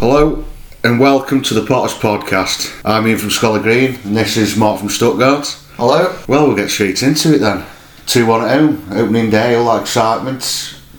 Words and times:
Hello 0.00 0.42
and 0.82 0.98
welcome 0.98 1.42
to 1.42 1.52
the 1.52 1.66
Potters 1.66 1.92
Podcast. 1.92 2.74
I'm 2.86 3.06
Ian 3.06 3.18
from 3.18 3.28
Scholar 3.28 3.60
Green 3.60 3.96
and 3.96 4.16
this 4.16 4.38
is 4.38 4.56
Mark 4.56 4.78
from 4.80 4.88
Stuttgart. 4.88 5.46
Hello. 5.76 6.18
Well, 6.26 6.46
we'll 6.46 6.56
get 6.56 6.70
straight 6.70 7.02
into 7.02 7.34
it 7.34 7.40
then. 7.40 7.66
2 8.06 8.24
1 8.24 8.48
at 8.48 8.58
home, 8.58 8.88
opening 8.92 9.28
day, 9.28 9.54
all 9.56 9.66
that 9.66 9.82
excitement. 9.82 10.42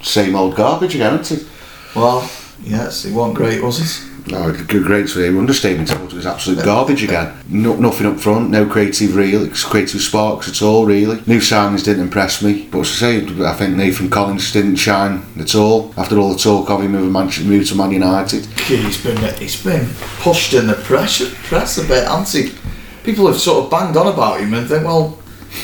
Same 0.04 0.36
old 0.36 0.56
garbage 0.56 0.94
again, 0.94 1.20
isn't 1.20 1.42
it? 1.42 1.48
Well, 1.96 2.30
yes, 2.62 3.04
it 3.06 3.16
wasn't 3.16 3.38
great, 3.38 3.64
was 3.64 3.80
it? 3.80 4.11
Oh, 4.32 4.52
great 4.68 5.08
to 5.10 5.20
hear. 5.20 5.38
Understatement. 5.38 5.92
It 5.92 6.14
was 6.14 6.26
absolute 6.26 6.64
garbage 6.64 7.04
again. 7.04 7.36
No, 7.50 7.76
nothing 7.76 8.08
up 8.08 8.20
front, 8.20 8.50
no 8.50 8.66
creative 8.66 9.16
real, 9.16 9.50
creative 9.50 10.02
sparks 10.02 10.48
at 10.48 10.62
all, 10.62 10.86
really. 10.86 11.22
New 11.26 11.40
signings 11.40 11.84
didn't 11.84 12.04
impress 12.04 12.42
me. 12.42 12.68
But 12.72 12.82
as 12.82 13.04
I 13.04 13.22
say, 13.22 13.46
I 13.46 13.54
think 13.54 13.76
Nathan 13.76 14.10
Collins 14.10 14.52
didn't 14.52 14.76
shine 14.76 15.24
at 15.40 15.56
all 15.56 15.94
after 15.98 16.18
all 16.18 16.34
the 16.34 16.40
talk 16.40 16.70
of 16.70 16.82
him 16.82 16.92
moving 16.92 17.12
Man, 17.12 17.30
move 17.48 17.68
to 17.70 17.76
Man 17.76 17.92
United. 17.92 18.46
He's 18.62 19.04
been 19.04 19.18
he's 19.36 19.62
been 19.62 19.88
pushed 20.20 20.54
in 20.54 20.68
the 20.68 20.76
press 20.76 21.22
press 21.48 21.78
a 21.78 21.88
bit, 21.88 22.08
hasn't 22.08 22.46
he? 22.46 22.58
People 23.04 23.28
have 23.28 23.38
sort 23.38 23.66
of 23.66 23.72
banged 23.72 23.98
on 23.98 24.08
about 24.08 24.40
him 24.40 24.54
and 24.54 24.68
think, 24.68 24.86
well, 24.86 25.18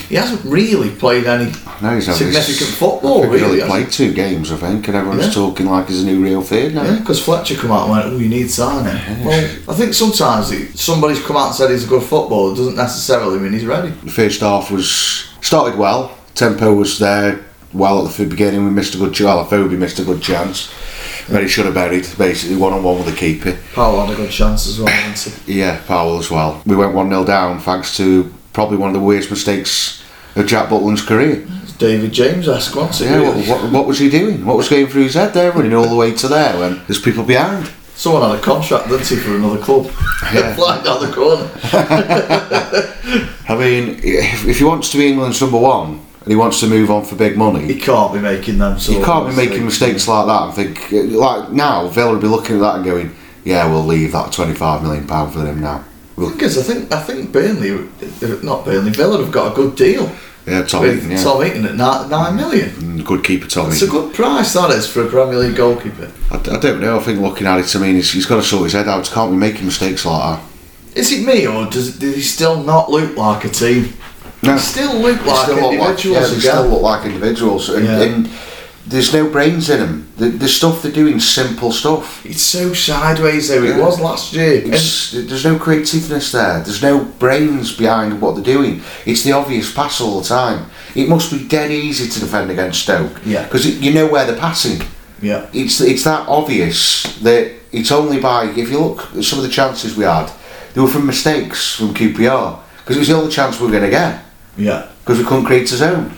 he 0.10 0.16
hasn't 0.16 0.44
really 0.46 0.90
played 0.90 1.26
any 1.26 1.52
No, 1.82 2.00
significant 2.00 2.70
football, 2.72 3.20
I 3.20 3.22
think 3.22 3.34
he's 3.34 3.42
really. 3.42 3.62
played 3.62 3.92
two 3.92 4.14
games, 4.14 4.52
I 4.52 4.58
think, 4.58 4.88
and 4.88 4.96
everyone's 4.98 5.28
Yeah. 5.28 5.32
talking 5.32 5.66
like 5.68 5.88
he's 5.88 6.02
a 6.04 6.06
new 6.06 6.22
real 6.24 6.42
thing. 6.42 6.74
now. 6.76 6.84
Yeah, 6.84 6.96
because 7.00 7.22
Fletcher 7.22 7.56
come 7.56 7.72
out 7.72 7.84
and 7.84 7.92
went, 7.92 8.06
oh, 8.06 8.18
you 8.18 8.28
need 8.30 8.50
signing. 8.52 9.00
Well, 9.26 9.50
I 9.70 9.74
think 9.74 9.94
sometimes 9.94 10.52
it- 10.52 10.78
somebody's 10.78 11.20
come 11.22 11.38
out 11.38 11.48
and 11.48 11.56
said 11.56 11.72
he's 11.72 11.84
a 11.86 11.88
good 11.88 12.04
footballer 12.04 12.56
doesn't 12.56 12.76
necessarily 12.76 13.40
mean 13.40 13.54
he's 13.54 13.66
ready. 13.66 13.92
The 14.04 14.12
first 14.12 14.42
half 14.42 14.70
was 14.72 15.24
started 15.42 15.78
well. 15.78 16.12
Tempo 16.36 16.74
was 16.74 17.00
there 17.00 17.40
well 17.74 18.06
at 18.08 18.14
the 18.14 18.26
beginning. 18.26 18.64
We 18.66 18.72
missed 18.72 18.96
a 18.96 18.98
good 18.98 19.14
chance. 19.14 19.26
Well, 19.28 19.46
Afobe 19.46 19.78
missed 19.78 20.00
a 20.00 20.04
good 20.04 20.22
chance. 20.22 20.70
But 21.30 21.42
he 21.42 21.48
should 21.50 21.66
have 21.66 21.74
buried 21.74 22.08
basically 22.18 22.56
one 22.56 22.72
on 22.72 22.84
one 22.84 22.98
with 22.98 23.08
the 23.08 23.12
keeper. 23.12 23.58
Powell 23.76 24.06
had 24.06 24.14
a 24.14 24.16
good 24.16 24.32
chance 24.32 24.66
as 24.68 24.80
well? 24.80 24.94
Yeah, 25.46 25.78
Powell 25.86 26.20
as 26.20 26.32
well. 26.32 26.62
We 26.66 26.76
went 26.78 26.94
one 26.94 27.10
0 27.10 27.26
down 27.26 27.60
thanks 27.60 27.98
to 27.98 28.32
probably 28.58 28.76
one 28.76 28.90
of 28.90 28.96
the 28.96 29.00
worst 29.00 29.30
mistakes 29.30 30.04
of 30.36 30.48
Jack 30.48 30.72
Butland's 30.72 31.04
career. 31.04 31.46
David 31.78 32.12
James 32.12 32.48
esque, 32.48 32.76
wasn't 32.76 33.12
Yeah, 33.12 33.20
what, 33.22 33.48
what, 33.48 33.72
what 33.72 33.86
was 33.86 34.00
he 34.00 34.10
doing? 34.10 34.44
What 34.44 34.58
was 34.58 34.68
going 34.68 34.88
through 34.88 35.04
his 35.04 35.14
head 35.14 35.36
there, 35.36 35.52
running 35.52 35.76
all 35.76 35.88
the 35.88 35.96
way 35.96 36.12
to 36.16 36.28
there 36.28 36.58
when 36.60 36.82
there's 36.88 37.00
people 37.00 37.24
behind? 37.24 37.70
Someone 37.94 38.28
had 38.28 38.40
a 38.40 38.42
contract, 38.42 38.88
didn't 38.88 39.06
he, 39.06 39.18
for 39.18 39.36
another 39.36 39.60
club? 39.60 39.86
Yeah. 40.34 40.56
Flying 40.56 40.84
down 40.84 41.06
the 41.06 41.14
corner. 41.14 41.48
I 43.48 43.56
mean, 43.56 44.00
if, 44.02 44.48
if 44.48 44.58
he 44.58 44.64
wants 44.64 44.90
to 44.90 44.98
be 44.98 45.08
England's 45.08 45.40
number 45.40 45.60
one 45.60 46.04
and 46.22 46.28
he 46.28 46.36
wants 46.36 46.60
to 46.62 46.68
move 46.68 46.90
on 46.90 47.06
for 47.06 47.16
big 47.16 47.38
money, 47.38 47.72
He 47.72 47.80
can't 47.80 48.12
be 48.12 48.20
making 48.20 48.58
them 48.58 48.80
sort 48.80 48.98
of 48.98 49.06
can't 49.06 49.30
be 49.30 49.36
making 49.36 49.66
mistakes 49.66 50.08
like 50.08 50.26
that 50.26 50.42
I 50.42 50.52
think 50.52 50.92
like 51.12 51.52
now 51.52 51.90
Villa 51.90 52.14
will 52.14 52.20
be 52.20 52.28
looking 52.28 52.56
at 52.56 52.62
that 52.62 52.76
and 52.78 52.86
going, 52.86 53.16
yeah, 53.44 53.70
we'll 53.70 53.86
leave 53.86 54.14
that 54.14 54.34
twenty 54.34 54.56
five 54.56 54.82
million 54.82 55.06
pound 55.06 55.34
for 55.34 55.46
him 55.46 55.62
now. 55.62 55.86
Thing 56.18 56.42
is, 56.42 56.58
I 56.58 56.64
think 56.64 56.92
I 56.92 57.02
think 57.02 57.32
Burnley, 57.32 57.88
not 58.42 58.66
Burnley, 58.66 58.92
Villa 58.92 59.24
have 59.24 59.32
got 59.32 59.52
a 59.52 59.56
good 59.56 59.76
deal 59.76 60.12
Yeah, 60.48 60.64
Tom 60.64 60.84
Heaton, 60.86 61.12
yeah, 61.12 61.24
Tom 61.24 61.44
Heaton 61.44 61.66
at 61.66 61.76
nine, 61.76 62.10
nine 62.10 62.36
million. 62.36 62.70
Mm, 62.72 63.06
good 63.06 63.24
keeper 63.24 63.48
Tom 63.48 63.70
It's 63.70 63.84
a 63.84 63.88
good 63.88 64.16
price 64.16 64.54
that 64.54 64.72
is 64.72 64.88
for 64.92 65.06
a 65.06 65.10
Premier 65.10 65.38
League 65.38 65.56
goalkeeper. 65.56 66.12
I, 66.32 66.36
I 66.38 66.60
don't 66.60 66.82
know. 66.82 66.98
I 67.00 67.04
think 67.04 67.20
looking 67.20 67.46
at 67.46 67.60
it, 67.60 67.76
I 67.76 67.80
mean, 67.80 67.96
he's, 67.96 68.12
he's 68.12 68.26
got 68.26 68.38
to 68.38 68.42
sort 68.44 68.64
his 68.64 68.74
head 68.74 68.88
out. 68.88 69.06
Can't 69.06 69.32
be 69.32 69.38
making 69.38 69.66
mistakes 69.66 70.06
like 70.06 70.40
that. 70.40 70.98
Is 70.98 71.12
it 71.12 71.24
me 71.24 71.46
or 71.46 71.68
does 71.70 72.00
does 72.00 72.16
he 72.16 72.22
still 72.22 72.64
not 72.64 72.90
look 72.90 73.16
like 73.16 73.46
a 73.46 73.50
team? 73.50 73.94
No. 74.42 74.54
He 74.54 74.60
still 74.60 74.96
look 75.00 75.24
like 75.24 75.44
still 75.46 75.56
look 75.56 75.80
like, 75.80 76.06
individuals 76.06 76.06
yeah, 76.16 76.28
they 76.34 76.40
still 76.40 76.68
look 76.68 76.82
like 76.82 77.06
individuals, 77.06 77.70
and, 77.70 77.86
Yeah. 77.86 78.02
and 78.02 78.30
there's 78.88 79.14
no 79.14 79.30
brains 79.30 79.70
in 79.70 79.80
them. 79.80 80.08
The, 80.16 80.30
the 80.30 80.48
stuff 80.48 80.82
they're 80.82 80.92
doing, 80.92 81.18
is 81.18 81.30
simple 81.30 81.72
stuff. 81.72 82.26
it's 82.26 82.42
so 82.42 82.74
sideways 82.74 83.50
though. 83.50 83.64
It 83.64 83.78
was 83.78 84.00
last 84.00 84.34
year. 84.34 84.62
There's 84.62 85.46
no 85.46 85.60
creativeness 85.60 86.32
there. 86.32 86.62
There's 86.62 86.82
no 86.82 87.04
brains 87.04 87.76
behind 87.76 88.22
what 88.22 88.36
they're 88.36 88.44
doing. 88.44 88.82
It's 89.06 89.24
the 89.24 89.34
obvious 89.34 89.74
pass 89.74 90.00
all 90.00 90.22
the 90.22 90.28
time. 90.28 90.70
It 90.96 91.10
must 91.10 91.32
be 91.32 91.48
dead 91.48 91.70
easy 91.72 92.10
to 92.10 92.20
defend 92.20 92.50
against 92.50 92.84
Stoke. 92.84 93.22
Yeah. 93.26 93.44
Because 93.44 93.80
you 93.82 93.94
know 93.94 94.08
where 94.08 94.26
they're 94.26 94.40
passing. 94.40 94.82
yeah, 95.22 95.50
It's 95.54 95.82
it's 95.82 96.04
that 96.06 96.28
obvious 96.28 97.04
that 97.20 97.52
it's 97.72 97.92
only 97.92 98.20
by 98.20 98.46
if 98.46 98.70
you 98.70 98.80
look 98.80 99.14
at 99.16 99.24
some 99.24 99.40
of 99.40 99.44
the 99.46 99.52
chances 99.52 99.98
we 99.98 100.06
had, 100.06 100.32
they 100.74 100.82
were 100.82 100.88
from 100.88 101.06
mistakes 101.06 101.76
from 101.76 101.94
QPR 101.94 102.60
because 102.78 102.96
it 102.96 103.00
was 103.00 103.10
the 103.10 103.16
only 103.16 103.32
chance 103.32 103.60
we 103.60 103.66
were 103.66 103.72
going 103.72 103.84
to 103.84 103.90
get 103.90 104.24
yeah. 104.56 104.88
because 105.02 105.18
we 105.20 105.26
couldn't 105.26 105.46
create 105.46 105.72
a 105.72 105.76
zone. 105.76 106.16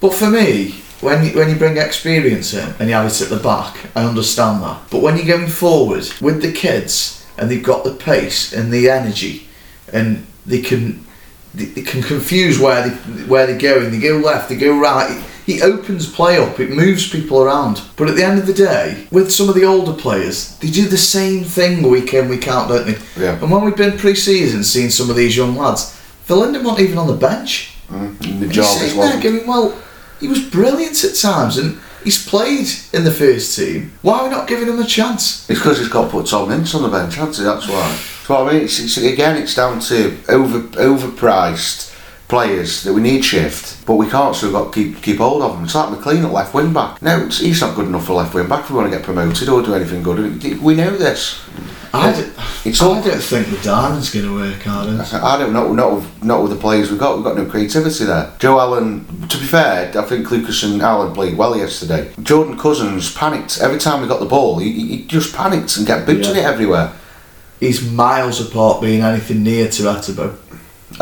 But 0.00 0.14
for 0.14 0.28
me, 0.28 0.81
when 1.02 1.24
you, 1.24 1.32
when 1.36 1.48
you 1.48 1.56
bring 1.56 1.76
experience 1.76 2.54
in 2.54 2.74
and 2.78 2.88
you 2.88 2.94
have 2.94 3.06
it 3.06 3.20
at 3.20 3.28
the 3.28 3.36
back, 3.36 3.76
I 3.96 4.04
understand 4.04 4.62
that. 4.62 4.82
But 4.90 5.02
when 5.02 5.16
you're 5.16 5.36
going 5.36 5.50
forward 5.50 6.04
with 6.20 6.42
the 6.42 6.52
kids 6.52 7.26
and 7.36 7.50
they've 7.50 7.62
got 7.62 7.84
the 7.84 7.92
pace 7.94 8.52
and 8.52 8.72
the 8.72 8.88
energy, 8.88 9.48
and 9.92 10.26
they 10.46 10.60
can 10.60 11.04
they, 11.54 11.66
they 11.66 11.82
can 11.82 12.02
confuse 12.02 12.58
where 12.58 12.88
they 12.88 12.94
where 13.24 13.46
they're 13.46 13.58
going. 13.58 13.90
They 13.90 13.98
go 13.98 14.18
left, 14.18 14.48
they 14.48 14.56
go 14.56 14.78
right. 14.78 15.22
He 15.44 15.60
opens 15.60 16.08
play 16.08 16.38
up. 16.38 16.60
It 16.60 16.70
moves 16.70 17.10
people 17.10 17.42
around. 17.42 17.82
But 17.96 18.08
at 18.08 18.14
the 18.14 18.24
end 18.24 18.38
of 18.38 18.46
the 18.46 18.54
day, 18.54 19.08
with 19.10 19.32
some 19.32 19.48
of 19.48 19.56
the 19.56 19.64
older 19.64 19.92
players, 19.92 20.56
they 20.58 20.70
do 20.70 20.86
the 20.86 20.96
same 20.96 21.42
thing 21.42 21.82
week 21.90 22.14
in 22.14 22.28
week 22.28 22.46
out, 22.46 22.68
don't 22.68 22.86
they? 22.86 23.20
Yeah. 23.20 23.40
And 23.42 23.50
when 23.50 23.64
we've 23.64 23.76
been 23.76 23.98
pre-season, 23.98 24.62
seeing 24.62 24.90
some 24.90 25.10
of 25.10 25.16
these 25.16 25.36
young 25.36 25.56
lads, 25.56 26.00
Valinda 26.28 26.62
wasn't 26.62 26.88
even 26.88 26.98
on 26.98 27.08
the 27.08 27.16
bench. 27.16 27.76
Mm, 27.88 28.20
and 28.24 28.40
the 28.40 28.46
job 28.46 28.80
is 28.82 28.94
there 28.94 29.20
going, 29.20 29.44
well, 29.44 29.76
he 30.22 30.28
was 30.28 30.40
brilliant 30.40 31.02
at 31.02 31.16
times 31.16 31.58
and 31.58 31.80
he's 32.04 32.26
played 32.26 32.68
in 32.92 33.02
the 33.02 33.10
first 33.10 33.56
team. 33.56 33.92
Why 34.02 34.20
are 34.20 34.24
we 34.24 34.30
not 34.30 34.46
giving 34.46 34.68
him 34.68 34.78
a 34.78 34.86
chance? 34.86 35.50
It's 35.50 35.58
because 35.58 35.80
he's 35.80 35.88
got 35.88 36.10
put 36.12 36.26
Tom 36.26 36.52
Ince 36.52 36.74
on 36.76 36.82
the 36.82 36.88
bench, 36.88 37.16
hasn't 37.16 37.36
he? 37.36 37.42
That's 37.42 37.68
why. 37.68 37.88
That's 37.90 38.28
what 38.28 38.46
I 38.46 38.52
mean. 38.52 38.62
It's, 38.62 38.78
it's, 38.78 38.96
again, 38.98 39.36
it's 39.36 39.56
down 39.56 39.80
to 39.80 40.16
over 40.28 40.60
overpriced 40.78 41.90
players 42.28 42.84
that 42.84 42.94
we 42.94 43.02
need 43.02 43.24
shift, 43.24 43.84
but 43.84 43.96
we 43.96 44.08
can't, 44.08 44.34
so 44.34 44.46
we've 44.46 44.54
got 44.54 44.72
to 44.72 44.74
keep, 44.82 45.02
keep 45.02 45.18
hold 45.18 45.42
of 45.42 45.52
them. 45.52 45.64
It's 45.64 45.74
like 45.74 45.90
McLean 45.90 46.24
at 46.24 46.32
left 46.32 46.54
wing 46.54 46.72
back. 46.72 47.02
No, 47.02 47.26
he's 47.26 47.60
not 47.60 47.74
good 47.74 47.86
enough 47.86 48.06
for 48.06 48.14
left 48.14 48.32
wing 48.32 48.48
back 48.48 48.60
if 48.60 48.70
we 48.70 48.76
want 48.76 48.90
to 48.90 48.96
get 48.96 49.04
promoted 49.04 49.48
or 49.48 49.60
do 49.60 49.74
anything 49.74 50.02
good. 50.02 50.62
We 50.62 50.74
know 50.74 50.96
this. 50.96 51.44
I, 51.94 52.12
d- 52.12 52.30
It's 52.64 52.80
I 52.80 53.00
don't 53.02 53.20
think 53.22 53.48
the 53.48 53.60
diamond's 53.62 54.10
going 54.12 54.24
to 54.26 54.34
work, 54.34 54.66
Ardent. 54.66 55.12
I 55.12 55.36
don't 55.38 55.52
know, 55.52 55.72
not 55.74 55.92
with, 55.96 56.24
not 56.24 56.42
with 56.42 56.50
the 56.52 56.56
players 56.58 56.90
we've 56.90 56.98
got. 56.98 57.16
We've 57.16 57.24
got 57.24 57.36
no 57.36 57.44
creativity 57.44 58.04
there. 58.04 58.32
Joe 58.38 58.58
Allen, 58.58 59.04
to 59.28 59.36
be 59.38 59.44
fair, 59.44 59.92
I 59.96 60.02
think 60.02 60.30
Lucas 60.30 60.62
and 60.62 60.80
Allen 60.80 61.12
played 61.14 61.36
well 61.36 61.56
yesterday. 61.56 62.10
Jordan 62.22 62.56
Cousins 62.58 63.12
panicked 63.14 63.60
every 63.60 63.78
time 63.78 64.00
we 64.00 64.08
got 64.08 64.20
the 64.20 64.26
ball. 64.26 64.58
He, 64.58 64.72
he 64.72 64.86
he 64.96 65.04
just 65.06 65.34
panicked 65.34 65.76
and 65.76 65.86
kept 65.86 66.06
booting 66.06 66.34
Yeah. 66.34 66.42
it 66.42 66.44
everywhere. 66.44 66.92
He's 67.60 67.88
miles 67.88 68.40
apart 68.40 68.80
being 68.80 69.02
anything 69.02 69.42
near 69.42 69.68
to 69.68 69.82
Etebo. 69.82 70.36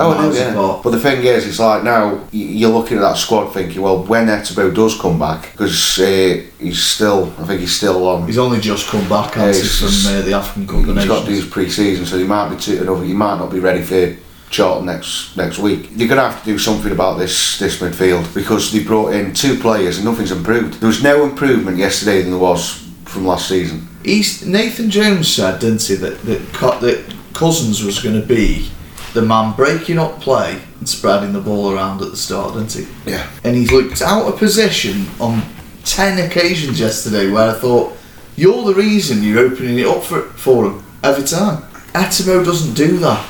Oh, 0.01 0.13
I 0.13 0.27
know, 0.27 0.33
yeah. 0.33 0.51
apart. 0.53 0.83
But 0.83 0.91
the 0.91 1.01
thing 1.01 1.25
is, 1.25 1.47
it's 1.47 1.59
like 1.59 1.85
now 1.85 2.27
you're 2.33 2.71
looking 2.71 2.97
at 2.97 3.01
that 3.03 3.17
squad 3.17 3.51
thinking, 3.51 3.83
well, 3.83 4.03
when 4.05 4.27
Etebo 4.27 4.75
does 4.75 4.99
come 5.01 5.19
back, 5.19 5.53
because 5.53 5.99
uh, 6.01 6.43
he's 6.59 6.83
still, 6.83 7.33
I 7.39 7.45
think 7.45 7.61
he's 7.61 7.77
still 7.77 8.09
on. 8.09 8.27
He's 8.27 8.39
only 8.39 8.61
just 8.61 8.89
come 8.89 9.09
back 9.09 9.37
Yeah, 9.37 9.45
hasn't 9.47 9.67
he, 9.67 9.87
he's- 9.87 10.05
from 10.05 10.15
uh, 10.17 10.23
the 10.23 10.33
African 10.35 10.67
Cup 10.67 10.89
of 10.89 10.97
He's 10.97 11.07
got 11.07 11.21
to 11.21 11.27
do 11.27 11.35
his 11.35 11.47
pre-season, 11.47 12.07
so 12.07 12.19
he 12.19 12.25
might 12.25 12.49
be 12.51 12.57
too, 12.57 12.81
another. 12.83 13.05
He 13.05 13.13
might 13.15 13.37
not 13.39 13.51
be 13.53 13.61
ready 13.61 13.83
for 13.83 14.17
Charlton 14.51 14.87
next 14.87 15.37
next 15.37 15.59
week. 15.59 15.91
You're 15.95 16.09
going 16.09 16.21
to 16.21 16.29
have 16.29 16.41
to 16.41 16.45
do 16.45 16.59
something 16.59 16.91
about 16.91 17.19
this 17.19 17.59
this 17.59 17.81
midfield 17.81 18.35
because 18.35 18.73
they 18.73 18.83
brought 18.83 19.13
in 19.15 19.33
two 19.33 19.57
players 19.59 19.97
and 19.97 20.05
nothing's 20.05 20.33
improved. 20.33 20.81
There 20.81 20.89
was 20.89 21.03
no 21.03 21.23
improvement 21.25 21.77
yesterday 21.79 22.23
than 22.23 22.33
there 22.33 22.41
was 22.41 22.85
from 23.05 23.27
last 23.27 23.49
season. 23.49 23.87
He's, 24.05 24.45
Nathan 24.47 24.89
Jones 24.91 25.29
said, 25.29 25.61
didn't 25.61 25.83
he, 25.83 25.95
that, 25.97 26.19
that, 26.23 26.41
that 26.81 27.15
Cousins 27.35 27.85
was 27.85 28.01
going 28.03 28.19
to 28.21 28.27
be 28.27 28.71
the 29.13 29.23
man 29.23 29.55
breaking 29.57 29.99
up 29.99 30.21
play 30.21 30.61
and 30.79 30.89
spreading 30.89 31.33
the 31.33 31.41
ball 31.41 31.73
around 31.73 32.01
at 32.03 32.11
the 32.11 32.17
start, 32.17 32.55
didn't 32.55 32.73
he? 32.73 33.11
Yeah. 33.11 33.29
and 33.45 33.57
he's 33.57 33.73
looked 33.73 34.03
out 34.03 34.27
of 34.27 34.39
position 34.39 35.07
on 35.21 35.43
10 35.85 36.31
occasions 36.31 36.79
yesterday 36.79 37.31
where 37.31 37.51
I 37.51 37.55
thought, 37.55 37.97
you're 38.37 38.65
the 38.65 38.75
reason 38.75 39.23
you're 39.23 39.41
opening 39.41 39.79
it 39.79 39.87
up 39.87 40.03
for, 40.03 40.23
for 40.23 40.67
him 40.67 40.85
every 41.03 41.25
time. 41.25 41.63
Etebo 41.93 42.45
doesn't 42.45 42.75
do 42.75 42.99
that. 42.99 43.27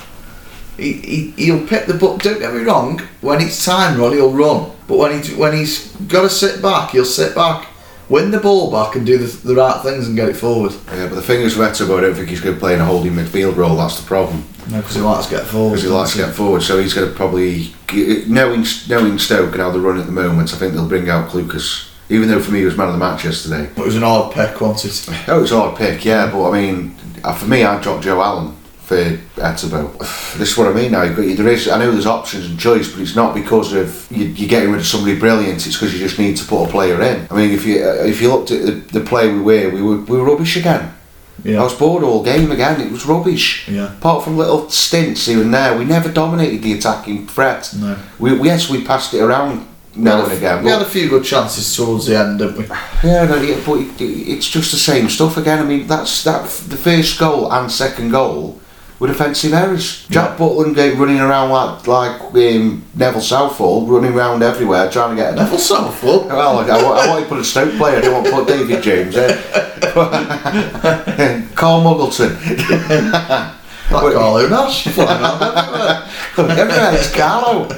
He, 0.77 0.93
he, 0.93 1.31
he'll 1.33 1.67
pick 1.67 1.87
the 1.87 1.95
book, 1.95 2.23
don't 2.23 2.39
get 2.39 2.55
me 2.55 2.61
wrong, 2.61 3.01
when 3.21 3.41
it's 3.41 3.65
time 3.65 4.01
run, 4.01 4.13
he'll 4.13 4.33
run. 4.33 4.71
But 4.87 4.99
when, 4.99 5.23
he, 5.23 5.35
when 5.35 5.55
he's 5.55 5.93
got 5.97 6.23
to 6.23 6.31
sit 6.31 6.63
back, 6.63 6.91
he'll 6.91 7.05
sit 7.05 7.35
back, 7.35 7.69
win 8.09 8.31
the 8.31 8.41
ball 8.41 8.71
back 8.71 8.97
and 8.97 9.07
do 9.07 9.19
the, 9.19 9.27
the 9.47 9.55
right 9.55 9.83
things 9.83 10.07
and 10.07 10.17
get 10.17 10.29
it 10.29 10.37
forward. 10.37 10.73
Yeah, 10.89 11.09
but 11.09 11.17
the 11.17 11.23
thing 11.23 11.43
is, 11.43 11.57
with 11.57 11.81
I 11.81 12.01
don't 12.01 12.15
think 12.15 12.29
he's 12.29 12.41
going 12.41 12.55
to 12.55 12.61
play 12.61 12.75
in 12.75 12.81
a 12.81 12.85
holding 12.85 13.13
midfield 13.13 13.57
role. 13.57 13.77
That's 13.77 14.01
the 14.01 14.07
problem. 14.07 14.45
No, 14.69 14.79
because 14.81 14.95
he 14.97 15.01
likes 15.01 15.27
to 15.27 15.37
get 15.37 15.47
forward. 15.47 15.71
because 15.71 15.83
he 15.83 15.89
likes 15.89 16.13
to 16.13 16.19
get 16.19 16.35
forward. 16.35 16.63
So 16.63 16.79
he's 16.79 16.95
going 16.95 17.09
to 17.09 17.15
probably 17.15 17.73
knowing 18.27 18.65
knowing 18.89 19.19
Stoke 19.19 19.53
and 19.53 19.61
how 19.61 19.71
they're 19.71 19.81
running 19.81 20.01
at 20.03 20.07
the 20.07 20.13
moment. 20.13 20.53
I 20.53 20.57
think 20.57 20.75
they'll 20.75 20.89
bring 20.89 21.09
out 21.09 21.35
Lucas. 21.35 21.89
Even 22.09 22.29
though 22.29 22.41
for 22.41 22.51
me 22.51 22.59
he 22.61 22.65
was 22.65 22.77
man 22.77 22.89
of 22.89 22.93
the 22.95 22.99
match 22.99 23.25
yesterday. 23.25 23.71
But 23.77 23.83
it 23.83 23.87
was 23.87 23.97
an 23.97 24.03
odd 24.03 24.33
pick, 24.35 24.61
wasn't 24.61 25.17
it? 25.17 25.29
Oh, 25.29 25.43
it's 25.43 25.53
hard 25.53 25.77
pick, 25.79 26.05
yeah. 26.05 26.29
But 26.31 26.51
I 26.51 26.61
mean, 26.61 26.97
uh, 27.23 27.33
for 27.35 27.47
me, 27.47 27.63
I'd 27.63 27.83
drop 27.83 28.03
Joe 28.03 28.21
Allen 28.21 28.57
for 28.81 28.97
Etebo. 28.97 29.97
This 30.39 30.53
is 30.53 30.59
what 30.59 30.67
I 30.69 30.73
mean 30.73 30.91
now. 30.93 31.13
There 31.13 31.49
is, 31.49 31.69
I 31.69 31.79
know 31.79 31.93
there's 31.93 32.07
options 32.07 32.47
and 32.47 32.59
choice, 32.59 32.91
but 32.91 33.01
it's 33.01 33.15
not 33.15 33.35
because 33.35 33.73
of 33.73 34.11
you, 34.11 34.27
you're 34.27 34.49
getting 34.49 34.71
rid 34.71 34.81
of 34.81 34.87
somebody 34.87 35.19
brilliant. 35.19 35.65
It's 35.67 35.77
because 35.77 35.93
you 35.95 36.01
just 36.01 36.19
need 36.19 36.37
to 36.39 36.45
put 36.45 36.65
a 36.65 36.69
player 36.71 37.01
in. 37.01 37.29
I 37.31 37.35
mean, 37.37 37.53
if 37.53 37.65
you 37.65 37.85
uh, 37.85 38.05
if 38.05 38.21
you 38.21 38.33
looked 38.33 38.51
at 38.51 38.63
the, 38.67 38.73
the 38.99 39.01
play 39.05 39.33
we 39.33 39.41
were, 39.41 39.71
we 39.71 39.81
were 39.83 39.99
we 39.99 40.19
were 40.19 40.25
rubbish 40.25 40.57
again. 40.57 40.93
Yeah. 41.45 41.61
I 41.61 41.65
was 41.65 41.75
bored 41.75 42.03
all 42.03 42.23
game 42.23 42.51
again. 42.51 42.81
It 42.81 42.93
was 42.93 43.07
rubbish. 43.07 43.69
Yeah. 43.69 43.93
Apart 43.97 44.25
from 44.25 44.37
little 44.37 44.69
stints 44.71 45.27
here 45.27 45.41
and 45.41 45.53
there, 45.53 45.77
we 45.77 45.85
never 45.85 46.11
dominated 46.11 46.63
the 46.63 46.73
attacking 46.75 47.27
threat. 47.27 47.73
No. 47.79 47.99
We, 48.19 48.41
yes, 48.43 48.69
we 48.71 48.85
passed 48.85 49.15
it 49.15 49.21
around 49.21 49.67
now 49.95 50.25
and 50.25 50.33
again. 50.33 50.65
We 50.65 50.71
had 50.71 50.83
a 50.83 50.87
few 50.87 51.09
good 51.09 51.25
chances 51.25 51.75
towards 51.75 52.07
the 52.07 52.19
end, 52.19 52.39
didn't 52.39 52.59
we? 52.59 52.65
Yeah, 53.03 53.25
no, 53.27 53.41
yeah, 53.41 53.61
but 53.65 53.81
it, 53.81 54.01
it's 54.01 54.49
just 54.49 54.71
the 54.71 54.79
same 54.79 55.09
stuff 55.09 55.37
again. 55.37 55.59
I 55.59 55.65
mean, 55.65 55.87
that's 55.87 56.23
that. 56.25 56.49
The 56.49 56.77
first 56.77 57.19
goal 57.19 57.53
and 57.53 57.71
second 57.71 58.11
goal 58.11 58.61
were 59.01 59.09
defensive 59.09 59.53
errors. 59.53 60.07
Jack 60.09 60.37
Butland 60.37 60.77
running 60.99 61.19
around 61.19 61.51
like 61.51 61.87
like 61.89 62.21
um, 62.21 62.85
Neville 62.95 63.21
Southall, 63.21 63.87
running 63.87 64.13
around 64.13 64.43
everywhere 64.43 64.89
trying 64.91 65.17
to 65.17 65.23
get. 65.23 65.33
A, 65.33 65.37
Neville 65.37 65.59
Southall. 65.59 66.29
well, 66.29 66.59
I, 66.59 66.69
I, 66.69 66.83
want- 66.85 67.01
I 67.01 67.09
want 67.09 67.25
to 67.25 67.29
put 67.29 67.41
a 67.41 67.45
Stoke 67.45 67.75
player. 67.77 67.97
I 67.97 68.01
don't 68.03 68.13
want 68.13 68.27
to 68.27 68.33
put 68.33 68.47
David 68.47 68.83
James. 68.83 69.17
Eh? 69.17 69.37
Carl 71.57 71.83
Muggleton. 71.83 73.57
That 73.91 74.13
Carlo 74.13 74.49
Nash 74.49 74.85
flying 74.85 75.21
around 75.21 75.43
everywhere. 75.43 76.05
Everywhere 76.61 76.95
it's 76.95 77.13
Carlo. 77.13 77.69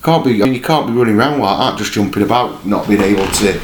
Can't 0.00 0.24
be. 0.24 0.40
I 0.40 0.44
mean, 0.44 0.54
you 0.54 0.60
can't 0.60 0.86
be 0.86 0.92
running 0.92 1.16
around 1.16 1.40
like 1.40 1.58
that, 1.58 1.76
just 1.76 1.92
jumping 1.92 2.22
about, 2.22 2.64
not 2.64 2.86
being 2.86 3.00
able 3.00 3.26
to 3.26 3.60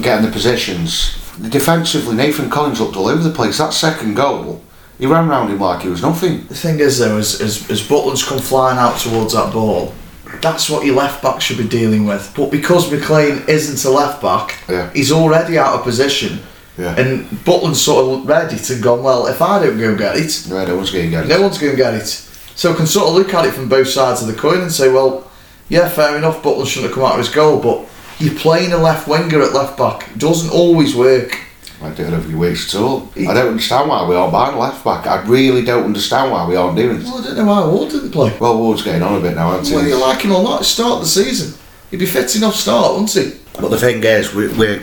get 0.00 0.18
in 0.18 0.24
the 0.24 0.32
positions. 0.32 1.14
Defensively, 1.48 2.16
Nathan 2.16 2.50
Collins 2.50 2.80
looked 2.80 2.96
all 2.96 3.06
over 3.06 3.22
the 3.22 3.30
place. 3.30 3.58
That 3.58 3.72
second 3.72 4.14
goal, 4.14 4.64
he 5.02 5.08
ran 5.08 5.28
round 5.28 5.50
him 5.50 5.58
like 5.58 5.82
he 5.82 5.88
was 5.88 6.00
nothing. 6.00 6.46
The 6.46 6.54
thing 6.54 6.78
is, 6.78 7.00
though, 7.00 7.18
as, 7.18 7.40
as, 7.40 7.68
as 7.68 7.82
Butland's 7.82 8.22
come 8.24 8.38
flying 8.38 8.78
out 8.78 9.00
towards 9.00 9.32
that 9.32 9.52
ball, 9.52 9.92
that's 10.40 10.70
what 10.70 10.86
your 10.86 10.94
left 10.94 11.20
back 11.24 11.40
should 11.40 11.58
be 11.58 11.66
dealing 11.66 12.06
with. 12.06 12.32
But 12.36 12.52
because 12.52 12.88
McLean 12.88 13.42
isn't 13.48 13.84
a 13.84 13.92
left 13.92 14.22
back, 14.22 14.56
Yeah. 14.68 14.90
he's 14.92 15.10
already 15.10 15.58
out 15.58 15.74
of 15.74 15.82
position. 15.82 16.38
Yeah. 16.78 16.94
And 16.96 17.28
Butland's 17.44 17.80
sort 17.82 18.20
of 18.20 18.28
read 18.28 18.52
it 18.52 18.70
and 18.70 18.80
gone, 18.80 19.02
well, 19.02 19.26
if 19.26 19.42
I 19.42 19.58
don't 19.64 19.76
go 19.76 19.96
get 19.96 20.16
it, 20.16 20.46
No, 20.48 20.64
no 20.64 20.76
one's 20.76 20.92
going 20.92 21.06
to 21.06 21.10
get 21.10 21.24
it. 21.24 21.28
no 21.28 21.42
one's 21.42 21.58
going 21.58 21.72
to 21.72 21.76
get 21.76 21.94
it. 21.94 22.06
So 22.54 22.72
I 22.72 22.76
can 22.76 22.86
sort 22.86 23.08
of 23.08 23.14
look 23.14 23.34
at 23.34 23.44
it 23.44 23.54
from 23.54 23.68
both 23.68 23.88
sides 23.88 24.22
of 24.22 24.28
the 24.28 24.34
coin 24.34 24.60
and 24.60 24.70
say, 24.70 24.88
well, 24.88 25.28
yeah, 25.68 25.88
fair 25.88 26.16
enough, 26.16 26.44
Butland 26.44 26.68
shouldn't 26.68 26.92
have 26.92 26.94
come 26.94 27.04
out 27.04 27.18
of 27.18 27.26
his 27.26 27.28
goal, 27.28 27.58
but 27.60 27.88
you're 28.20 28.36
playing 28.36 28.72
a 28.72 28.78
left 28.78 29.08
winger 29.08 29.42
at 29.42 29.52
left 29.52 29.76
back. 29.76 30.08
It 30.12 30.18
doesn't 30.18 30.50
always 30.50 30.94
work. 30.94 31.40
I 31.84 31.90
if 31.90 32.28
he 32.28 32.34
works 32.34 32.74
at 32.74 32.80
all. 32.80 33.10
I 33.16 33.34
don't 33.34 33.48
understand 33.48 33.88
why 33.88 34.06
we 34.08 34.14
aren't 34.14 34.32
buying 34.32 34.56
left 34.56 34.84
back. 34.84 35.06
I 35.06 35.22
really 35.26 35.64
don't 35.64 35.84
understand 35.84 36.30
why 36.30 36.46
we 36.46 36.56
aren't 36.56 36.76
doing 36.76 36.98
it. 36.98 37.04
Well, 37.04 37.18
I 37.18 37.24
don't 37.24 37.36
know 37.36 37.44
why 37.46 37.66
Ward 37.66 37.90
didn't 37.90 38.10
play. 38.12 38.36
Well, 38.38 38.58
Ward's 38.58 38.82
getting 38.82 39.02
on 39.02 39.18
a 39.18 39.20
bit 39.20 39.34
now, 39.34 39.56
Whether 39.56 39.82
he? 39.82 39.88
you 39.88 39.96
like 40.00 40.20
him 40.22 40.32
or 40.32 40.42
not, 40.42 40.64
start 40.64 41.00
the 41.00 41.06
season. 41.06 41.58
He'd 41.90 41.98
be 41.98 42.06
fit 42.06 42.34
enough 42.36 42.54
start, 42.54 42.92
wouldn't 42.92 43.10
he? 43.12 43.32
But 43.60 43.68
the 43.68 43.78
thing 43.78 44.02
is, 44.02 44.34
we, 44.34 44.48
we're 44.48 44.82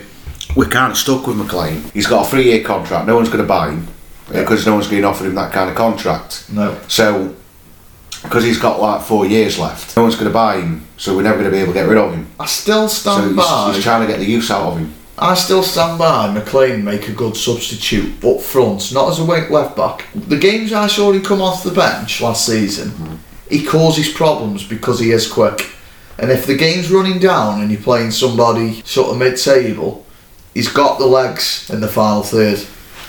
we're 0.56 0.70
kind 0.70 0.92
of 0.92 0.98
stuck 0.98 1.26
with 1.28 1.38
McLean. 1.38 1.84
He's 1.94 2.08
got 2.08 2.26
a 2.26 2.30
three-year 2.30 2.64
contract. 2.64 3.08
No 3.08 3.16
one's 3.16 3.30
going 3.30 3.42
to 3.44 3.48
buy 3.48 3.72
him 3.72 3.88
because 4.32 4.66
no 4.66 4.74
one's 4.74 4.88
going 4.88 5.02
to 5.02 5.08
offer 5.08 5.26
him 5.26 5.36
that 5.36 5.52
kind 5.52 5.70
of 5.70 5.76
contract. 5.76 6.50
No. 6.52 6.80
So, 6.88 7.36
because 8.24 8.44
he's 8.44 8.60
got 8.60 8.80
like 8.82 9.02
four 9.02 9.26
years 9.26 9.58
left, 9.58 9.96
no 9.96 10.04
one's 10.04 10.16
going 10.16 10.28
to 10.28 10.34
buy 10.34 10.58
him. 10.60 10.86
So 10.98 11.16
we're 11.16 11.24
never 11.24 11.38
going 11.40 11.50
to 11.50 11.56
be 11.56 11.62
able 11.62 11.74
to 11.74 11.80
get 11.80 11.88
rid 11.88 11.98
of 11.98 12.14
him. 12.14 12.28
I 12.40 12.46
still 12.46 12.90
So 12.90 13.12
stand 13.12 13.28
he's, 13.36 13.36
by. 13.38 13.72
he's 13.74 13.84
trying 13.84 14.02
to 14.02 14.08
get 14.08 14.20
the 14.20 14.26
use 14.26 14.52
out 14.52 14.74
of 14.74 14.78
him. 14.78 14.94
I 15.22 15.34
still 15.34 15.64
stand 15.64 16.00
by 16.00 16.32
McLean 16.32 16.86
make 16.86 17.10
a 17.10 17.14
good 17.14 17.36
substitute 17.36 18.24
up 18.24 18.42
front, 18.42 18.94
not 18.94 19.10
as 19.10 19.20
a 19.20 19.26
wing 19.26 19.52
left 19.52 19.76
back. 19.76 20.06
The 20.16 20.38
games 20.38 20.72
I 20.72 20.88
saw 20.88 21.12
him 21.12 21.22
come 21.22 21.42
off 21.42 21.64
the 21.64 21.72
bench 21.72 22.22
last 22.22 22.46
season, 22.46 22.92
hmm. 22.92 23.16
he 23.50 23.66
causes 23.66 24.10
problems 24.14 24.66
because 24.66 25.02
he 25.02 25.12
is 25.12 25.30
quick. 25.30 25.72
And 26.18 26.32
if 26.32 26.46
the 26.46 26.56
game's 26.56 26.90
running 26.90 27.20
down 27.20 27.62
and 27.62 27.70
you're 27.70 27.82
playing 27.82 28.12
somebody 28.12 28.82
sort 28.84 29.12
of 29.12 29.18
mid-table, 29.18 30.06
he's 30.54 30.72
got 30.72 31.00
the 31.00 31.06
legs 31.06 31.70
in 31.70 31.82
the 31.82 31.88
final 31.90 32.24
third. 32.24 32.60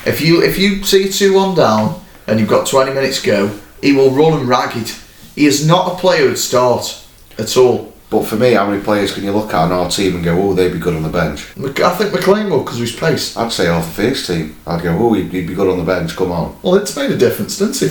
If 0.05 0.21
you 0.21 0.43
if 0.43 0.59
you 0.59 0.83
see 0.83 1.11
two 1.11 1.35
one 1.35 1.55
down 1.55 2.03
and 2.27 2.41
you've 2.41 2.49
got 2.49 2.67
20 2.67 2.93
minutes 2.93 3.21
to 3.21 3.27
go, 3.27 3.61
he 3.83 3.93
will 3.93 4.11
run 4.11 4.39
and 4.39 4.49
ragged. 4.49 4.91
He 5.37 5.47
is 5.47 5.67
not 5.67 5.93
a 5.93 5.97
player 5.97 6.29
at 6.29 6.39
start 6.39 7.05
at 7.39 7.57
all. 7.57 7.93
But 8.11 8.25
for 8.25 8.35
me, 8.35 8.55
how 8.55 8.69
many 8.69 8.83
players 8.83 9.15
can 9.15 9.23
you 9.23 9.31
look 9.31 9.55
at 9.55 9.67
in 9.67 9.73
our 9.73 9.89
team 9.89 10.17
and 10.17 10.25
go, 10.25 10.37
oh, 10.37 10.53
they'd 10.53 10.73
be 10.73 10.81
good 10.81 10.97
on 10.97 11.05
the 11.05 11.09
bench? 11.09 11.47
I 11.57 11.95
think 11.95 12.13
McLean 12.13 12.51
will 12.51 12.65
because 12.65 12.77
of 12.77 12.83
his 12.83 12.97
pace. 12.97 13.37
I'd 13.37 13.53
say 13.53 13.67
half 13.67 13.85
the 13.85 14.03
first 14.03 14.27
team. 14.27 14.57
I'd 14.67 14.83
go, 14.83 14.99
oh, 14.99 15.13
he'd, 15.13 15.31
he'd 15.31 15.47
be 15.47 15.55
good 15.55 15.69
on 15.69 15.79
the 15.79 15.85
bench. 15.85 16.17
Come 16.17 16.33
on. 16.33 16.59
Well, 16.61 16.75
it's 16.75 16.97
made 16.97 17.13
a 17.13 17.17
difference, 17.17 17.59
didn't 17.59 17.77
he? 17.77 17.87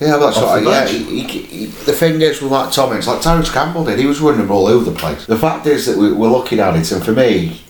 Yeah, 0.00 0.16
that's 0.16 0.38
Off 0.38 0.44
what. 0.44 0.58
I, 0.58 0.60
the 0.60 0.70
yeah, 0.70 0.86
he, 0.86 1.20
he, 1.20 1.42
he, 1.42 1.66
the 1.66 1.92
thing 1.92 2.20
is 2.22 2.40
with 2.40 2.52
like 2.52 2.72
Thomas, 2.72 3.06
like 3.06 3.20
Terence 3.20 3.50
Campbell 3.50 3.84
did, 3.84 3.98
he 3.98 4.06
was 4.06 4.20
running 4.20 4.40
them 4.40 4.50
all 4.50 4.68
over 4.68 4.88
the 4.88 4.96
place. 4.96 5.26
The 5.26 5.36
fact 5.36 5.66
is 5.66 5.86
that 5.86 5.98
we, 5.98 6.12
we're 6.12 6.30
looking 6.30 6.60
at 6.60 6.76
it, 6.76 6.90
and 6.92 7.04
for 7.04 7.12
me, 7.12 7.60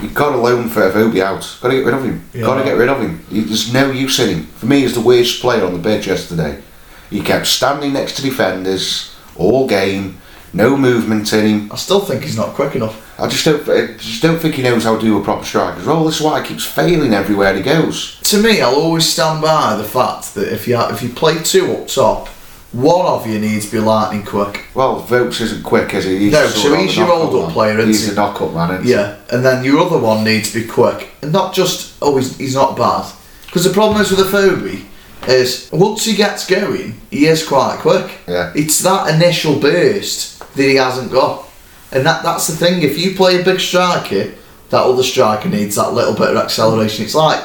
you've 0.00 0.14
got 0.14 0.30
to 0.30 0.36
loan 0.36 0.68
Afobe 0.70 1.20
out. 1.20 1.58
Got 1.60 1.68
to 1.68 1.74
get 1.74 1.84
rid 1.84 1.94
of 1.94 2.04
him. 2.04 2.24
Yeah. 2.32 2.42
Got 2.42 2.58
to 2.58 2.64
get 2.64 2.78
rid 2.78 2.88
of 2.88 3.00
him. 3.00 3.24
He, 3.28 3.40
there's 3.40 3.72
no 3.72 3.90
use 3.90 4.20
in 4.20 4.38
him. 4.38 4.46
For 4.46 4.66
me, 4.66 4.80
he's 4.80 4.94
the 4.94 5.00
worst 5.00 5.40
player 5.40 5.66
on 5.66 5.74
the 5.74 5.82
pitch 5.82 6.06
yesterday. 6.06 6.62
He 7.10 7.20
kept 7.20 7.46
standing 7.46 7.92
next 7.92 8.16
to 8.16 8.22
defenders 8.22 9.14
all 9.36 9.66
game. 9.66 10.18
No 10.54 10.76
movement 10.76 11.32
in 11.32 11.46
him. 11.46 11.72
I 11.72 11.76
still 11.76 12.00
think 12.00 12.24
he's 12.24 12.36
not 12.36 12.54
quick 12.54 12.74
enough. 12.76 13.18
I 13.18 13.26
just 13.28 13.44
don't. 13.44 13.66
I 13.68 13.96
just 13.96 14.22
don't 14.22 14.38
think 14.38 14.54
he 14.56 14.62
knows 14.62 14.84
how 14.84 14.96
to 14.96 15.00
do 15.00 15.18
a 15.18 15.24
proper 15.24 15.44
strike 15.44 15.84
role. 15.86 16.04
This 16.04 16.16
is 16.16 16.22
why 16.22 16.42
he 16.42 16.48
keeps 16.48 16.64
failing 16.64 17.14
everywhere 17.14 17.54
he 17.54 17.62
goes. 17.62 18.18
To 18.24 18.42
me, 18.42 18.60
I'll 18.60 18.74
always 18.74 19.08
stand 19.10 19.40
by 19.42 19.76
the 19.76 19.84
fact 19.84 20.34
that 20.34 20.52
if 20.52 20.68
you 20.68 20.78
if 20.90 21.02
you 21.02 21.08
play 21.08 21.42
two 21.42 21.72
up 21.72 21.88
top, 21.88 22.28
one 22.72 23.06
of 23.06 23.26
you 23.26 23.38
needs 23.38 23.66
to 23.66 23.72
be 23.72 23.78
lightning 23.80 24.24
quick. 24.24 24.64
Well, 24.74 25.00
Vokes 25.02 25.40
isn't 25.40 25.62
quick, 25.62 25.94
is 25.94 26.04
he? 26.04 26.18
He's 26.18 26.32
No, 26.32 26.46
so 26.46 26.74
he's 26.74 26.96
your 26.96 27.06
knock-up 27.06 27.52
player, 27.52 27.78
isn't 27.78 27.88
He's 27.88 28.06
he? 28.06 28.12
a 28.12 28.14
knock-up 28.14 28.52
man, 28.52 28.70
isn't 28.72 28.84
he? 28.84 28.92
Yeah, 28.92 29.16
and 29.30 29.44
then 29.44 29.62
your 29.64 29.78
other 29.78 29.98
one 29.98 30.24
needs 30.24 30.52
to 30.52 30.60
be 30.62 30.66
quick, 30.66 31.10
and 31.22 31.32
not 31.32 31.54
just 31.54 31.94
oh 32.02 32.16
he's, 32.16 32.36
he's 32.38 32.54
not 32.54 32.76
bad. 32.76 33.10
Because 33.46 33.64
the 33.64 33.72
problem 33.72 34.00
is 34.00 34.10
with 34.10 34.20
the 34.20 34.24
Afobe 34.36 34.84
is 35.28 35.70
once 35.72 36.04
he 36.04 36.14
gets 36.14 36.46
going, 36.46 37.00
he 37.10 37.26
is 37.26 37.46
quite 37.46 37.78
quick. 37.80 38.18
Yeah. 38.26 38.52
It's 38.54 38.80
that 38.80 39.14
initial 39.14 39.58
burst 39.58 40.40
that 40.54 40.62
he 40.62 40.76
hasn't 40.76 41.12
got, 41.12 41.46
and 41.92 42.04
that 42.06 42.22
that's 42.22 42.48
the 42.48 42.56
thing. 42.56 42.82
If 42.82 42.98
you 42.98 43.14
play 43.14 43.40
a 43.40 43.44
big 43.44 43.60
striker, 43.60 44.32
that 44.70 44.82
other 44.82 45.02
striker 45.02 45.48
needs 45.48 45.76
that 45.76 45.92
little 45.92 46.14
bit 46.14 46.30
of 46.30 46.36
acceleration. 46.36 47.04
It's 47.04 47.14
like 47.14 47.42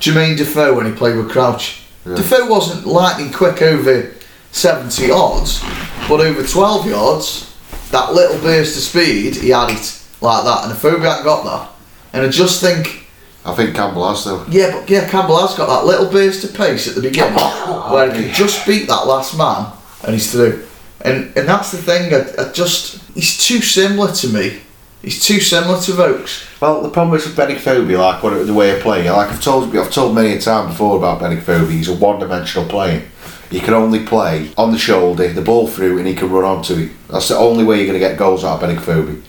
Jermaine 0.00 0.36
Defoe 0.36 0.76
when 0.76 0.86
he 0.86 0.92
played 0.92 1.16
with 1.16 1.30
Crouch. 1.30 1.82
Yeah. 2.04 2.16
Defoe 2.16 2.46
wasn't 2.46 2.86
lightning 2.86 3.32
quick 3.32 3.62
over 3.62 4.14
70 4.52 5.06
yards, 5.06 5.62
but 6.08 6.20
over 6.20 6.46
12 6.46 6.86
yards, 6.86 7.56
that 7.90 8.12
little 8.12 8.40
burst 8.40 8.76
of 8.76 8.82
speed, 8.82 9.36
he 9.36 9.50
had 9.50 9.70
it 9.70 10.02
like 10.20 10.44
that. 10.44 10.64
And 10.64 10.72
Defoe 10.72 10.98
hadn't 10.98 11.24
got 11.24 11.44
that. 11.44 11.70
And 12.12 12.26
I 12.26 12.28
just 12.28 12.60
think, 12.60 13.07
I 13.48 13.54
think 13.54 13.74
Campbell 13.74 14.08
has 14.08 14.24
though. 14.24 14.44
yeah, 14.48 14.72
but 14.72 14.88
yeah, 14.88 15.08
Campbell 15.08 15.38
has 15.38 15.56
got 15.56 15.66
that 15.66 15.86
little 15.86 16.10
burst 16.10 16.44
of 16.44 16.54
pace 16.54 16.88
at 16.88 16.94
the 16.94 17.02
beginning 17.02 17.34
oh, 17.38 17.90
where 17.92 18.12
he 18.12 18.24
can 18.24 18.34
just 18.34 18.66
beat 18.66 18.86
that 18.88 19.06
last 19.06 19.36
man 19.36 19.72
and 20.04 20.14
he's 20.14 20.30
through. 20.30 20.66
And 21.00 21.36
and 21.36 21.48
that's 21.48 21.72
the 21.72 21.78
thing, 21.78 22.12
I, 22.12 22.42
I 22.42 22.52
just, 22.52 23.02
he's 23.14 23.38
too 23.46 23.60
similar 23.60 24.12
to 24.12 24.28
me. 24.28 24.60
He's 25.02 25.24
too 25.24 25.38
similar 25.38 25.80
to 25.80 25.92
Vokes. 25.92 26.60
Well, 26.60 26.82
the 26.82 26.90
problem 26.90 27.16
is 27.16 27.24
with 27.24 27.36
Afobe, 27.36 27.96
like 27.96 28.22
what 28.22 28.46
the 28.46 28.52
way 28.52 28.76
of 28.76 28.82
playing. 28.82 29.06
Like 29.06 29.30
I've 29.30 29.40
told 29.40 29.74
I've 29.76 29.92
told 29.92 30.14
many 30.14 30.32
a 30.32 30.40
time 30.40 30.68
before 30.68 30.96
about 30.96 31.20
Afobe. 31.20 31.70
He's 31.70 31.88
a 31.88 31.94
one-dimensional 31.94 32.68
player. 32.68 33.04
He 33.50 33.60
can 33.60 33.74
only 33.74 34.04
play 34.04 34.50
on 34.58 34.72
the 34.72 34.78
shoulder, 34.78 35.32
the 35.32 35.40
ball 35.40 35.68
through, 35.68 35.98
and 35.98 36.06
he 36.06 36.14
can 36.14 36.30
run 36.30 36.44
onto 36.44 36.74
it. 36.74 36.90
That's 37.08 37.28
the 37.28 37.36
only 37.36 37.64
way 37.64 37.76
you're 37.76 37.86
going 37.86 37.98
to 37.98 38.06
get 38.06 38.18
goals 38.18 38.44
out 38.44 38.62
of 38.62 38.70
Afobe. 38.70 39.22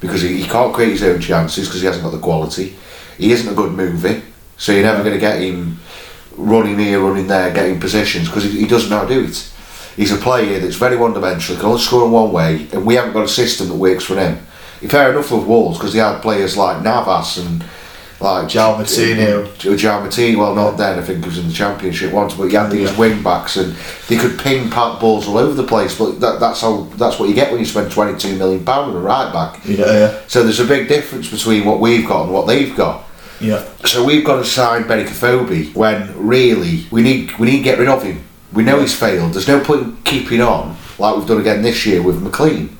Because 0.00 0.20
he, 0.20 0.42
he 0.42 0.48
can't 0.48 0.74
create 0.74 0.90
his 0.90 1.02
own 1.02 1.20
chances 1.20 1.66
because 1.66 1.80
he 1.80 1.86
hasn't 1.86 2.04
got 2.04 2.10
the 2.10 2.18
quality. 2.18 2.76
He 3.18 3.32
isn't 3.32 3.52
a 3.52 3.54
good 3.54 3.72
movie, 3.72 4.22
so 4.56 4.72
you're 4.72 4.82
never 4.82 5.02
going 5.02 5.14
to 5.14 5.20
get 5.20 5.40
him 5.40 5.78
running 6.36 6.78
here, 6.78 7.00
running 7.00 7.26
there, 7.26 7.52
getting 7.52 7.80
positions 7.80 8.28
because 8.28 8.44
he, 8.44 8.60
he 8.60 8.66
doesn't 8.66 8.90
know 8.90 8.98
how 8.98 9.06
to 9.06 9.14
do 9.14 9.24
it. 9.24 9.50
He's 9.96 10.12
a 10.12 10.16
player 10.16 10.58
that's 10.58 10.76
very 10.76 10.96
one-dimensional, 10.96 11.60
can 11.60 11.70
only 11.70 11.80
score 11.80 12.04
in 12.04 12.10
one 12.10 12.32
way, 12.32 12.68
and 12.72 12.84
we 12.84 12.96
haven't 12.96 13.12
got 13.12 13.24
a 13.24 13.28
system 13.28 13.68
that 13.68 13.74
works 13.74 14.04
for 14.04 14.16
him. 14.16 14.38
Fair 14.88 15.12
enough 15.12 15.30
with 15.30 15.46
Wolves 15.46 15.78
because 15.78 15.94
they 15.94 16.00
had 16.00 16.20
players 16.20 16.58
like 16.58 16.82
Navas 16.82 17.38
and 17.38 17.64
like. 18.24 18.48
João 18.48 18.78
Moutinho, 18.78 20.36
well 20.38 20.54
not 20.54 20.76
then, 20.76 20.98
I 20.98 21.02
think 21.02 21.22
he 21.22 21.28
was 21.28 21.38
in 21.38 21.46
the 21.46 21.52
championship 21.52 22.12
once, 22.12 22.34
but 22.34 22.44
he 22.48 22.54
had 22.56 22.70
these 22.70 22.90
Yeah. 22.90 22.98
wing 22.98 23.22
backs 23.22 23.56
and 23.56 23.74
they 24.08 24.16
could 24.16 24.38
ping 24.38 24.70
pat 24.70 24.98
balls 25.00 25.28
all 25.28 25.38
over 25.38 25.54
the 25.54 25.62
place. 25.74 25.96
But 25.96 26.20
that, 26.20 26.40
that's 26.40 26.60
how 26.62 26.88
that's 26.96 27.18
what 27.18 27.28
you 27.28 27.34
get 27.34 27.50
when 27.50 27.60
you 27.60 27.66
spend 27.66 27.90
twenty 27.92 28.18
two 28.18 28.36
million 28.36 28.64
pound 28.64 28.90
on 28.90 28.96
a 28.96 29.00
right 29.00 29.32
back. 29.32 29.60
Yeah, 29.64 29.86
yeah, 29.86 30.14
So 30.26 30.42
there's 30.42 30.60
a 30.60 30.64
big 30.64 30.88
difference 30.88 31.30
between 31.30 31.64
what 31.64 31.78
we've 31.80 32.06
got 32.06 32.24
and 32.24 32.32
what 32.32 32.46
they've 32.46 32.74
got. 32.76 33.04
yeah. 33.40 33.62
So 33.84 34.02
we've 34.04 34.24
got 34.24 34.36
to 34.38 34.44
sign 34.44 34.84
Benik 34.84 35.08
Afobe 35.08 35.74
when 35.74 36.12
really 36.16 36.86
we 36.90 37.02
need 37.02 37.38
we 37.38 37.46
need 37.50 37.58
to 37.58 37.62
get 37.64 37.78
rid 37.78 37.88
of 37.88 38.02
him. 38.02 38.22
We 38.52 38.62
know 38.62 38.80
he's 38.80 38.94
failed. 38.94 39.34
There's 39.34 39.48
no 39.48 39.60
point 39.60 39.82
in 39.82 39.96
keeping 40.04 40.40
on 40.40 40.76
like 40.98 41.16
we've 41.16 41.26
done 41.26 41.40
again 41.40 41.62
this 41.62 41.84
year 41.86 42.00
with 42.02 42.22
McLean. 42.22 42.78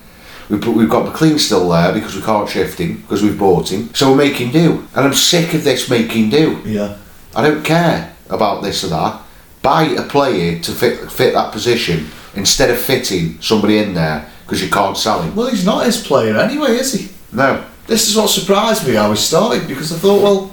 We've, 0.51 0.61
put- 0.61 0.77
we've 0.77 0.91
got 0.91 1.05
McLean 1.07 1.39
still 1.39 1.69
there 1.71 1.93
because 1.93 2.15
we 2.15 2.23
can't 2.23 2.49
shift 2.49 2.79
him 2.79 3.01
because 3.03 3.23
we've 3.23 3.39
bought 3.39 3.71
him. 3.73 3.93
So 3.95 4.11
we're 4.11 4.17
making 4.19 4.53
do. 4.53 4.87
And 4.95 5.07
I'm 5.07 5.15
sick 5.15 5.55
of 5.55 5.65
this 5.65 5.89
making 5.89 6.31
do. 6.31 6.61
Yeah. 6.65 6.97
I 7.35 7.43
don't 7.43 7.65
care 7.65 8.15
about 8.31 8.63
this 8.63 8.85
or 8.85 8.89
that. 8.89 9.23
Buy 9.63 9.85
a 9.85 10.03
player 10.03 10.59
to 10.61 10.73
fit 10.73 11.11
fit 11.11 11.33
that 11.35 11.53
position 11.53 12.09
instead 12.35 12.71
of 12.71 12.79
fitting 12.79 13.41
somebody 13.41 13.79
in 13.79 13.95
there 13.95 14.31
because 14.45 14.63
you 14.63 14.69
can't 14.71 14.97
sell 14.97 15.23
him. 15.23 15.35
Well, 15.35 15.49
he's 15.49 15.65
not 15.65 15.87
his 15.87 16.07
player 16.07 16.37
anyway, 16.37 16.73
is 16.73 16.93
he? 16.93 17.09
No. 17.33 17.65
This 17.87 18.09
is 18.09 18.17
what 18.17 18.29
surprised 18.31 18.87
me 18.87 18.95
how 18.95 19.11
he 19.11 19.17
started 19.17 19.67
because 19.67 19.93
I 19.93 19.97
thought, 19.97 20.23
well, 20.23 20.51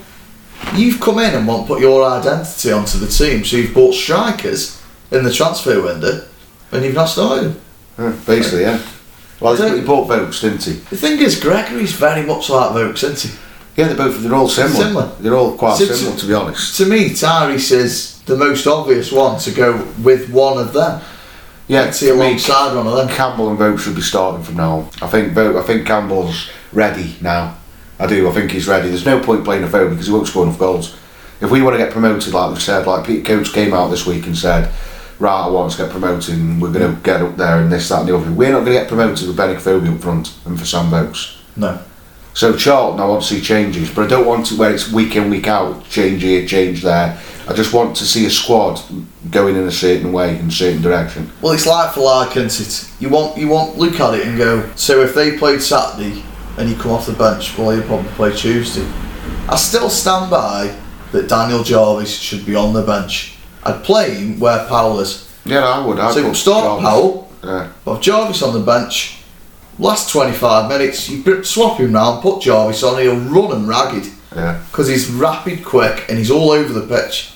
You've 0.76 1.02
come 1.02 1.20
in 1.20 1.34
and 1.36 1.48
want 1.48 1.64
to 1.68 1.74
put 1.74 1.82
your 1.82 2.08
identity 2.08 2.72
onto 2.72 2.98
the 3.00 3.08
team, 3.08 3.44
so 3.44 3.58
you've 3.58 3.74
bought 3.74 3.94
strikers 3.94 4.82
in 5.12 5.24
the 5.24 5.34
transfer 5.34 5.82
window, 5.82 6.26
and 6.72 6.86
you've 6.86 6.94
not 6.94 7.08
started. 7.08 7.60
Yeah, 7.98 8.16
basically, 8.26 8.62
yeah. 8.62 8.80
Well, 9.42 9.58
So- 9.58 9.76
he 9.76 9.82
bought 9.82 10.08
Vokes, 10.08 10.40
didn't 10.42 10.64
he? 10.64 10.74
The 10.74 10.96
thing 10.98 11.20
is, 11.20 11.38
Gregory's 11.40 11.94
very 11.94 12.22
much 12.24 12.50
like 12.50 12.72
Vokes, 12.72 13.04
isn't 13.04 13.20
he? 13.32 13.38
Yeah, 13.76 13.88
they're 13.88 13.98
both. 13.98 14.22
They're 14.22 14.36
all 14.36 14.48
similar. 14.50 14.74
Similar. 14.86 15.10
They're 15.20 15.36
all 15.36 15.54
quite 15.54 15.78
similar, 15.78 16.16
to 16.18 16.26
be 16.26 16.34
honest. 16.34 16.78
To 16.78 16.86
me, 16.86 17.10
Tyrese 17.10 17.72
is 17.72 18.20
the 18.26 18.36
most 18.38 18.68
obvious 18.68 19.12
one 19.12 19.40
to 19.40 19.52
go 19.52 19.86
with 20.04 20.30
one 20.30 20.58
of 20.58 20.74
them. 20.74 21.02
Yeah, 21.68 21.90
See 21.92 22.08
to 22.08 22.14
alongside 22.14 22.76
one 22.76 22.86
of 22.86 22.96
them. 22.96 23.08
Campbell 23.08 23.50
and 23.50 23.58
Vokes 23.58 23.84
should 23.84 23.96
be 23.96 24.02
starting 24.02 24.44
from 24.44 24.58
now 24.58 24.72
on. 24.80 24.90
I 25.02 25.08
think 25.08 25.34
Vogue, 25.34 25.56
I 25.56 25.62
think 25.62 25.88
Campbell's 25.88 26.50
ready 26.74 27.16
now. 27.22 27.56
I 27.98 28.08
do. 28.08 28.30
I 28.30 28.34
think 28.34 28.52
he's 28.52 28.68
ready. 28.68 28.90
There's 28.90 29.06
no 29.06 29.20
point 29.22 29.46
playing 29.46 29.64
a 29.64 29.68
Vogue 29.68 29.92
because 29.92 30.08
he 30.08 30.12
won't 30.14 30.28
score 30.28 30.44
enough 30.44 30.60
goals. 30.60 30.96
If 31.40 31.50
we 31.50 31.62
want 31.62 31.76
to 31.76 31.78
get 31.78 31.92
promoted, 31.92 32.34
like 32.34 32.52
we've 32.52 32.62
said, 32.62 32.86
like 32.86 33.08
Pete 33.08 33.26
Coates 33.26 33.52
came 33.52 33.74
out 33.74 33.90
this 33.90 34.06
week 34.06 34.26
and 34.28 34.38
said, 34.38 34.70
right, 35.22 35.46
I 35.46 35.48
want 35.48 35.72
to 35.72 35.78
get 35.78 35.92
promoted 35.92 36.34
and 36.36 36.62
we're 36.62 36.74
going 36.74 36.94
to 36.94 37.00
mm. 37.00 37.04
get 37.04 37.22
up 37.22 37.38
there 37.38 37.60
and 37.60 37.72
this, 37.72 37.88
that 37.90 38.00
and 38.02 38.10
the 38.10 38.18
other. 38.18 38.32
We're 38.32 38.52
not 38.52 38.66
going 38.66 38.74
to 38.74 38.80
get 38.80 38.88
promoted 38.88 39.28
with 39.28 39.38
Benik 39.38 39.58
Afobe 39.58 39.96
up 39.96 40.02
front 40.02 40.36
and 40.46 40.60
for 40.60 40.66
Sam 40.66 40.90
Vokes. 40.90 41.38
No. 41.56 41.80
So 42.34 42.56
Charlton, 42.56 43.00
I 43.00 43.06
want 43.06 43.24
to 43.24 43.28
see 43.28 43.42
changes, 43.42 43.94
but 43.94 44.06
I 44.06 44.08
don't 44.08 44.26
want 44.26 44.46
to 44.48 44.58
where 44.58 44.74
it's 44.74 44.92
week 44.92 45.16
in 45.16 45.30
week 45.30 45.48
out, 45.48 45.86
change 45.90 46.24
here, 46.24 46.46
change 46.48 46.82
there. 46.82 47.20
I 47.48 47.54
just 47.54 47.74
want 47.74 47.96
to 47.98 48.06
see 48.06 48.26
a 48.26 48.30
squad 48.30 48.82
going 49.30 49.58
in 49.58 49.64
a 49.68 49.72
certain 49.72 50.14
way, 50.14 50.40
in 50.40 50.48
a 50.48 50.52
certain 50.52 50.82
direction. 50.82 51.30
Well, 51.42 51.52
it's 51.52 51.66
like 51.66 51.94
for 51.94 52.02
like, 52.02 52.38
isn't 52.38 52.68
it? 52.68 53.02
You 53.02 53.10
want 53.10 53.38
you 53.38 53.50
want 53.50 53.78
look 53.78 54.00
at 54.00 54.14
it 54.14 54.26
and 54.26 54.38
go. 54.38 54.70
So 54.76 55.02
if 55.02 55.14
they 55.14 55.38
played 55.38 55.62
Saturday 55.62 56.24
and 56.58 56.70
you 56.70 56.76
come 56.78 56.92
off 56.92 57.06
the 57.06 57.14
bench, 57.14 57.58
well, 57.58 57.76
you'll 57.76 57.84
probably 57.84 58.10
play 58.12 58.34
Tuesday. 58.34 58.90
I 59.50 59.58
still 59.58 59.90
stand 59.90 60.32
by 60.32 60.74
that 61.12 61.28
Daniel 61.28 61.64
Jarvis 61.64 62.18
should 62.18 62.46
be 62.46 62.56
on 62.56 62.74
the 62.74 62.84
bench. 62.84 63.31
I'd 63.64 63.84
play 63.84 64.16
him 64.16 64.40
where 64.40 64.66
Powell 64.68 65.00
is. 65.00 65.28
Yeah, 65.46 65.66
I 65.66 65.86
would. 65.86 66.00
I'd 66.00 66.14
so 66.14 66.24
put 66.24 66.36
start 66.36 66.64
Jarvis. 66.64 66.84
Powell, 66.84 67.30
Yeah. 67.44 67.68
have 67.86 68.02
Jarvis 68.02 68.42
on 68.44 68.54
the 68.54 68.60
bench. 68.60 69.18
Last 69.80 70.10
25 70.10 70.70
minutes, 70.70 71.10
you 71.10 71.44
swap 71.44 71.80
him 71.80 71.94
round, 71.94 72.22
put 72.22 72.42
Jarvis 72.42 72.84
on, 72.84 73.02
he'll 73.02 73.16
run 73.16 73.52
and 73.52 73.68
ragged 73.68 74.08
Yeah. 74.36 74.58
because 74.70 74.88
he's 74.88 75.10
rapid, 75.10 75.64
quick, 75.66 76.06
and 76.10 76.18
he's 76.18 76.30
all 76.30 76.52
over 76.52 76.72
the 76.74 76.82
pitch. 76.82 77.30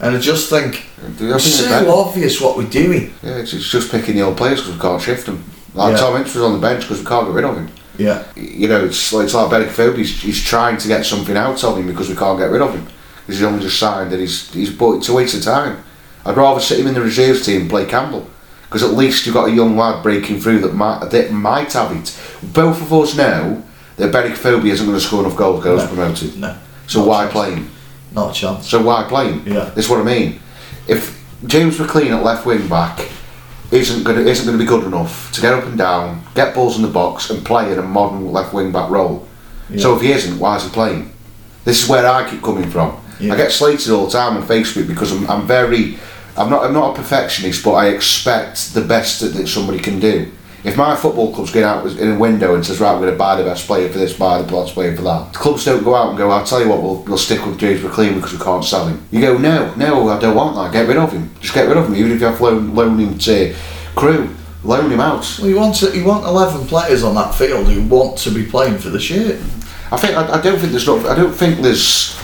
And 0.00 0.16
I 0.16 0.18
just 0.18 0.48
think 0.48 0.82
it's 1.20 1.44
so 1.54 1.68
bench- 1.68 1.88
obvious 1.88 2.40
what 2.40 2.56
we're 2.56 2.64
doing. 2.64 3.12
Yeah, 3.22 3.36
it's, 3.36 3.52
it's 3.52 3.68
just 3.70 3.90
picking 3.90 4.16
the 4.16 4.22
old 4.22 4.36
players 4.36 4.60
because 4.60 4.74
we 4.74 4.80
can't 4.80 5.02
shift 5.02 5.26
them. 5.26 5.44
Like 5.74 5.92
Yeah. 5.92 5.98
Tom 6.00 6.16
Ince 6.16 6.34
was 6.34 6.42
on 6.44 6.52
the 6.54 6.58
bench 6.58 6.82
because 6.82 7.00
we 7.00 7.04
can't 7.06 7.26
get 7.26 7.34
rid 7.34 7.44
of 7.44 7.56
him. 7.56 7.68
Yeah, 7.98 8.22
You 8.36 8.68
know, 8.68 8.84
it's 8.84 9.12
like, 9.12 9.24
it's 9.24 9.34
like 9.34 9.50
Afobe, 9.50 9.98
he's, 9.98 10.18
he's 10.22 10.42
trying 10.42 10.78
to 10.78 10.88
get 10.88 11.04
something 11.04 11.36
out 11.36 11.62
of 11.62 11.76
him 11.76 11.86
because 11.86 12.08
we 12.08 12.16
can't 12.16 12.38
get 12.38 12.50
rid 12.50 12.62
of 12.62 12.72
him. 12.74 12.86
Because 13.32 13.40
he's 13.40 13.48
only 13.48 13.62
just 13.62 13.78
signed 13.78 14.12
and 14.12 14.20
he's, 14.20 14.52
he's 14.52 14.70
but 14.70 14.96
it's 14.96 15.08
a 15.08 15.14
waste 15.14 15.34
of 15.34 15.42
time. 15.42 15.82
I'd 16.26 16.36
rather 16.36 16.60
sit 16.60 16.78
him 16.80 16.86
in 16.86 16.92
the 16.92 17.00
reserves 17.00 17.46
team 17.46 17.62
and 17.62 17.70
play 17.70 17.86
Campbell. 17.86 18.28
Because 18.64 18.82
at 18.82 18.90
least 18.90 19.24
you've 19.24 19.34
got 19.34 19.48
a 19.48 19.52
young 19.52 19.74
lad 19.74 20.02
breaking 20.02 20.38
through 20.38 20.58
that 20.60 20.74
might, 20.74 21.06
that 21.06 21.32
might 21.32 21.72
have 21.72 21.92
it. 21.92 22.14
Both 22.52 22.82
of 22.82 22.92
us 22.92 23.16
know 23.16 23.62
that 23.96 24.12
Benik 24.12 24.32
Afobe 24.34 24.66
isn't 24.66 24.84
going 24.86 24.98
to 24.98 25.02
score 25.02 25.24
enough 25.24 25.34
goals 25.38 25.64
to 25.64 25.70
No. 25.76 25.86
promoted. 25.86 26.36
no, 26.38 26.54
So 26.86 27.04
why 27.04 27.22
chance. 27.22 27.32
play 27.32 27.54
him? 27.54 27.70
not 28.14 28.36
a 28.36 28.38
chance. 28.38 28.68
So 28.68 28.82
why 28.82 29.04
play 29.04 29.32
him? 29.32 29.42
Yeah. 29.46 29.70
That's 29.74 29.88
what 29.88 30.00
I 30.00 30.04
mean. 30.04 30.38
If 30.86 31.18
James 31.46 31.78
McLean 31.78 32.12
at 32.12 32.22
left 32.22 32.44
wing 32.44 32.68
back 32.68 33.08
isn't 33.70 34.04
going 34.04 34.22
to 34.22 34.30
isn't 34.30 34.44
going 34.44 34.58
to 34.58 34.62
be 34.62 34.68
good 34.68 34.84
enough 34.84 35.32
to 35.32 35.40
get 35.40 35.54
up 35.54 35.64
and 35.64 35.78
down, 35.78 36.22
get 36.34 36.54
balls 36.54 36.76
in 36.76 36.82
the 36.82 36.88
box, 36.88 37.30
and 37.30 37.42
play 37.46 37.72
in 37.72 37.78
a 37.78 37.82
modern 37.82 38.30
left 38.30 38.52
wing 38.52 38.70
back 38.72 38.90
role. 38.90 39.26
So 39.78 39.96
if 39.96 40.02
he 40.02 40.12
isn't, 40.12 40.38
why 40.38 40.56
is 40.56 40.64
he 40.64 40.68
playing? 40.68 41.10
This 41.64 41.82
is 41.82 41.88
where 41.88 42.06
I 42.06 42.28
keep 42.28 42.42
coming 42.42 42.68
from. 42.68 43.01
Yeah. 43.22 43.34
I 43.34 43.36
get 43.36 43.52
slated 43.52 43.92
all 43.92 44.06
the 44.06 44.12
time 44.12 44.36
on 44.36 44.42
Facebook 44.42 44.88
because 44.88 45.12
I'm, 45.12 45.30
I'm 45.30 45.46
very 45.46 45.98
I'm 46.36 46.50
not 46.50 46.64
I'm 46.64 46.72
not 46.72 46.94
a 46.94 46.96
perfectionist, 47.00 47.64
but 47.64 47.72
I 47.72 47.88
expect 47.88 48.74
the 48.74 48.80
best 48.80 49.20
that, 49.20 49.28
that 49.34 49.46
somebody 49.46 49.78
can 49.78 50.00
do. 50.00 50.30
If 50.64 50.76
my 50.76 50.94
football 50.94 51.34
club's 51.34 51.50
going 51.50 51.66
out 51.66 51.84
in 51.86 52.12
a 52.12 52.18
window 52.18 52.54
and 52.54 52.64
says, 52.64 52.78
right, 52.78 52.92
we're 52.92 53.00
going 53.00 53.12
to 53.12 53.18
buy 53.18 53.34
the 53.34 53.42
best 53.42 53.66
player 53.66 53.88
for 53.88 53.98
this, 53.98 54.12
buy 54.16 54.40
the 54.40 54.46
best 54.48 54.74
player 54.74 54.94
for 54.94 55.02
that, 55.02 55.32
the 55.32 55.38
clubs 55.40 55.64
don't 55.64 55.82
go 55.82 55.96
out 55.96 56.10
and 56.10 56.18
go, 56.18 56.30
I'll 56.30 56.46
tell 56.46 56.62
you 56.62 56.68
what, 56.68 56.80
we'll, 56.80 57.02
we'll 57.02 57.18
stick 57.18 57.44
with 57.44 57.58
James 57.58 57.82
McLean 57.82 58.14
because 58.14 58.32
we 58.32 58.38
can't 58.38 58.64
sell 58.64 58.86
him. 58.86 59.04
You 59.10 59.20
go, 59.20 59.36
no, 59.38 59.74
no, 59.74 60.08
I 60.08 60.20
don't 60.20 60.36
want 60.36 60.54
that, 60.54 60.72
get 60.72 60.86
rid 60.86 60.98
of 60.98 61.10
him. 61.10 61.34
Just 61.40 61.52
get 61.52 61.66
rid 61.66 61.76
of 61.76 61.88
him, 61.88 61.96
even 61.96 62.12
if 62.12 62.20
you 62.20 62.26
have 62.26 62.38
to 62.38 62.44
loan, 62.44 62.76
loan 62.76 62.96
him 62.96 63.18
to 63.18 63.56
crew, 63.96 64.32
loan 64.62 64.92
him 64.92 65.00
out. 65.00 65.36
Well, 65.40 65.48
you 65.48 65.56
want 65.56 65.74
to, 65.76 65.96
you 65.96 66.04
want 66.04 66.24
eleven 66.26 66.64
players 66.68 67.02
on 67.02 67.16
that 67.16 67.34
field 67.34 67.66
who 67.66 67.82
want 67.88 68.16
to 68.18 68.30
be 68.30 68.46
playing 68.46 68.78
for 68.78 68.90
the 68.90 69.00
shirt. 69.00 69.40
I 69.90 69.96
think 69.96 70.16
I, 70.16 70.38
I 70.38 70.40
don't 70.40 70.60
think 70.60 70.70
there's 70.70 70.86
not 70.86 71.04
I 71.06 71.16
don't 71.16 71.34
think 71.34 71.58
there's 71.58 72.16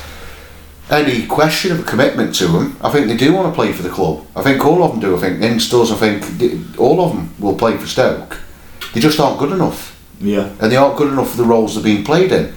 any 0.90 1.26
question 1.26 1.73
of 1.73 1.80
a 1.80 1.83
commitment 1.83 2.35
to 2.37 2.49
them. 2.49 2.76
I 2.83 2.90
think 2.90 3.07
they 3.07 3.16
do 3.16 3.33
want 3.33 3.52
to 3.52 3.54
play 3.54 3.73
for 3.73 3.83
the 3.83 3.90
club. 3.90 4.26
I 4.35 4.42
think 4.42 4.64
all 4.64 4.83
of 4.83 4.92
them 4.92 5.00
do. 5.00 5.16
I 5.16 5.21
think 5.21 5.42
Ince 5.42 5.68
does. 5.68 5.92
I 5.92 5.97
think 5.97 6.78
all 6.78 7.00
of 7.00 7.12
them 7.14 7.35
will 7.38 7.57
play 7.57 7.76
for 7.76 7.87
Stoke. 7.87 8.38
They 8.95 9.00
just 9.00 9.21
aren't 9.21 9.38
good 9.38 9.52
enough, 9.52 10.00
Yeah, 10.18 10.50
and 10.61 10.73
they 10.73 10.76
aren't 10.76 10.97
good 10.97 11.12
enough 11.12 11.30
for 11.33 11.37
the 11.37 11.45
roles 11.45 11.75
they're 11.75 11.85
being 11.85 12.04
played 12.04 12.33
in. 12.33 12.54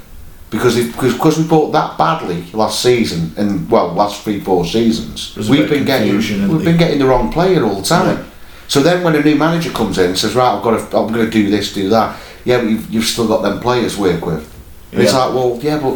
Because 0.50 0.76
they, 0.76 0.86
because 0.88 1.14
because 1.14 1.38
we 1.38 1.46
bought 1.48 1.72
that 1.72 1.98
badly 1.98 2.44
last 2.52 2.82
season 2.82 3.32
and 3.38 3.70
well 3.72 3.94
last 3.94 4.22
three 4.22 4.42
four 4.42 4.66
seasons 4.66 5.34
we've 5.50 5.70
been 5.70 5.86
getting 5.86 6.08
we've 6.50 6.66
been 6.66 6.78
getting 6.78 7.00
the 7.00 7.06
wrong 7.06 7.32
player 7.32 7.64
all 7.64 7.76
the 7.76 7.84
time. 7.88 8.18
Yeah. 8.18 8.26
So 8.68 8.82
then 8.82 9.02
when 9.02 9.16
a 9.16 9.22
new 9.24 9.36
manager 9.36 9.72
comes 9.72 9.98
in 9.98 10.08
and 10.10 10.18
says 10.18 10.36
right 10.36 10.54
I've 10.54 10.62
got 10.62 10.72
to, 10.92 10.98
I'm 10.98 11.08
going 11.14 11.24
to 11.26 11.30
do 11.32 11.50
this 11.50 11.74
do 11.74 11.88
that 11.90 12.20
yeah 12.44 12.58
but 12.60 12.70
you've, 12.70 12.90
you've 12.94 13.06
still 13.06 13.30
got 13.30 13.44
them 13.44 13.62
players 13.62 13.96
to 13.96 14.02
work 14.02 14.26
with. 14.26 14.51
And 14.92 15.02
It's 15.02 15.14
like, 15.14 15.34
well, 15.34 15.58
yeah, 15.62 15.80
but 15.80 15.96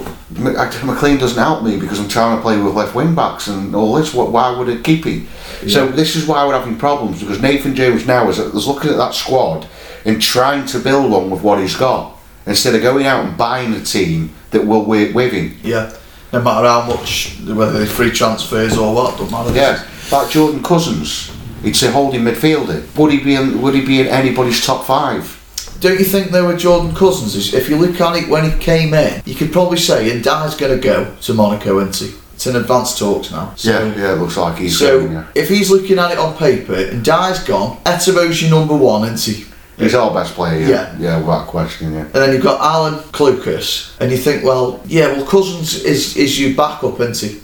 McLean 0.85 1.17
doesn't 1.17 1.37
help 1.37 1.63
me 1.63 1.77
because 1.77 1.99
I'm 1.99 2.07
trying 2.07 2.37
to 2.37 2.41
play 2.41 2.57
with 2.61 2.73
left 2.75 2.95
wing 2.95 3.13
backs 3.13 3.47
and 3.47 3.75
all 3.75 3.93
this. 3.95 4.13
What? 4.13 4.31
Why 4.31 4.57
would 4.57 4.69
it 4.69 4.83
keep 4.83 5.05
him? 5.05 5.27
So 5.67 5.87
this 5.87 6.15
is 6.15 6.27
why 6.27 6.45
we're 6.45 6.57
having 6.57 6.77
problems 6.77 7.19
because 7.21 7.41
Nathan 7.41 7.75
James 7.75 8.05
now 8.07 8.29
is, 8.29 8.39
is 8.39 8.67
looking 8.67 8.91
at 8.91 8.97
that 8.97 9.13
squad 9.13 9.67
and 10.05 10.21
trying 10.21 10.65
to 10.67 10.79
build 10.79 11.11
one 11.11 11.29
with 11.29 11.41
what 11.41 11.59
he's 11.59 11.75
got 11.75 12.17
instead 12.45 12.75
of 12.75 12.81
going 12.83 13.05
out 13.05 13.25
and 13.25 13.35
buying 13.37 13.73
a 13.73 13.81
team 13.83 14.33
that 14.51 14.65
will 14.65 14.85
work 14.85 15.13
with 15.13 15.33
him. 15.33 15.57
yeah. 15.63 15.91
No 16.33 16.41
matter 16.41 16.67
how 16.67 16.85
much, 16.85 17.37
whether 17.45 17.71
they're 17.73 17.85
free 17.85 18.11
transfers 18.11 18.77
or 18.77 18.93
what, 18.93 19.17
don't 19.17 19.31
matter. 19.31 19.55
Yeah, 19.55 19.87
like 20.11 20.29
Jordan 20.29 20.61
Cousins, 20.61 21.31
he'd 21.63 21.75
say 21.75 21.89
holding 21.89 22.21
midfielder. 22.21 22.83
Would 22.97 23.11
he 23.11 23.23
be? 23.23 23.35
In, 23.35 23.61
would 23.61 23.73
he 23.73 23.85
be 23.85 24.01
in 24.01 24.07
anybody's 24.07 24.65
top 24.65 24.85
five? 24.85 25.34
Don't 25.79 25.99
you 25.99 26.05
think 26.05 26.31
though 26.31 26.45
were 26.47 26.57
Jordan 26.57 26.95
Cousins, 26.95 27.53
if 27.53 27.69
you 27.69 27.75
look 27.77 27.99
at 28.01 28.15
it 28.15 28.29
when 28.29 28.49
he 28.49 28.57
came 28.59 28.93
in, 28.93 29.21
you 29.25 29.35
could 29.35 29.51
probably 29.51 29.77
say 29.77 30.11
and 30.11 30.23
Dye's 30.23 30.55
going 30.55 30.75
to 30.79 30.81
go 30.83 31.15
to 31.21 31.33
Monaco, 31.33 31.79
isn't 31.79 32.07
he? 32.09 32.15
It's 32.33 32.47
in 32.47 32.55
advanced 32.55 32.97
talks 32.99 33.31
now. 33.31 33.53
So, 33.55 33.69
yeah, 33.71 33.95
yeah, 33.95 34.13
it 34.13 34.17
looks 34.17 34.35
like 34.37 34.57
he's 34.57 34.77
So 34.77 34.99
going. 35.01 35.13
Yeah. 35.13 35.25
if 35.35 35.47
he's 35.47 35.69
looking 35.71 35.99
at 35.99 36.11
it 36.11 36.17
on 36.17 36.35
paper 36.37 36.75
and 36.75 37.03
Dye's 37.03 37.39
gone, 37.43 37.77
Etebo's 37.85 38.41
your 38.41 38.51
number 38.51 38.75
one, 38.75 39.07
isn't 39.13 39.35
he? 39.35 39.45
He's 39.77 39.93
our 39.95 40.13
best 40.13 40.33
player. 40.35 40.59
Yeah, 40.59 40.67
Yeah. 40.67 40.95
yeah, 40.99 41.17
without 41.19 41.47
question. 41.47 41.93
Yeah. 41.93 42.01
And 42.01 42.13
then 42.13 42.33
you've 42.33 42.43
got 42.43 42.59
Alan 42.61 42.95
Clucas, 43.11 43.95
and 43.99 44.09
you 44.11 44.17
think, 44.17 44.43
well, 44.43 44.81
yeah, 44.85 45.07
well 45.07 45.25
Cousins 45.25 45.83
is 45.83 46.15
is 46.17 46.39
your 46.39 46.55
backup, 46.55 46.99
isn't 47.01 47.29
he? 47.29 47.41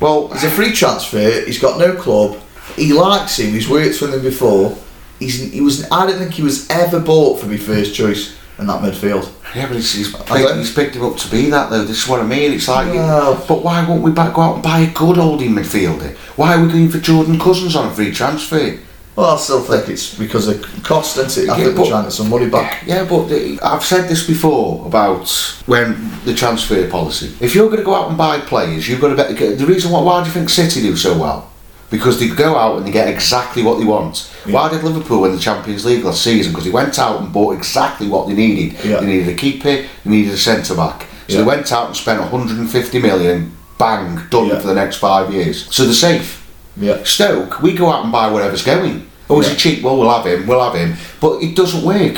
Well, 0.00 0.28
He's 0.28 0.44
a 0.44 0.50
free 0.50 0.72
transfer. 0.72 1.42
He's 1.44 1.58
got 1.58 1.78
no 1.78 1.94
club. 1.94 2.38
He 2.76 2.92
likes 2.92 3.38
him. 3.38 3.52
He's 3.52 3.68
worked 3.68 4.00
with 4.00 4.14
him 4.14 4.22
before. 4.22 4.76
He's 5.18 5.52
he 5.52 5.60
was. 5.60 5.88
I 5.90 6.06
don't 6.06 6.18
think 6.18 6.32
he 6.34 6.42
was 6.42 6.68
ever 6.70 7.00
bought 7.00 7.40
for 7.40 7.46
my 7.46 7.56
first 7.56 7.94
choice 7.94 8.36
in 8.58 8.66
that 8.66 8.80
midfield. 8.82 9.30
Yeah, 9.54 9.66
but 9.68 9.76
he's, 9.76 9.92
he's, 9.92 10.12
picked, 10.14 10.54
he's 10.56 10.74
picked 10.74 10.96
him 10.96 11.04
up 11.04 11.16
to 11.18 11.30
be 11.30 11.50
that 11.50 11.70
though. 11.70 11.84
This 11.84 12.02
is 12.02 12.08
what 12.08 12.20
I 12.20 12.24
mean. 12.24 12.52
It's 12.52 12.68
like, 12.68 12.92
Well- 12.92 13.44
but 13.48 13.62
why 13.62 13.84
won't 13.88 14.02
we 14.02 14.10
back 14.12 14.34
go 14.34 14.42
out 14.42 14.54
and 14.54 14.62
buy 14.62 14.80
a 14.80 14.92
good 14.92 15.16
holding 15.16 15.50
midfielder? 15.52 16.16
Why 16.36 16.54
are 16.54 16.62
we 16.64 16.70
going 16.72 16.88
for 16.88 16.98
Jordan 16.98 17.38
Cousins 17.38 17.74
on 17.76 17.88
a 17.88 17.94
free 17.94 18.10
transfer? 18.12 18.78
Well, 19.16 19.30
I 19.30 19.36
still 19.38 19.62
think 19.62 19.88
it's 19.88 20.12
because 20.18 20.48
of 20.48 20.60
cost, 20.82 21.16
isn't 21.18 21.44
it? 21.44 21.48
I 21.48 21.56
Yeah, 21.56 21.64
think 21.64 21.76
but- 21.76 21.82
they're 21.82 21.90
trying 21.92 22.02
to 22.02 22.08
get 22.08 22.12
some 22.12 22.30
money 22.30 22.48
back. 22.48 22.82
Yeah, 22.84 23.04
but 23.08 23.26
the, 23.28 23.60
I've 23.62 23.84
said 23.84 24.08
this 24.08 24.26
before 24.26 24.84
about 24.86 25.28
when 25.66 26.10
the 26.24 26.34
transfer 26.34 26.88
policy. 26.90 27.32
If 27.40 27.54
you're 27.54 27.66
going 27.66 27.78
to 27.78 27.84
go 27.84 27.94
out 27.94 28.08
and 28.08 28.18
buy 28.18 28.40
players, 28.40 28.88
you've 28.88 29.00
got 29.00 29.08
to 29.08 29.14
bet. 29.16 29.36
The 29.58 29.66
reason 29.66 29.92
why, 29.92 30.00
why 30.02 30.20
do 30.22 30.26
you 30.28 30.32
think 30.34 30.48
City 30.48 30.82
do 30.82 30.96
so 30.96 31.16
well? 31.16 31.50
Because 31.94 32.18
they 32.18 32.26
go 32.28 32.56
out 32.56 32.76
and 32.78 32.84
they 32.84 32.90
get 32.90 33.06
exactly 33.06 33.62
what 33.62 33.78
they 33.78 33.84
want. 33.84 34.28
Why 34.46 34.68
did 34.68 34.82
Liverpool 34.82 35.20
win 35.20 35.30
the 35.30 35.38
Champions 35.38 35.84
League 35.84 36.02
last 36.04 36.24
season? 36.24 36.50
Because 36.50 36.64
they 36.64 36.72
went 36.72 36.98
out 36.98 37.20
and 37.20 37.32
bought 37.32 37.54
exactly 37.56 38.08
what 38.08 38.26
they 38.26 38.34
needed. 38.34 38.84
Yeah. 38.84 38.98
They 38.98 39.06
needed 39.06 39.28
a 39.28 39.34
keeper, 39.36 39.76
they 39.76 40.10
needed 40.10 40.34
a 40.34 40.36
centre 40.36 40.74
back. 40.74 41.02
So 41.02 41.06
Yeah. 41.28 41.36
they 41.38 41.44
went 41.44 41.70
out 41.70 41.86
and 41.86 41.96
spent 41.96 42.20
150 42.20 42.98
million, 43.00 43.52
bang, 43.78 44.20
done 44.28 44.48
Yeah. 44.48 44.58
for 44.58 44.66
the 44.66 44.74
next 44.74 44.96
five 44.96 45.32
years. 45.32 45.66
So 45.70 45.84
they're 45.84 45.94
safe. 45.94 46.42
Yeah. 46.76 46.96
Stoke, 47.04 47.62
we 47.62 47.74
go 47.74 47.88
out 47.92 48.02
and 48.02 48.10
buy 48.10 48.28
whatever's 48.28 48.64
going. 48.64 49.06
Oh, 49.30 49.38
is 49.40 49.46
Yeah. 49.46 49.52
he 49.52 49.58
cheap? 49.58 49.82
Well, 49.84 49.96
we'll 49.96 50.10
have 50.10 50.26
him. 50.26 50.48
We'll 50.48 50.64
have 50.64 50.74
him. 50.74 50.96
But 51.20 51.44
it 51.44 51.54
doesn't 51.54 51.84
work 51.84 52.16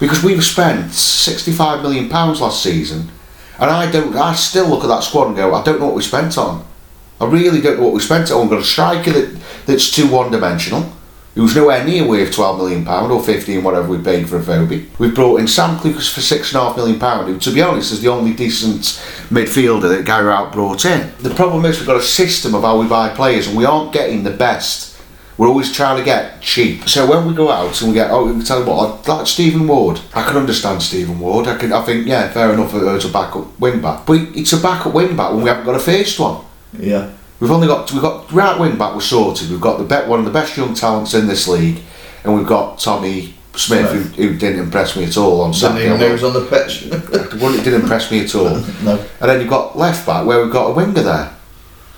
because 0.00 0.24
we've 0.24 0.44
spent 0.44 0.92
sixty-five 0.92 1.80
million 1.80 2.08
pounds 2.08 2.40
last 2.40 2.60
season, 2.60 3.08
and 3.60 3.70
I 3.70 3.86
don't. 3.88 4.16
I 4.16 4.34
still 4.34 4.66
look 4.66 4.82
at 4.82 4.88
that 4.88 5.04
squad 5.04 5.28
and 5.28 5.36
go, 5.36 5.54
I 5.54 5.62
don't 5.62 5.78
know 5.78 5.86
what 5.86 5.94
we 5.94 6.02
spent 6.02 6.36
on. 6.36 6.64
I 7.22 7.26
really 7.26 7.60
don't 7.60 7.78
know 7.78 7.84
what 7.84 7.94
we 7.94 8.00
spent 8.00 8.30
on. 8.32 8.40
We've 8.42 8.50
got 8.50 8.60
a 8.60 8.64
striker 8.64 9.12
that, 9.12 9.40
that's 9.66 9.90
too 9.90 10.10
one-dimensional. 10.10 10.92
who's 11.34 11.56
nowhere 11.56 11.84
near 11.84 12.06
worth 12.06 12.34
£12 12.34 12.58
million 12.58 12.86
or 12.88 13.22
15 13.22 13.64
whatever 13.64 13.88
we 13.88 14.02
paid 14.02 14.28
for 14.28 14.38
Afobe. 14.38 14.86
We've 14.98 15.14
brought 15.14 15.40
in 15.40 15.48
Sam 15.48 15.78
Clucas 15.78 16.12
for 16.12 16.20
£6.5 16.20 16.76
million, 16.76 16.98
who, 17.26 17.38
to 17.38 17.54
be 17.54 17.62
honest, 17.62 17.92
is 17.92 18.02
the 18.02 18.08
only 18.08 18.34
decent 18.34 18.80
midfielder 19.30 19.88
that 19.88 20.04
Gary 20.04 20.26
Rowett 20.26 20.52
brought 20.52 20.84
in. 20.84 21.12
The 21.20 21.34
problem 21.34 21.64
is 21.64 21.78
we've 21.78 21.86
got 21.86 21.96
a 21.96 22.02
system 22.02 22.54
of 22.54 22.62
how 22.62 22.80
we 22.80 22.86
buy 22.86 23.08
players, 23.10 23.46
and 23.46 23.56
we 23.56 23.64
aren't 23.64 23.92
getting 23.92 24.24
the 24.24 24.30
best. 24.30 24.90
We're 25.38 25.48
always 25.48 25.72
trying 25.72 25.96
to 25.96 26.04
get 26.04 26.42
cheap. 26.42 26.88
So 26.88 27.08
when 27.08 27.26
we 27.26 27.34
go 27.34 27.50
out 27.50 27.80
and 27.80 27.88
we 27.88 27.94
get, 27.94 28.10
oh, 28.10 28.30
we 28.30 28.44
tell 28.44 28.60
you 28.60 28.66
what, 28.66 29.08
like 29.08 29.26
Stephen 29.26 29.66
Ward, 29.66 30.00
I 30.14 30.22
can 30.24 30.36
understand 30.36 30.82
Stephen 30.82 31.18
Ward. 31.18 31.46
I 31.48 31.56
can, 31.56 31.72
I 31.72 31.82
think, 31.82 32.06
yeah, 32.06 32.30
fair 32.30 32.52
enough 32.52 32.74
as 32.74 33.06
a 33.06 33.08
backup 33.08 33.58
wing 33.58 33.80
back, 33.80 34.04
but 34.04 34.20
it's 34.36 34.52
a 34.52 34.60
backup 34.60 34.92
wing 34.92 35.16
back 35.16 35.32
when 35.32 35.42
we 35.42 35.48
haven't 35.48 35.64
got 35.64 35.74
a 35.74 35.80
first 35.80 36.20
one. 36.20 36.44
Yeah. 36.78 37.10
We've 37.40 37.50
only 37.50 37.66
got 37.66 37.90
we've 37.92 38.02
got 38.02 38.30
right 38.32 38.58
wing 38.58 38.78
back. 38.78 38.94
We're 38.94 39.00
sorted. 39.00 39.50
We've 39.50 39.60
got 39.60 39.78
the 39.78 39.84
bet 39.84 40.08
one 40.08 40.20
of 40.20 40.24
the 40.24 40.30
best 40.30 40.56
young 40.56 40.74
talents 40.74 41.14
in 41.14 41.26
this 41.26 41.48
league, 41.48 41.80
and 42.24 42.34
we've 42.36 42.46
got 42.46 42.78
Tommy 42.78 43.34
Smith, 43.56 43.90
who, 43.90 44.28
who 44.28 44.38
didn't 44.38 44.60
impress 44.60 44.96
me 44.96 45.04
at 45.04 45.16
all 45.16 45.42
on 45.42 45.52
Didn't 45.52 45.78
even 45.78 46.12
was 46.12 46.24
on 46.24 46.32
the 46.32 46.46
pitch. 46.46 46.84
One 47.42 47.54
that 47.56 47.64
didn't 47.64 47.82
impress 47.82 48.10
me 48.10 48.24
at 48.24 48.34
all. 48.34 48.44
no. 48.82 48.98
And 49.20 49.30
then 49.30 49.40
you've 49.40 49.50
got 49.50 49.76
left 49.76 50.06
back 50.06 50.24
where 50.24 50.42
we've 50.42 50.52
got 50.52 50.70
a 50.70 50.72
winger 50.72 51.02
there. 51.02 51.34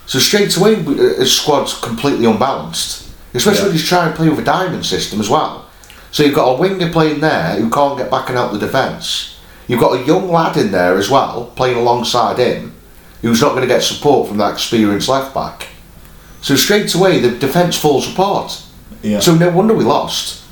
So 0.07 0.19
straight 0.19 0.57
away, 0.57 0.75
uh, 0.77 0.85
his 1.21 1.37
squad's 1.37 1.79
completely 1.79 2.27
unbalanced. 2.27 3.09
Especially 3.35 3.61
Yeah. 3.61 3.65
when 3.67 3.73
he's 3.73 3.89
trying 3.89 4.11
to 4.11 4.17
play 4.17 4.29
with 4.29 4.39
a 4.41 4.45
diamond 4.45 4.85
system 4.85 5.21
as 5.21 5.29
well. 5.31 5.67
So 6.11 6.23
you've 6.23 6.35
got 6.35 6.57
a 6.57 6.61
winger 6.61 6.91
playing 6.91 7.21
there 7.21 7.57
who 7.57 7.71
can't 7.71 7.99
get 7.99 8.11
back 8.11 8.29
and 8.29 8.39
help 8.39 8.53
the 8.53 8.59
defence. 8.59 9.37
You've 9.67 9.81
got 9.81 10.01
a 10.01 10.05
young 10.05 10.29
lad 10.31 10.57
in 10.57 10.71
there 10.73 10.97
as 10.99 11.09
well, 11.09 11.53
playing 11.57 11.77
alongside 11.77 12.39
him, 12.39 12.74
who's 13.25 13.41
not 13.41 13.51
going 13.51 13.63
to 13.63 13.67
get 13.67 13.83
support 13.83 14.29
from 14.29 14.37
that 14.37 14.53
experienced 14.53 15.09
left 15.09 15.35
back. 15.35 15.69
So 16.43 16.57
straight 16.57 16.95
away, 16.95 17.21
the 17.21 17.31
defence 17.39 17.77
falls 17.79 18.13
apart. 18.13 18.63
Yeah. 19.03 19.21
So 19.21 19.35
no 19.35 19.51
wonder 19.51 19.75
we 19.75 19.85
lost. 19.85 20.43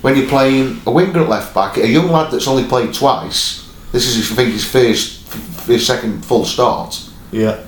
When 0.00 0.16
you're 0.16 0.28
playing 0.28 0.80
a 0.86 0.90
winger 0.90 1.20
at 1.20 1.28
left 1.28 1.54
back, 1.54 1.76
a 1.76 1.86
young 1.86 2.08
lad 2.08 2.30
that's 2.30 2.48
only 2.48 2.64
played 2.64 2.94
twice. 2.94 3.70
This 3.92 4.06
is, 4.06 4.32
I 4.32 4.34
think, 4.36 4.52
his 4.52 4.64
first, 4.64 5.32
his 5.66 5.86
second 5.86 6.24
full 6.24 6.44
start. 6.44 7.08
yeah. 7.30 7.62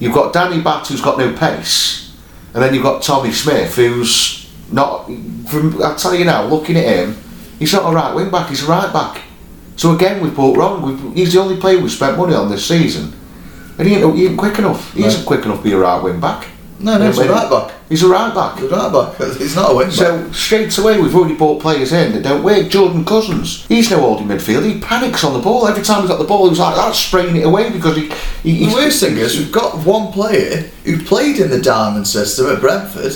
You've 0.00 0.14
got 0.14 0.32
Danny 0.32 0.62
Batth, 0.62 0.88
who's 0.88 1.02
got 1.02 1.18
no 1.18 1.36
pace, 1.36 2.16
and 2.54 2.62
then 2.62 2.72
you've 2.72 2.82
got 2.82 3.02
Tommy 3.02 3.32
Smith, 3.32 3.76
who's 3.76 4.50
not. 4.72 5.04
From 5.50 5.82
I 5.82 5.94
tell 5.94 6.14
you 6.14 6.24
now, 6.24 6.46
looking 6.46 6.76
at 6.78 6.86
him, 6.86 7.18
he's 7.58 7.72
not 7.74 7.92
a 7.92 7.94
right 7.94 8.14
wing 8.14 8.30
back. 8.30 8.48
He's 8.48 8.64
a 8.64 8.66
right 8.66 8.90
back. 8.94 9.20
So 9.76 9.94
again, 9.94 10.22
we've 10.22 10.34
bought 10.34 10.56
wrong. 10.56 10.80
We've, 10.80 11.14
he's 11.14 11.34
the 11.34 11.40
only 11.40 11.60
player 11.60 11.78
we've 11.78 11.90
spent 11.92 12.16
money 12.16 12.34
on 12.34 12.48
this 12.50 12.64
season, 12.66 13.12
and 13.80 13.88
he 13.88 13.94
ain't, 13.96 14.16
he 14.16 14.26
ain't 14.26 14.38
quick 14.38 14.58
enough. 14.58 14.92
He 14.92 15.00
No. 15.00 15.06
isn't 15.06 15.24
quick 15.26 15.44
enough 15.44 15.58
to 15.58 15.64
be 15.64 15.72
a 15.72 15.78
right 15.78 16.02
wing 16.02 16.20
back. 16.20 16.46
No, 16.78 16.96
no, 16.96 17.08
it's 17.08 17.18
a 17.18 17.28
right 17.28 17.50
back. 17.50 17.74
He's 17.90 18.02
a 18.02 18.08
right 18.08 18.34
back. 18.34 18.58
He's 18.58 18.70
a 18.72 18.74
right 18.74 18.92
back. 19.18 19.36
He's 19.38 19.54
not 19.54 19.72
a 19.72 19.76
wing 19.76 19.88
back. 19.88 19.96
So 19.96 20.32
straight 20.32 20.78
away 20.78 20.98
we've 20.98 21.14
already 21.14 21.34
bought 21.34 21.60
players 21.60 21.92
in 21.92 22.12
that 22.12 22.22
don't 22.22 22.42
work. 22.42 22.68
Jordan 22.70 23.04
Cousins, 23.04 23.66
he's 23.66 23.90
no 23.90 24.00
holding 24.00 24.28
midfield. 24.28 24.64
He 24.64 24.80
panics 24.80 25.22
on 25.22 25.34
the 25.34 25.40
ball 25.40 25.66
every 25.66 25.82
time 25.82 26.00
he's 26.02 26.10
got 26.10 26.18
the 26.18 26.24
ball. 26.24 26.44
He 26.44 26.50
was 26.50 26.58
like 26.58 26.76
that, 26.76 26.94
spraying 26.94 27.36
it 27.36 27.44
away 27.44 27.70
because 27.70 27.96
he. 27.96 28.10
he 28.42 28.66
The 28.66 28.74
worst 28.74 29.00
thing 29.00 29.18
is 29.18 29.36
we've 29.36 29.52
got 29.52 29.84
one 29.84 30.10
player 30.12 30.70
who 30.84 31.02
played 31.04 31.38
in 31.38 31.50
the 31.50 31.60
diamond 31.60 32.06
system 32.08 32.46
at 32.46 32.60
Brentford, 32.60 33.12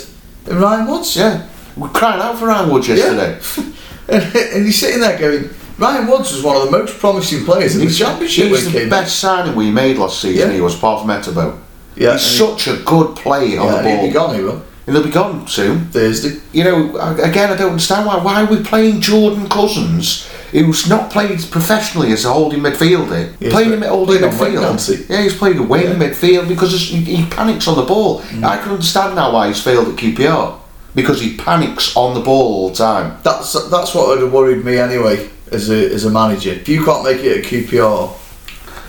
and 0.47 0.61
Ryan 0.61 0.87
Woods. 0.87 1.17
Yeah, 1.17 1.49
we're 1.77 1.89
crying 1.89 2.21
out 2.21 2.39
for 2.39 2.47
Ryan 2.49 2.71
Woods 2.71 2.89
yesterday. 2.89 3.41
and, 4.09 4.23
and 4.37 4.67
he's 4.67 4.79
sitting 4.79 5.01
there 5.01 5.19
going, 5.19 5.49
Ryan 5.79 6.07
Woods 6.07 6.33
was 6.33 6.43
one 6.43 6.57
of 6.57 6.65
the 6.65 6.71
most 6.71 6.99
promising 6.99 7.45
players 7.45 7.75
in 7.75 7.81
the 7.81 7.87
He's, 7.87 7.99
championship 7.99 8.49
he's 8.49 8.73
the 8.73 8.89
best 8.89 9.19
signing 9.19 9.57
we 9.57 9.71
made 9.71 9.97
last 9.99 10.21
season. 10.21 10.49
Yeah. 10.51 10.55
He 10.55 10.61
was 10.61 10.77
apart 10.77 11.01
from 11.03 11.11
Etebo. 11.11 11.59
Yeah, 11.97 12.13
he's 12.13 12.23
such 12.23 12.69
a 12.69 12.77
good 12.85 13.17
player 13.17 13.55
in. 13.55 13.59
on 13.59 13.67
Yeah, 13.67 13.83
the 13.83 13.89
and 13.89 13.99
he'll 14.01 14.09
be 14.09 14.13
gone, 14.13 14.35
he 14.37 14.43
will. 14.43 14.63
he'll 14.87 15.03
be 15.03 15.11
gone 15.11 15.47
soon. 15.49 15.87
Thursday. 15.87 16.41
You 16.53 16.65
know, 16.65 16.97
again, 17.23 17.51
I 17.53 17.57
don't 17.57 17.71
understand 17.73 18.07
why. 18.07 18.19
Why 18.23 18.43
are 18.43 18.47
we 18.47 18.63
playing 18.63 19.01
Jordan 19.01 19.49
Cousins, 19.49 20.29
who's 20.53 20.89
not 20.89 21.11
played 21.11 21.41
professionally 21.51 22.13
as 22.13 22.25
a 22.25 22.33
holding 22.33 22.61
midfielder, 22.61 23.35
He's 23.41 23.53
playing 23.53 23.73
him 23.73 23.83
at 23.83 23.89
holding 23.91 24.19
played 24.19 24.33
on 24.33 24.39
wing, 24.39 24.53
hasn't 24.63 24.99
midfield? 25.01 25.11
Yeah, 25.11 25.23
he's 25.23 25.37
played 25.37 25.57
a 25.57 25.63
wing 25.63 25.83
Yeah. 25.85 25.95
midfield 25.95 26.49
because 26.49 26.73
he, 26.89 27.27
panics 27.27 27.67
on 27.69 27.77
the 27.77 27.83
ball. 27.85 28.21
Mm. 28.23 28.45
I 28.45 28.59
can 28.59 28.71
understand 28.73 29.15
now 29.17 29.33
why 29.33 29.49
he's 29.49 29.61
failed 29.63 29.89
at 29.89 29.95
QPR 29.97 30.59
because 30.95 31.21
he 31.21 31.37
panics 31.37 31.97
on 31.97 32.15
the 32.15 32.21
ball 32.21 32.55
all 32.55 32.69
the 32.71 32.77
time. 32.77 33.19
That's 33.25 33.53
that's 33.71 33.95
what 33.95 34.09
would 34.09 34.21
have 34.21 34.33
worried 34.33 34.65
me 34.65 34.79
anyway 34.79 35.31
as 35.51 35.71
a 35.71 35.93
as 35.93 36.05
a 36.05 36.11
manager. 36.11 36.51
If 36.51 36.69
you 36.69 36.85
can't 36.85 37.05
make 37.05 37.23
it 37.23 37.39
at 37.39 37.45
QPR, 37.45 38.13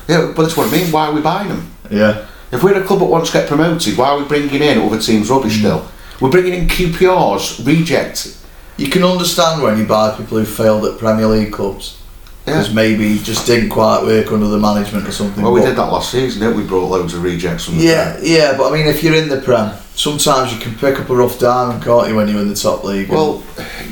Yeah, 0.08 0.32
but 0.36 0.44
that's 0.44 0.58
what 0.58 0.68
I 0.68 0.72
mean. 0.72 0.92
Why 0.92 1.08
are 1.08 1.14
we 1.14 1.22
buying 1.22 1.50
them? 1.50 1.72
yeah, 1.92 2.26
If 2.52 2.64
we're 2.64 2.82
a 2.82 2.84
club 2.86 3.00
that 3.00 3.06
wants 3.06 3.32
to 3.32 3.38
get 3.40 3.48
promoted, 3.48 3.98
why 3.98 4.10
are 4.10 4.20
we 4.20 4.26
bringing 4.26 4.62
in 4.62 4.78
other 4.80 5.00
teams' 5.00 5.30
rubbish 5.30 5.56
mm. 5.56 5.60
still? 5.60 5.88
We're 6.22 6.32
bringing 6.32 6.54
in 6.54 6.68
QPR's 6.68 7.60
reject. 7.66 8.38
you 8.78 8.88
can 8.90 9.04
understand 9.04 9.62
when 9.64 9.78
you 9.78 9.86
buy 9.86 10.16
people 10.18 10.38
who 10.38 10.46
failed 10.46 10.86
at 10.86 10.98
Premier 11.00 11.28
League 11.28 11.54
clubs 11.54 11.98
because 12.46 12.68
Yeah. 12.70 12.74
maybe 12.76 13.18
just 13.20 13.46
didn't 13.48 13.70
quite 13.70 14.04
work 14.04 14.32
under 14.32 14.48
the 14.48 14.60
management 14.60 15.08
or 15.08 15.12
something. 15.12 15.44
Well, 15.44 15.52
we 15.54 15.62
did 15.62 15.76
that 15.76 15.92
last 15.92 16.12
season, 16.12 16.42
didn't 16.42 16.58
we? 16.58 16.64
Brought 16.64 16.90
loads 16.90 17.14
of 17.14 17.24
rejects 17.24 17.66
from 17.66 17.78
the 17.78 17.84
Yeah, 17.84 18.18
yeah, 18.22 18.56
but 18.58 18.72
I 18.72 18.76
mean, 18.76 18.88
if 18.88 19.04
you're 19.04 19.16
in 19.16 19.30
the 19.30 19.38
Prem, 19.38 19.72
sometimes 19.96 20.54
you 20.54 20.60
can 20.60 20.76
pick 20.76 21.00
up 21.00 21.10
a 21.10 21.16
rough 21.16 21.40
diamond, 21.40 21.84
can't 21.84 22.08
you, 22.10 22.16
when 22.16 22.28
you're 22.28 22.42
in 22.42 22.50
the 22.50 22.56
top 22.56 22.84
league? 22.84 23.10
Well, 23.10 23.42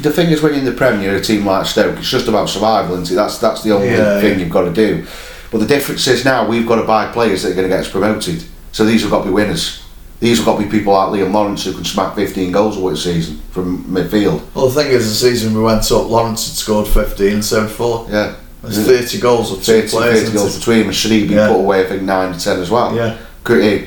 the 0.01 0.11
thing 0.11 0.29
is, 0.29 0.41
when 0.41 0.51
you're 0.53 0.59
in 0.59 0.65
the 0.65 0.71
Premier, 0.73 1.15
a 1.15 1.21
team 1.21 1.45
like 1.45 1.65
Stoke, 1.65 1.97
it's 1.97 2.09
just 2.09 2.27
about 2.27 2.49
survival, 2.49 2.93
isn't 3.01 3.11
it? 3.11 3.15
That's 3.15 3.37
that's 3.39 3.63
the 3.63 3.71
only 3.73 3.87
Yeah, 3.89 4.19
thing 4.21 4.33
yeah. 4.33 4.45
you've 4.45 4.49
got 4.53 4.63
to 4.65 4.71
do. 4.73 5.05
But 5.51 5.59
the 5.59 5.67
difference 5.67 6.05
is 6.07 6.25
now 6.25 6.47
we've 6.47 6.67
got 6.67 6.75
to 6.77 6.83
buy 6.83 7.07
players 7.11 7.43
that 7.43 7.51
are 7.51 7.55
going 7.55 7.69
to 7.69 7.75
get 7.75 7.81
us 7.81 7.89
promoted. 7.89 8.43
So 8.71 8.85
these 8.85 9.01
have 9.03 9.11
got 9.11 9.19
to 9.19 9.25
be 9.25 9.31
winners. 9.33 9.79
These 10.19 10.37
have 10.37 10.45
got 10.45 10.57
to 10.57 10.63
be 10.63 10.69
people 10.69 10.93
like 10.93 11.09
Liam 11.09 11.31
Lawrence 11.33 11.65
who 11.65 11.73
can 11.73 11.83
smack 11.85 12.15
15 12.15 12.51
goals 12.51 12.77
away 12.77 12.93
a 12.93 12.95
season 12.95 13.41
from 13.51 13.83
midfield. 13.85 14.41
Well, 14.55 14.67
the 14.69 14.81
thing 14.83 14.91
is, 14.91 15.07
the 15.09 15.29
season 15.29 15.53
we 15.53 15.61
went 15.61 15.91
up, 15.91 16.09
Lawrence 16.09 16.47
had 16.47 16.55
scored 16.55 16.87
15 16.87 17.33
and 17.33 17.45
so 17.45 17.67
forth. 17.67 18.09
Yeah. 18.09 18.33
There's 18.63 18.86
30 18.86 19.19
goals 19.19 19.52
of 19.52 19.63
two 19.63 19.82
30, 19.82 19.88
players. 19.89 20.21
30 20.23 20.34
goals 20.34 20.47
isn't 20.49 20.60
between 20.62 20.80
them. 20.84 20.91
Sharibi 20.91 21.30
Yeah. 21.32 21.47
put 21.49 21.58
away, 21.58 21.82
I 21.82 21.89
think, 21.89 22.04
9 22.04 22.34
to 22.34 22.39
10 22.39 22.60
as 22.62 22.69
well. 22.71 22.95
Yeah, 22.95 23.15
eh, 23.49 23.80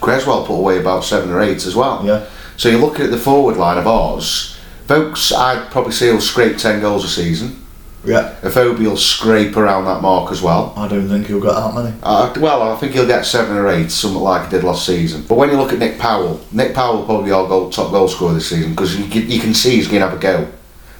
Cresswell 0.00 0.44
put 0.44 0.54
away 0.54 0.78
about 0.78 1.04
7 1.04 1.30
or 1.30 1.40
8 1.40 1.64
as 1.66 1.74
well. 1.76 2.02
yeah. 2.04 2.20
So 2.56 2.68
you're 2.68 2.80
looking 2.80 3.04
at 3.04 3.10
the 3.10 3.18
forward 3.18 3.56
line 3.56 3.78
of 3.78 3.86
ours. 3.86 4.56
Vokes, 4.88 5.32
I'd 5.32 5.70
probably 5.70 5.92
say 5.92 6.06
he'll 6.06 6.20
scrape 6.20 6.56
10 6.58 6.80
goals 6.80 7.04
a 7.04 7.08
season. 7.08 7.56
Yeah. 8.04 8.30
Afobe 8.42 8.78
will 8.78 8.96
scrape 8.96 9.56
around 9.56 9.84
that 9.86 10.00
mark 10.00 10.30
as 10.30 10.40
well. 10.40 10.72
I 10.76 10.86
don't 10.86 11.08
think 11.08 11.26
he'll 11.26 11.40
get 11.40 11.54
that 11.54 11.74
many. 11.74 11.92
Uh, 12.02 12.32
well, 12.38 12.62
I 12.62 12.76
think 12.76 12.92
he'll 12.92 13.06
get 13.06 13.26
7 13.26 13.56
or 13.56 13.68
8, 13.68 13.90
something 13.90 14.20
like 14.22 14.44
he 14.44 14.50
did 14.50 14.64
last 14.64 14.86
season. 14.86 15.24
But 15.28 15.36
when 15.38 15.50
you 15.50 15.56
look 15.56 15.72
at 15.72 15.78
Nick 15.80 15.98
Powell, 15.98 16.40
Nick 16.52 16.72
Powell 16.72 16.98
will 16.98 17.04
probably 17.04 17.26
be 17.26 17.32
our 17.32 17.46
goal, 17.48 17.68
top 17.68 17.90
goal 17.90 18.06
scorer 18.08 18.34
this 18.34 18.48
season 18.48 18.70
because 18.70 18.96
you, 18.96 19.06
can- 19.06 19.28
you 19.30 19.40
can 19.40 19.54
see 19.54 19.70
he's 19.76 19.88
going 19.88 20.00
to 20.02 20.08
have 20.08 20.16
a 20.16 20.20
go. 20.20 20.46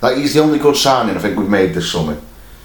Like, 0.03 0.17
he's 0.19 0.35
the 0.35 0.41
only 0.43 0.59
good 0.59 0.77
signing 0.77 1.17
I 1.17 1.21
think 1.21 1.39
we've 1.39 1.49
made 1.49 1.75
this 1.75 1.91
summer, 1.91 2.17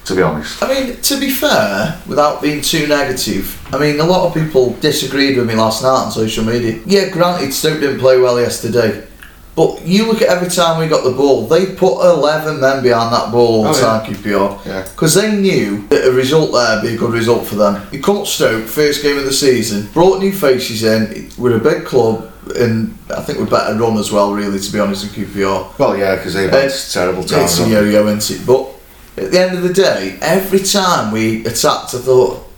to 0.04 0.14
be 0.16 0.22
honest. 0.22 0.62
I 0.62 0.68
mean, 0.72 0.96
to 1.00 1.20
be 1.20 1.30
fair, 1.30 2.00
without 2.06 2.42
being 2.42 2.60
too 2.60 2.86
negative, 2.86 3.56
I 3.72 3.78
mean, 3.78 4.00
a 4.00 4.04
lot 4.04 4.26
of 4.26 4.34
people 4.34 4.74
disagreed 4.80 5.36
with 5.36 5.46
me 5.46 5.54
last 5.54 5.82
night 5.82 5.88
on 6.06 6.10
social 6.10 6.44
media. 6.44 6.80
Yeah, 6.86 7.08
granted, 7.10 7.52
Stoke 7.52 7.80
didn't 7.80 8.00
play 8.00 8.18
well 8.18 8.40
yesterday. 8.40 9.06
But 9.54 9.86
you 9.86 10.06
look 10.06 10.22
at 10.22 10.28
every 10.28 10.48
time 10.48 10.80
we 10.80 10.88
got 10.88 11.04
the 11.04 11.10
ball, 11.10 11.46
they 11.46 11.74
put 11.76 12.00
11 12.00 12.58
men 12.58 12.82
behind 12.82 13.12
that 13.12 13.30
ball 13.30 13.66
all 13.66 13.66
Oh, 13.66 13.72
the 13.74 13.80
time, 13.80 14.06
QPR. 14.14 14.64
Yeah. 14.64 14.82
Because 14.84 15.14
they 15.14 15.30
knew 15.36 15.86
that 15.88 16.06
a 16.08 16.10
result 16.10 16.52
there 16.52 16.76
would 16.76 16.88
be 16.88 16.94
a 16.94 16.98
good 16.98 17.12
result 17.12 17.46
for 17.46 17.56
them. 17.56 17.86
You 17.92 18.00
come 18.00 18.16
up 18.16 18.26
Stoke, 18.26 18.64
first 18.64 19.02
game 19.02 19.18
of 19.18 19.24
the 19.26 19.32
season, 19.32 19.88
brought 19.92 20.20
new 20.20 20.32
faces 20.32 20.84
in, 20.84 21.30
we're 21.36 21.58
a 21.58 21.60
big 21.60 21.84
club, 21.84 22.32
and 22.56 22.96
I 23.14 23.20
think 23.20 23.38
we're 23.40 23.44
better 23.44 23.74
run 23.78 23.98
as 23.98 24.10
well, 24.10 24.32
really, 24.32 24.58
to 24.58 24.72
be 24.72 24.80
honest, 24.80 25.14
than 25.14 25.22
QPR. 25.22 25.78
Well, 25.78 25.98
yeah, 25.98 26.16
because 26.16 26.32
they've 26.32 26.48
had 26.48 26.72
terrible 26.90 27.22
times. 27.22 27.58
It's 27.58 27.60
a 27.60 27.68
yo-yo, 27.68 28.06
isn't 28.06 28.40
it? 28.40 28.46
But 28.46 28.71
at 29.16 29.30
the 29.30 29.40
end 29.40 29.56
of 29.56 29.62
the 29.62 29.72
day, 29.72 30.18
every 30.22 30.60
time 30.60 31.12
we 31.12 31.44
attacked, 31.44 31.94
I 31.94 31.98
thought, 31.98 32.48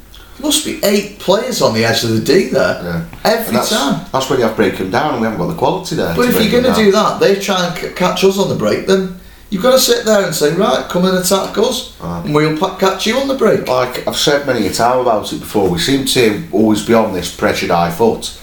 must 0.41 0.65
be 0.65 0.83
eight 0.85 1.19
players 1.21 1.63
on 1.63 1.75
the 1.75 1.85
edge 1.85 2.03
of 2.05 2.11
the 2.11 2.21
D 2.21 2.49
there. 2.49 2.83
Yeah. 2.83 3.07
Every 3.25 3.55
that's, 3.57 3.71
time. 3.71 4.05
that's 4.13 4.29
when 4.29 4.39
you 4.41 4.45
have 4.45 4.55
to 4.55 4.57
break 4.63 4.77
them 4.79 4.91
down, 4.91 5.13
and 5.13 5.21
we 5.21 5.25
haven't 5.27 5.39
got 5.41 5.53
the 5.53 5.59
quality 5.59 5.95
there. 5.97 6.15
But 6.15 6.29
if 6.29 6.41
you're 6.41 6.61
going 6.63 6.75
to 6.75 6.81
do 6.85 6.91
that, 6.93 7.21
they 7.21 7.37
try 7.41 7.67
and 7.69 7.77
c- 7.79 7.93
catch 7.95 8.25
us 8.25 8.39
on 8.39 8.49
the 8.49 8.57
break, 8.57 8.87
then 8.87 9.17
you've 9.51 9.63
got 9.63 9.73
to 9.73 9.79
sit 9.79 10.05
there 10.05 10.25
and 10.25 10.35
say, 10.35 10.53
right, 10.55 10.89
come 10.89 11.05
and 11.05 11.17
attack 11.19 11.57
us, 11.59 11.97
Ah. 12.01 12.23
and 12.25 12.35
we'll 12.35 12.59
pa- 12.59 12.77
catch 12.77 13.07
you 13.07 13.17
on 13.19 13.29
the 13.29 13.37
break. 13.37 13.67
like 13.69 14.07
I've 14.09 14.17
said 14.17 14.45
many 14.47 14.67
a 14.67 14.73
time 14.73 14.99
about 14.99 15.33
it 15.33 15.39
before, 15.39 15.69
we 15.71 15.79
seem 15.79 16.05
to 16.07 16.43
always 16.53 16.85
be 16.85 16.95
on 16.95 17.13
this 17.15 17.35
pressured 17.35 17.71
high 17.71 17.93
foot, 17.93 18.37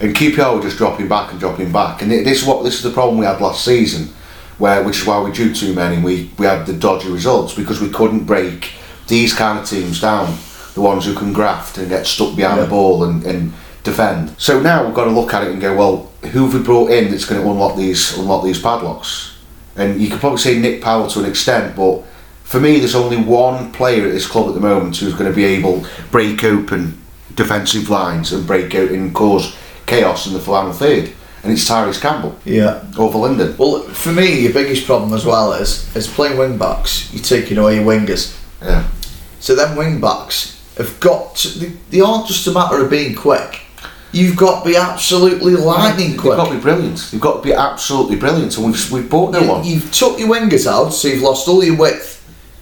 and 0.00 0.14
QPR 0.14 0.54
were 0.56 0.62
just 0.62 0.76
dropping 0.76 1.08
back 1.08 1.30
and 1.32 1.40
dropping 1.40 1.72
back, 1.72 2.02
and 2.02 2.10
this 2.10 2.42
is 2.42 2.46
what 2.46 2.62
this 2.62 2.74
is 2.74 2.82
the 2.82 2.90
problem 2.90 3.18
we 3.18 3.24
had 3.26 3.40
last 3.40 3.64
season, 3.64 4.10
where 4.58 4.82
which 4.82 5.00
is 5.00 5.06
why 5.06 5.20
we 5.20 5.32
drew 5.32 5.54
too 5.54 5.72
many. 5.74 6.02
We 6.02 6.30
we 6.38 6.46
had 6.46 6.66
the 6.66 6.72
dodgy 6.74 7.10
results 7.10 7.54
because 7.54 7.80
we 7.80 7.90
couldn't 7.90 8.24
break 8.24 8.72
these 9.06 9.32
kind 9.34 9.58
of 9.58 9.66
teams 9.68 10.00
down, 10.00 10.36
the 10.74 10.80
ones 10.82 11.06
who 11.06 11.14
can 11.14 11.32
graft 11.32 11.78
and 11.78 11.88
get 11.88 12.06
stuck 12.06 12.36
behind 12.36 12.58
Yeah. 12.58 12.64
the 12.64 12.70
ball 12.70 13.04
and, 13.04 13.24
and 13.24 13.52
defend. 13.84 14.34
So 14.38 14.60
now 14.60 14.84
we've 14.84 14.94
got 14.94 15.04
to 15.04 15.10
look 15.10 15.32
at 15.32 15.44
it 15.44 15.52
and 15.52 15.60
go, 15.60 15.74
well, 15.74 16.12
who 16.30 16.44
have 16.44 16.52
we 16.54 16.60
brought 16.60 16.90
in 16.90 17.10
that's 17.10 17.24
going 17.24 17.40
to 17.42 17.48
unlock 17.50 17.76
these 17.76 18.16
unlock 18.18 18.44
these 18.44 18.60
padlocks? 18.60 19.36
And 19.76 20.00
you 20.00 20.10
could 20.10 20.20
probably 20.20 20.38
say 20.38 20.58
Nick 20.58 20.82
Powell 20.82 21.08
to 21.08 21.20
an 21.20 21.26
extent, 21.30 21.76
but 21.76 22.02
for 22.42 22.58
me, 22.60 22.78
there's 22.78 22.94
only 22.96 23.18
one 23.18 23.70
player 23.72 24.06
at 24.06 24.12
this 24.12 24.26
club 24.26 24.48
at 24.48 24.54
the 24.54 24.60
moment 24.60 24.96
who's 24.96 25.14
going 25.14 25.30
to 25.30 25.36
be 25.36 25.44
able 25.44 25.82
to 25.82 25.88
break 26.10 26.42
open 26.42 26.98
defensive 27.34 27.88
lines 27.88 28.32
and 28.32 28.46
break 28.46 28.74
out 28.74 28.90
and 28.90 29.14
cause 29.14 29.54
chaos 29.86 30.26
in 30.26 30.32
the 30.32 30.40
final 30.40 30.72
third, 30.72 31.12
and 31.48 31.56
it's 31.56 31.68
Tyrese 31.68 32.00
Campbell 32.00 32.36
Yeah. 32.44 32.82
over 32.98 33.18
Linden. 33.18 33.56
Well, 33.56 33.80
for 33.80 34.12
me, 34.12 34.40
your 34.42 34.52
biggest 34.52 34.84
problem 34.86 35.14
as 35.14 35.24
well 35.24 35.54
is 35.54 35.94
is 35.96 36.06
playing 36.06 36.36
wing 36.38 36.58
backs. 36.58 37.10
You're 37.12 37.22
taking 37.22 37.56
away 37.56 37.76
your 37.76 37.84
wingers. 37.84 38.36
Yeah, 38.62 38.84
So 39.40 39.54
then 39.54 39.76
wing 39.76 40.00
backs 40.00 40.60
have 40.76 41.00
got 41.00 41.36
to, 41.36 41.58
they, 41.58 41.72
they 41.90 42.00
aren't 42.00 42.26
just 42.26 42.46
a 42.46 42.52
matter 42.52 42.84
of 42.84 42.90
being 42.90 43.14
quick. 43.14 43.60
You've 44.12 44.36
got 44.36 44.62
to 44.62 44.68
be 44.70 44.76
absolutely 44.76 45.54
lightning 45.54 46.16
quick. 46.16 46.36
You've 46.36 46.36
got 46.36 46.48
to 46.48 46.54
be 46.56 46.60
brilliant. 46.60 47.12
You've 47.12 47.22
got 47.22 47.36
to 47.38 47.42
be 47.42 47.52
absolutely 47.54 48.16
brilliant, 48.16 48.56
and 48.56 48.66
we've, 48.66 48.92
we've 48.92 49.08
bought 49.10 49.32
no 49.32 49.40
you, 49.40 49.48
one. 49.48 49.64
You've 49.64 49.90
took 49.92 50.18
your 50.18 50.28
wingers 50.28 50.66
out, 50.66 50.90
so 50.90 51.08
you've 51.08 51.22
lost 51.22 51.46
all 51.48 51.62
your 51.64 51.76
width. 51.76 52.16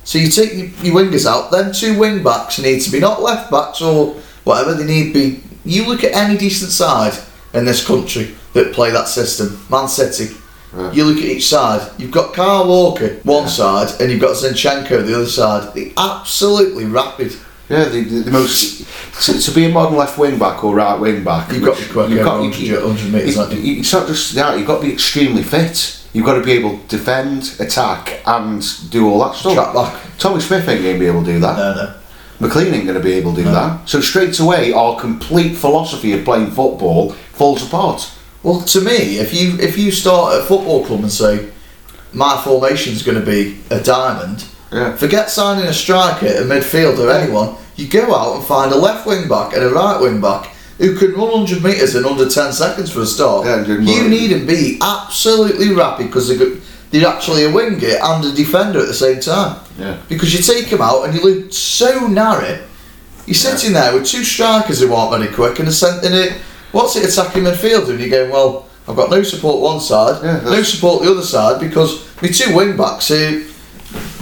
So 0.05 0.19
you 0.19 0.29
take 0.29 0.53
your, 0.53 0.67
your 0.85 0.95
wingers 0.97 1.27
out, 1.27 1.51
then 1.51 1.73
two 1.73 1.99
wing 1.99 2.23
backs 2.23 2.59
need 2.61 2.81
to 2.81 2.91
be 2.91 3.01
not 3.01 3.23
left 3.23 3.51
backs 3.51 3.81
or 3.83 4.15
whatever 4.45 4.75
they 4.75 4.85
need 4.85 5.13
to 5.13 5.15
be. 5.15 5.43
You 5.65 5.87
look 5.87 6.05
at 6.05 6.13
any 6.15 6.37
decent 6.39 6.71
side 6.71 7.15
in 7.55 7.65
this 7.65 7.85
country 7.87 8.35
that 8.57 8.73
play 8.75 8.91
that 8.91 9.09
system, 9.09 9.59
Man 9.71 9.89
City. 9.89 10.35
Right. 10.73 10.93
You 10.95 11.05
look 11.05 11.19
at 11.19 11.25
each 11.25 11.47
side. 11.49 11.91
You've 11.99 12.11
got 12.11 12.35
Kyle 12.35 12.67
Walker 12.67 13.17
one 13.23 13.45
Yeah. 13.45 13.49
side, 13.49 14.01
and 14.01 14.11
you've 14.11 14.21
got 14.21 14.33
Zinchenko 14.37 15.07
the 15.07 15.15
other 15.15 15.27
side. 15.27 15.73
They're 15.75 15.93
absolutely 15.97 16.85
rapid. 16.85 17.35
Yeah, 17.69 17.85
the, 17.89 18.03
the, 18.05 18.21
the 18.21 18.31
most 18.31 18.85
to, 19.27 19.41
to 19.41 19.51
be 19.53 19.65
a 19.65 19.69
modern 19.71 19.97
left 19.97 20.19
wing 20.19 20.39
back 20.39 20.63
or 20.63 20.75
right 20.75 20.99
wing 21.01 21.25
back. 21.25 21.51
You've 21.53 21.65
got 21.65 21.77
to 21.79 21.85
be 21.87 21.93
quick 21.93 22.11
you've 22.11 22.25
got- 22.25 22.41
100 22.41 22.57
you- 22.59 22.75
100 22.81 23.13
metres, 23.13 23.37
you? 23.55 23.81
It's 23.81 23.93
not 23.93 24.07
just 24.07 24.35
that. 24.35 24.59
You've 24.59 24.67
got 24.67 24.81
to 24.81 24.87
be 24.87 24.93
extremely 24.93 25.43
fit. 25.43 26.05
You've 26.13 26.25
got 26.27 26.35
to 26.35 26.45
be 26.45 26.53
able 26.53 26.79
to 26.79 26.87
defend, 26.87 27.57
attack, 27.59 28.21
and 28.27 28.63
do 28.91 29.09
all 29.09 29.19
that 29.25 29.35
stuff. 29.37 29.55
Track 29.55 29.75
back. 29.75 30.03
Tommy 30.19 30.41
Smith 30.41 30.69
ain't 30.69 30.83
going 30.83 30.95
to 30.95 31.01
be 31.01 31.07
able 31.07 31.25
to 31.25 31.33
do 31.33 31.41
that. 31.41 31.57
No, 31.57 31.75
no. 31.75 31.95
McLean 32.39 32.73
ain't 32.75 32.85
going 32.87 32.97
to 32.99 33.03
be 33.03 33.15
able 33.15 33.35
to 33.35 33.43
do 33.43 33.51
that. 33.51 33.89
So 33.89 34.01
straight 34.01 34.39
away, 34.41 34.73
our 34.73 34.99
complete 35.01 35.57
philosophy 35.57 36.13
of 36.13 36.25
playing 36.25 36.49
football 36.53 37.13
falls 37.33 37.67
apart. 37.67 38.11
Well, 38.47 38.61
to 38.61 38.81
me, 38.81 39.19
if 39.19 39.35
you 39.35 39.59
if 39.59 39.77
you 39.77 39.91
start 39.91 40.35
at 40.35 40.41
a 40.43 40.45
football 40.45 40.87
club 40.87 41.01
and 41.01 41.11
say 41.11 41.49
my 42.13 42.41
formation 42.45 42.93
is 42.93 43.03
going 43.03 43.19
to 43.19 43.27
be 43.27 43.59
a 43.71 43.81
diamond, 43.81 44.45
Yeah. 44.71 44.95
forget 44.97 45.31
signing 45.31 45.65
a 45.67 45.73
striker, 45.75 46.27
a 46.29 46.43
midfielder, 46.45 47.13
anyone. 47.13 47.57
You 47.75 47.89
go 47.89 48.15
out 48.15 48.37
and 48.37 48.45
find 48.45 48.71
a 48.71 48.77
left 48.77 49.05
wing 49.05 49.27
back 49.27 49.53
and 49.53 49.65
a 49.65 49.71
right 49.71 50.01
wing 50.01 50.21
back 50.21 50.47
who 50.79 50.97
can 50.97 51.15
run 51.15 51.31
100 51.33 51.65
metres 51.65 51.97
in 51.97 52.05
under 52.05 52.29
10 52.29 52.53
seconds 52.53 52.89
for 52.93 53.01
a 53.01 53.07
start. 53.07 53.47
Yeah, 53.47 53.67
you 53.67 54.09
need 54.09 54.29
them 54.29 54.47
be 54.47 54.79
absolutely 54.81 55.71
rapid 55.73 56.07
because 56.07 56.29
they're, 56.29 56.39
go- 56.39 56.57
they're 56.93 57.09
actually 57.09 57.43
a 57.47 57.51
winger 57.51 57.97
and 58.01 58.25
a 58.25 58.33
defender 58.33 58.79
at 58.79 58.87
the 58.87 58.95
same 58.95 59.19
time. 59.19 59.59
Yeah. 59.77 59.97
Because 60.09 60.33
you 60.33 60.41
take 60.41 60.71
them 60.71 60.83
out 60.83 61.03
and 61.05 61.15
you 61.15 61.21
look 61.21 61.53
so 61.53 62.07
narrow. 62.07 62.61
You're 63.27 63.35
sitting 63.35 63.73
there 63.73 63.93
with 63.93 64.07
two 64.07 64.23
strikers 64.23 64.79
who 64.81 64.95
aren't 64.95 65.21
very 65.21 65.35
quick 65.35 65.59
and 65.59 65.67
a 65.69 65.73
cent 65.73 66.05
in 66.05 66.13
it. 66.13 66.33
What's 66.77 66.95
it 66.97 67.09
attacking 67.11 67.45
midfielder? 67.45 67.89
And 67.91 68.01
you're 68.01 68.11
going, 68.11 68.31
well, 68.31 68.67
I've 68.87 68.97
got 68.97 69.09
no 69.09 69.23
support 69.23 69.63
one 69.63 69.81
side, 69.81 70.23
Yeah, 70.23 70.41
no 70.45 70.63
support 70.63 71.03
the 71.03 71.11
other 71.11 71.23
side 71.23 71.59
because 71.59 72.07
my 72.21 72.29
two 72.29 72.55
wing 72.55 72.77
backs 72.77 73.11
are 73.11 73.41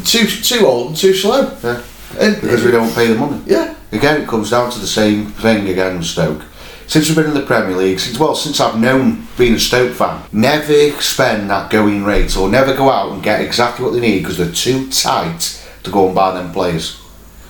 too 0.04 0.26
too 0.26 0.64
old 0.64 0.88
and 0.88 0.96
too 0.96 1.14
slow. 1.14 1.50
Yeah. 1.64 1.82
And 2.20 2.40
Because 2.40 2.64
we 2.64 2.70
don't 2.70 2.94
pay 2.94 3.08
the 3.08 3.18
money. 3.18 3.42
yeah, 3.46 3.74
Again, 3.90 4.22
it 4.22 4.28
comes 4.28 4.50
down 4.50 4.70
to 4.70 4.78
the 4.78 4.86
same 4.86 5.26
thing 5.32 5.68
again 5.68 5.96
with 5.98 6.06
Stoke. 6.06 6.42
Since 6.86 7.08
we've 7.08 7.16
been 7.16 7.26
in 7.26 7.34
the 7.34 7.42
Premier 7.44 7.76
League, 7.76 7.98
since 7.98 8.20
well, 8.20 8.36
since 8.36 8.60
I've 8.60 8.78
known 8.78 9.26
being 9.36 9.54
a 9.54 9.58
Stoke 9.58 9.92
fan, 9.92 10.22
never 10.32 10.92
spend 11.00 11.50
that 11.50 11.70
going 11.72 12.04
rate 12.04 12.36
or 12.36 12.48
never 12.48 12.76
go 12.76 12.88
out 12.88 13.10
and 13.12 13.20
get 13.20 13.40
exactly 13.40 13.84
what 13.84 13.94
they 13.94 14.00
need 14.00 14.20
because 14.20 14.38
they're 14.38 14.52
too 14.52 14.88
tight 14.90 15.60
to 15.82 15.90
go 15.90 16.06
and 16.06 16.14
buy 16.14 16.32
them 16.32 16.52
players. 16.52 17.00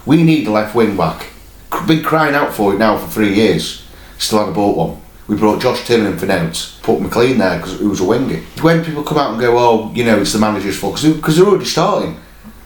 We 0.06 0.22
need 0.22 0.46
a 0.46 0.50
left 0.50 0.74
wing 0.74 0.96
back. 0.96 1.26
Been 1.86 2.02
crying 2.02 2.34
out 2.34 2.54
for 2.54 2.72
it 2.72 2.78
now 2.78 2.96
for 2.96 3.06
three 3.10 3.34
years. 3.34 3.83
Still 4.18 4.38
haven't 4.40 4.54
bought 4.54 4.76
one. 4.76 5.00
We 5.26 5.36
brought 5.36 5.60
Josh 5.62 5.80
Tymon 5.86 6.12
in 6.12 6.18
for 6.18 6.26
Nout, 6.26 6.78
put 6.82 7.00
McLean 7.00 7.38
there 7.38 7.56
because 7.56 7.78
he 7.80 7.86
was 7.86 8.00
a 8.00 8.04
winger. 8.04 8.40
When 8.60 8.84
people 8.84 9.02
come 9.02 9.16
out 9.18 9.30
and 9.32 9.40
go, 9.40 9.56
oh, 9.58 9.90
you 9.94 10.04
know, 10.04 10.18
it's 10.20 10.34
the 10.34 10.38
manager's 10.38 10.78
fault, 10.78 11.00
because 11.02 11.36
they're 11.36 11.46
already 11.46 11.64
starting. 11.64 12.20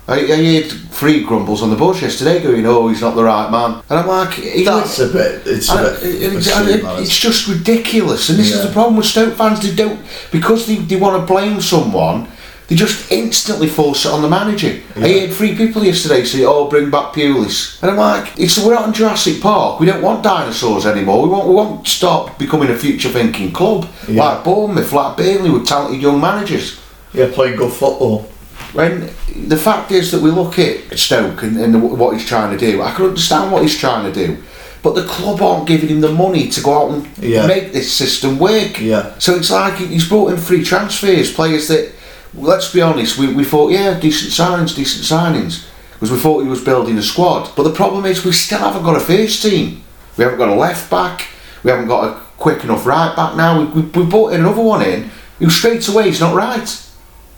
I, 0.09 0.21
I 0.21 0.37
heard 0.43 0.71
three 0.91 1.23
grumbles 1.23 1.63
on 1.63 1.69
the 1.71 1.77
bus 1.77 2.01
yesterday 2.03 2.43
going, 2.43 2.65
oh, 2.67 2.89
he's 2.89 3.03
not 3.03 3.15
the 3.15 3.23
right 3.23 3.51
man. 3.51 3.83
And 3.91 3.99
I'm 4.01 4.07
like, 4.09 4.37
that's 4.65 4.99
a 5.01 5.09
bit. 5.13 5.43
It's 5.47 5.69
a 5.71 5.75
and 5.77 6.01
bit. 6.01 6.03
it- 6.15 6.23
it- 6.23 6.37
extreme, 6.37 6.69
it- 6.69 6.83
that 6.83 6.99
is. 7.01 7.09
it's 7.09 7.19
just 7.19 7.47
ridiculous, 7.47 8.29
and 8.31 8.39
this 8.39 8.51
is 8.53 8.67
the 8.67 8.73
problem 8.73 8.97
with 8.97 9.07
Stoke 9.07 9.35
fans. 9.35 9.61
They 9.61 9.75
don't 9.75 10.01
because 10.33 10.67
they, 10.67 10.77
they 10.77 10.97
want 10.97 11.21
to 11.21 11.27
blame 11.33 11.61
someone. 11.61 12.27
They 12.69 12.77
just 12.77 13.11
instantly 13.11 13.67
force 13.67 14.05
it 14.05 14.13
on 14.13 14.21
the 14.21 14.29
manager. 14.29 14.75
I 14.95 14.99
Yeah. 15.07 15.21
heard 15.21 15.33
three 15.33 15.55
people 15.55 15.83
yesterday 15.83 16.23
say, 16.25 16.45
"Oh, 16.45 16.67
bring 16.67 16.91
back 16.91 17.15
Pulis," 17.15 17.81
and 17.81 17.91
I'm 17.91 17.97
like, 17.97 18.33
"It's 18.37 18.59
we're 18.59 18.75
not 18.75 18.87
in 18.89 18.93
Jurassic 18.93 19.41
Park. 19.41 19.81
We 19.81 19.87
don't 19.87 20.03
want 20.03 20.23
dinosaurs 20.23 20.85
anymore. 20.85 21.23
We 21.23 21.31
want 21.31 21.49
we 21.49 21.55
want 21.55 21.85
to 21.87 21.91
start 21.91 22.39
becoming 22.39 22.69
a 22.69 22.75
future-thinking 22.77 23.53
club 23.53 23.87
Yeah. 24.07 24.23
like 24.23 24.45
Bournemouth, 24.45 24.93
like 24.93 25.17
Burnley, 25.17 25.49
with 25.51 25.67
talented 25.67 26.03
young 26.03 26.21
managers." 26.21 26.75
yeah, 27.15 27.25
playing 27.33 27.57
good 27.57 27.73
football. 27.73 28.27
When 28.75 29.09
the 29.35 29.57
fact 29.57 29.91
is 29.91 30.11
that 30.11 30.21
we 30.21 30.31
look 30.31 30.59
at 30.59 30.77
Stoke 30.99 31.43
and, 31.43 31.57
and 31.57 31.83
what 31.83 32.15
he's 32.15 32.27
trying 32.27 32.57
to 32.57 32.59
do, 32.71 32.83
I 32.83 32.91
can 32.93 33.07
understand 33.07 33.51
what 33.51 33.63
he's 33.63 33.79
trying 33.79 34.05
to 34.05 34.27
do, 34.27 34.37
but 34.83 34.95
the 34.95 35.05
club 35.05 35.41
aren't 35.41 35.67
giving 35.67 35.89
him 35.89 36.03
the 36.03 36.13
money 36.13 36.49
to 36.49 36.61
go 36.61 36.73
out 36.83 36.91
and 36.91 37.07
Yeah. 37.19 37.47
make 37.47 37.73
this 37.73 37.91
system 37.91 38.39
work. 38.39 38.79
Yeah. 38.79 39.07
So 39.19 39.37
it's 39.37 39.51
like 39.51 39.79
he's 39.79 40.05
brought 40.05 40.33
in 40.33 40.37
free 40.37 40.63
transfers, 40.63 41.31
players 41.31 41.69
that, 41.69 41.95
let's 42.41 42.73
be 42.73 42.81
honest, 42.81 43.19
we, 43.19 43.33
we 43.35 43.45
thought, 43.45 43.71
yeah, 43.73 43.99
decent 43.99 44.33
signings, 44.33 44.75
decent 44.75 45.05
signings, 45.05 45.67
because 45.95 46.11
we 46.13 46.19
thought 46.19 46.43
he 46.43 46.49
was 46.49 46.63
building 46.63 46.97
a 46.99 47.03
squad. 47.03 47.51
But 47.57 47.65
the 47.65 47.73
problem 47.73 48.05
is 48.07 48.25
we 48.25 48.33
still 48.33 48.59
haven't 48.59 48.83
got 48.85 48.97
a 48.97 49.01
first 49.01 49.43
team. 49.43 49.83
We 50.17 50.25
haven't 50.25 50.39
got 50.39 50.49
a 50.49 50.55
left 50.55 50.91
back. 50.91 51.29
We 51.65 51.71
haven't 51.71 51.89
got 51.89 52.05
a 52.09 52.21
quick 52.39 52.65
enough 52.65 52.87
right 52.87 53.15
back 53.17 53.37
now. 53.37 53.61
We, 53.61 53.67
we, 53.67 53.83
we 53.83 54.05
brought 54.07 54.33
in 54.33 54.41
another 54.41 54.63
one 54.63 54.83
in 54.83 55.11
who 55.39 55.51
straight 55.51 55.87
away 55.89 56.09
is 56.09 56.21
not 56.21 56.35
right. 56.35 56.85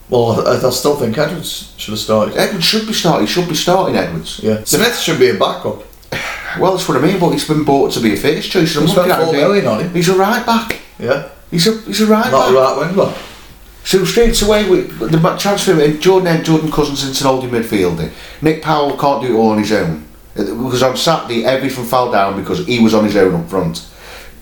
Well, 0.09 0.47
I, 0.47 0.57
I 0.67 0.71
still 0.71 0.97
think 0.97 1.17
Edwards 1.17 1.73
should 1.77 1.93
have 1.93 2.01
started. 2.01 2.37
Edwards 2.37 2.65
should 2.65 2.87
be 2.87 2.93
starting. 2.93 3.27
He 3.27 3.33
should 3.33 3.49
be 3.49 3.55
starting 3.55 3.97
Edwards. 3.97 4.41
Yeah, 4.43 4.65
Smith 4.65 4.99
should 4.99 5.19
be 5.21 5.31
a 5.31 5.35
backup. 5.35 5.85
Well, 6.59 6.73
that's 6.77 6.89
what 6.89 6.99
I 6.99 7.01
mean. 7.01 7.21
But 7.21 7.31
he's 7.31 7.47
been 7.47 7.63
bought 7.63 7.93
to 7.93 8.01
be 8.01 8.13
a 8.15 8.17
first 8.17 8.51
choice. 8.51 8.77
We 8.77 8.89
spent 8.89 9.13
four 9.23 9.33
million 9.33 9.69
on 9.69 9.81
him. 9.83 9.95
He's 9.95 10.09
a 10.09 10.17
right 10.19 10.45
back. 10.45 10.81
Yeah, 10.99 11.29
He's 11.49 11.69
a 11.69 11.81
he's 11.83 12.01
a 12.01 12.07
right 12.07 12.29
not 12.29 12.47
back. 12.47 12.51
a 12.51 12.53
right 12.55 12.79
wing 12.89 12.97
back. 12.97 13.17
So 13.91 14.05
straight 14.05 14.41
away 14.43 14.71
with 14.71 15.01
the 15.01 15.37
transfer 15.37 15.81
in 15.81 16.01
Jordan 16.01 16.45
Jordan 16.45 16.71
Cousins 16.71 17.05
into 17.05 17.25
an 17.25 17.29
holding 17.29 17.51
midfielder. 17.51 18.13
Nick 18.41 18.63
Powell 18.63 18.97
can't 18.97 19.21
do 19.21 19.35
it 19.35 19.37
all 19.37 19.51
on 19.51 19.59
his 19.59 19.73
own 19.73 20.05
Uh, 20.39 20.45
because 20.45 20.85
on 20.85 20.97
Saturday 20.97 21.45
everything 21.45 21.85
fell 21.85 22.13
down 22.13 22.41
because 22.41 22.65
he 22.69 22.79
was 22.79 22.95
on 22.95 23.05
his 23.05 23.17
own 23.17 23.35
up 23.35 23.51
front. 23.51 23.85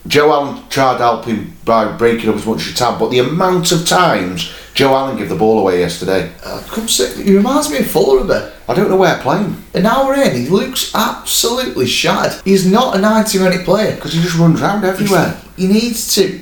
Joe 0.07 0.31
Allen 0.31 0.63
tried 0.69 0.99
to 0.99 1.03
help 1.03 1.25
him 1.25 1.57
by 1.65 1.87
breaking 1.87 2.29
up 2.29 2.37
as 2.37 2.45
much 2.45 2.59
as 2.59 2.67
he 2.67 2.75
can, 2.75 2.99
but 2.99 3.11
the 3.11 3.21
amount 3.21 3.73
of 3.73 3.87
times 3.87 4.53
Joe 4.75 4.95
Allen 4.95 5.17
gave 5.17 5.31
the 5.31 5.35
ball 5.35 5.59
away 5.61 5.81
yesterday, 5.81 6.31
Uh, 6.45 6.61
come 6.71 6.87
sit. 6.87 7.17
He 7.17 7.35
reminds 7.35 7.71
me 7.71 7.79
of 7.79 7.87
Fuller 7.87 8.21
a 8.21 8.25
bit. 8.25 8.53
I 8.69 8.75
don't 8.75 8.91
know 8.91 8.97
where 8.97 9.17
playing 9.17 9.57
An 9.73 9.87
hour 9.87 10.13
in, 10.13 10.35
he 10.37 10.51
looks 10.51 10.95
absolutely 10.95 11.87
shattered. 11.87 12.43
He's 12.45 12.67
not 12.67 12.97
a 12.97 12.99
90 12.99 13.39
minute 13.39 13.65
player. 13.65 13.95
because 13.95 14.13
he 14.13 14.21
just 14.21 14.37
runs 14.37 14.61
around 14.61 14.85
everywhere. 14.85 15.39
He 15.57 15.69
needs 15.69 16.15
to. 16.17 16.39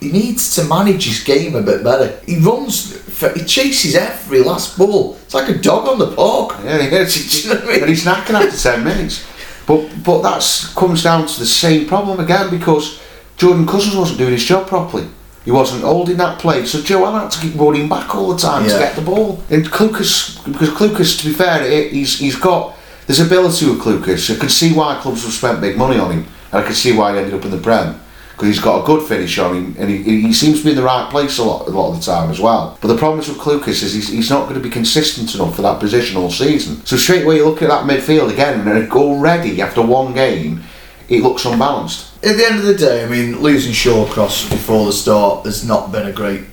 He 0.00 0.12
needs 0.12 0.54
to 0.54 0.64
manage 0.64 1.06
his 1.06 1.24
game 1.24 1.56
a 1.56 1.62
bit 1.62 1.82
better. 1.82 2.18
He 2.26 2.38
runs. 2.38 2.92
for- 2.96 3.30
He 3.34 3.44
chases 3.44 3.94
every 3.96 4.40
last 4.42 4.78
ball. 4.78 5.18
It's 5.24 5.34
like 5.34 5.48
a 5.48 5.58
dog 5.58 5.88
on 5.88 5.98
the 5.98 6.12
park. 6.14 6.56
Yeah, 6.64 6.76
yeah, 6.78 6.98
it's, 7.02 7.16
Do 7.42 7.48
you 7.48 7.54
know 7.54 7.60
what 7.60 7.64
I 7.68 7.72
mean? 7.72 7.80
and 7.80 7.88
he's 7.90 8.04
knacking 8.04 8.34
after 8.34 8.56
ten 8.56 8.84
minutes. 8.84 9.24
But 9.66 9.88
but 10.04 10.22
that's 10.22 10.72
comes 10.74 11.02
down 11.02 11.26
to 11.26 11.38
the 11.40 11.46
same 11.46 11.86
problem 11.88 12.20
again 12.20 12.48
because 12.50 13.00
Jordan 13.36 13.66
Cousins 13.66 13.96
wasn't 13.96 14.18
doing 14.18 14.32
his 14.32 14.44
job 14.44 14.66
properly. 14.66 15.06
He 15.44 15.50
wasn't 15.50 15.82
holding 15.82 16.16
that 16.18 16.38
play, 16.38 16.64
so 16.66 16.82
Joe 16.82 17.04
Allen 17.06 17.22
had 17.22 17.30
to 17.30 17.40
keep 17.40 17.54
running 17.58 17.88
back 17.88 18.14
all 18.14 18.28
the 18.32 18.38
time 18.38 18.64
to 18.64 18.78
get 18.78 18.94
the 18.96 19.02
ball. 19.02 19.42
And 19.50 19.64
Clucas, 19.66 20.44
because 20.44 20.68
Clucas, 20.70 21.20
to 21.20 21.28
be 21.28 21.32
fair, 21.32 21.68
he- 21.68 21.88
he's 21.98 22.18
he's 22.18 22.36
got 22.36 22.76
there's 23.06 23.20
ability 23.20 23.66
with 23.68 23.80
Clucas. 23.80 24.34
I 24.34 24.38
can 24.38 24.48
see 24.48 24.72
why 24.72 24.98
clubs 25.02 25.24
have 25.24 25.32
spent 25.32 25.60
big 25.60 25.76
money 25.76 25.98
on 25.98 26.10
him, 26.12 26.26
and 26.52 26.62
I 26.62 26.66
can 26.66 26.74
see 26.74 26.92
why 26.92 27.12
he 27.12 27.18
ended 27.18 27.34
up 27.34 27.44
in 27.44 27.50
the 27.50 27.58
Prem 27.58 27.98
because 28.38 28.54
he's 28.54 28.62
got 28.62 28.84
a 28.84 28.86
good 28.86 29.06
finish 29.08 29.36
on 29.40 29.56
him, 29.56 29.76
and 29.80 29.90
he, 29.90 30.22
he 30.22 30.32
seems 30.32 30.58
to 30.58 30.64
be 30.64 30.70
in 30.70 30.76
the 30.76 30.82
right 30.82 31.10
place 31.10 31.38
a 31.38 31.42
lot 31.42 31.66
a 31.66 31.70
lot 31.70 31.90
of 31.90 31.96
the 31.96 32.02
time 32.04 32.30
as 32.30 32.38
well. 32.38 32.78
But 32.80 32.86
the 32.86 32.96
problem 32.96 33.18
is 33.18 33.28
with 33.28 33.38
Clucas 33.38 33.82
is 33.82 33.94
he's, 33.94 34.08
he's 34.08 34.30
not 34.30 34.48
going 34.48 34.54
to 34.54 34.60
be 34.60 34.70
consistent 34.70 35.34
enough 35.34 35.56
for 35.56 35.62
that 35.62 35.80
position 35.80 36.16
all 36.16 36.30
season. 36.30 36.86
So 36.86 36.96
straight 36.96 37.24
away 37.24 37.38
you 37.38 37.44
look 37.48 37.62
at 37.62 37.68
that 37.68 37.84
midfield 37.84 38.32
again, 38.32 38.66
and 38.66 38.92
already 38.92 39.60
after 39.60 39.82
one 39.82 40.14
game, 40.14 40.62
it 41.08 41.24
looks 41.24 41.44
unbalanced. 41.46 42.14
At 42.24 42.36
the 42.36 42.46
end 42.46 42.60
of 42.60 42.64
the 42.64 42.76
day, 42.76 43.04
I 43.04 43.08
mean, 43.08 43.40
losing 43.40 43.72
Shawcross 43.72 44.48
before 44.48 44.86
the 44.86 44.92
start 44.92 45.44
has 45.44 45.64
not 45.64 45.90
been 45.90 46.06
a 46.06 46.12
great 46.12 46.44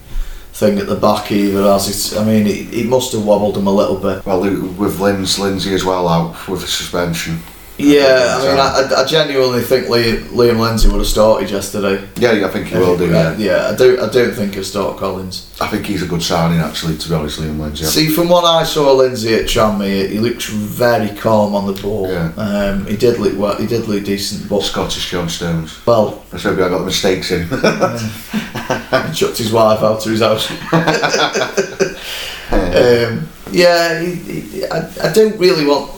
thing 0.54 0.80
at 0.80 0.88
the 0.88 0.95
back 0.95 1.32
either, 1.32 1.69
As 1.69 1.88
it's, 1.88 2.17
I 2.17 2.26
mean, 2.26 2.48
it, 2.48 2.74
it 2.74 2.88
must 2.88 3.12
have 3.12 3.24
wobbled 3.24 3.58
him 3.58 3.67
a 3.67 3.71
little 3.71 3.98
bit. 3.98 4.26
Well, 4.26 4.41
with 4.41 5.00
Lindsay 5.00 5.74
as 5.74 5.84
well 5.86 6.08
out 6.08 6.48
with 6.48 6.63
a 6.63 6.67
suspension. 6.67 7.39
Yeah, 7.77 8.38
I 8.39 8.47
mean, 8.47 8.57
I, 8.57 9.01
I 9.01 9.05
genuinely 9.05 9.61
think 9.61 9.88
Liam, 9.88 10.21
Liam 10.29 10.59
Lindsay 10.59 10.88
would 10.88 10.99
have 10.99 11.07
started 11.07 11.49
yesterday. 11.49 12.07
yeah, 12.15 12.45
I 12.45 12.49
think 12.49 12.67
he 12.67 12.77
will 12.77 12.97
do. 12.97 13.11
Yeah, 13.11 13.35
yeah. 13.35 13.69
I 13.69 13.75
don't. 13.75 13.99
I 13.99 14.09
don't 14.09 14.33
think 14.33 14.53
he'll 14.53 14.63
start 14.63 14.97
Collins. 14.97 15.53
I 15.59 15.67
think 15.67 15.85
he's 15.85 16.01
a 16.01 16.07
good 16.07 16.23
signing 16.23 16.59
actually. 16.59 16.97
To 16.97 17.09
be 17.09 17.15
honest, 17.15 17.39
Liam 17.39 17.59
Lindsay. 17.59 17.83
See, 17.85 18.07
from 18.07 18.29
what 18.29 18.45
I 18.45 18.63
saw 18.63 18.93
Lindsay 18.93 19.33
at 19.35 19.45
Tranmere, 19.45 20.09
he 20.09 20.19
looks 20.19 20.45
very 20.47 21.09
calm 21.17 21.53
on 21.53 21.67
the 21.67 21.81
ball. 21.81 22.09
Yeah. 22.09 22.31
Um, 22.38 22.85
he 22.85 22.95
did 22.95 23.19
look 23.19 23.38
well. 23.38 23.57
He 23.57 23.67
did 23.67 23.88
look 23.89 24.05
decent, 24.05 24.49
but 24.49 24.61
Scottish 24.61 25.11
John 25.11 25.27
Stones. 25.27 25.85
well, 25.85 26.23
I 26.31 26.38
hope 26.38 26.53
I 26.53 26.69
got 26.69 26.79
the 26.79 26.85
mistakes 26.85 27.31
in. 27.31 27.43
he 29.09 29.13
chucked 29.13 29.38
his 29.38 29.51
wife 29.51 29.81
out 29.81 29.99
to 30.01 30.09
his 30.11 30.21
house. 30.21 30.49
um, 32.51 33.27
yeah, 33.51 34.01
he, 34.01 34.15
he, 34.15 34.65
I, 34.65 34.89
I 35.03 35.11
don't 35.13 35.38
really 35.38 35.65
want 35.65 35.94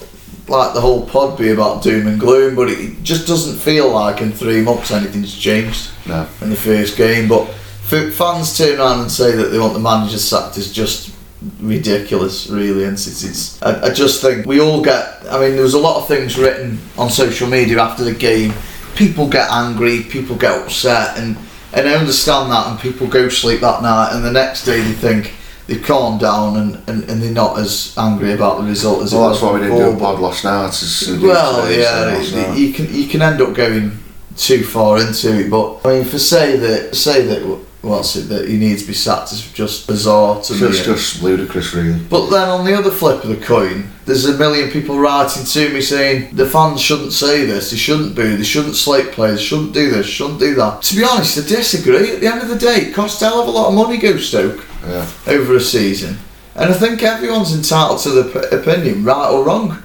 like 0.49 0.73
the 0.73 0.81
whole 0.81 1.05
pod 1.05 1.37
be 1.37 1.49
about 1.49 1.83
doom 1.83 2.07
and 2.07 2.19
gloom, 2.19 2.55
but 2.55 2.69
it 2.69 3.03
just 3.03 3.27
doesn't 3.27 3.57
feel 3.57 3.91
like 3.91 4.21
in 4.21 4.31
three 4.31 4.61
months 4.61 4.91
anything's 4.91 5.35
changed 5.35 5.89
no. 6.07 6.27
in 6.41 6.49
the 6.49 6.55
first 6.55 6.97
game. 6.97 7.27
But 7.27 7.45
fans 7.87 8.57
turn 8.57 8.79
around 8.79 9.01
and 9.01 9.11
say 9.11 9.35
that 9.35 9.45
they 9.45 9.59
want 9.59 9.73
the 9.73 9.79
manager 9.79 10.17
sacked 10.17 10.57
is 10.57 10.71
just 10.71 11.13
ridiculous, 11.59 12.47
really. 12.47 12.83
And 12.83 12.93
it's, 12.93 13.23
it's 13.23 13.61
I, 13.61 13.87
I 13.87 13.93
just 13.93 14.21
think 14.21 14.45
we 14.45 14.59
all 14.59 14.81
get. 14.81 15.25
I 15.29 15.39
mean, 15.39 15.53
there 15.53 15.63
was 15.63 15.73
a 15.73 15.79
lot 15.79 16.01
of 16.01 16.07
things 16.07 16.37
written 16.37 16.79
on 16.97 17.09
social 17.09 17.47
media 17.47 17.79
after 17.81 18.03
the 18.03 18.13
game. 18.13 18.53
People 18.95 19.29
get 19.29 19.49
angry, 19.51 20.01
people 20.03 20.35
get 20.35 20.59
upset, 20.59 21.17
and 21.17 21.37
and 21.73 21.87
I 21.87 21.95
understand 21.95 22.51
that. 22.51 22.67
And 22.67 22.79
people 22.79 23.07
go 23.07 23.29
sleep 23.29 23.61
that 23.61 23.81
night, 23.81 24.13
and 24.13 24.23
the 24.23 24.31
next 24.31 24.65
day 24.65 24.81
they 24.81 24.93
think 24.93 25.33
they've 25.67 25.83
calmed 25.83 26.21
down 26.21 26.57
and, 26.57 26.75
and, 26.89 27.09
and 27.09 27.21
they're 27.21 27.31
not 27.31 27.59
as 27.59 27.93
angry 27.97 28.33
about 28.33 28.59
the 28.59 28.63
result 28.67 29.03
as 29.03 29.13
Well, 29.13 29.29
that's 29.29 29.41
why 29.41 29.53
we 29.53 29.59
didn't 29.59 29.77
do 29.77 29.91
a 29.91 29.99
pod 29.99 30.19
last 30.19 30.43
night. 30.43 30.73
well, 31.21 31.71
yeah, 31.71 32.17
it- 32.19 32.33
night. 32.35 32.57
you 32.57 32.73
can 32.73 32.93
you 32.93 33.07
can 33.07 33.21
end 33.21 33.41
up 33.41 33.53
going 33.53 33.91
too 34.37 34.63
far 34.63 34.99
into 34.99 35.39
it. 35.39 35.49
But 35.49 35.81
I 35.85 35.93
mean, 35.95 36.05
for 36.05 36.19
say 36.19 36.55
that 36.57 36.95
say 36.95 37.25
that 37.25 37.43
what's 37.81 38.15
it 38.15 38.23
that 38.29 38.47
he 38.49 38.57
needs 38.57 38.81
to 38.81 38.87
be 38.87 38.93
sacked 38.93 39.31
is 39.31 39.49
just 39.51 39.87
bizarre 39.87 40.35
to 40.41 40.53
It's 40.53 40.61
me. 40.61 40.67
just, 40.69 40.83
just 40.85 41.23
ludicrous, 41.23 41.73
really. 41.73 41.97
But 41.99 42.29
then 42.29 42.49
on 42.49 42.65
the 42.65 42.73
other 42.73 42.91
flip 42.91 43.23
of 43.23 43.29
the 43.29 43.37
coin, 43.45 43.89
there's 44.05 44.25
a 44.25 44.37
million 44.37 44.69
people 44.71 44.99
writing 44.99 45.43
to 45.45 45.69
me 45.73 45.81
saying 45.81 46.35
the 46.35 46.45
fans 46.45 46.81
shouldn't 46.81 47.13
say 47.13 47.45
this, 47.45 47.71
they 47.71 47.77
shouldn't 47.77 48.15
boo, 48.15 48.35
they 48.37 48.43
shouldn't 48.43 48.75
slate 48.75 49.11
players, 49.11 49.41
shouldn't 49.41 49.73
do 49.73 49.89
this, 49.91 50.05
shouldn't 50.05 50.39
do 50.39 50.55
that. 50.55 50.81
To 50.83 50.95
be 50.95 51.03
honest, 51.03 51.37
I 51.37 51.47
disagree. 51.47 52.11
At 52.13 52.19
the 52.21 52.27
end 52.27 52.41
of 52.41 52.49
the 52.49 52.57
day, 52.57 52.87
it 52.87 52.93
costs 52.93 53.21
a 53.21 53.25
hell 53.29 53.41
of 53.41 53.47
a 53.47 53.51
lot 53.51 53.69
of 53.69 53.73
money 53.75 53.97
go 53.97 54.17
Stoke 54.17 54.65
Yeah. 54.85 55.07
over 55.27 55.55
a 55.55 55.59
season. 55.59 56.17
And 56.55 56.71
I 56.71 56.73
think 56.73 57.03
everyone's 57.03 57.53
entitled 57.55 57.99
to 58.01 58.09
their 58.11 58.23
p- 58.49 58.55
opinion, 58.55 59.03
right 59.03 59.29
or 59.29 59.43
wrong. 59.43 59.83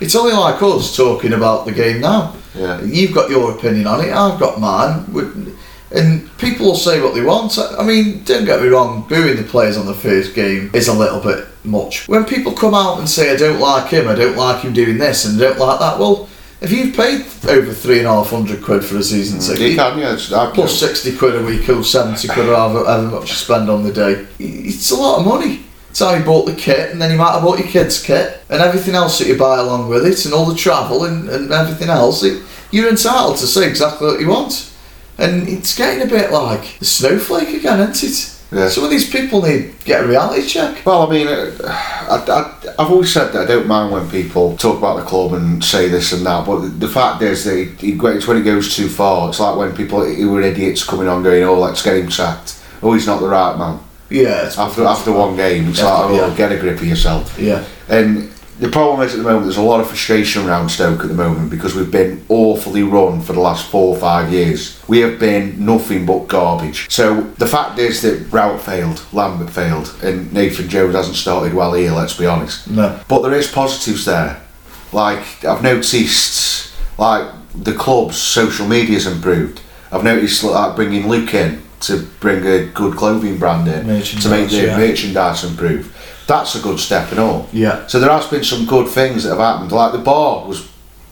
It's 0.00 0.14
only 0.14 0.32
like 0.32 0.60
us 0.62 0.96
talking 0.96 1.32
about 1.32 1.66
the 1.66 1.72
game 1.72 2.00
now. 2.00 2.34
Yeah. 2.54 2.80
You've 2.82 3.14
got 3.14 3.30
your 3.30 3.52
opinion 3.52 3.86
on 3.86 4.00
it, 4.04 4.12
I've 4.12 4.38
got 4.40 4.60
mine. 4.60 5.56
And 5.90 6.36
people 6.38 6.66
will 6.66 6.74
say 6.76 7.00
what 7.00 7.14
they 7.14 7.22
want. 7.22 7.56
I 7.58 7.84
mean, 7.84 8.24
don't 8.24 8.44
get 8.44 8.60
me 8.60 8.68
wrong, 8.68 9.06
booing 9.08 9.36
the 9.36 9.44
players 9.44 9.76
on 9.76 9.86
the 9.86 9.94
first 9.94 10.34
game 10.34 10.70
is 10.74 10.88
a 10.88 10.94
little 10.94 11.20
bit 11.20 11.46
much. 11.64 12.08
When 12.08 12.24
people 12.24 12.52
come 12.52 12.74
out 12.74 12.98
and 12.98 13.08
say, 13.08 13.32
I 13.32 13.36
don't 13.36 13.60
like 13.60 13.90
him, 13.90 14.08
I 14.08 14.14
don't 14.14 14.36
like 14.36 14.62
him 14.62 14.72
doing 14.72 14.98
this, 14.98 15.24
and 15.24 15.40
I 15.40 15.44
don't 15.48 15.58
like 15.58 15.78
that, 15.78 15.98
well, 15.98 16.28
if 16.64 16.72
you've 16.72 16.96
paid 16.96 17.20
over 17.50 17.72
three 17.72 17.98
and 17.98 18.06
a 18.06 18.10
half 18.10 18.30
hundred 18.30 18.62
quid 18.62 18.84
for 18.84 18.96
a 18.96 19.02
season 19.02 19.38
mm. 19.38 19.50
You 19.50 19.56
ticket, 19.56 19.76
can, 19.76 19.98
yeah. 19.98 20.50
Plus 20.54 20.80
60 20.80 21.16
quid 21.16 21.36
a 21.36 21.44
week 21.44 21.68
or 21.68 21.84
70 21.84 22.26
quid 22.28 22.48
or 22.48 22.56
however, 22.56 22.84
however 22.84 23.08
much 23.08 23.28
you 23.28 23.34
spend 23.36 23.68
on 23.68 23.84
the 23.84 23.92
day. 23.92 24.26
It's 24.38 24.90
a 24.90 24.96
lot 24.96 25.20
of 25.20 25.26
money. 25.26 25.64
It's 25.90 26.00
how 26.00 26.14
you 26.14 26.24
bought 26.24 26.46
the 26.46 26.54
kit 26.54 26.90
and 26.90 27.00
then 27.00 27.12
you 27.12 27.18
might 27.18 27.32
have 27.32 27.42
bought 27.42 27.58
your 27.58 27.68
kids' 27.68 28.02
kit 28.02 28.42
and 28.48 28.60
everything 28.60 28.94
else 28.94 29.18
that 29.18 29.28
you 29.28 29.38
buy 29.38 29.58
along 29.58 29.88
with 29.88 30.06
it 30.06 30.24
and 30.24 30.34
all 30.34 30.46
the 30.46 30.56
travel 30.56 31.04
and, 31.04 31.28
and 31.28 31.52
everything 31.52 31.88
else. 31.88 32.24
It, 32.24 32.42
you're 32.70 32.88
entitled 32.88 33.36
to 33.36 33.46
say 33.46 33.68
exactly 33.68 34.08
what 34.08 34.20
you 34.20 34.28
want. 34.28 34.72
And 35.18 35.48
it's 35.48 35.76
getting 35.76 36.02
a 36.02 36.10
bit 36.10 36.32
like 36.32 36.78
the 36.80 36.84
snowflake 36.84 37.50
again, 37.50 37.78
isn't 37.78 38.10
it? 38.10 38.33
Yeah. 38.52 38.68
Some 38.68 38.84
of 38.84 38.90
these 38.90 39.10
people 39.10 39.42
need 39.42 39.78
to 39.80 39.84
get 39.86 40.04
a 40.04 40.06
reality 40.06 40.46
check. 40.46 40.84
Well, 40.86 41.06
I 41.06 41.10
mean, 41.10 41.26
uh, 41.26 41.50
I, 41.66 42.54
I've 42.78 42.90
always 42.90 43.12
said 43.12 43.32
that 43.32 43.42
I 43.42 43.46
don't 43.46 43.66
mind 43.66 43.92
when 43.92 44.08
people 44.10 44.56
talk 44.56 44.78
about 44.78 44.96
the 44.98 45.02
club 45.04 45.32
and 45.32 45.62
say 45.64 45.88
this 45.88 46.12
and 46.12 46.24
that, 46.26 46.46
but 46.46 46.60
the 46.80 46.88
fact 46.88 47.22
is 47.22 47.44
that 47.44 47.76
it's 47.82 48.26
when 48.28 48.36
it 48.36 48.42
goes 48.42 48.74
too 48.76 48.88
far. 48.88 49.28
It's 49.30 49.40
like 49.40 49.56
when 49.56 49.74
people 49.74 50.04
who 50.04 50.36
are 50.36 50.42
idiots 50.42 50.84
coming 50.84 51.08
on 51.08 51.22
going, 51.22 51.42
oh, 51.42 51.58
let's 51.58 51.82
get 51.82 51.96
him 51.96 52.10
sacked. 52.10 52.60
Oh, 52.82 52.92
he's 52.92 53.06
not 53.06 53.20
the 53.20 53.28
right 53.28 53.56
man. 53.58 53.80
Yeah. 54.10 54.52
After 54.56 54.84
after 54.84 55.10
one 55.12 55.34
game, 55.36 55.68
it's 55.70 55.78
Yeah, 55.80 55.86
like, 55.92 56.10
oh, 56.10 56.28
yeah. 56.28 56.36
get 56.36 56.52
a 56.52 56.56
grip 56.58 56.76
of 56.76 56.84
yourself. 56.86 57.36
yeah. 57.38 57.64
And 57.88 58.30
the 58.60 58.68
problem 58.68 59.00
is 59.06 59.12
at 59.12 59.18
the 59.18 59.24
moment, 59.24 59.44
there's 59.44 59.56
a 59.56 59.62
lot 59.62 59.80
of 59.80 59.88
frustration 59.88 60.46
around 60.46 60.68
Stoke 60.68 61.00
at 61.00 61.08
the 61.08 61.14
moment 61.14 61.50
because 61.50 61.74
we've 61.74 61.90
been 61.90 62.24
awfully 62.28 62.82
run 62.82 63.20
for 63.20 63.32
the 63.32 63.40
last 63.40 63.66
four 63.66 63.94
or 63.94 64.00
five 64.00 64.32
years. 64.32 64.80
We 64.86 65.00
have 65.00 65.18
been 65.18 65.64
nothing 65.64 66.06
but 66.06 66.28
garbage. 66.28 66.90
So 66.90 67.22
the 67.38 67.46
fact 67.46 67.78
is 67.78 68.02
that 68.02 68.32
Rowett 68.32 68.60
failed, 68.60 69.04
Lambert 69.12 69.50
failed, 69.50 69.94
and 70.02 70.32
Nathan 70.32 70.68
Jones 70.68 70.94
hasn't 70.94 71.16
started 71.16 71.52
well 71.52 71.74
here, 71.74 71.90
let's 71.90 72.16
be 72.16 72.26
honest. 72.26 72.70
No. 72.70 73.00
But 73.08 73.22
there 73.22 73.34
is 73.34 73.50
positives 73.50 74.04
there. 74.04 74.40
Like, 74.92 75.44
I've 75.44 75.62
noticed, 75.62 76.72
like, 76.96 77.28
the 77.54 77.74
club's 77.74 78.16
social 78.16 78.68
media's 78.68 79.06
improved. 79.08 79.60
I've 79.90 80.04
noticed, 80.04 80.44
like, 80.44 80.76
bringing 80.76 81.08
Luke 81.08 81.34
in 81.34 81.62
to 81.80 82.02
bring 82.20 82.46
a 82.46 82.66
good 82.66 82.96
clothing 82.96 83.38
brand 83.38 83.68
in 83.68 83.84
to 84.02 84.28
make 84.30 84.50
the 84.50 84.66
yeah. 84.66 84.76
merchandise 84.76 85.44
improve. 85.44 85.93
That's 86.26 86.54
a 86.54 86.60
good 86.60 86.78
step 86.78 87.10
and 87.10 87.20
all. 87.20 87.48
Yeah. 87.52 87.86
So 87.86 88.00
there 88.00 88.10
has 88.10 88.26
been 88.26 88.44
some 88.44 88.64
good 88.66 88.88
things 88.88 89.24
that 89.24 89.30
have 89.30 89.38
happened. 89.38 89.72
Like 89.72 89.92
the 89.92 89.98
ball 89.98 90.46
was 90.48 90.68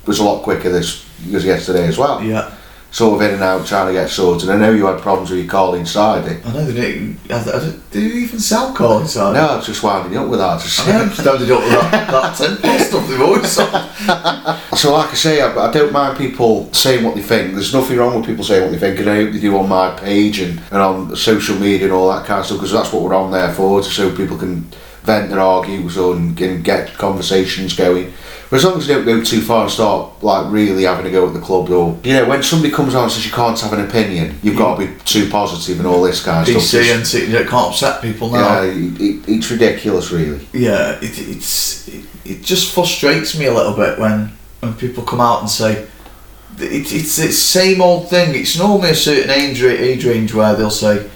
was 0.07 0.19
a 0.19 0.25
lot 0.25 0.43
quicker 0.43 0.71
this 0.71 1.05
was 1.31 1.45
yesterday 1.45 1.87
as 1.87 1.99
well. 1.99 2.23
Yeah. 2.23 2.51
Sort 2.91 3.15
of 3.15 3.27
in 3.27 3.35
and 3.35 3.43
out 3.43 3.67
trying 3.67 3.87
to 3.87 3.93
get 3.95 4.11
sorted. 4.11 4.51
I 4.51 4.57
know 4.57 4.71
you 4.71 4.85
had 4.87 5.01
problems 5.01 5.31
with 5.31 5.39
your 5.41 5.49
call 5.49 5.75
inside 5.75 6.31
it. 6.31 6.45
I 6.45 6.53
know 6.53 6.65
they 6.67 6.75
didn't. 6.79 7.19
I, 7.31 7.41
I, 7.41 7.45
don't- 7.45 7.83
you 7.95 8.01
even 8.25 8.39
sell 8.39 8.75
call 8.75 8.99
inside? 9.01 9.33
No, 9.33 9.47
I 9.47 9.57
was 9.57 9.65
just 9.67 9.83
winding 9.83 10.19
up 10.19 10.29
with 10.29 10.41
that. 10.41 10.61
Just, 10.61 10.87
I 10.87 10.93
know, 10.99 11.09
started 11.09 11.51
up 11.51 11.63
with 11.63 11.71
that, 11.73 12.11
That's 12.11 12.39
10 12.39 12.57
plus 12.59 12.89
stuff 12.89 13.09
they've 13.09 13.21
always 13.23 13.51
so 14.81 14.93
like 14.93 15.11
I 15.11 15.15
say, 15.15 15.41
I, 15.41 15.55
I 15.69 15.73
don't 15.73 15.93
mind 15.93 16.19
people 16.19 16.73
saying 16.75 17.05
what 17.05 17.15
they 17.15 17.23
think. 17.23 17.55
There's 17.55 17.73
nothing 17.73 17.97
wrong 17.97 18.17
with 18.17 18.27
people 18.27 18.45
saying 18.45 18.63
what 18.63 18.73
they 18.73 18.79
think, 18.79 18.99
and 19.01 19.09
I 19.09 19.17
hope 19.17 19.33
they 19.33 19.41
do 19.41 19.57
on 19.57 19.69
my 19.69 19.91
page 19.99 20.41
and, 20.41 20.59
and 20.71 20.83
on 20.83 21.17
social 21.17 21.57
media 21.59 21.85
and 21.87 21.93
all 21.95 22.11
that 22.13 22.27
kind 22.27 22.41
of 22.41 22.47
stuff 22.47 22.59
because 22.59 22.73
that's 22.73 22.93
what 22.93 23.03
we're 23.03 23.15
on 23.15 23.31
there 23.31 23.53
for, 23.55 23.81
to 23.83 23.89
so 23.89 24.15
people 24.15 24.37
can 24.37 24.69
vent 25.03 25.31
their 25.31 25.41
argues 25.41 25.97
and, 25.97 26.41
and 26.41 26.65
get 26.65 26.95
conversations 26.95 27.75
going. 27.75 28.13
But 28.51 28.57
as 28.57 28.65
long 28.65 28.77
as 28.77 28.87
they 28.87 28.95
don't 28.95 29.07
go 29.07 29.25
too 29.25 29.41
far 29.41 29.63
and 29.63 29.71
start 29.71 30.23
like 30.23 30.53
really 30.53 30.85
having 30.85 31.05
to 31.05 31.11
go 31.11 31.27
at 31.27 31.33
the 31.33 31.41
club 31.41 31.71
or 31.71 31.99
you 32.05 32.13
know, 32.13 32.29
when 32.29 32.43
somebody 32.43 32.73
comes 32.73 32.95
on 32.95 33.05
and 33.05 33.13
says 33.13 33.25
you 33.25 33.33
can't 33.33 33.59
have 33.59 33.73
an 33.73 33.81
opinion, 33.81 34.39
you've 34.43 34.59
got 34.59 34.79
to 34.79 34.87
be 34.87 34.95
too 35.05 35.29
positive 35.31 35.79
and 35.79 35.87
all 35.87 36.03
this 36.03 36.23
kind 36.23 36.47
of 36.47 36.63
stuff. 36.63 36.81
PC 36.81 37.23
and 37.23 37.33
you 37.33 37.39
can't 37.39 37.73
upset 37.73 38.03
people 38.03 38.31
now. 38.31 38.63
yeah, 38.63 38.71
it, 38.71 39.01
it, 39.01 39.29
it's 39.29 39.51
ridiculous 39.51 40.11
really. 40.11 40.47
Yeah, 40.53 40.99
it, 41.01 41.19
it's 41.19 41.89
it, 41.89 42.05
it 42.25 42.43
just 42.43 42.75
frustrates 42.75 43.39
me 43.39 43.47
a 43.47 43.55
little 43.55 43.75
bit 43.75 43.99
when 43.99 44.33
when 44.61 44.75
people 44.75 45.03
come 45.03 45.21
out 45.21 45.41
and 45.41 45.51
say 45.51 45.89
it, 46.59 46.93
it's 46.93 47.17
the 47.17 47.33
same 47.33 47.81
old 47.81 48.11
thing. 48.11 48.35
It's 48.35 48.59
normally 48.59 48.91
a 48.91 48.95
certain 48.95 49.31
age, 49.31 49.63
age 49.63 50.05
range 50.05 50.35
where 50.35 50.55
they'll 50.55 50.71
say, 50.71 51.09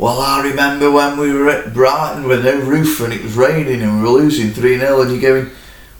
"Well, 0.00 0.20
I 0.20 0.42
remember 0.42 0.90
when 0.90 1.18
we 1.18 1.32
were 1.32 1.50
at 1.50 1.74
Brighton 1.74 2.26
with 2.26 2.44
no 2.44 2.58
roof 2.58 3.00
and 3.00 3.12
it 3.12 3.22
was 3.22 3.34
raining 3.34 3.82
and 3.82 3.98
we 3.98 4.02
were 4.02 4.18
losing 4.18 4.50
three 4.50 4.78
0 4.78 5.02
and 5.02 5.10
you're 5.10 5.20
going." 5.20 5.50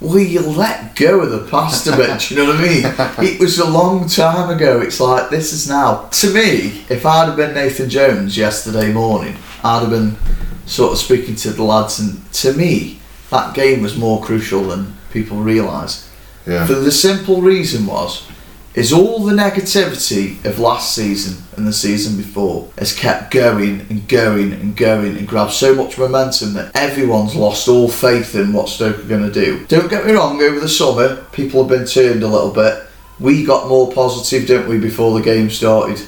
Will 0.01 0.21
you 0.21 0.41
let 0.41 0.97
go 0.97 1.21
of 1.21 1.31
the 1.31 1.47
past 1.51 1.87
a 1.87 1.95
bit? 1.95 2.31
You 2.31 2.39
know 2.39 2.47
what 2.47 2.57
I 2.57 2.63
mean? 2.63 3.29
It 3.35 3.39
was 3.39 3.59
a 3.59 3.69
long 3.69 4.09
time 4.09 4.49
ago. 4.49 4.81
It's 4.81 4.99
like 4.99 5.29
this 5.29 5.53
is 5.53 5.69
now. 5.69 6.09
To 6.23 6.33
me, 6.33 6.87
if 6.89 7.05
I'd 7.05 7.27
have 7.27 7.37
been 7.37 7.53
Nathan 7.53 7.91
Jones 7.91 8.35
yesterday 8.35 8.91
morning, 8.95 9.37
I'd 9.63 9.81
have 9.81 9.91
been 9.91 10.17
sort 10.65 10.93
of 10.93 10.99
speaking 10.99 11.37
to 11.37 11.51
the 11.51 11.63
lads, 11.63 12.01
and 12.01 12.33
to 12.33 12.55
me, 12.55 13.01
that 13.31 13.55
game 13.55 13.83
was 13.83 13.97
more 13.97 14.23
crucial 14.23 14.63
than 14.63 14.97
people 15.13 15.37
realise. 15.39 16.09
Yeah. 16.47 16.67
For 16.67 16.75
the 16.75 16.93
simple 16.93 17.43
reason 17.43 17.87
was, 17.87 18.27
is 18.75 18.93
all 18.93 19.19
the 19.25 19.35
negativity 19.35 20.43
of 20.45 20.61
last 20.61 20.95
season 20.95 21.43
and 21.57 21.67
the 21.67 21.73
season 21.73 22.17
before 22.17 22.71
has 22.79 22.95
kept 22.97 23.33
going 23.33 23.81
and 23.91 24.07
going 24.07 24.53
and 24.53 24.77
going 24.77 25.17
and 25.17 25.27
grabbed 25.27 25.53
so 25.53 25.75
much 25.75 25.99
momentum 25.99 26.53
that 26.55 26.75
everyone's 26.77 27.35
lost 27.35 27.67
all 27.67 27.89
faith 27.89 28.37
in 28.37 28.53
what 28.53 28.69
Stoke 28.69 29.01
are 29.01 29.09
going 29.09 29.31
to 29.31 29.33
do. 29.33 29.67
Don't 29.67 29.91
get 29.91 30.07
me 30.07 30.13
wrong, 30.13 30.41
over 30.41 30.61
the 30.61 30.69
summer, 30.69 31.17
people 31.33 31.63
have 31.63 31.69
been 31.69 31.87
turned 31.87 32.23
a 32.23 32.29
little 32.29 32.53
bit. 32.53 32.85
We 33.19 33.45
got 33.45 33.69
more 33.69 33.93
positive, 33.93 34.47
didn't 34.47 34.69
we, 34.69 34.79
before 34.79 35.19
the 35.19 35.25
game 35.25 35.51
started? 35.51 36.01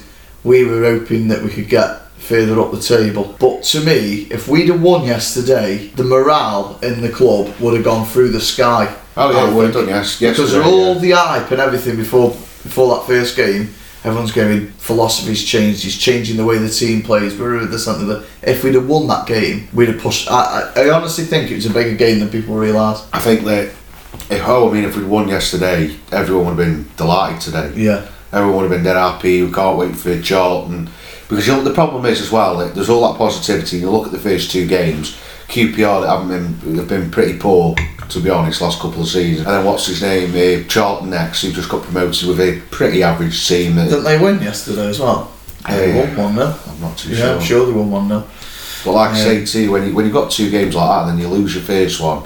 We 0.43 0.63
were 0.63 0.83
hoping 0.83 1.27
that 1.27 1.43
we 1.43 1.49
could 1.49 1.69
get 1.69 2.01
further 2.17 2.59
up 2.59 2.71
the 2.71 2.79
table. 2.79 3.35
But 3.39 3.63
to 3.63 3.81
me, 3.81 4.27
if 4.31 4.47
we'd 4.47 4.69
have 4.69 4.81
won 4.81 5.05
yesterday, 5.05 5.89
the 5.89 6.03
morale 6.05 6.79
in 6.81 7.01
the 7.01 7.09
club 7.09 7.53
would 7.59 7.75
have 7.75 7.83
gone 7.83 8.07
through 8.07 8.29
the 8.29 8.41
sky. 8.41 8.95
Oh 9.15 9.31
yeah, 9.31 9.37
I 9.37 9.53
well 9.53 9.71
think. 9.71 9.73
done, 9.73 9.87
yes. 9.89 10.19
Because 10.19 10.53
of 10.53 10.65
all 10.65 10.95
yeah. 10.95 11.01
the 11.01 11.11
hype 11.11 11.51
and 11.51 11.61
everything 11.61 11.97
before 11.97 12.35
before 12.63 12.95
that 12.95 13.05
first 13.05 13.35
game, 13.35 13.73
everyone's 14.03 14.31
going 14.31 14.67
philosophy's 14.73 15.43
changed. 15.43 15.83
He's 15.83 15.97
changing 15.97 16.37
the 16.37 16.45
way 16.45 16.57
the 16.57 16.69
team 16.69 17.01
plays. 17.01 17.37
We're 17.37 17.65
this 17.65 17.87
and 17.87 18.09
the. 18.09 18.25
If 18.41 18.63
we'd 18.63 18.75
have 18.75 18.87
won 18.87 19.07
that 19.07 19.27
game, 19.27 19.67
we'd 19.73 19.89
have 19.89 20.01
pushed. 20.01 20.29
I, 20.29 20.71
I, 20.75 20.81
I 20.81 20.89
honestly 20.89 21.25
think 21.25 21.51
it 21.51 21.55
was 21.55 21.65
a 21.65 21.73
bigger 21.73 21.95
game 21.95 22.19
than 22.19 22.29
people 22.29 22.55
realise. 22.55 23.05
I 23.13 23.19
think 23.19 23.45
that 23.45 23.73
if, 24.29 24.47
oh, 24.47 24.69
I 24.69 24.73
mean, 24.73 24.83
if 24.83 24.95
we'd 24.95 25.05
won 25.05 25.27
yesterday, 25.27 25.95
everyone 26.11 26.55
would 26.55 26.65
have 26.65 26.75
been 26.75 26.95
delighted 26.97 27.41
today. 27.41 27.73
Yeah. 27.75 28.07
Everyone 28.31 28.55
would 28.55 28.71
have 28.71 28.71
been 28.71 28.83
dead 28.83 28.95
happy. 28.95 29.43
We 29.43 29.51
can't 29.51 29.77
wait 29.77 29.95
for 29.95 30.19
Charlton. 30.21 30.89
Because 31.27 31.47
you 31.47 31.53
know, 31.53 31.63
the 31.63 31.73
problem 31.73 32.05
is 32.05 32.21
as 32.21 32.31
well, 32.31 32.57
that 32.57 32.75
there's 32.75 32.89
all 32.89 33.11
that 33.11 33.17
positivity. 33.17 33.77
You 33.77 33.89
look 33.89 34.07
at 34.07 34.11
the 34.11 34.19
first 34.19 34.51
two 34.51 34.67
games, 34.67 35.17
QPR 35.47 36.01
that 36.01 36.09
haven't 36.09 36.27
been, 36.63 36.75
have 36.77 36.87
been 36.87 37.11
pretty 37.11 37.37
poor, 37.37 37.75
to 38.13 38.19
be 38.19 38.29
honest, 38.29 38.61
last 38.61 38.79
couple 38.79 39.01
of 39.01 39.07
seasons. 39.07 39.45
And 39.47 39.55
then 39.57 39.65
what's 39.65 39.87
his 39.87 40.01
name? 40.01 40.31
Uh, 40.31 40.67
Charlton 40.67 41.09
next, 41.09 41.41
who 41.41 41.51
just 41.51 41.69
got 41.69 41.83
promoted 41.83 42.27
with 42.27 42.39
a 42.39 42.61
pretty 42.71 43.03
average 43.03 43.47
team. 43.47 43.75
that- 43.75 43.89
Didn't 43.89 44.03
they 44.05 44.17
win 44.19 44.41
yesterday 44.41 44.87
as 44.87 44.99
well? 44.99 45.31
They 45.67 45.95
Yeah. 45.95 46.15
won 46.15 46.15
1 46.17 46.35
0. 46.35 46.55
I'm 46.69 46.81
not 46.81 46.97
too 46.97 47.09
Yeah, 47.09 47.17
sure. 47.17 47.35
I'm 47.35 47.41
sure 47.41 47.65
they 47.65 47.71
won 47.71 47.89
1 47.91 48.07
0. 48.07 48.23
But 48.85 48.91
like 48.91 49.11
I 49.13 49.17
Yeah. 49.17 49.23
say 49.23 49.45
to 49.45 49.59
you, 49.61 49.71
when 49.71 49.87
you 49.87 49.93
when 49.93 50.05
you've 50.05 50.13
got 50.13 50.29
two 50.29 50.49
games 50.49 50.75
like 50.75 50.89
that, 50.89 51.01
and 51.03 51.11
then 51.11 51.19
you 51.19 51.33
lose 51.33 51.55
your 51.55 51.63
first 51.63 51.99
one, 52.01 52.19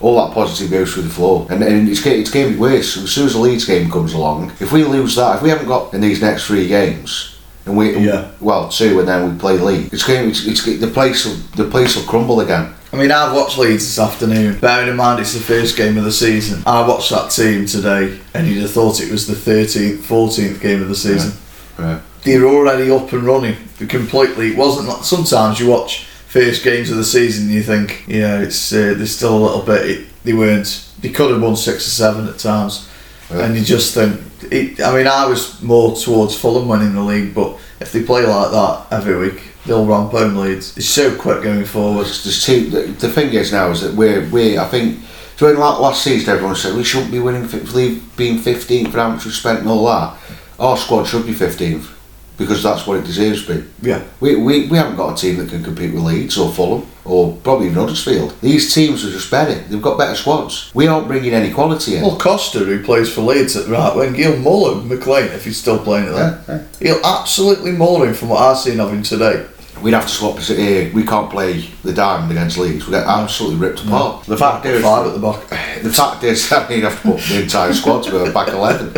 all 0.00 0.16
that 0.26 0.34
positive 0.34 0.70
goes 0.70 0.92
through 0.92 1.04
the 1.04 1.08
floor, 1.08 1.46
and, 1.48 1.62
and 1.62 1.88
it's 1.88 2.04
it's 2.04 2.30
be 2.30 2.54
worse 2.56 2.96
as 2.98 3.10
soon 3.10 3.26
as 3.26 3.32
the 3.32 3.38
Leeds 3.38 3.64
game 3.64 3.90
comes 3.90 4.12
along. 4.12 4.52
If 4.60 4.72
we 4.72 4.84
lose 4.84 5.14
that, 5.16 5.36
if 5.36 5.42
we 5.42 5.48
haven't 5.48 5.68
got 5.68 5.94
in 5.94 6.00
these 6.02 6.20
next 6.20 6.44
three 6.44 6.68
games, 6.68 7.30
and 7.64 7.76
we 7.76 7.96
Yeah. 7.98 8.24
well 8.40 8.68
two, 8.68 9.00
and 9.00 9.08
then 9.08 9.32
we 9.32 9.38
play 9.38 9.56
Leeds, 9.58 9.88
it's 9.92 10.02
going 10.04 10.28
it's, 10.28 10.44
it's 10.46 10.62
the 10.64 10.86
place 10.88 11.24
will 11.24 11.36
the 11.56 11.64
place 11.64 11.96
will 11.96 12.02
crumble 12.02 12.40
again. 12.40 12.66
I 12.92 12.96
mean, 12.96 13.10
I've 13.10 13.34
watched 13.34 13.56
Leeds 13.58 13.84
this 13.86 13.98
afternoon. 13.98 14.58
Bearing 14.58 14.88
in 14.88 14.96
mind 14.96 15.20
it's 15.20 15.32
the 15.32 15.40
first 15.40 15.76
game 15.78 15.96
of 15.96 16.04
the 16.04 16.12
season, 16.12 16.62
I 16.66 16.86
watched 16.86 17.10
that 17.10 17.30
team 17.30 17.64
today, 17.66 18.18
and 18.34 18.46
you'd 18.46 18.60
have 18.62 18.70
thought 18.72 19.00
it 19.00 19.10
was 19.10 19.26
the 19.26 19.32
13th, 19.34 19.98
14th 19.98 20.60
game 20.60 20.82
of 20.82 20.88
the 20.88 20.94
season. 20.94 21.32
Yeah. 21.78 22.00
They're 22.24 22.44
already 22.46 22.90
up 22.90 23.10
and 23.12 23.22
running. 23.24 23.56
Completely. 23.88 24.52
It 24.52 24.58
wasn't. 24.58 24.88
like- 24.88 25.04
Sometimes 25.04 25.58
you 25.58 25.68
watch 25.68 26.04
first 26.28 26.62
games 26.64 26.90
of 26.90 26.96
the 26.98 27.04
season, 27.04 27.46
and 27.46 27.54
you 27.54 27.62
think, 27.62 28.04
yeah, 28.06 28.40
it's 28.40 28.72
uh, 28.72 28.94
there's 28.96 29.16
still 29.16 29.36
a 29.38 29.42
little 29.44 29.62
bit. 29.62 29.86
It, 29.90 30.06
they 30.24 30.32
weren't. 30.34 30.88
They 31.00 31.08
could 31.08 31.30
have 31.32 31.42
won 31.42 31.56
six 31.56 31.86
or 31.86 31.90
seven 31.90 32.28
at 32.28 32.38
times, 32.38 32.88
Yeah. 33.30 33.46
and 33.46 33.56
you 33.56 33.64
just 33.64 33.94
think. 33.94 34.20
It, 34.52 34.80
I 34.80 34.94
mean, 34.94 35.06
I 35.06 35.26
was 35.26 35.60
more 35.62 35.96
towards 35.96 36.36
Fulham 36.36 36.68
winning 36.68 36.94
the 36.94 37.00
league, 37.02 37.34
but 37.34 37.58
if 37.80 37.90
they 37.90 38.02
play 38.02 38.24
like 38.26 38.50
that 38.52 38.86
every 38.92 39.16
week, 39.16 39.42
they'll 39.66 39.86
ramp 39.86 40.10
home 40.10 40.36
Leeds. 40.36 40.76
It's 40.76 40.86
so 40.86 41.16
quick 41.16 41.42
going 41.42 41.64
forward. 41.64 42.06
There's, 42.06 42.44
two, 42.44 42.70
the, 42.70 42.82
the 42.82 43.08
thing 43.08 43.32
is 43.32 43.52
now 43.52 43.70
is 43.70 43.82
that 43.82 43.94
we're 43.94 44.28
we 44.30 44.58
I 44.58 44.66
think 44.66 45.00
during 45.36 45.58
la- 45.58 45.78
last 45.78 46.02
season 46.02 46.34
everyone 46.34 46.56
said 46.56 46.76
we 46.76 46.84
shouldn't 46.84 47.10
be 47.12 47.18
winning 47.18 47.48
leave 47.72 48.16
being 48.16 48.38
15th 48.38 48.90
for 48.90 48.98
how 48.98 49.10
much 49.10 49.24
we 49.24 49.30
spent 49.30 49.60
and 49.60 49.68
all 49.68 49.86
that. 49.86 50.16
Our 50.58 50.76
squad 50.76 51.04
should 51.04 51.26
be 51.26 51.32
15th 51.32 51.91
because 52.38 52.62
that's 52.62 52.86
what 52.86 52.98
it 52.98 53.04
deserves 53.04 53.46
to 53.46 53.60
be. 53.60 53.68
Yeah. 53.82 54.02
We, 54.20 54.36
we, 54.36 54.66
we 54.66 54.76
haven't 54.76 54.96
got 54.96 55.18
a 55.18 55.20
team 55.20 55.36
that 55.38 55.50
can 55.50 55.62
compete 55.62 55.92
with 55.92 56.02
Leeds 56.02 56.38
or 56.38 56.50
Fulham 56.52 56.86
or 57.04 57.36
probably 57.38 57.66
even 57.66 57.78
Huddersfield. 57.78 58.34
These 58.40 58.74
teams 58.74 59.04
are 59.04 59.10
just 59.10 59.30
better. 59.30 59.54
They've 59.54 59.82
got 59.82 59.98
better 59.98 60.14
squads. 60.14 60.70
We 60.74 60.86
aren't 60.86 61.08
bringing 61.08 61.34
any 61.34 61.52
quality 61.52 61.96
in. 61.96 62.02
Well, 62.02 62.18
Costa, 62.18 62.60
who 62.60 62.82
plays 62.82 63.12
for 63.12 63.22
Leeds 63.22 63.56
at 63.56 63.68
right 63.68 63.94
wing, 63.94 64.14
he'll 64.14 64.38
mull 64.38 64.72
him, 64.72 64.88
McClean, 64.88 65.32
if 65.34 65.44
he's 65.44 65.56
still 65.56 65.78
playing 65.78 66.08
at 66.08 66.14
that. 66.46 66.68
Yeah, 66.80 66.94
He'll 66.94 67.04
absolutely 67.04 67.72
mull 67.72 68.02
him 68.02 68.14
from 68.14 68.28
what 68.30 68.42
I've 68.42 68.58
seen 68.58 68.80
of 68.80 68.92
him 68.92 69.02
today. 69.02 69.46
We'd 69.82 69.94
have 69.94 70.06
to 70.06 70.12
swap 70.12 70.38
it 70.38 70.44
here. 70.48 70.92
We 70.94 71.04
can't 71.04 71.30
play 71.30 71.62
the 71.82 71.92
diamond 71.92 72.30
against 72.30 72.56
Leeds. 72.58 72.86
We 72.86 72.92
get 72.92 73.06
absolutely 73.06 73.58
ripped 73.58 73.84
apart. 73.84 74.24
The 74.24 74.36
fact 74.36 74.64
is, 74.64 74.82
Five 74.82 75.06
at 75.08 75.14
the 75.14 75.20
back. 75.20 75.82
the 75.82 75.92
fact 75.92 76.22
is, 76.24 76.52
I 76.52 76.68
mean, 76.68 76.78
you 76.78 76.84
have 76.84 77.02
to 77.02 77.12
put 77.12 77.20
the 77.20 77.42
entire 77.42 77.72
squad 77.72 78.02
to 78.04 78.24
a 78.24 78.32
back 78.32 78.48
eleven. 78.48 78.92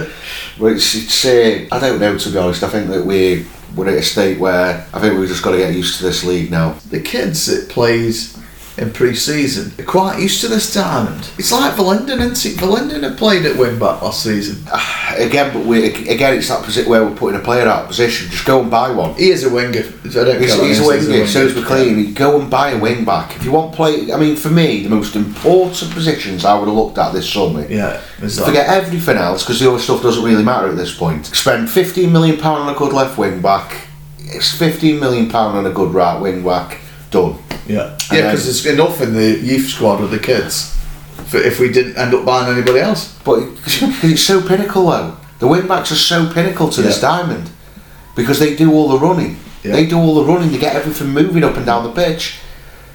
But 0.58 0.66
it's, 0.72 0.94
it's 0.94 1.24
uh, 1.24 1.66
I 1.72 1.80
don't 1.80 1.98
know 2.00 2.16
to 2.18 2.30
be 2.30 2.38
honest. 2.38 2.62
I 2.62 2.68
think 2.68 2.88
that 2.90 3.04
we 3.04 3.46
we're 3.74 3.88
at 3.88 3.94
a 3.98 4.02
state 4.02 4.38
where 4.38 4.86
I 4.92 5.00
think 5.00 5.18
we've 5.18 5.28
just 5.28 5.42
got 5.42 5.52
to 5.52 5.58
get 5.58 5.74
used 5.74 5.98
to 5.98 6.04
this 6.04 6.22
league 6.24 6.50
now. 6.50 6.74
The 6.90 7.00
kids 7.00 7.46
that 7.46 7.68
plays 7.68 8.38
in 8.76 8.92
pre-season 8.92 9.72
are 9.78 9.88
quite 9.88 10.20
used 10.20 10.40
to 10.40 10.48
this 10.48 10.72
diamond. 10.74 11.30
It's 11.38 11.52
like 11.52 11.74
Verlinden, 11.74 12.18
isn't 12.20 12.60
it? 12.60 13.02
Had 13.02 13.16
played 13.18 13.46
at 13.46 13.56
wing 13.56 13.78
back 13.78 14.02
last 14.02 14.22
season. 14.22 14.64
Ah, 14.72 15.14
again, 15.16 15.52
but 15.52 15.64
we 15.64 15.86
again, 16.08 16.36
it's 16.36 16.48
that 16.48 16.64
position 16.64 16.90
where 16.90 17.04
we're 17.04 17.14
putting 17.14 17.38
a 17.40 17.42
player 17.42 17.68
out 17.68 17.82
of 17.82 17.88
position. 17.88 18.30
Just 18.30 18.44
go 18.44 18.60
and 18.60 18.70
buy 18.70 18.90
one. 18.90 19.14
He 19.14 19.30
is 19.30 19.44
a 19.44 19.50
winger. 19.50 19.78
I 19.78 20.08
don't 20.08 20.40
He's, 20.40 20.54
care 20.54 20.64
he's 20.66 20.80
a 20.80 20.84
what 20.84 20.96
he 20.96 21.02
is, 21.02 21.08
winger, 21.08 21.26
so 21.26 21.46
is 21.46 21.54
McClean. 21.54 22.08
You 22.08 22.14
Go 22.14 22.40
and 22.40 22.50
buy 22.50 22.70
a 22.70 22.80
wing 22.80 23.04
back. 23.04 23.36
If 23.36 23.44
you 23.44 23.52
want 23.52 23.74
play, 23.74 24.12
I 24.12 24.16
mean, 24.16 24.36
for 24.36 24.50
me, 24.50 24.82
the 24.82 24.90
most 24.90 25.14
important 25.14 25.92
positions 25.92 26.44
I 26.44 26.58
would 26.58 26.66
have 26.66 26.76
looked 26.76 26.98
at 26.98 27.12
this 27.12 27.32
summer. 27.32 27.66
Yeah, 27.66 28.00
that? 28.18 28.30
Forget 28.30 28.68
everything 28.68 29.16
else 29.16 29.42
because 29.44 29.60
the 29.60 29.68
other 29.68 29.78
stuff 29.78 30.02
doesn't 30.02 30.24
really 30.24 30.44
matter 30.44 30.68
at 30.68 30.76
this 30.76 30.96
point. 30.96 31.26
Spend 31.26 31.70
fifteen 31.70 32.12
million 32.12 32.38
pound 32.38 32.62
on 32.62 32.74
a 32.74 32.78
good 32.78 32.92
left 32.92 33.18
wing 33.18 33.40
back. 33.40 33.86
It's 34.18 34.56
fifteen 34.56 34.98
million 34.98 35.28
pound 35.28 35.56
on 35.56 35.66
a 35.66 35.70
good 35.70 35.94
right 35.94 36.18
wing 36.18 36.42
back. 36.44 36.80
Done. 37.14 37.38
Yeah, 37.68 37.96
And 38.10 38.18
yeah, 38.18 38.30
because 38.32 38.44
there's 38.44 38.66
enough 38.66 39.00
in 39.00 39.14
the 39.14 39.38
youth 39.38 39.68
squad 39.68 40.00
with 40.00 40.10
the 40.10 40.18
kids. 40.18 40.76
For 41.28 41.38
if 41.38 41.60
we 41.60 41.70
didn't 41.70 41.96
end 41.96 42.12
up 42.12 42.24
buying 42.26 42.52
anybody 42.52 42.80
else. 42.80 43.16
But 43.24 43.38
it's 43.66 44.22
so 44.22 44.46
pinnacle 44.46 44.86
though. 44.90 45.16
The 45.38 45.46
wing 45.46 45.68
backs 45.68 45.92
are 45.92 45.96
so 45.96 46.32
pinnacle 46.32 46.68
to 46.70 46.82
this 46.82 47.00
diamond 47.00 47.50
because 48.16 48.40
they 48.40 48.56
do 48.56 48.72
all 48.72 48.88
the 48.88 48.98
running. 48.98 49.38
Yeah. 49.62 49.72
They 49.72 49.86
do 49.86 49.96
all 49.96 50.16
the 50.16 50.24
running. 50.24 50.50
They 50.50 50.58
get 50.58 50.74
everything 50.74 51.08
moving 51.08 51.44
up 51.44 51.56
and 51.56 51.64
down 51.64 51.84
the 51.84 51.92
pitch. 51.92 52.38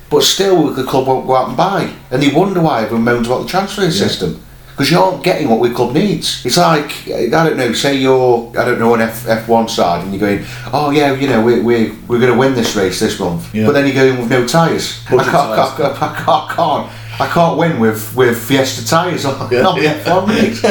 But 0.09 0.23
still, 0.23 0.73
the 0.73 0.83
club 0.83 1.07
won't 1.07 1.25
go 1.27 1.35
out 1.35 1.49
and 1.49 1.57
buy, 1.57 1.93
and 2.11 2.21
they 2.21 2.33
wonder 2.33 2.59
why 2.61 2.83
everyone 2.83 3.05
moans 3.05 3.27
about 3.27 3.43
the 3.43 3.47
transfer 3.47 3.89
system. 3.91 4.43
Because 4.79 4.91
you 4.91 4.97
aren't 4.97 5.25
getting 5.25 5.49
what 5.49 5.59
we 5.59 5.71
club 5.71 5.93
needs. 5.93 6.45
It's 6.45 6.55
like 6.55 7.05
I 7.09 7.27
don't 7.27 7.57
know. 7.57 7.73
Say 7.73 7.97
you're 7.97 8.49
I 8.57 8.63
don't 8.63 8.79
know 8.79 8.93
an 8.93 9.01
F 9.01 9.27
F 9.27 9.45
one 9.49 9.67
side, 9.67 10.05
and 10.05 10.13
you're 10.13 10.21
going, 10.21 10.45
oh 10.71 10.89
yeah, 10.89 11.13
you 11.15 11.27
know 11.27 11.43
we 11.43 11.59
we 11.59 11.91
we're 12.07 12.17
going 12.21 12.31
to 12.31 12.39
win 12.39 12.53
this 12.53 12.77
race 12.77 12.97
this 12.97 13.19
month. 13.19 13.53
Yeah. 13.53 13.65
But 13.65 13.73
then 13.73 13.85
you're 13.85 13.95
going 13.95 14.17
with 14.17 14.29
no 14.29 14.47
tyres. 14.47 15.03
I 15.07 15.17
can't, 15.17 15.25
tyres. 15.25 15.59
I 15.59 15.75
can't, 15.75 16.01
I 16.01 16.23
can't, 16.23 16.49
can't, 16.51 16.91
I 17.19 17.27
can't 17.27 17.57
win 17.57 17.81
with 17.81 18.15
with 18.15 18.41
Fiesta 18.41 18.87
tyres 18.87 19.25
on, 19.25 19.51
Yeah. 19.51 19.67
on 19.67 19.77
the 19.77 19.85
F1 19.85 20.27
race. 20.29 20.63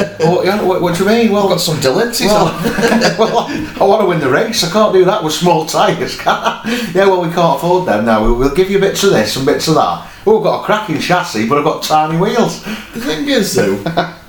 What, 0.62 0.80
what 0.80 0.96
do 0.96 1.04
you 1.04 1.10
mean? 1.10 1.30
Well, 1.30 1.42
I've 1.42 1.50
got 1.50 1.60
some 1.60 1.76
Delancey's 1.76 2.28
well, 2.28 2.46
well, 3.18 3.46
I 3.78 3.84
want 3.84 4.00
to 4.00 4.06
win 4.06 4.20
the 4.20 4.30
race. 4.30 4.64
I 4.64 4.70
can't 4.70 4.94
do 4.94 5.04
that 5.04 5.22
with 5.22 5.34
small 5.34 5.66
tyres. 5.66 6.16
yeah, 6.24 7.04
well, 7.04 7.20
we 7.20 7.28
can't 7.28 7.56
afford 7.58 7.86
them 7.86 8.06
now. 8.06 8.22
We'll, 8.22 8.36
we'll 8.36 8.54
give 8.54 8.70
you 8.70 8.78
bits 8.78 9.04
of 9.04 9.10
this 9.10 9.36
and 9.36 9.44
bits 9.44 9.68
of 9.68 9.74
that. 9.74 10.10
Oh, 10.28 10.34
we've 10.34 10.44
got 10.44 10.60
a 10.60 10.64
cracking 10.66 10.98
chassis, 10.98 11.48
but 11.48 11.56
I've 11.56 11.64
got 11.64 11.82
tiny 11.82 12.18
wheels. 12.18 12.62
The 12.62 13.00
thing 13.00 13.26
is, 13.30 13.54
though, 13.54 13.82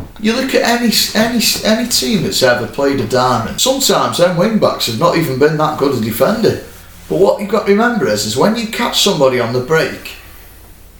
you 0.21 0.31
look 0.31 0.55
at 0.55 0.63
any 0.63 0.93
any 1.13 1.43
any 1.65 1.89
team 1.89 2.23
that's 2.23 2.41
ever 2.41 2.67
played 2.67 3.01
a 3.01 3.07
diamond. 3.07 3.59
Sometimes 3.59 4.17
them 4.17 4.37
wing 4.37 4.59
backs 4.59 4.87
have 4.87 4.97
not 4.97 5.17
even 5.17 5.39
been 5.39 5.57
that 5.57 5.77
good 5.77 6.01
a 6.01 6.05
defender. 6.05 6.63
But 7.09 7.19
what 7.19 7.41
you've 7.41 7.51
got 7.51 7.65
to 7.65 7.73
remember 7.73 8.07
is, 8.07 8.25
is 8.25 8.37
when 8.37 8.55
you 8.55 8.67
catch 8.67 9.03
somebody 9.03 9.41
on 9.41 9.51
the 9.51 9.59
break, 9.59 10.13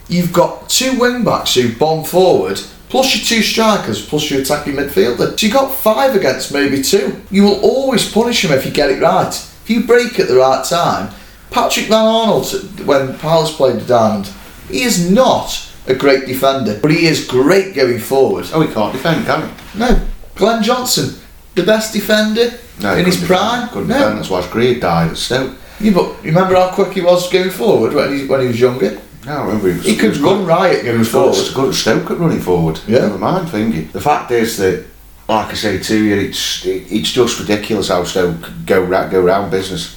you've 0.08 0.34
got 0.34 0.68
two 0.68 1.00
wing 1.00 1.24
backs 1.24 1.54
who 1.54 1.74
bomb 1.76 2.04
forward, 2.04 2.60
plus 2.90 3.16
your 3.16 3.24
two 3.24 3.42
strikers, 3.42 4.04
plus 4.04 4.30
your 4.30 4.42
attacking 4.42 4.74
midfielder. 4.74 5.40
So 5.40 5.46
you've 5.46 5.54
got 5.54 5.74
five 5.74 6.14
against 6.14 6.52
maybe 6.52 6.82
two. 6.82 7.22
You 7.30 7.44
will 7.44 7.60
always 7.62 8.12
punish 8.12 8.42
them 8.42 8.52
if 8.52 8.66
you 8.66 8.70
get 8.70 8.90
it 8.90 9.00
right. 9.00 9.28
If 9.28 9.70
you 9.70 9.82
break 9.84 10.20
at 10.20 10.28
the 10.28 10.36
right 10.36 10.62
time, 10.62 11.14
Patrick 11.50 11.86
van 11.86 12.04
Aanholt, 12.04 12.84
when 12.84 13.18
Palace 13.18 13.56
played 13.56 13.80
the 13.80 13.86
diamond, 13.86 14.30
he 14.70 14.82
is 14.82 15.10
not 15.10 15.66
a 15.86 15.94
great 15.94 16.26
defender, 16.26 16.78
but 16.80 16.90
he 16.90 17.06
is 17.06 17.26
great 17.26 17.74
going 17.74 17.98
forward. 17.98 18.46
Oh, 18.52 18.60
he 18.60 18.72
can't 18.72 18.92
defend, 18.92 19.26
can 19.26 19.48
he? 19.48 19.78
No, 19.78 20.06
Glenn 20.36 20.62
Johnson, 20.62 21.20
the 21.54 21.62
best 21.64 21.92
defender 21.92 22.52
No, 22.80 22.94
in 22.96 23.04
his 23.06 23.14
couldn't 23.16 23.28
prime. 23.28 23.50
defend. 23.60 23.70
Couldn't 23.72 23.88
no, 23.88 23.98
defend. 23.98 24.18
That's 24.18 24.30
why 24.30 24.46
Greed 24.50 24.80
died 24.80 25.10
at 25.10 25.16
Stoke. 25.16 25.56
yeah, 25.80 25.92
but 25.92 26.22
remember 26.22 26.54
how 26.54 26.70
quick 26.72 26.92
he 26.92 27.00
was 27.00 27.30
going 27.32 27.50
forward 27.50 27.92
when 27.94 28.16
he 28.16 28.26
when 28.26 28.40
he 28.42 28.46
was 28.48 28.60
younger. 28.60 29.00
No, 29.26 29.32
I 29.36 29.42
remember 29.46 29.68
he 29.70 29.76
was, 29.76 29.86
He 29.86 29.96
could 29.96 30.10
was 30.10 30.20
run 30.20 30.46
riot 30.46 30.78
He 30.84 30.90
going 30.90 31.04
forward. 31.04 31.34
good, 31.34 31.54
good 31.54 31.68
at 31.70 31.74
Stoke 31.74 32.10
at 32.10 32.18
running 32.18 32.40
forward. 32.40 32.80
Yeah. 32.86 33.00
Never 33.00 33.18
mind 33.18 33.48
thingy. 33.48 33.90
The 33.92 34.00
fact 34.00 34.30
is 34.30 34.56
that, 34.56 34.86
like 35.28 35.48
I 35.50 35.54
say 35.54 35.78
to 35.78 36.04
you, 36.04 36.16
it's 36.16 36.64
it, 36.64 36.90
it's 36.90 37.10
just 37.12 37.38
ridiculous 37.38 37.88
how 37.88 38.04
Stoke 38.04 38.50
go 38.64 38.82
ra- 38.82 39.08
go 39.08 39.20
round 39.20 39.50
business. 39.50 39.96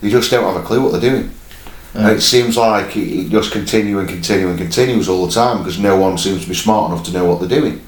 They 0.00 0.10
just 0.10 0.30
don't 0.30 0.44
have 0.44 0.62
a 0.62 0.66
clue 0.66 0.82
what 0.82 0.92
they're 0.92 1.08
doing. 1.10 1.30
Yeah. 1.94 2.08
And 2.08 2.16
it 2.18 2.20
seems 2.22 2.56
like 2.56 2.96
it, 2.96 3.26
it 3.26 3.30
just 3.30 3.52
continue 3.52 3.98
and 4.00 4.08
continue 4.08 4.48
and 4.48 4.58
continues 4.58 5.08
all 5.08 5.26
the 5.26 5.32
time 5.32 5.58
because 5.58 5.78
no 5.78 5.96
one 5.96 6.18
seems 6.18 6.42
to 6.42 6.48
be 6.48 6.54
smart 6.54 6.90
enough 6.90 7.04
to 7.06 7.12
know 7.12 7.24
what 7.24 7.40
they're 7.40 7.60
doing. 7.60 7.80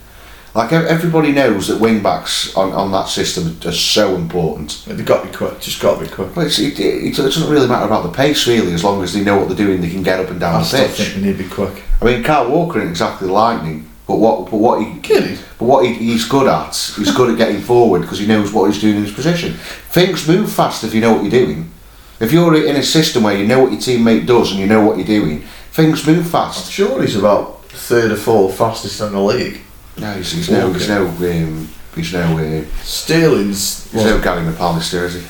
Like 0.55 0.73
everybody 0.73 1.33
knows 1.33 1.69
that 1.69 1.81
wing 1.81 2.03
backs 2.03 2.57
on, 2.57 2.73
on 2.73 2.91
that 2.93 3.09
system 3.09 3.59
are 3.69 3.73
so 3.73 4.15
important. 4.17 4.83
They've 4.87 5.05
got 5.05 5.23
to 5.23 5.29
be 5.31 5.37
quick. 5.37 5.61
Just 5.61 5.83
got 5.83 5.99
to 5.99 6.07
be 6.07 6.11
quick. 6.11 6.35
But 6.35 6.47
it's, 6.47 6.59
it, 6.59 6.81
it, 6.81 7.05
it 7.05 7.15
doesn't 7.17 7.51
really 7.51 7.69
matter 7.69 7.85
about 7.85 8.05
the 8.05 8.13
pace 8.13 8.47
really, 8.47 8.73
as 8.73 8.83
long 8.83 9.03
as 9.03 9.13
they 9.13 9.23
know 9.23 9.37
what 9.37 9.49
they're 9.49 9.57
doing, 9.67 9.83
they 9.83 9.91
can 9.91 10.03
get 10.03 10.19
up 10.19 10.31
and 10.31 10.41
down 10.41 10.55
I 10.55 10.59
the 10.61 10.65
still 10.65 10.87
pitch. 10.87 10.97
think 10.97 11.15
they 11.17 11.21
need 11.31 11.37
to 11.37 11.43
be 11.45 11.51
quick. 11.51 11.83
I 12.01 12.05
mean, 12.07 12.23
Kyle 12.23 12.49
Walker 12.51 12.81
ain't 12.81 12.89
exactly 12.89 13.29
lightning, 13.29 13.87
but 14.07 14.17
what 14.17 14.51
but 14.51 14.57
what 14.57 14.83
he 14.83 14.99
Kidding. 15.01 15.37
but 15.59 15.67
what 15.67 15.85
he, 15.85 15.93
he's 15.93 16.27
good 16.27 16.47
at, 16.47 16.75
he's 16.97 17.15
good 17.15 17.33
at 17.33 17.37
getting 17.37 17.61
forward 17.61 18.01
because 18.03 18.19
he 18.19 18.27
knows 18.27 18.51
what 18.51 18.71
he's 18.73 18.81
doing 18.81 18.97
in 18.97 19.05
his 19.05 19.13
position. 19.13 19.53
Things 19.91 20.27
move 20.27 20.51
fast 20.51 20.85
if 20.85 20.95
you 20.95 21.03
know 21.03 21.13
what 21.13 21.23
you're 21.23 21.45
doing. 21.47 21.71
If 22.19 22.33
you're 22.33 22.55
in 22.67 22.77
a 22.77 22.83
system 22.83 23.25
where 23.25 23.37
you 23.37 23.47
know 23.47 23.61
what 23.61 23.73
your 23.73 23.81
teammate 23.81 24.27
does 24.27 24.51
and 24.51 24.61
you 24.61 24.67
know 24.67 24.85
what 24.85 24.97
you're 24.97 25.07
doing, 25.07 25.41
things 25.73 26.07
move 26.07 26.25
I'm 26.27 26.31
fast. 26.31 26.73
sure 26.73 27.03
he's 27.03 27.17
about 27.17 27.65
third 27.67 28.11
or 28.11 28.17
fourth 28.17 28.57
fastest 28.57 29.01
in 29.01 29.13
the 29.13 29.21
league. 29.21 29.61
No, 29.99 30.13
he's, 30.15 30.33
he's 30.33 30.51
no, 30.51 30.73
he's 30.73 30.89
no, 30.89 31.07
um, 31.07 31.69
he's 31.95 32.13
no, 32.13 32.39
uh, 32.39 32.65
Sterling's 32.83 33.91
he's 33.93 34.05
no 34.05 34.21
Gary 34.21 34.43
McAllister, 34.43 35.05
is 35.05 35.15
he? 35.15 35.21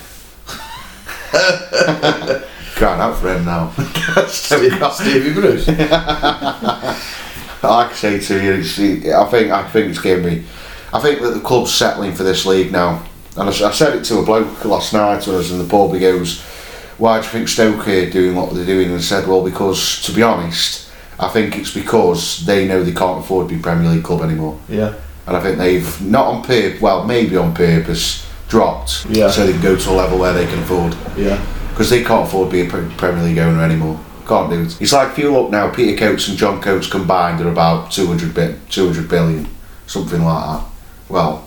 Crying 2.76 3.00
out 3.00 3.16
for 3.16 3.34
him 3.34 3.44
now. 3.44 3.70
Steve, 4.28 4.72
Stevie 4.92 5.32
Bruce. 5.32 5.66
like 5.68 5.78
I 7.62 7.92
say 7.94 8.20
to 8.20 8.44
you, 8.44 8.52
it's, 8.54 8.78
I 8.78 9.24
think 9.30 9.50
I 9.50 9.68
think 9.68 9.90
it's 9.90 10.00
giving 10.00 10.24
me. 10.24 10.44
I 10.92 11.00
think 11.00 11.20
that 11.22 11.30
the 11.30 11.40
club's 11.40 11.72
settling 11.72 12.14
for 12.14 12.22
this 12.22 12.46
league 12.46 12.70
now. 12.70 13.04
And 13.36 13.48
I 13.48 13.52
said 13.52 13.94
it 13.94 14.04
to 14.04 14.18
a 14.18 14.24
bloke 14.24 14.64
last 14.64 14.92
night 14.94 15.26
when 15.26 15.34
I 15.34 15.38
was 15.38 15.52
in 15.52 15.58
the 15.58 15.68
pub. 15.68 15.92
He 15.92 16.00
goes, 16.00 16.42
"Why 16.98 17.18
do 17.20 17.24
you 17.26 17.30
think 17.32 17.48
Stoke 17.48 17.86
are 17.88 18.10
doing 18.10 18.34
what 18.34 18.54
they're 18.54 18.64
doing?" 18.64 18.90
And 18.92 19.02
said, 19.02 19.26
"Well, 19.26 19.42
because 19.42 20.00
to 20.02 20.12
be 20.12 20.22
honest, 20.22 20.86
I 21.18 21.28
think 21.28 21.56
it's 21.56 21.72
because 21.72 22.44
they 22.46 22.66
know 22.66 22.82
they 22.82 22.92
can't 22.92 23.20
afford 23.20 23.48
to 23.48 23.54
be 23.54 23.60
Premier 23.60 23.90
League 23.90 24.04
club 24.04 24.22
anymore, 24.22 24.56
Yeah. 24.68 24.92
and 25.26 25.36
I 25.36 25.40
think 25.40 25.58
they've 25.58 26.00
not 26.02 26.26
on 26.26 26.42
purpose, 26.42 26.80
well, 26.80 27.04
maybe 27.04 27.36
on 27.36 27.52
purpose, 27.54 28.22
dropped 28.48 29.06
Yeah. 29.10 29.30
so 29.30 29.44
they 29.46 29.52
can 29.52 29.62
go 29.62 29.76
to 29.76 29.90
a 29.90 29.92
level 29.92 30.18
where 30.18 30.32
they 30.32 30.46
can 30.46 30.58
afford." 30.60 30.94
Yeah. 31.16 31.38
because 31.70 31.90
they 31.90 32.02
can't 32.02 32.26
afford 32.26 32.48
to 32.50 32.52
be 32.52 32.62
a 32.62 32.64
Premier 32.96 33.22
League 33.22 33.38
owner 33.38 33.62
anymore. 33.62 33.98
Can't 34.26 34.48
do 34.50 34.62
it. 34.62 34.76
It's 34.80 34.92
like 34.94 35.08
if 35.10 35.18
you 35.18 35.30
look 35.30 35.50
now, 35.50 35.68
Peter 35.68 35.94
Coates 35.96 36.26
and 36.28 36.36
John 36.38 36.58
Coates 36.60 36.86
combined 36.86 37.40
are 37.42 37.48
about 37.50 37.90
200, 37.90 38.32
bit, 38.34 38.70
200 38.70 39.08
billion, 39.10 39.46
something 39.86 40.24
like 40.24 40.44
that. 40.46 40.60
Well, 41.10 41.42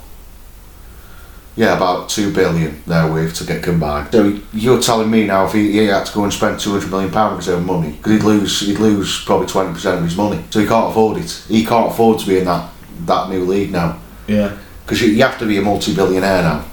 yeah, 1.60 1.76
about 1.76 2.07
2 2.07 2.34
billion 2.34 2.82
they're 2.88 3.12
worth 3.12 3.36
to 3.36 3.43
get 3.43 3.62
combined. 3.62 4.10
So 4.14 4.39
you're 4.53 4.82
telling 4.82 5.12
me 5.12 5.26
now 5.26 5.45
if 5.45 5.51
he, 5.51 5.74
he 5.74 5.88
had 5.88 6.05
to 6.05 6.14
go 6.14 6.24
and 6.24 6.32
spend 6.32 6.57
200 6.57 6.89
million 6.89 7.12
pounds 7.12 7.34
of 7.34 7.39
his 7.39 7.49
own 7.49 7.66
money, 7.66 7.91
because 7.91 8.14
he'd 8.14 8.24
lose, 8.24 8.62
he'd 8.62 8.80
lose 8.80 9.26
probably 9.26 9.47
20% 9.47 9.97
of 9.97 10.03
his 10.05 10.16
money. 10.16 10.41
So 10.51 10.62
he 10.62 10.66
can't 10.66 10.89
afford 10.89 11.18
it. 11.18 11.30
He 11.49 11.66
can't 11.66 11.91
afford 11.91 12.20
to 12.20 12.28
be 12.28 12.38
in 12.38 12.45
that, 12.45 12.72
that 13.01 13.30
new 13.30 13.43
league 13.43 13.74
now. 13.74 13.99
Yeah. 14.26 14.57
Because 14.86 15.01
you, 15.01 15.10
you 15.10 15.22
have 15.24 15.38
to 15.39 15.45
be 15.45 15.57
a 15.57 15.62
multi-billionaire 15.62 16.43
now. 16.43 16.66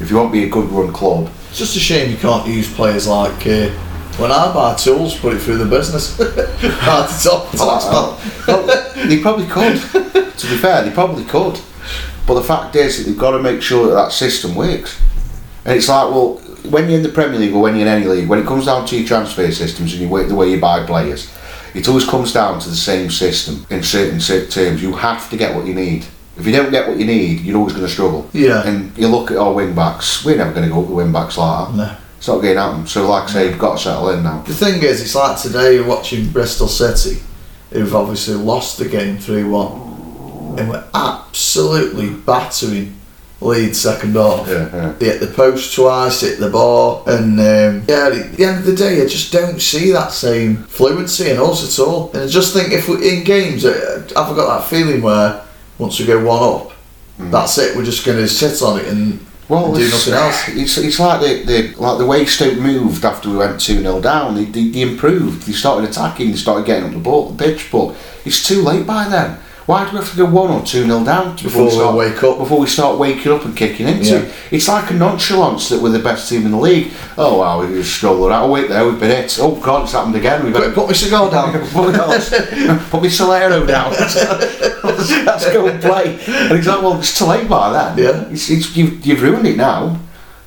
If 0.00 0.10
you 0.10 0.16
want 0.16 0.30
to 0.30 0.32
be 0.32 0.42
a 0.46 0.48
good 0.48 0.68
run 0.68 0.92
club, 0.92 1.30
It's 1.50 1.60
just 1.60 1.76
a 1.76 1.80
shame 1.80 2.10
you 2.10 2.16
can't 2.16 2.44
use 2.44 2.74
players 2.74 3.06
like 3.06 3.46
uh, 3.46 3.68
when 4.18 4.32
I 4.32 4.52
buy 4.52 4.74
tools, 4.74 5.16
put 5.16 5.34
it 5.34 5.38
through 5.38 5.58
the 5.58 5.64
business. 5.64 6.16
Hard 6.60 7.08
to 7.08 7.22
top 7.22 7.54
man. 7.54 8.34
well, 8.48 9.06
they 9.06 9.20
probably 9.22 9.46
could. 9.46 10.24
To 10.38 10.46
be 10.46 10.56
fair, 10.56 10.84
they 10.84 10.92
probably 10.92 11.24
could. 11.24 11.60
But 12.28 12.34
the 12.34 12.44
fact 12.44 12.76
is 12.76 12.98
that 12.98 13.10
they've 13.10 13.18
got 13.18 13.30
to 13.30 13.42
make 13.42 13.62
sure 13.62 13.88
that 13.88 13.94
that 13.94 14.12
system 14.12 14.54
works. 14.54 15.00
And 15.64 15.74
it's 15.74 15.88
like, 15.88 16.10
well, 16.10 16.34
when 16.68 16.86
you're 16.88 16.98
in 16.98 17.02
the 17.02 17.08
Premier 17.08 17.38
League 17.40 17.54
or 17.54 17.62
when 17.62 17.74
you're 17.74 17.86
in 17.86 17.92
any 17.92 18.06
league, 18.06 18.28
when 18.28 18.38
it 18.38 18.46
comes 18.46 18.66
down 18.66 18.86
to 18.86 18.98
your 18.98 19.06
transfer 19.08 19.50
systems 19.50 19.94
and 19.94 20.02
you 20.02 20.08
work 20.10 20.28
the 20.28 20.34
way 20.34 20.50
you 20.50 20.60
buy 20.60 20.84
players, 20.84 21.32
it 21.74 21.88
always 21.88 22.04
comes 22.06 22.34
down 22.34 22.60
to 22.60 22.68
the 22.68 22.76
same 22.76 23.10
system 23.10 23.66
in 23.70 23.82
certain 23.82 24.20
cer- 24.20 24.46
terms. 24.46 24.82
You 24.82 24.92
have 24.92 25.30
to 25.30 25.38
get 25.38 25.56
what 25.56 25.66
you 25.66 25.74
need. 25.74 26.06
If 26.36 26.46
you 26.46 26.52
don't 26.52 26.70
get 26.70 26.86
what 26.86 26.98
you 26.98 27.06
need, 27.06 27.40
you're 27.40 27.56
always 27.56 27.72
going 27.72 27.86
to 27.86 27.92
struggle. 27.92 28.28
Yeah. 28.34 28.62
And 28.66 28.96
you 28.96 29.08
look 29.08 29.30
at 29.30 29.38
our 29.38 29.54
wing 29.54 29.74
backs, 29.74 30.22
we're 30.22 30.36
never 30.36 30.52
going 30.52 30.68
to 30.68 30.74
go 30.74 30.82
up 30.82 30.88
the 30.88 30.94
wing 30.94 31.12
backs 31.12 31.38
like 31.38 31.68
that. 31.68 31.74
No. 31.74 31.96
It's 32.18 32.28
not 32.28 32.42
going 32.42 32.56
to 32.56 32.60
happen. 32.60 32.86
So, 32.86 33.08
like 33.08 33.24
I 33.24 33.32
say, 33.32 33.48
you've 33.48 33.58
got 33.58 33.78
to 33.78 33.82
settle 33.84 34.10
in 34.10 34.22
now. 34.22 34.42
The 34.42 34.52
thing 34.52 34.82
is, 34.82 35.00
it's 35.00 35.14
like 35.14 35.40
today 35.40 35.76
you're 35.76 35.86
watching 35.86 36.28
Bristol 36.30 36.68
City, 36.68 37.22
who've 37.70 37.94
obviously 37.94 38.34
lost 38.34 38.78
the 38.78 38.88
game 38.88 39.18
3 39.18 39.44
1, 39.44 39.87
and 40.56 40.68
we're 40.68 40.84
absolutely 40.94 42.10
battering 42.10 42.94
Leeds 43.40 43.80
second 43.80 44.14
half. 44.14 44.48
Yeah, 44.48 44.68
yeah. 44.74 44.92
They 44.98 45.06
hit 45.06 45.20
the 45.20 45.28
post 45.28 45.74
twice, 45.74 46.22
hit 46.22 46.40
the 46.40 46.50
bar, 46.50 47.04
and 47.06 47.38
um, 47.38 47.84
yeah, 47.88 48.08
at 48.08 48.32
the 48.32 48.44
end 48.44 48.58
of 48.58 48.64
the 48.66 48.74
day, 48.74 49.00
I 49.00 49.06
just 49.06 49.32
don't 49.32 49.60
see 49.60 49.92
that 49.92 50.10
same 50.12 50.64
fluency 50.64 51.30
in 51.30 51.38
us 51.38 51.80
at 51.80 51.84
all. 51.84 52.10
And 52.12 52.22
I 52.22 52.26
just 52.26 52.52
think 52.52 52.72
if 52.72 52.88
we 52.88 53.18
in 53.18 53.24
games, 53.24 53.64
uh, 53.64 54.02
I've 54.16 54.34
got 54.34 54.58
that 54.58 54.68
feeling 54.68 55.02
where 55.02 55.44
once 55.78 56.00
we 56.00 56.06
go 56.06 56.24
one 56.24 56.42
up, 56.42 56.72
that's 57.30 57.58
it. 57.58 57.76
We're 57.76 57.84
just 57.84 58.04
going 58.04 58.18
to 58.18 58.28
sit 58.28 58.60
on 58.62 58.80
it 58.80 58.86
and 58.86 59.24
Well, 59.48 59.72
do 59.72 59.82
it's, 59.82 59.92
nothing 59.92 60.14
else. 60.14 60.48
It's, 60.48 60.78
it's 60.78 60.98
like 60.98 61.20
the, 61.20 61.44
the 61.44 61.80
like 61.80 61.98
the 61.98 62.06
way 62.06 62.24
Stoke 62.24 62.58
moved 62.58 63.04
after 63.04 63.30
we 63.30 63.36
went 63.36 63.60
two 63.60 63.80
0 63.80 64.00
down. 64.00 64.34
They, 64.34 64.44
they, 64.46 64.68
they 64.68 64.82
improved. 64.82 65.46
They 65.46 65.52
started 65.52 65.88
attacking. 65.88 66.30
They 66.32 66.36
started 66.36 66.66
getting 66.66 66.86
up 66.86 66.92
the 66.92 66.98
ball, 66.98 67.30
the 67.30 67.44
pitch. 67.44 67.68
But 67.70 67.94
it's 68.24 68.44
too 68.46 68.62
late 68.62 68.86
by 68.86 69.08
then. 69.08 69.38
Why 69.68 69.84
do 69.84 69.90
we 69.92 69.98
have 69.98 70.10
to 70.12 70.16
go 70.16 70.24
one 70.24 70.50
or 70.50 70.64
two 70.64 70.86
nil 70.86 71.04
down 71.04 71.36
Before 71.36 71.64
we 71.64 71.70
start, 71.70 71.94
wake 71.94 72.22
up. 72.24 72.38
Before 72.38 72.58
we 72.58 72.66
start 72.66 72.98
waking 72.98 73.30
up 73.32 73.44
and 73.44 73.54
kicking 73.54 73.86
into 73.86 74.12
Yeah. 74.12 74.20
it. 74.20 74.34
It's 74.50 74.66
like 74.66 74.90
a 74.90 74.94
nonchalance 74.94 75.68
that 75.68 75.82
we're 75.82 75.90
the 75.90 75.98
best 75.98 76.26
team 76.26 76.46
in 76.46 76.52
the 76.52 76.58
league. 76.58 76.90
Oh 77.18 77.36
wow, 77.40 77.60
we 77.60 77.74
just 77.74 77.94
strolled 77.94 78.32
out. 78.32 78.44
Oh 78.44 78.50
wait, 78.50 78.70
there 78.70 78.86
we've 78.86 78.98
been 78.98 79.10
hit. 79.10 79.36
Oh 79.38 79.56
god, 79.56 79.82
it's 79.82 79.92
happened 79.92 80.16
again. 80.16 80.42
We've 80.42 80.54
Quick, 80.54 80.72
put 80.74 80.86
my 80.86 80.94
cigar 80.94 81.30
down. 81.30 81.52
Put 82.88 83.02
my 83.02 83.08
Solero 83.08 83.68
down. 83.68 83.90
Let's 83.92 85.52
go 85.52 85.66
and 85.66 85.82
play. 85.82 86.18
And 86.26 86.56
he's 86.56 86.66
like, 86.66 86.80
well, 86.80 86.98
it's 86.98 87.18
too 87.18 87.26
late 87.26 87.46
by 87.46 87.70
then. 87.70 87.98
Yeah. 87.98 88.30
It's, 88.30 88.48
it's, 88.48 88.74
you've, 88.74 89.04
you've 89.04 89.20
ruined 89.20 89.46
it 89.46 89.58
now. 89.58 90.00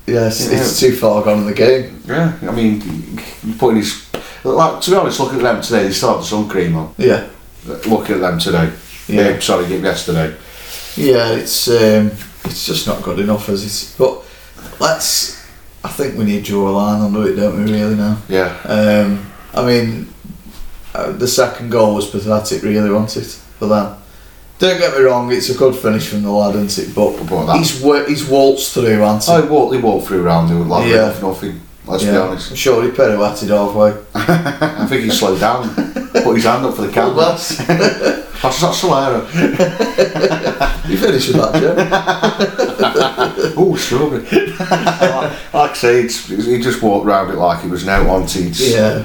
Yes, 0.04 0.50
it's 0.50 0.80
too 0.80 0.96
far 0.96 1.22
gone 1.22 1.38
in 1.38 1.46
the 1.46 1.54
game. 1.54 2.02
Yeah, 2.06 2.36
I 2.42 2.50
mean, 2.50 2.82
you're 3.44 3.54
putting 3.56 3.76
his. 3.76 4.04
Like, 4.42 4.80
to 4.80 4.90
be 4.90 4.96
honest, 4.96 5.20
looking 5.20 5.38
at 5.38 5.42
them 5.44 5.62
today, 5.62 5.84
they 5.84 5.92
still 5.92 6.08
have 6.14 6.18
the 6.22 6.24
sun 6.26 6.48
cream 6.48 6.74
on. 6.74 6.92
Yeah, 6.98 7.28
Looking 7.86 8.16
at 8.16 8.20
them 8.20 8.38
today. 8.40 8.72
Yeah. 9.12 9.28
Yeah. 9.30 9.38
sorry, 9.40 9.66
yesterday. 9.76 10.34
yeah, 10.96 11.32
it's 11.32 11.68
um, 11.68 12.10
it's 12.44 12.66
just 12.66 12.86
not 12.86 13.02
good 13.02 13.18
enough 13.20 13.48
as 13.48 13.64
it's. 13.64 13.96
But 13.96 14.22
let's. 14.80 15.40
I 15.84 15.88
think 15.88 16.16
we 16.16 16.24
need 16.24 16.44
draw 16.44 16.68
a 16.68 16.70
line 16.70 17.00
under 17.02 17.26
it, 17.28 17.34
don't 17.34 17.64
we? 17.64 17.72
Really 17.72 17.96
now. 17.96 18.18
Yeah. 18.28 18.56
Um, 18.64 19.30
I 19.52 19.66
mean, 19.66 20.08
uh, 20.94 21.12
the 21.12 21.26
second 21.26 21.70
goal 21.70 21.94
was 21.96 22.08
pathetic, 22.08 22.62
really, 22.62 22.88
wasn't 22.90 23.24
it, 23.26 23.30
for 23.58 23.66
them? 23.66 23.96
Don't 24.60 24.78
get 24.78 24.96
me 24.96 25.02
wrong, 25.02 25.32
it's 25.32 25.48
a 25.50 25.56
good 25.58 25.74
finish 25.74 26.06
from 26.08 26.22
the 26.22 26.30
lad, 26.30 26.54
isn't 26.54 26.84
it? 26.88 26.94
But 26.94 27.16
But 27.28 27.56
he's 27.58 27.80
he's 28.06 28.24
waltzed 28.28 28.72
through, 28.72 29.00
hasn't 29.00 29.24
he? 29.24 29.32
Oh, 29.32 29.42
he 29.42 29.48
walked, 29.48 29.74
he 29.74 29.80
walked 29.80 30.06
through 30.06 30.22
round 30.22 30.50
the 30.50 30.54
like 30.54 30.86
Yeah. 30.88 31.12
nothing. 31.20 31.60
Let's 31.84 32.04
be 32.04 32.10
honest. 32.10 32.50
I'm 32.50 32.56
sure 32.56 32.84
he 32.84 32.90
pirouetted 32.90 33.48
halfway. 33.48 33.90
I 34.14 34.86
think 34.86 35.02
he 35.02 35.10
slowed 35.10 35.40
down. 35.40 35.74
Put 36.12 36.36
his 36.36 36.44
hand 36.44 36.64
up 36.64 36.76
for 36.76 36.82
the 36.82 36.92
camera. 36.98 37.36
that's, 38.42 38.60
That's 38.60 38.62
not 38.62 38.74
Solero. 38.74 39.22
you 40.88 40.96
finished 40.98 41.28
with 41.28 41.36
that, 41.36 41.60
Joe? 41.60 43.52
Oh, 43.56 43.76
strawberry. 43.76 44.22
like, 44.22 44.60
like 45.54 45.70
I 45.70 45.74
say, 45.74 46.00
it's, 46.02 46.26
he 46.28 46.60
just 46.60 46.82
walked 46.82 47.06
round 47.06 47.30
it 47.32 47.36
like 47.36 47.64
it 47.64 47.70
was 47.70 47.84
no 47.84 48.04
wanted. 48.04 48.58
Yeah. 48.58 49.04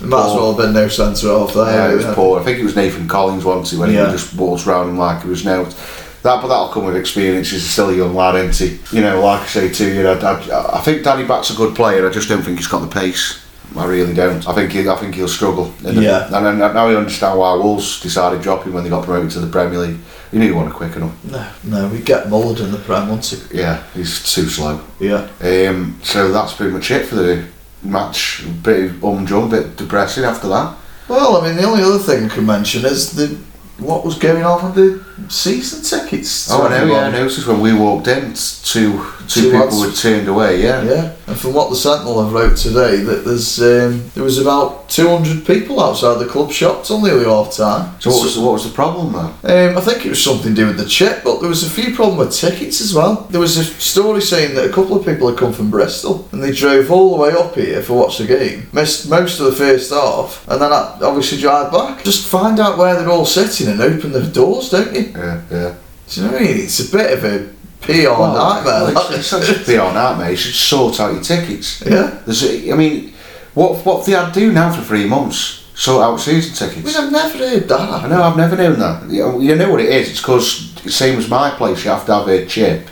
Might 0.00 0.26
as 0.26 0.34
well 0.34 0.48
have 0.54 0.56
been 0.58 0.72
no 0.72 0.88
centre 0.88 1.28
half 1.28 1.54
there. 1.54 1.66
Yeah, 1.66 1.92
it 1.92 1.96
was 1.96 2.04
yeah. 2.06 2.14
poor. 2.14 2.40
I 2.40 2.42
think 2.44 2.58
it 2.58 2.64
was 2.64 2.74
Nathan 2.74 3.06
Collins 3.06 3.44
once 3.44 3.72
when 3.72 3.92
Yeah. 3.92 4.06
he 4.06 4.12
just 4.12 4.34
walked 4.34 4.66
round 4.66 4.90
him 4.90 4.98
like 4.98 5.22
he 5.22 5.28
was 5.28 5.44
no. 5.44 5.64
That, 5.64 6.40
but 6.40 6.48
that'll 6.48 6.68
come 6.68 6.84
with 6.84 6.96
experience. 6.96 7.50
He's 7.50 7.68
still 7.68 7.90
a 7.90 7.94
young 7.96 8.14
lad, 8.14 8.36
isn't 8.36 8.68
he? 8.68 8.96
You 8.96 9.02
know, 9.02 9.20
like 9.24 9.42
I 9.42 9.46
say 9.46 9.68
to 9.72 9.92
you, 9.94 10.08
I, 10.08 10.14
I, 10.14 10.78
I 10.78 10.80
think 10.80 11.02
Danny 11.04 11.24
Batth's 11.26 11.50
a 11.50 11.56
good 11.56 11.74
player. 11.74 12.08
I 12.08 12.12
just 12.12 12.28
don't 12.28 12.42
think 12.42 12.58
he's 12.58 12.68
got 12.68 12.80
the 12.80 12.88
pace. 12.88 13.44
I 13.76 13.86
really 13.86 14.14
don't. 14.14 14.46
I 14.48 14.54
think 14.54 14.72
he, 14.72 14.88
I 14.88 14.96
think 14.96 15.14
he'll 15.14 15.28
struggle. 15.28 15.72
And 15.84 16.02
Yeah. 16.02 16.26
And, 16.26 16.46
and 16.46 16.58
now 16.58 16.86
I 16.88 16.94
understand 16.94 17.38
why 17.38 17.54
Wolves 17.54 18.00
decided 18.00 18.36
to 18.38 18.42
drop 18.42 18.64
him 18.64 18.72
when 18.72 18.84
they 18.84 18.90
got 18.90 19.04
promoted 19.04 19.30
to 19.32 19.40
the 19.40 19.46
Premier 19.46 19.78
League. 19.78 19.98
He 20.30 20.38
knew 20.38 20.46
he 20.46 20.52
wasn't 20.52 20.74
quick 20.74 20.96
enough. 20.96 21.24
No, 21.24 21.48
no, 21.64 21.88
we 21.88 22.00
get 22.00 22.26
mullered 22.26 22.60
in 22.60 22.70
the 22.70 22.78
Prem, 22.78 23.08
won't 23.08 23.24
he? 23.24 23.58
Yeah, 23.58 23.82
he's 23.94 24.22
too 24.34 24.48
slow. 24.48 24.80
Yeah. 24.98 25.28
Um, 25.40 25.98
so 26.02 26.32
that's 26.32 26.54
pretty 26.54 26.72
much 26.72 26.90
it 26.90 27.06
for 27.06 27.16
the 27.16 27.44
match. 27.82 28.44
Pretty 28.62 28.88
humdrum, 28.98 29.50
bit 29.50 29.76
depressing 29.76 30.24
after 30.24 30.48
that. 30.48 30.76
Well, 31.08 31.36
I 31.36 31.46
mean, 31.46 31.56
the 31.56 31.64
only 31.64 31.82
other 31.82 31.98
thing 31.98 32.24
I 32.24 32.28
can 32.28 32.46
mention 32.46 32.84
is 32.84 33.12
the 33.12 33.38
what 33.78 34.04
was 34.04 34.16
going 34.18 34.44
on 34.44 34.64
with 34.64 34.74
the 34.74 35.11
season 35.28 35.82
tickets. 35.82 36.50
Oh, 36.50 36.66
I 36.66 36.70
know, 36.78 36.92
yeah, 36.92 37.06
I 37.06 37.10
noticed 37.10 37.46
when 37.46 37.60
we 37.60 37.74
walked 37.74 38.06
in, 38.08 38.34
two, 38.34 39.04
two, 39.28 39.40
Two 39.42 39.42
people 39.50 39.60
lads. 39.60 39.80
were 39.80 39.92
turned 39.92 40.28
away, 40.28 40.62
yeah. 40.62 40.82
Yeah, 40.82 41.12
and 41.26 41.38
from 41.38 41.54
what 41.54 41.70
the 41.70 41.76
Sentinel 41.76 42.22
have 42.24 42.32
wrote 42.32 42.56
today, 42.56 42.96
that 42.96 43.24
there's 43.24 43.60
um, 43.60 44.10
there 44.14 44.24
was 44.24 44.38
about 44.38 44.88
200 44.90 45.46
people 45.46 45.80
outside 45.82 46.18
the 46.18 46.26
club 46.26 46.50
shops 46.50 46.90
on 46.90 47.02
nearly 47.02 47.24
half 47.24 47.54
time. 47.56 47.98
So 48.00 48.10
what 48.10 48.24
was, 48.24 48.38
what 48.38 48.52
was 48.52 48.64
the 48.68 48.74
problem 48.74 49.12
though? 49.12 49.68
Um, 49.70 49.78
I 49.78 49.80
think 49.80 50.04
it 50.04 50.10
was 50.10 50.22
something 50.22 50.54
to 50.54 50.60
do 50.62 50.66
with 50.66 50.76
the 50.78 50.86
chip, 50.86 51.22
but 51.24 51.40
there 51.40 51.48
was 51.48 51.64
a 51.64 51.70
few 51.70 51.94
problems 51.94 52.42
with 52.42 52.52
tickets 52.52 52.80
as 52.80 52.94
well. 52.94 53.26
There 53.30 53.40
was 53.40 53.56
a 53.56 53.64
story 53.64 54.20
saying 54.20 54.54
that 54.54 54.68
a 54.68 54.72
couple 54.72 54.96
of 54.96 55.04
people 55.06 55.28
had 55.28 55.38
come 55.38 55.52
from 55.52 55.70
Bristol 55.70 56.28
and 56.32 56.42
they 56.42 56.52
drove 56.52 56.90
all 56.90 57.16
the 57.16 57.22
way 57.22 57.30
up 57.32 57.54
here 57.54 57.82
for 57.82 57.94
watch 57.94 58.18
the 58.18 58.26
game, 58.26 58.68
missed 58.72 59.08
most 59.08 59.40
of 59.40 59.46
the 59.46 59.52
first 59.52 59.90
half, 59.92 60.46
and 60.48 60.60
then 60.60 60.72
obviously 60.72 61.38
drive 61.40 61.72
back. 61.72 62.04
Just 62.04 62.26
find 62.28 62.60
out 62.60 62.76
where 62.76 62.94
they're 62.96 63.08
all 63.08 63.24
sitting 63.26 63.68
and 63.68 63.80
open 63.80 64.12
the 64.12 64.26
doors, 64.26 64.68
don't 64.68 64.94
you? 64.94 65.01
Yeah, 65.14 65.40
yeah. 65.50 65.74
Do 66.08 66.20
you 66.20 66.26
know 66.26 66.32
what 66.32 66.42
I 66.42 66.44
mean? 66.44 66.56
It's 66.58 66.80
a 66.92 66.96
bit 66.96 67.18
of 67.18 67.24
a 67.24 67.48
PR 67.80 67.92
nightmare. 68.10 68.64
well, 68.64 68.88
it's, 68.88 69.18
it's 69.18 69.26
such 69.28 69.48
a 69.50 69.54
PR 69.64 69.92
nightmare. 69.94 70.30
You 70.30 70.36
should 70.36 70.54
sort 70.54 71.00
out 71.00 71.12
your 71.12 71.22
tickets. 71.22 71.82
yeah. 71.86 72.20
There's, 72.26 72.44
I 72.44 72.74
mean, 72.76 73.12
what 73.54 73.84
what 73.84 74.04
they 74.06 74.12
had 74.12 74.32
to 74.32 74.40
do 74.40 74.52
now 74.52 74.72
for 74.72 74.82
three 74.82 75.06
months? 75.06 75.58
Sort 75.74 76.04
out 76.04 76.20
season 76.20 76.52
I 76.54 76.70
tickets. 76.70 76.86
mean, 76.86 77.04
I've 77.06 77.12
never 77.12 77.38
heard 77.38 77.66
that. 77.68 77.80
I 78.04 78.08
know, 78.08 78.22
I've 78.22 78.36
never 78.36 78.56
known 78.56 78.78
that. 78.78 79.08
You 79.10 79.22
know, 79.22 79.40
you 79.40 79.54
know 79.54 79.70
what 79.70 79.80
it 79.80 79.88
is? 79.88 80.10
It's 80.10 80.20
because, 80.20 80.70
same 80.94 81.18
as 81.18 81.28
my 81.30 81.50
place, 81.50 81.82
you 81.84 81.90
have 81.90 82.04
to 82.06 82.14
have 82.14 82.28
a 82.28 82.44
chip 82.46 82.88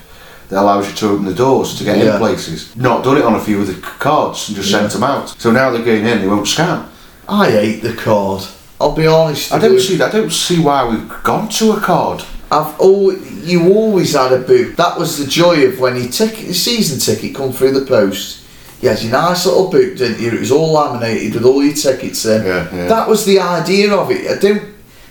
that 0.48 0.60
allows 0.62 0.88
you 0.88 0.96
to 0.96 1.08
open 1.10 1.26
the 1.26 1.34
doors 1.34 1.76
to 1.78 1.84
get 1.84 1.98
Yeah. 1.98 2.14
in 2.14 2.18
places. 2.18 2.74
Not 2.76 3.04
done 3.04 3.18
it 3.18 3.24
on 3.24 3.34
a 3.34 3.40
few 3.40 3.60
of 3.60 3.66
the 3.66 3.74
cards 3.74 4.48
and 4.48 4.56
just 4.56 4.70
Yeah. 4.70 4.78
sent 4.80 4.92
them 4.92 5.04
out. 5.04 5.28
So 5.38 5.50
now 5.52 5.70
they're 5.70 5.84
going 5.84 6.06
in, 6.06 6.20
they 6.22 6.26
won't 6.26 6.48
scan. 6.48 6.86
I 7.28 7.50
hate 7.50 7.82
the 7.82 7.92
card. 7.92 8.44
I'll 8.80 8.94
be 8.94 9.06
honest. 9.06 9.52
I 9.52 9.58
don't 9.58 9.74
you. 9.74 9.80
see. 9.80 10.02
I 10.02 10.10
don't 10.10 10.32
see 10.32 10.60
why 10.60 10.88
we've 10.88 11.08
gone 11.22 11.48
to 11.50 11.72
a 11.72 11.80
card. 11.80 12.24
I've 12.50 12.78
always, 12.80 13.48
you 13.48 13.72
always 13.72 14.14
had 14.14 14.32
a 14.32 14.38
boot. 14.38 14.76
That 14.76 14.98
was 14.98 15.18
the 15.18 15.30
joy 15.30 15.66
of 15.66 15.78
when 15.78 15.96
your 15.96 16.08
ticket, 16.10 16.44
your 16.44 16.54
season 16.54 16.98
ticket 16.98 17.36
come 17.36 17.52
through 17.52 17.78
the 17.78 17.86
post. 17.86 18.44
You 18.80 18.88
had 18.88 19.02
your 19.02 19.12
nice 19.12 19.44
little 19.44 19.70
boot, 19.70 19.98
didn't 19.98 20.20
you? 20.20 20.32
It 20.32 20.40
was 20.40 20.50
all 20.50 20.72
laminated 20.72 21.34
with 21.34 21.44
all 21.44 21.62
your 21.62 21.74
tickets 21.74 22.24
in. 22.24 22.44
Yeah, 22.44 22.74
yeah. 22.74 22.86
That 22.86 23.08
was 23.08 23.26
the 23.26 23.38
idea 23.38 23.94
of 23.94 24.10
it. 24.10 24.30
I 24.30 24.40
don't 24.40 24.69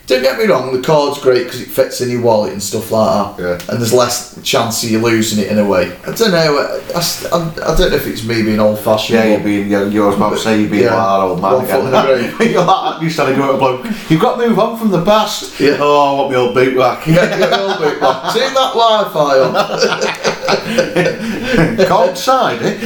Don't 0.09 0.23
get 0.23 0.39
me 0.39 0.45
wrong, 0.45 0.73
the 0.75 0.81
card's 0.81 1.19
great 1.21 1.43
because 1.43 1.61
it 1.61 1.67
fits 1.67 2.01
in 2.01 2.09
your 2.09 2.21
wallet 2.23 2.51
and 2.51 2.63
stuff 2.63 2.89
like 2.89 3.37
that. 3.37 3.43
Yeah. 3.43 3.59
And 3.71 3.79
there's 3.79 3.93
less 3.93 4.41
chance 4.41 4.83
of 4.83 4.89
you 4.89 4.97
losing 4.97 5.37
it 5.43 5.51
in 5.51 5.59
a 5.59 5.63
way. 5.69 5.95
I 6.01 6.11
don't 6.15 6.31
know. 6.31 6.57
I, 6.95 6.99
I, 7.31 7.37
I 7.71 7.75
don't 7.77 7.91
know 7.91 7.95
if 7.95 8.07
it's 8.07 8.23
me 8.25 8.41
being 8.41 8.59
old 8.59 8.79
fashioned. 8.79 9.19
Yeah, 9.19 9.25
you're 9.35 9.43
being, 9.43 9.69
you're, 9.69 9.87
you're 9.87 10.11
about 10.11 10.31
to 10.31 10.37
say 10.39 10.61
you're 10.61 10.69
being 10.71 10.85
Yeah. 10.85 10.95
like 10.95 11.05
that 11.05 11.21
old 11.25 11.41
man 11.43 11.53
One 11.53 11.65
foot 11.67 11.85
in 11.85 11.91
the 11.91 12.13
again. 12.15 12.33
you're 12.53 12.65
like, 12.65 13.01
you 13.03 13.09
started 13.11 13.35
going 13.37 13.51
to 13.51 13.57
bloke. 13.59 13.85
You've 14.09 14.19
got 14.19 14.37
to 14.41 14.47
move 14.49 14.57
on 14.57 14.79
from 14.79 14.89
the 14.89 15.05
past. 15.05 15.59
Yeah. 15.59 15.77
Oh, 15.79 16.15
I 16.15 16.19
want 16.19 16.31
my 16.31 16.37
old 16.37 16.55
boot 16.55 16.75
back. 16.75 17.05
Your 17.07 17.59
old 17.59 17.77
boot 17.77 17.99
back. 18.01 18.33
Turn 18.33 18.51
that 18.55 18.73
Wi-Fi 18.73 19.39
on. 21.77 21.85
Cold 21.87 22.17
side, 22.17 22.59
eh? 22.63 22.79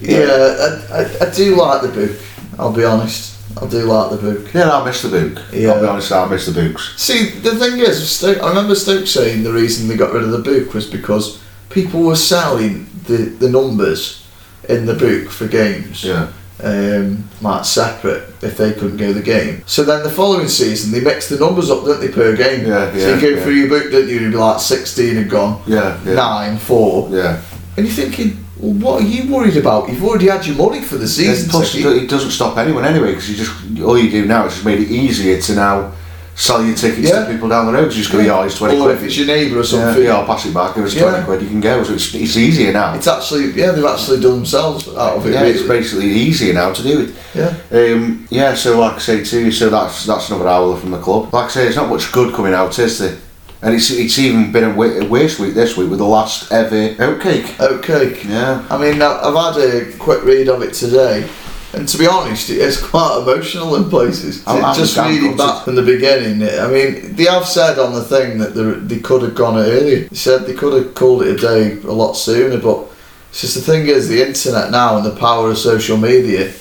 Yeah, 0.00 0.80
I, 0.90 0.98
I, 0.98 1.28
I 1.28 1.30
do 1.32 1.54
like 1.54 1.82
the 1.82 1.88
book. 1.88 2.16
I'll 2.58 2.72
be 2.72 2.82
honest. 2.84 3.33
I 3.60 3.66
do 3.68 3.82
like 3.84 4.10
the 4.10 4.16
book. 4.16 4.52
Yeah, 4.52 4.70
I 4.72 4.84
miss 4.84 5.02
the 5.02 5.08
book. 5.10 5.42
Yeah. 5.52 5.70
I'll 5.72 5.80
be 5.80 5.86
honest, 5.86 6.10
I 6.12 6.26
miss 6.28 6.46
the 6.46 6.52
books. 6.68 6.94
See, 7.00 7.30
the 7.30 7.54
thing 7.54 7.78
is, 7.78 8.08
Stoke, 8.10 8.42
I 8.42 8.48
remember 8.48 8.74
Stoke 8.74 9.06
saying 9.06 9.44
the 9.44 9.52
reason 9.52 9.86
they 9.88 9.96
got 9.96 10.12
rid 10.12 10.24
of 10.24 10.30
the 10.32 10.38
book 10.38 10.74
was 10.74 10.86
because 10.90 11.40
people 11.70 12.00
were 12.02 12.16
selling 12.16 12.86
the, 13.06 13.16
the 13.16 13.48
numbers 13.48 14.26
in 14.68 14.86
the 14.86 14.94
book 14.94 15.30
for 15.30 15.46
games. 15.46 16.02
Yeah. 16.04 16.32
Um, 16.62 17.28
like 17.42 17.64
separate 17.64 18.28
if 18.42 18.56
they 18.56 18.72
couldn't 18.72 18.96
go 18.96 19.12
the 19.12 19.20
game. 19.22 19.62
So 19.66 19.82
then 19.84 20.02
the 20.04 20.10
following 20.10 20.46
season 20.48 20.92
they 20.92 21.00
mix 21.00 21.28
the 21.28 21.38
numbers 21.38 21.68
up, 21.70 21.84
don't 21.84 22.00
they, 22.00 22.08
per 22.08 22.34
game? 22.36 22.66
Yeah, 22.66 22.90
So 22.92 22.96
yeah, 22.98 23.14
you 23.16 23.20
go 23.20 23.28
yeah. 23.30 23.42
through 23.42 23.52
your 23.54 23.68
book, 23.68 23.90
don't 23.92 24.08
you? 24.08 24.20
You'd 24.20 24.30
be 24.32 24.36
like 24.38 24.60
sixteen 24.60 25.16
had 25.16 25.28
gone, 25.28 25.62
Yeah, 25.66 26.00
yeah. 26.04 26.14
nine, 26.14 26.56
four, 26.56 27.08
Yeah. 27.10 27.42
and 27.76 27.84
you're 27.86 27.94
thinking, 27.94 28.43
well, 28.64 28.74
what 28.92 29.02
are 29.02 29.06
you 29.06 29.32
worried 29.32 29.56
about? 29.56 29.88
You've 29.88 30.04
already 30.04 30.28
had 30.28 30.46
your 30.46 30.56
money 30.56 30.80
for 30.82 30.96
the 30.96 31.08
season. 31.08 31.44
And 31.44 31.50
plus, 31.50 31.74
it 31.74 31.84
it 31.86 32.08
doesn't 32.10 32.30
stop 32.30 32.56
anyone 32.58 32.84
anyway 32.84 33.10
because 33.12 33.28
you 33.30 33.36
just 33.36 33.52
all 33.82 33.98
you 33.98 34.10
do 34.10 34.26
now 34.26 34.46
is 34.46 34.54
just 34.54 34.64
made 34.64 34.80
it 34.80 34.90
easier 34.90 35.40
to 35.40 35.54
now 35.54 35.92
sell 36.36 36.64
your 36.64 36.74
tickets 36.74 37.08
Yeah. 37.10 37.24
to 37.26 37.32
people 37.32 37.48
down 37.48 37.66
the 37.66 37.72
road. 37.72 37.84
'cause 37.84 37.96
you 37.96 38.02
just 38.02 38.12
go, 38.12 38.18
yeah, 38.18 38.44
it's 38.44 38.58
twenty 38.58 38.76
or 38.76 38.84
quid. 38.84 38.96
if 38.96 39.02
it's 39.04 39.16
your 39.18 39.26
neighbour 39.28 39.60
or 39.60 39.64
something. 39.64 40.02
yeah, 40.02 40.16
I'll 40.16 40.26
pass 40.26 40.44
it 40.46 40.52
back. 40.54 40.76
It's 40.76 40.92
Yeah. 40.94 41.02
twenty 41.10 41.24
quid, 41.24 41.42
you 41.42 41.48
can 41.48 41.60
go. 41.60 41.84
So 41.84 41.92
it's, 41.92 42.12
it's 42.14 42.36
easier 42.36 42.72
now. 42.72 42.94
It's 42.94 43.06
actually 43.06 43.52
yeah, 43.52 43.70
they've 43.70 43.84
actually 43.84 44.20
done 44.20 44.36
themselves 44.42 44.88
out 44.88 45.16
of 45.16 45.26
it. 45.26 45.32
yeah, 45.32 45.42
really. 45.42 45.52
it's 45.54 45.62
basically 45.68 46.10
easier 46.10 46.52
now 46.54 46.72
to 46.72 46.82
do 46.82 47.00
it. 47.02 47.10
yeah. 47.34 47.52
Um, 47.78 48.26
yeah, 48.30 48.54
so 48.54 48.80
like 48.80 48.94
I 48.94 48.98
say 48.98 49.22
too, 49.24 49.52
so 49.52 49.70
that's 49.70 50.06
that's 50.06 50.28
another 50.30 50.48
hour 50.48 50.76
from 50.76 50.90
the 50.90 50.98
club. 50.98 51.32
Like 51.32 51.46
I 51.46 51.50
say, 51.50 51.66
it's 51.68 51.76
not 51.76 51.88
much 51.88 52.10
good 52.10 52.34
coming 52.34 52.54
out, 52.54 52.76
is 52.80 52.98
there? 52.98 53.16
And 53.64 53.74
it's 53.74 53.90
it's 53.90 54.18
even 54.18 54.52
been 54.52 54.64
a, 54.64 54.74
wa- 54.74 54.84
a 55.02 55.06
worse 55.08 55.38
week 55.38 55.54
this 55.54 55.74
week 55.76 55.88
with 55.88 55.98
the 55.98 56.04
last 56.04 56.52
ever 56.52 56.94
oatcake. 56.96 57.58
Okay. 57.58 58.22
Yeah, 58.28 58.62
I 58.68 58.76
mean, 58.76 59.00
I've 59.00 59.34
had 59.34 59.56
a 59.56 59.90
quick 59.96 60.22
read 60.22 60.48
of 60.50 60.60
it 60.62 60.74
today, 60.74 61.26
and 61.72 61.88
to 61.88 61.96
be 61.96 62.06
honest, 62.06 62.50
it 62.50 62.58
is 62.58 62.76
quite 62.92 63.20
emotional 63.22 63.74
in 63.76 63.88
places. 63.88 64.46
I'm- 64.46 64.62
I'm 64.64 64.76
Just 64.76 64.98
reading 64.98 65.34
back 65.38 65.64
from 65.64 65.76
the 65.76 65.82
beginning, 65.82 66.46
I 66.46 66.68
mean, 66.68 67.16
they 67.16 67.24
have 67.24 67.46
said 67.46 67.78
on 67.78 67.94
the 67.94 68.04
thing 68.04 68.36
that 68.38 68.54
they, 68.54 68.96
they 68.96 69.00
could 69.00 69.22
have 69.22 69.34
gone 69.34 69.56
earlier. 69.56 70.08
They 70.08 70.16
said 70.16 70.44
they 70.46 70.52
could 70.54 70.74
have 70.84 70.94
called 70.94 71.22
it 71.22 71.34
a 71.34 71.36
day 71.38 71.80
a 71.88 71.92
lot 71.92 72.12
sooner, 72.14 72.58
but 72.58 72.86
it's 73.30 73.40
just 73.40 73.54
the 73.54 73.62
thing 73.62 73.86
is, 73.86 74.08
the 74.10 74.20
internet 74.26 74.72
now 74.72 74.98
and 74.98 75.06
the 75.06 75.16
power 75.16 75.50
of 75.50 75.56
social 75.58 75.96
media, 75.96 76.52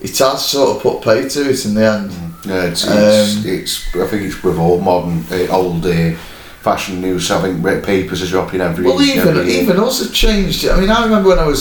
it 0.00 0.16
has 0.18 0.44
sort 0.46 0.76
of 0.76 0.82
put 0.82 1.02
pay 1.02 1.28
to 1.28 1.50
it 1.50 1.64
in 1.66 1.74
the 1.74 1.84
end. 1.92 2.12
yeah. 2.44 2.64
It's 2.70 2.84
it's, 2.84 3.36
Um, 3.36 3.42
it's 3.52 3.96
I 3.96 4.06
think 4.06 4.22
it's 4.22 4.42
with 4.44 4.58
all 4.58 4.80
modern 4.80 5.24
uh, 5.32 5.48
old 5.52 5.84
uh, 5.84 6.14
fashion 6.66 7.00
news. 7.00 7.30
I 7.30 7.40
think 7.42 7.64
red 7.64 7.84
papers 7.84 8.20
are 8.24 8.26
dropping 8.34 8.60
every. 8.60 8.84
Well, 8.84 9.00
even 9.00 9.28
every 9.38 9.52
even 9.54 9.78
us 9.78 10.02
have 10.02 10.12
changed. 10.12 10.66
I 10.66 10.80
mean, 10.80 10.90
I 10.90 11.04
remember 11.04 11.28
when 11.30 11.38
I 11.38 11.46
was 11.46 11.60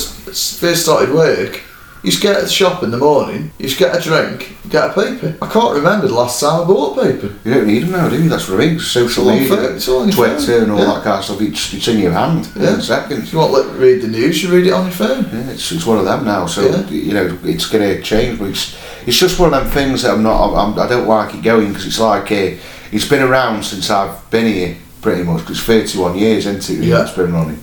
first 0.59 0.81
started 0.83 1.13
work. 1.13 1.61
You 2.03 2.09
used 2.11 2.21
to 2.21 2.27
get 2.27 2.35
at 2.37 2.43
the 2.43 2.49
shop 2.61 2.83
in 2.83 2.91
the 2.91 2.97
morning. 2.99 3.41
You 3.57 3.63
used 3.65 3.77
to 3.79 3.83
get 3.85 3.97
a 3.97 3.99
drink, 3.99 4.55
get 4.69 4.91
a 4.91 4.93
paper. 4.93 5.29
I 5.41 5.47
can't 5.51 5.73
remember 5.75 6.07
the 6.07 6.13
last 6.13 6.39
time 6.39 6.61
I 6.61 6.65
bought 6.65 7.01
paper. 7.03 7.33
You 7.43 7.53
don't 7.55 7.65
need 7.67 7.81
them 7.83 7.91
now, 7.93 8.09
do 8.09 8.21
you? 8.21 8.29
That's 8.29 8.47
what 8.47 8.61
I 8.61 8.65
mean. 8.67 8.79
Social 8.79 9.25
media, 9.25 9.73
it's 9.75 9.87
all 9.89 10.01
on 10.01 10.09
your 10.09 10.15
Twitter, 10.15 10.39
phone. 10.39 10.63
and 10.63 10.71
all 10.71 10.77
Yeah. 10.79 10.85
that 10.93 11.03
kind 11.03 11.17
of 11.19 11.25
stuff. 11.25 11.41
It's, 11.41 11.73
it's 11.73 11.87
in 11.87 11.97
your 11.99 12.11
hand 12.11 12.47
Yeah. 12.55 12.75
in 12.75 12.81
seconds. 12.81 13.33
You 13.33 13.39
want 13.39 13.53
to 13.55 13.73
read 13.85 14.03
the 14.03 14.07
news, 14.07 14.43
you 14.43 14.49
read 14.55 14.67
it 14.67 14.73
on 14.73 14.83
your 14.85 14.97
phone. 15.03 15.23
Yeah, 15.33 15.49
it's, 15.53 15.71
it's 15.71 15.85
one 15.87 15.97
of 15.97 16.05
them 16.05 16.25
now. 16.25 16.45
So 16.45 16.61
Yeah. 16.61 16.87
you 16.89 17.13
know, 17.17 17.27
it's 17.43 17.65
going 17.65 17.83
to 17.95 17.99
change. 18.03 18.37
But 18.37 18.49
it's, 18.53 18.77
it's 19.07 19.17
just 19.17 19.39
one 19.39 19.51
of 19.55 19.63
them 19.63 19.71
things 19.71 20.03
that 20.03 20.11
I'm 20.13 20.21
not. 20.21 20.53
I'm, 20.53 20.77
I 20.77 20.87
don't 20.87 21.07
like 21.07 21.33
it 21.33 21.41
going 21.41 21.69
because 21.69 21.87
it's 21.87 21.99
like 21.99 22.31
uh, 22.31 22.51
it's 22.91 23.07
been 23.09 23.23
around 23.23 23.63
since 23.65 23.89
I've 23.89 24.15
been 24.29 24.45
here 24.53 24.77
pretty 25.05 25.21
much 25.23 25.41
because 25.41 25.61
31 25.61 26.17
years 26.17 26.47
into 26.47 26.73
it. 26.73 26.79
Yeah. 26.87 27.03
It's 27.03 27.11
been 27.15 27.31
running. 27.31 27.59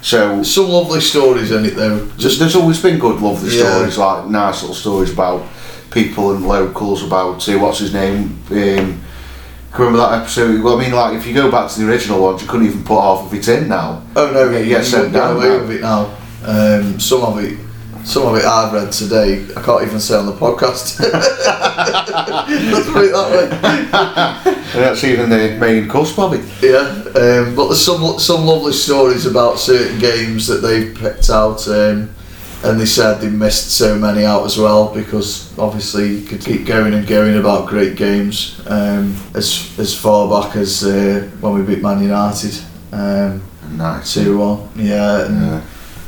So 0.00 0.42
Some 0.42 0.68
lovely 0.70 1.02
stories 1.02 1.50
in 1.50 1.66
it 1.66 1.76
though. 1.76 2.08
just 2.16 2.38
there's 2.38 2.56
always 2.56 2.80
been 2.82 2.98
good, 2.98 3.20
lovely 3.20 3.54
Yeah. 3.54 3.64
stories 3.70 3.98
like 3.98 4.28
nice 4.28 4.62
little 4.62 4.74
stories 4.74 5.12
about 5.12 5.42
people 5.90 6.32
and 6.34 6.48
locals 6.48 7.02
about 7.04 7.46
uh, 7.46 7.58
what's 7.58 7.80
his 7.80 7.92
name. 7.92 8.38
Um, 8.50 9.02
can 9.72 9.84
remember 9.84 9.98
that 9.98 10.22
episode? 10.22 10.62
Well, 10.62 10.78
I 10.78 10.82
mean, 10.82 10.92
like 10.92 11.16
if 11.18 11.26
you 11.26 11.34
go 11.34 11.50
back 11.50 11.70
to 11.70 11.80
the 11.80 11.86
original 11.86 12.18
ones, 12.22 12.40
you 12.40 12.48
couldn't 12.48 12.66
even 12.66 12.82
put 12.82 12.98
half 12.98 13.26
of 13.26 13.34
it 13.34 13.46
in 13.46 13.68
now. 13.68 14.02
Oh 14.16 14.30
no, 14.32 14.48
Yeah, 14.50 14.58
you 14.60 14.70
yeah, 14.70 14.76
get 14.78 14.84
sent 14.86 15.12
down 15.12 15.36
away 15.36 15.48
now. 15.48 15.58
with 15.60 15.70
it 15.72 15.80
now. 15.82 16.16
Um, 16.46 16.98
some 16.98 17.22
of 17.22 17.38
it, 17.44 17.58
some 18.04 18.26
of 18.26 18.36
it 18.36 18.44
I've 18.44 18.72
read 18.72 18.92
today. 18.92 19.46
I 19.56 19.62
can't 19.62 19.82
even 19.86 20.00
say 20.00 20.16
on 20.16 20.26
the 20.26 20.32
podcast. 20.32 21.00
Let's 22.70 22.90
put 22.90 23.04
it 23.04 23.12
that 23.12 23.30
way. 24.44 24.56
And 24.72 24.84
that's 24.84 25.02
even 25.02 25.30
the 25.30 25.56
main 25.58 25.88
course, 25.88 26.16
it. 26.16 26.44
Yeah, 26.62 26.78
um, 27.20 27.56
but 27.56 27.66
there's 27.66 27.84
some 27.84 28.20
some 28.20 28.46
lovely 28.46 28.72
stories 28.72 29.26
about 29.26 29.58
certain 29.58 29.98
games 29.98 30.46
that 30.46 30.58
they've 30.62 30.94
picked 30.94 31.28
out, 31.28 31.66
um, 31.66 32.08
and 32.62 32.80
they 32.80 32.86
said 32.86 33.20
they 33.20 33.30
missed 33.30 33.72
so 33.72 33.96
many 33.98 34.24
out 34.24 34.44
as 34.44 34.56
well 34.58 34.94
because 34.94 35.58
obviously 35.58 36.18
you 36.18 36.24
could 36.24 36.40
keep 36.40 36.66
going 36.66 36.94
and 36.94 37.04
going 37.08 37.36
about 37.36 37.68
great 37.68 37.96
games 37.96 38.60
um, 38.68 39.16
as 39.34 39.76
as 39.76 39.92
far 39.98 40.28
back 40.28 40.54
as 40.54 40.84
uh, 40.84 41.28
when 41.40 41.54
we 41.54 41.62
beat 41.62 41.82
Man 41.82 42.00
United 42.00 42.56
um, 42.92 43.42
Nice. 43.72 44.14
two 44.14 44.38
one. 44.38 44.68
Yeah, 44.76 45.24
and 45.26 45.40
Yeah. 45.46 45.60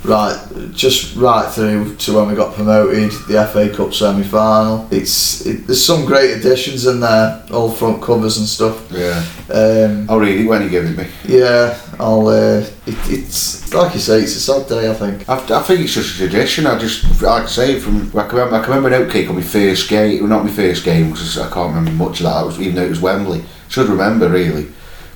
Right, 0.05 0.72
just 0.72 1.16
right 1.16 1.50
through 1.50 1.96
to 1.96 2.14
when 2.14 2.28
we 2.28 2.34
got 2.34 2.55
promoted, 2.55 3.12
the 3.28 3.48
FA 3.53 3.70
Cup 3.74 3.94
semi 3.94 4.22
final. 4.22 4.88
It's 4.90 5.46
it, 5.46 5.66
there's 5.66 5.84
some 5.84 6.05
great 6.05 6.36
additions 6.36 6.86
in 6.86 7.00
there, 7.00 7.44
all 7.53 7.70
front 7.70 8.03
covers 8.03 8.38
and 8.38 8.46
stuff. 8.46 8.90
Yeah. 8.90 9.24
Um, 9.50 10.11
I'll 10.11 10.18
read 10.18 10.40
it 10.40 10.46
when 10.46 10.62
you 10.62 10.68
give 10.68 10.84
it 10.84 10.96
me. 10.96 11.07
yeah, 11.24 11.78
I'll. 11.98 12.26
Uh, 12.26 12.66
it, 12.86 12.96
it's 13.09 13.72
like 13.74 13.94
you 13.94 14.00
say, 14.00 14.20
it's 14.20 14.36
a 14.36 14.40
sad 14.40 14.68
day. 14.68 14.90
I 14.90 14.94
think. 14.94 15.28
I, 15.28 15.36
I 15.59 15.62
think 15.62 15.80
it's 15.80 15.94
just 15.94 16.14
a 16.14 16.18
tradition. 16.18 16.66
I 16.66 16.78
just, 16.78 17.22
like 17.22 17.44
I 17.44 17.46
say, 17.46 17.78
from 17.78 18.09
I 18.16 18.26
can 18.26 18.38
remember, 18.38 18.57
I 18.57 18.64
can 18.64 18.74
remember 18.74 18.96
an 18.96 19.09
oatcake 19.09 19.28
on 19.28 19.36
my 19.36 19.42
first 19.42 19.88
game. 19.88 20.20
Well, 20.20 20.28
not 20.28 20.44
my 20.44 20.50
first 20.50 20.84
game 20.84 21.11
because 21.11 21.38
I 21.38 21.50
can't 21.50 21.74
remember 21.74 21.92
much 21.92 22.20
of 22.20 22.26
that. 22.26 22.44
Was, 22.44 22.61
even 22.61 22.74
though 22.74 22.84
it 22.84 22.90
was 22.90 23.00
Wembley, 23.00 23.44
should 23.68 23.88
remember 23.88 24.28
really. 24.28 24.68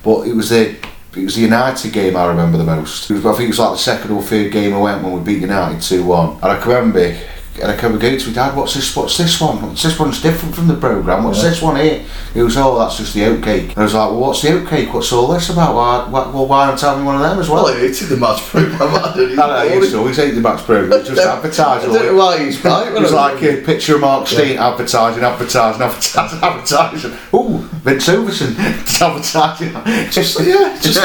But 0.03 0.27
it 0.27 0.33
was 0.33 0.49
the 0.49 0.77
it 1.15 1.23
was 1.23 1.35
the 1.35 1.41
United 1.41 1.93
game 1.93 2.15
I 2.15 2.25
remember 2.27 2.57
the 2.57 2.63
most. 2.63 3.09
Was, 3.09 3.25
I 3.25 3.31
think 3.33 3.45
it 3.45 3.47
was 3.49 3.59
like 3.59 3.71
the 3.71 3.77
second 3.77 4.11
or 4.11 4.21
third 4.21 4.51
game 4.51 4.73
I 4.73 4.79
went 4.79 5.03
when 5.03 5.13
we 5.13 5.19
beat 5.21 5.41
United 5.41 5.81
two 5.81 6.03
one. 6.03 6.35
And 6.35 6.45
I 6.45 6.59
can 6.59 6.69
remember. 6.71 7.17
And 7.59 7.71
I 7.71 7.75
remember 7.75 7.97
going 7.97 8.19
to 8.19 8.27
my 8.27 8.33
dad, 8.35 8.55
what's 8.55 8.75
this, 8.75 8.95
what's 8.95 9.17
this 9.17 9.41
one? 9.41 9.59
What's 9.59 9.81
this 9.81 9.97
one's 9.97 10.21
different 10.21 10.53
from 10.53 10.67
the 10.67 10.75
programme? 10.75 11.23
What's 11.23 11.41
Yeah. 11.41 11.49
this 11.49 11.59
one 11.59 11.75
here? 11.77 12.03
He 12.35 12.39
was, 12.43 12.55
oh, 12.55 12.77
that's 12.77 12.97
just 12.97 13.15
the 13.15 13.21
oatcake. 13.21 13.69
And 13.69 13.77
I 13.79 13.83
was 13.83 13.95
like, 13.95 14.11
well, 14.11 14.19
what's 14.19 14.43
the 14.43 14.49
oatcake? 14.49 14.93
What's 14.93 15.11
all 15.11 15.25
this 15.29 15.49
about? 15.49 15.73
Why, 15.73 16.07
why, 16.07 16.29
well, 16.29 16.45
why 16.45 16.75
tell 16.77 16.95
me 16.99 17.03
one 17.03 17.15
of 17.15 17.21
them 17.21 17.39
as 17.39 17.49
well? 17.49 17.63
Well, 17.63 17.73
I 17.75 17.79
hated 17.79 18.09
the 18.09 18.17
match 18.17 18.41
program. 18.43 18.77
I 18.79 19.11
didn't 19.15 19.39
I 19.39 19.69
know, 19.69 19.81
to 19.89 19.97
always 19.97 20.17
hate 20.17 20.35
the 20.35 20.41
match 20.41 20.63
programme. 20.65 21.03
Just 21.03 21.19
advertising. 21.27 21.93
know 21.93 22.13
why 22.15 22.45
he's 22.45 22.63
right. 22.63 22.89
It 22.95 23.01
was 23.01 23.11
like 23.11 23.41
a 23.41 23.59
picture 23.63 23.95
of 23.95 24.01
Mark 24.01 24.27
Stein 24.27 24.59
advertising, 24.59 25.23
advertising, 25.23 25.81
advertising, 25.81 26.39
advertising. 26.43 27.17
Ooh, 27.33 27.66
Vince 27.87 28.09
advertising. 28.09 29.73
Just 30.11 30.39
yeah, 30.45 30.77
just 30.81 30.99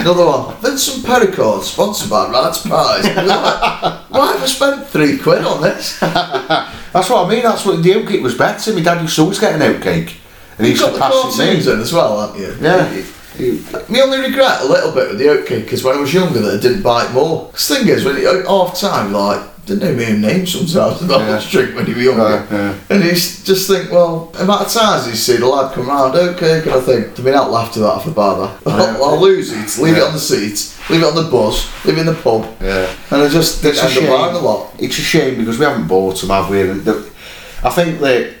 another 0.00 0.26
one. 0.26 0.56
Vincent 0.56 1.04
Péricard, 1.04 1.62
sponsored 1.62 2.10
by 2.10 2.30
Rad's 2.30 2.66
like, 2.66 3.04
Why 4.10 4.32
have 4.32 4.42
I 4.42 4.46
spent 4.46 4.86
three 4.88 5.16
quid 5.18 5.42
on 5.44 5.62
this? 5.62 5.98
That's 6.00 7.08
what 7.10 7.26
I 7.26 7.28
mean. 7.30 7.42
That's 7.42 7.64
what 7.64 7.82
the 7.82 7.90
oatcake 7.92 8.22
was 8.22 8.34
better. 8.34 8.74
My 8.74 8.82
dad 8.82 9.00
used 9.00 9.16
to 9.16 9.22
always 9.22 9.38
get 9.38 9.54
an 9.54 9.60
oatcake, 9.60 10.16
and 10.58 10.66
he 10.66 10.72
You've 10.72 10.80
used 10.80 10.82
got 10.82 10.88
to 10.88 10.94
the 10.94 11.00
pass 11.00 11.40
it 11.40 11.62
to 11.62 11.66
me. 11.66 11.72
in 11.74 11.80
as 11.80 11.92
well, 11.92 12.20
haven't 12.26 12.40
you? 12.40 12.56
Yeah. 12.60 13.02
My 13.88 14.00
only 14.00 14.18
regret 14.20 14.62
a 14.62 14.66
little 14.66 14.92
bit 14.92 15.08
with 15.10 15.18
the 15.18 15.26
oatcake 15.26 15.72
is 15.72 15.84
when 15.84 15.96
I 15.96 16.00
was 16.00 16.12
younger 16.12 16.40
that 16.40 16.58
I 16.58 16.60
didn't 16.60 16.82
bite 16.82 17.12
more. 17.12 17.48
'Cause 17.52 17.68
the 17.68 17.74
thing 17.76 17.88
is, 17.88 18.04
when 18.04 18.16
at 18.16 18.46
half 18.46 18.78
time, 18.78 19.12
like, 19.12 19.40
didn't 19.66 19.82
know 19.82 19.94
my 19.94 20.10
own 20.12 20.20
name 20.22 20.46
sometimes 20.46 21.02
about 21.02 21.20
Yeah. 21.20 21.32
much 21.32 21.50
drink 21.50 21.76
when 21.76 21.86
you 21.86 21.94
were 21.94 22.00
younger. 22.00 22.22
Uh, 22.24 22.46
yeah. 22.50 22.72
And 22.88 23.04
you 23.04 23.10
just 23.12 23.68
think, 23.68 23.92
well, 23.92 24.30
the 24.32 24.42
amount 24.42 24.62
of 24.66 24.72
times 24.72 25.06
you 25.06 25.14
see 25.14 25.36
the 25.36 25.46
lad 25.46 25.74
come 25.74 25.86
round, 25.88 26.14
okay, 26.16 26.60
and 26.62 26.70
I 26.72 26.80
think, 26.80 27.14
to 27.16 27.22
be 27.22 27.30
laughed 27.30 27.76
at 27.76 27.82
that 27.82 28.02
for 28.02 28.10
bother. 28.10 28.50
I'll, 28.66 29.04
I'll 29.04 29.20
lose 29.20 29.52
it, 29.52 29.82
leave 29.82 29.96
it 29.98 30.02
on 30.02 30.14
the 30.14 30.18
seat, 30.18 30.72
leave 30.90 31.02
it 31.02 31.06
on 31.06 31.14
the 31.14 31.24
bus, 31.30 31.66
leave 31.84 31.98
it 31.98 32.00
in 32.00 32.06
the 32.06 32.14
pub, 32.14 32.46
Yeah. 32.62 32.86
and 33.10 33.22
I 33.22 33.28
just 33.28 33.62
It's 33.64 33.82
a 33.82 33.88
shame. 33.90 34.08
a 34.10 34.38
lot. 34.38 34.72
It's 34.78 34.98
a 34.98 35.02
shame 35.02 35.36
because 35.38 35.58
we 35.58 35.66
haven't 35.66 35.86
bought 35.86 36.18
them, 36.20 36.30
have 36.30 36.48
we? 36.48 36.62
I 36.62 37.70
think 37.70 38.00
that 38.00 38.34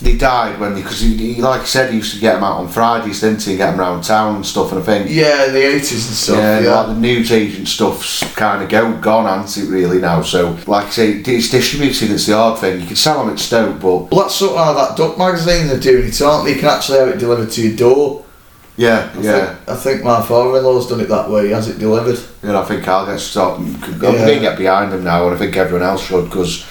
they 0.00 0.16
died 0.16 0.60
when 0.60 0.74
because 0.74 1.00
he, 1.00 1.16
he, 1.34 1.42
like 1.42 1.62
I 1.62 1.64
said, 1.64 1.90
he 1.90 1.96
used 1.96 2.14
to 2.14 2.20
get 2.20 2.34
them 2.34 2.44
out 2.44 2.58
on 2.58 2.68
Fridays, 2.68 3.20
didn't 3.20 3.42
he? 3.42 3.56
Get 3.56 3.72
them 3.72 3.80
around 3.80 4.02
town 4.02 4.36
and 4.36 4.46
stuff. 4.46 4.70
And 4.72 4.80
I 4.80 4.84
think 4.84 5.10
Yeah, 5.10 5.46
in 5.46 5.52
the 5.54 5.66
eighties 5.66 6.06
and 6.06 6.16
stuff. 6.16 6.36
yeah, 6.36 6.60
Yeah, 6.60 6.74
like 6.76 6.86
the 6.88 6.94
news 7.00 7.32
agent 7.32 7.66
stuff's 7.68 8.22
kind 8.34 8.62
of 8.62 8.68
go 8.68 8.92
gone, 9.00 9.26
hasn't 9.26 9.66
it? 9.66 9.70
Really 9.70 9.98
now. 10.00 10.22
So 10.22 10.56
like 10.66 10.86
I 10.86 10.90
say, 10.90 11.10
it's 11.12 11.50
distributing. 11.50 12.12
It's 12.12 12.26
the 12.26 12.36
hard 12.36 12.58
thing. 12.60 12.80
You 12.80 12.86
can 12.86 12.96
sell 12.96 13.24
them 13.24 13.32
at 13.32 13.40
Stoke, 13.40 13.80
but 13.80 14.10
Well, 14.12 14.22
that's 14.22 14.36
sort 14.36 14.52
of 14.56 14.64
how 14.64 14.72
that 14.74 14.96
Duck 14.96 15.18
magazine 15.18 15.66
they're 15.66 15.80
doing 15.80 16.08
it, 16.08 16.22
aren't 16.22 16.44
they? 16.46 16.54
You 16.54 16.60
can 16.60 16.68
actually 16.68 16.98
have 17.00 17.08
it 17.08 17.18
delivered 17.18 17.50
to 17.50 17.60
your 17.68 17.76
door. 17.76 18.24
yeah, 18.76 19.10
I 19.16 19.20
yeah. 19.20 19.46
Think, 19.56 19.68
I 19.68 19.74
think 19.76 20.04
my 20.04 20.22
father-in-law's 20.22 20.88
done 20.88 21.00
it 21.00 21.08
that 21.08 21.28
way. 21.28 21.46
He 21.46 21.52
has 21.52 21.68
it 21.68 21.78
delivered. 21.80 22.18
And 22.44 22.56
I 22.56 22.64
think 22.64 22.86
I'll 22.86 23.04
get 23.06 23.18
stopped. 23.18 23.58
I'm 23.60 24.00
Yeah. 24.00 24.38
get 24.38 24.56
behind 24.58 24.92
them 24.92 25.02
now, 25.02 25.26
and 25.26 25.34
I 25.34 25.38
think 25.38 25.56
everyone 25.56 25.84
else 25.84 26.06
should 26.06 26.26
because. 26.26 26.64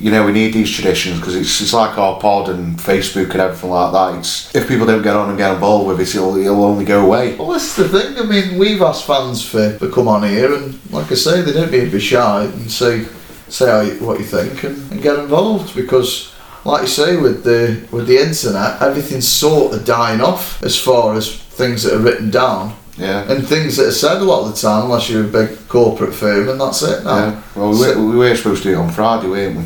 You 0.00 0.10
know, 0.10 0.24
we 0.24 0.32
need 0.32 0.54
these 0.54 0.70
traditions 0.70 1.18
because 1.18 1.36
it's, 1.36 1.60
it's 1.60 1.74
like 1.74 1.98
our 1.98 2.18
pod 2.18 2.48
and 2.48 2.78
Facebook 2.78 3.30
and 3.32 3.40
everything 3.40 3.68
like 3.70 3.92
that. 3.92 4.18
It's, 4.18 4.54
if 4.54 4.66
people 4.66 4.86
don't 4.86 5.02
get 5.02 5.14
on 5.14 5.28
and 5.28 5.36
get 5.36 5.52
involved 5.52 5.88
with 5.88 6.00
it, 6.00 6.14
it'll, 6.14 6.36
it'll 6.38 6.64
only 6.64 6.86
go 6.86 7.04
away. 7.04 7.36
Well, 7.36 7.48
that's 7.50 7.76
the 7.76 7.86
thing. 7.86 8.16
I 8.16 8.22
mean, 8.22 8.58
we've 8.58 8.80
asked 8.80 9.06
fans 9.06 9.44
for 9.46 9.78
to 9.78 9.90
come 9.90 10.08
on 10.08 10.22
here, 10.22 10.54
and 10.54 10.78
like 10.90 11.12
I 11.12 11.14
say, 11.16 11.42
they 11.42 11.52
don't 11.52 11.70
need 11.70 11.84
to 11.84 11.90
be 11.90 12.00
shy 12.00 12.44
and 12.44 12.70
say 12.70 13.04
say 13.48 13.66
how 13.68 13.80
you, 13.80 13.94
what 14.04 14.18
you 14.18 14.24
think 14.24 14.62
and, 14.62 14.92
and 14.92 15.02
get 15.02 15.18
involved 15.18 15.74
because, 15.74 16.32
like 16.64 16.82
you 16.82 16.86
say, 16.88 17.16
with 17.16 17.44
the 17.44 17.86
with 17.90 18.06
the 18.06 18.16
internet, 18.16 18.80
everything's 18.80 19.28
sort 19.28 19.74
of 19.74 19.84
dying 19.84 20.20
off 20.20 20.62
as 20.62 20.78
far 20.78 21.14
as 21.14 21.36
things 21.36 21.82
that 21.82 21.94
are 21.94 21.98
written 21.98 22.30
down 22.30 22.74
Yeah. 22.96 23.30
and 23.30 23.46
things 23.46 23.76
that 23.76 23.88
are 23.88 23.92
said 23.92 24.18
a 24.22 24.24
lot 24.24 24.46
of 24.46 24.54
the 24.54 24.60
time, 24.60 24.84
unless 24.84 25.10
you're 25.10 25.24
a 25.24 25.28
big 25.28 25.68
corporate 25.68 26.14
firm, 26.14 26.48
and 26.48 26.58
that's 26.60 26.80
it 26.82 27.04
now. 27.04 27.16
Yeah. 27.16 27.42
Well, 27.54 27.70
we, 27.70 27.76
So- 27.76 27.98
were, 28.02 28.10
we 28.12 28.16
were 28.16 28.34
supposed 28.36 28.62
to 28.62 28.70
do 28.70 28.74
it 28.76 28.82
on 28.82 28.90
Friday, 28.90 29.28
weren't 29.28 29.58
we? 29.58 29.64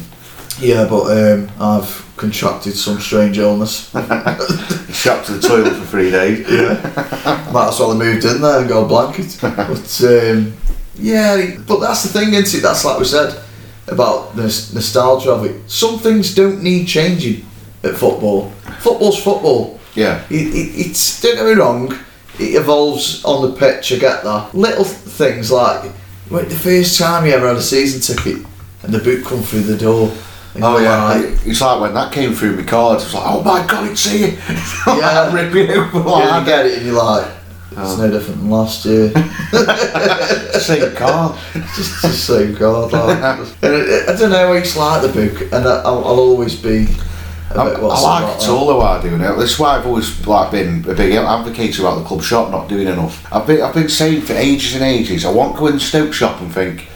Yeah, 0.60 0.86
but 0.88 1.04
um, 1.16 1.50
I've 1.60 2.12
contracted 2.16 2.74
some 2.74 3.00
strange 3.00 3.38
illness. 3.38 3.88
Strapped 4.90 5.26
to 5.26 5.32
the 5.32 5.40
toilet 5.46 5.74
for 5.74 5.86
three 5.86 6.10
days. 6.10 6.46
Yeah, 6.50 7.50
Might 7.52 7.68
as 7.68 7.80
well 7.80 7.90
have 7.90 7.98
moved 7.98 8.24
in 8.24 8.40
there 8.40 8.60
and 8.60 8.68
got 8.68 8.84
a 8.84 8.88
blanket. 8.88 9.36
but 9.40 10.02
um, 10.04 10.54
yeah, 10.96 11.56
but 11.66 11.80
that's 11.80 12.02
the 12.04 12.08
thing, 12.18 12.34
isn't 12.34 12.58
it? 12.58 12.62
That's 12.62 12.84
like 12.84 12.98
we 12.98 13.04
said 13.04 13.42
about 13.88 14.36
this 14.36 14.72
nostalgia 14.72 15.30
of 15.32 15.44
it. 15.44 15.68
Some 15.70 15.98
things 15.98 16.34
don't 16.34 16.62
need 16.62 16.86
changing 16.86 17.44
at 17.82 17.94
football. 17.96 18.50
Football's 18.80 19.22
football. 19.22 19.80
Yeah. 19.94 20.24
It, 20.30 20.54
it, 20.54 20.86
it's 20.86 21.20
don't 21.20 21.36
get 21.36 21.44
me 21.46 21.52
wrong. 21.52 21.92
It 22.38 22.54
evolves 22.56 23.24
on 23.24 23.50
the 23.50 23.56
pitch. 23.56 23.92
I 23.92 23.96
get 23.98 24.24
that. 24.24 24.54
Little 24.54 24.84
things 24.84 25.50
like 25.50 25.90
when 26.28 26.48
the 26.48 26.54
first 26.54 26.98
time 26.98 27.26
you 27.26 27.32
ever 27.32 27.48
had 27.48 27.56
a 27.56 27.62
season 27.62 28.00
ticket 28.00 28.44
and 28.82 28.92
the 28.92 28.98
boot 28.98 29.24
come 29.24 29.42
through 29.42 29.62
the 29.62 29.76
door. 29.76 30.12
Oh 30.56 30.78
yeah, 30.78 31.04
like, 31.04 31.46
it's 31.46 31.60
like 31.60 31.80
when 31.80 31.94
that 31.94 32.12
came 32.12 32.32
through 32.32 32.56
my 32.56 32.62
card. 32.62 33.00
It 33.00 33.04
was 33.04 33.14
like, 33.14 33.24
oh 33.26 33.42
my 33.42 33.66
god, 33.66 33.90
it's 33.90 34.04
here! 34.04 34.38
Yeah. 34.86 35.28
I'm 35.28 35.34
ripping 35.34 35.70
it 35.70 35.76
yeah, 35.76 36.40
you 36.40 36.46
get 36.46 36.66
it 36.66 36.78
and 36.78 36.86
you're 36.86 36.94
like, 36.94 37.26
it's 37.76 37.80
oh. 37.80 37.96
no 37.96 38.10
different 38.10 38.40
than 38.40 38.50
last 38.50 38.84
year. 38.84 39.10
Same 40.60 40.94
card. 40.94 41.36
just 41.74 42.02
the 42.02 42.08
same 42.10 42.54
card. 42.54 42.92
Like. 42.92 43.18
I 43.18 44.16
don't 44.16 44.30
know. 44.30 44.52
I 44.52 44.58
used 44.58 44.74
to 44.74 44.78
like 44.78 45.02
the 45.02 45.08
book, 45.08 45.42
and 45.52 45.66
I, 45.66 45.82
I'll, 45.82 46.04
I'll 46.04 46.20
always 46.20 46.54
be. 46.54 46.86
I, 47.50 47.62
I 47.62 47.78
like 47.80 48.36
it 48.36 48.48
all 48.48 48.66
though 48.68 48.80
I 48.80 49.02
do 49.02 49.18
now. 49.18 49.34
That's 49.34 49.58
why 49.58 49.76
I've 49.76 49.86
always 49.86 50.24
like 50.24 50.52
been 50.52 50.88
a 50.88 50.94
big 50.94 51.14
advocate 51.14 51.78
about 51.80 51.98
the 51.98 52.04
club 52.04 52.22
shop 52.22 52.50
not 52.52 52.68
doing 52.68 52.86
enough. 52.86 53.26
I've 53.32 53.46
been 53.46 53.60
I've 53.60 53.74
been 53.74 53.88
saying 53.88 54.22
for 54.22 54.34
ages 54.34 54.74
and 54.74 54.84
ages. 54.84 55.24
I 55.24 55.32
want 55.32 55.54
to 55.54 55.58
go 55.60 55.66
in 55.66 55.74
the 55.74 55.80
Stoke 55.80 56.12
shop 56.12 56.40
and 56.40 56.52
think, 56.52 56.88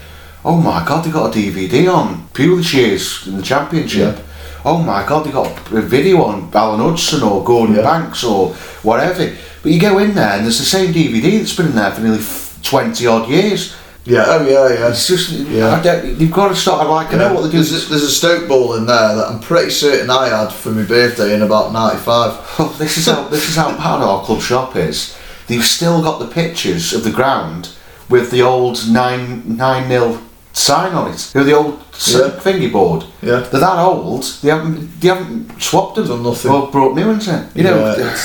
oh 0.45 0.57
my 0.57 0.83
god, 0.85 1.03
they 1.03 1.11
got 1.11 1.35
a 1.35 1.37
DVD 1.39 1.93
on 1.93 2.27
Pulishares 2.33 3.27
in 3.27 3.37
the 3.37 3.43
Championship. 3.43 4.17
Yeah. 4.17 4.23
Oh 4.65 4.77
my 4.81 5.05
god, 5.07 5.25
they 5.25 5.31
got 5.31 5.47
a 5.71 5.81
video 5.81 6.21
on 6.23 6.51
Alan 6.53 6.79
Hudson 6.81 7.23
or 7.23 7.43
Gordon 7.43 7.75
Yeah. 7.75 7.83
Banks 7.83 8.23
or 8.23 8.53
whatever. 8.83 9.33
But 9.61 9.71
you 9.71 9.79
go 9.79 9.97
in 9.99 10.15
there 10.15 10.33
and 10.35 10.43
there's 10.43 10.59
the 10.59 10.65
same 10.65 10.93
DVD 10.93 11.37
that's 11.39 11.55
been 11.55 11.67
in 11.67 11.75
there 11.75 11.91
for 11.91 12.01
nearly 12.01 12.23
twenty 12.63 13.07
odd 13.07 13.29
years. 13.29 13.75
Yeah. 14.05 14.23
Oh 14.27 14.45
yeah, 14.47 14.73
yeah. 14.73 14.89
It's 14.89 15.07
just 15.07 15.31
Yeah. 15.31 15.81
I 15.85 16.01
you've 16.03 16.31
got 16.31 16.49
to 16.49 16.55
start. 16.55 16.87
Like 16.87 17.13
I 17.13 17.17
know 17.17 17.33
what 17.33 17.41
they're 17.41 17.51
doing. 17.51 17.63
There's 17.63 17.85
a, 17.85 17.89
there's 17.89 18.03
a 18.03 18.11
Stoke 18.11 18.47
ball 18.47 18.75
in 18.75 18.85
there 18.85 19.15
that 19.15 19.27
I'm 19.27 19.39
pretty 19.39 19.69
certain 19.71 20.09
I 20.09 20.29
had 20.29 20.51
for 20.51 20.71
my 20.71 20.83
birthday 20.83 21.33
in 21.35 21.41
about 21.41 21.71
'95. 21.73 22.59
Well, 22.59 22.69
this 22.69 22.97
is 22.97 23.05
how 23.05 23.27
this 23.27 23.47
is 23.49 23.55
how 23.55 23.71
bad 23.71 24.01
our 24.01 24.23
club 24.23 24.41
shop 24.41 24.75
is. 24.75 25.17
They've 25.47 25.63
still 25.65 26.01
got 26.01 26.19
the 26.19 26.27
pictures 26.27 26.93
of 26.93 27.03
the 27.03 27.11
ground 27.11 27.69
with 28.09 28.31
the 28.31 28.41
old 28.41 28.89
nine 28.89 29.57
nine 29.57 29.87
nil 29.87 30.21
sign 30.53 30.93
on 30.93 31.11
it. 31.11 31.31
You 31.33 31.41
know, 31.41 31.45
the 31.45 31.53
old 31.53 31.79
Yeah. 32.05 32.29
thingy 32.39 32.71
board. 32.71 33.03
Yeah. 33.21 33.39
They're 33.51 33.59
that 33.61 33.77
old. 33.79 34.23
They 34.41 34.49
haven't 34.49 34.99
they 35.01 35.07
haven't 35.09 35.61
swapped 35.61 35.95
them. 35.95 36.07
Done 36.07 36.23
nothing. 36.23 36.51
Or 36.51 36.67
brought 36.71 36.95
new 36.95 37.07
ones 37.07 37.27
in. 37.27 37.47
You 37.55 37.63
know. 37.63 37.95
Yeah, 37.97 38.17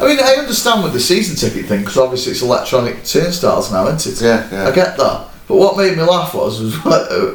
I 0.00 0.06
mean, 0.06 0.18
I 0.20 0.34
understand 0.38 0.82
with 0.82 0.92
the 0.92 1.00
season 1.00 1.36
ticket 1.36 1.66
thing 1.68 1.80
because 1.80 1.96
obviously 1.98 2.32
it's 2.32 2.42
electronic 2.42 3.04
turnstiles 3.04 3.70
now, 3.70 3.86
isn't 3.88 4.12
it? 4.12 4.20
Yeah, 4.24 4.48
yeah. 4.50 4.68
I 4.68 4.72
get 4.72 4.96
that. 4.96 5.28
But 5.46 5.56
what 5.56 5.76
made 5.76 5.96
me 5.96 6.02
laugh 6.02 6.34
was, 6.34 6.60
was 6.60 6.74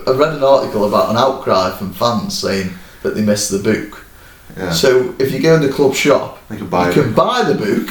I 0.07 0.11
read 0.11 0.33
an 0.33 0.43
article 0.43 0.85
about 0.85 1.11
an 1.11 1.17
outcry 1.17 1.71
from 1.77 1.93
fans 1.93 2.37
saying 2.37 2.73
that 3.03 3.15
they 3.15 3.21
missed 3.21 3.51
the 3.51 3.59
book. 3.59 4.03
Yeah. 4.57 4.71
So 4.71 5.15
if 5.19 5.31
you 5.31 5.39
go 5.41 5.55
in 5.55 5.61
the 5.61 5.69
club 5.71 5.93
shop, 5.95 6.39
You 6.49 6.57
can 6.57 6.67
buy 6.69 6.87
you 6.89 7.03
can 7.03 7.13
buy 7.13 7.43
the 7.43 7.55
book 7.55 7.87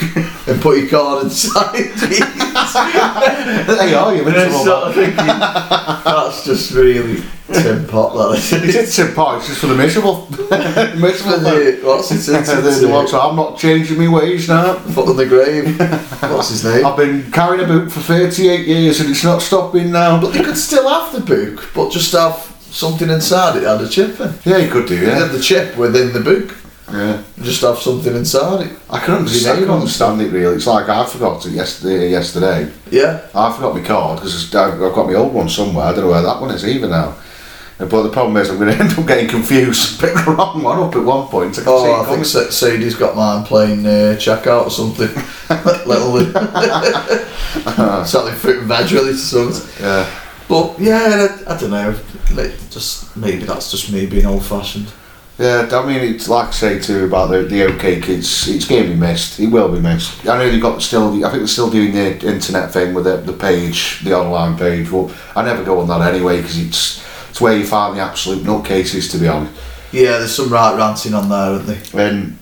and 0.48 0.60
put 0.60 0.78
your 0.78 0.88
card 0.88 1.24
inside. 1.24 1.72
there 3.66 3.88
you 3.88 3.96
are. 3.96 4.14
You're 4.14 4.26
And 4.28 4.36
I'm 4.36 4.48
miserable. 4.48 4.64
sort 4.64 4.88
of 4.88 4.94
thinking, 4.94 5.16
that's 5.26 6.44
just 6.44 6.72
really 6.72 7.22
Tim 7.52 7.86
Pot, 7.86 8.12
that 8.14 8.36
It's 8.38 8.52
is. 8.52 8.74
it's 8.74 8.96
Tim 8.96 9.14
Pot, 9.14 9.38
it's 9.38 9.46
just 9.48 9.60
for 9.60 9.68
the 9.68 9.74
miserable. 9.74 10.26
miserable. 10.30 11.38
For 11.38 11.38
the- 11.40 11.80
What's 11.82 12.10
it? 12.10 12.16
the, 12.30 12.60
the, 12.62 12.86
the 12.86 12.92
ones, 12.92 13.14
I'm 13.14 13.36
not 13.36 13.56
changing 13.58 13.98
my 13.98 14.08
ways 14.08 14.48
now. 14.48 14.74
Foot 14.74 15.08
in 15.10 15.16
the 15.16 15.26
grave. 15.26 15.78
What's 16.30 16.50
his 16.50 16.64
name? 16.64 16.84
I've 16.84 16.96
been 16.96 17.30
carrying 17.32 17.64
a 17.64 17.66
book 17.66 17.90
for 17.90 18.00
38 18.00 18.66
years 18.66 19.00
and 19.00 19.08
it's 19.10 19.24
not 19.24 19.40
stopping 19.40 19.90
now. 19.92 20.20
But 20.20 20.34
you 20.34 20.42
could 20.44 20.56
still 20.58 20.88
have 20.88 21.12
the 21.12 21.20
book, 21.20 21.70
but 21.74 21.90
just 21.90 22.12
have 22.12 22.34
something 22.78 23.10
inside 23.10 23.56
it 23.56 23.64
had 23.64 23.80
a 23.80 23.88
chip 23.88 24.20
in. 24.20 24.32
Yeah, 24.44 24.58
you 24.58 24.70
could 24.70 24.86
do, 24.86 24.94
You 24.94 25.06
had 25.10 25.18
yeah. 25.18 25.26
the 25.36 25.40
chip 25.40 25.76
within 25.76 26.12
the 26.12 26.20
book. 26.20 26.54
yeah. 26.92 27.22
Just 27.42 27.60
have 27.62 27.78
something 27.78 28.14
inside 28.14 28.66
it. 28.66 28.72
I 28.88 28.98
can 29.00 29.14
understand, 29.14 29.58
I 29.58 29.60
can 29.62 29.70
understand 29.70 30.20
it 30.22 30.30
really. 30.32 30.56
It's 30.56 30.66
like 30.66 30.88
I 30.88 31.04
forgot 31.04 31.44
it 31.46 31.52
yesterday. 31.52 32.10
Yesterday, 32.10 32.70
Yeah. 32.90 33.20
I 33.34 33.52
forgot 33.52 33.74
my 33.74 33.82
card 33.82 34.18
because 34.20 34.54
I've 34.54 34.78
got 34.78 35.06
my 35.06 35.14
old 35.14 35.34
one 35.34 35.48
somewhere. 35.48 35.86
I 35.86 35.92
don't 35.92 36.04
know 36.04 36.10
where 36.10 36.22
that 36.22 36.40
one 36.40 36.50
is 36.50 36.64
either 36.66 36.88
now. 36.88 37.14
But 37.78 38.02
the 38.02 38.10
problem 38.10 38.36
is, 38.38 38.50
I'm 38.50 38.58
going 38.58 38.72
to 38.76 38.82
end 38.82 38.98
up 38.98 39.06
getting 39.06 39.28
confused. 39.28 40.00
Pick 40.00 40.12
the 40.14 40.34
wrong 40.36 40.62
one 40.62 40.80
up 40.80 40.96
at 40.96 41.04
one 41.04 41.28
point. 41.28 41.58
I 41.58 41.62
Oh, 41.66 41.92
I 41.92 42.04
think 42.06 42.26
coming. 42.26 42.50
Sadie's 42.50 42.96
got 42.96 43.14
mine 43.14 43.44
playing 43.44 43.86
uh, 43.86 44.16
checkout 44.18 44.64
or 44.66 44.70
something. 44.70 45.08
Little 45.86 46.12
something 48.04 48.34
fruit 48.34 48.58
and 48.58 48.66
veg 48.68 48.88
to 48.88 49.14
something. 49.16 49.70
Yeah, 49.84 50.06
But 50.48 50.78
yeah, 50.80 51.28
I, 51.46 51.54
I 51.54 51.58
don't 51.58 51.70
know. 51.70 51.94
May- 52.34 52.54
Just 52.70 53.16
maybe 53.16 53.44
that's 53.44 53.70
just 53.70 53.92
me 53.92 54.06
being 54.06 54.26
old 54.26 54.44
fashioned. 54.44 54.90
yeah. 55.38 55.68
I 55.70 55.86
mean, 55.86 56.14
it's 56.14 56.28
like 56.28 56.48
I 56.48 56.52
say 56.52 56.78
too 56.78 57.04
about 57.04 57.30
the 57.30 57.42
the 57.42 57.60
oatcake 57.62 58.02
kids. 58.04 58.48
It's 58.48 58.66
going 58.66 58.84
to 58.84 58.88
be 58.90 58.94
missed. 58.96 59.38
It 59.40 59.48
will 59.48 59.70
be 59.72 59.80
missed. 59.80 60.26
I 60.26 60.38
know 60.38 60.50
they 60.50 60.58
got 60.60 60.80
still. 60.82 61.08
I 61.24 61.28
think 61.30 61.40
they're 61.40 61.46
still 61.46 61.70
doing 61.70 61.92
the 61.92 62.18
internet 62.26 62.72
thing 62.72 62.94
with 62.94 63.04
the, 63.04 63.18
the 63.18 63.32
page, 63.34 64.00
the 64.04 64.14
online 64.16 64.56
page. 64.56 64.90
Well, 64.90 65.10
I 65.36 65.44
never 65.44 65.62
go 65.64 65.80
on 65.80 65.88
that 65.88 66.14
anyway 66.14 66.38
because 66.40 66.58
it's 66.58 67.04
it's 67.30 67.40
where 67.40 67.56
you 67.56 67.66
find 67.66 67.96
the 67.96 68.00
absolute 68.02 68.44
nutcases. 68.44 69.10
To 69.12 69.18
be 69.18 69.28
honest. 69.28 69.52
Yeah, 69.92 70.18
there's 70.18 70.34
some 70.34 70.50
right 70.50 70.76
ranting 70.76 71.14
on 71.14 71.28
there, 71.28 71.38
aren't 71.38 71.66
they? 71.66 71.78
And 72.04 72.38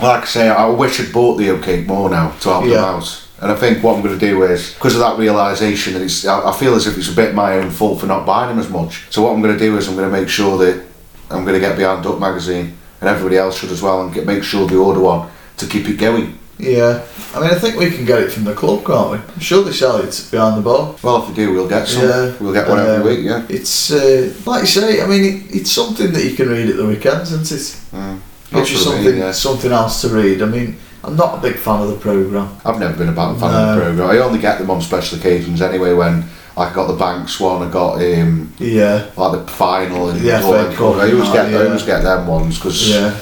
like 0.00 0.22
I 0.22 0.26
say, 0.26 0.48
I 0.48 0.66
wish 0.68 1.00
I'd 1.00 1.12
bought 1.12 1.36
the 1.36 1.50
OK 1.50 1.82
more 1.84 2.08
now 2.10 2.30
to 2.40 2.48
help 2.48 2.62
them 2.64 2.72
Yeah. 2.72 2.84
out. 2.84 3.26
And 3.40 3.50
I 3.50 3.54
think 3.54 3.82
what 3.82 3.96
I'm 3.96 4.02
going 4.02 4.18
to 4.18 4.26
do 4.26 4.42
is, 4.42 4.74
because 4.74 4.94
of 4.94 5.00
that 5.00 5.18
realisation, 5.18 5.94
that 5.94 6.02
it's, 6.02 6.26
I 6.26 6.50
I 6.50 6.52
feel 6.52 6.74
as 6.74 6.86
if 6.86 6.98
it's 6.98 7.08
a 7.10 7.16
bit 7.16 7.34
my 7.34 7.54
own 7.54 7.70
fault 7.70 8.00
for 8.00 8.06
not 8.06 8.26
buying 8.26 8.50
them 8.50 8.58
as 8.58 8.68
much. 8.68 9.06
So 9.10 9.22
what 9.22 9.32
I'm 9.34 9.40
going 9.40 9.56
to 9.58 9.64
do 9.64 9.76
is 9.78 9.88
I'm 9.88 9.96
going 9.96 10.10
to 10.10 10.16
make 10.20 10.28
sure 10.28 10.58
that 10.58 10.84
I'm 11.30 11.44
going 11.44 11.54
to 11.54 11.60
get 11.60 11.76
behind 11.76 12.02
Duck 12.04 12.18
Magazine, 12.20 12.76
and 13.00 13.08
everybody 13.08 13.36
else 13.38 13.58
should 13.58 13.70
as 13.70 13.80
well, 13.80 14.02
and 14.02 14.12
get, 14.12 14.26
make 14.26 14.42
sure 14.42 14.66
they 14.66 14.76
order 14.76 15.00
one 15.00 15.30
to 15.56 15.66
keep 15.66 15.88
it 15.88 15.96
going. 15.96 16.38
Yeah. 16.58 17.06
I 17.34 17.40
mean, 17.40 17.50
I 17.50 17.54
think 17.54 17.76
we 17.78 17.90
can 17.90 18.04
get 18.04 18.20
it 18.20 18.30
from 18.30 18.44
the 18.44 18.52
club, 18.52 18.84
can't 18.84 19.12
we? 19.12 19.16
I'm 19.16 19.40
sure 19.40 19.64
they 19.64 19.72
sell 19.72 19.96
it 19.96 20.28
behind 20.30 20.58
the 20.58 20.62
bar. 20.62 20.94
Well, 21.02 21.22
if 21.22 21.28
we 21.30 21.34
do, 21.34 21.54
we'll 21.54 21.68
get 21.68 21.88
some. 21.88 22.02
Yeah. 22.02 22.36
We'll 22.38 22.52
get 22.52 22.68
one 22.68 22.78
every 22.78 22.96
Um, 22.96 23.06
week, 23.06 23.24
yeah. 23.24 23.46
It's 23.48 23.90
uh, 23.90 24.34
like 24.44 24.62
you 24.62 24.66
say. 24.66 25.00
I 25.00 25.06
mean, 25.06 25.24
it, 25.24 25.54
it's 25.54 25.72
something 25.72 26.12
that 26.12 26.22
you 26.22 26.34
can 26.34 26.50
read 26.50 26.68
at 26.68 26.76
the 26.76 26.84
weekends, 26.86 27.32
isn't 27.32 27.50
it? 27.50 27.96
Mm. 27.96 28.20
Gives 28.50 28.70
you 28.72 28.76
That's 28.76 28.86
what 28.86 28.94
mean, 28.96 29.04
something, 29.04 29.18
yeah. 29.18 29.32
something 29.32 29.72
else 29.72 30.02
to 30.02 30.08
read. 30.08 30.42
I 30.42 30.46
mean, 30.46 30.76
I'm 31.02 31.16
not 31.16 31.38
a 31.38 31.40
big 31.40 31.56
fan 31.56 31.80
of 31.80 31.88
the 31.88 31.96
program. 31.96 32.56
I've 32.64 32.78
never 32.78 32.96
been 32.96 33.08
a 33.08 33.14
fan 33.14 33.38
fan 33.38 33.54
of 33.54 33.74
the 33.76 33.82
programme. 33.82 34.10
I 34.10 34.18
only 34.18 34.38
get 34.38 34.58
them 34.58 34.70
on 34.70 34.80
special 34.82 35.18
occasions 35.18 35.62
anyway 35.62 35.94
when 35.94 36.24
like, 36.56 36.72
I 36.72 36.74
got 36.74 36.88
the 36.88 36.96
Banks 36.96 37.40
one, 37.40 37.66
I 37.66 37.70
got 37.70 37.94
um, 38.02 38.52
Yeah. 38.58 39.10
like 39.16 39.46
the 39.46 39.52
final 39.52 40.10
and 40.10 40.20
The 40.20 40.26
all. 40.44 40.74
Cup 40.74 40.96
I 40.96 41.10
always 41.10 41.12
and 41.12 41.32
get 41.32 41.50
that, 41.50 41.60
I 41.62 41.66
always 41.66 41.82
get 41.84 42.02
them 42.02 42.26
ones 42.26 42.56
because 42.58 42.88
Yeah. 42.88 43.16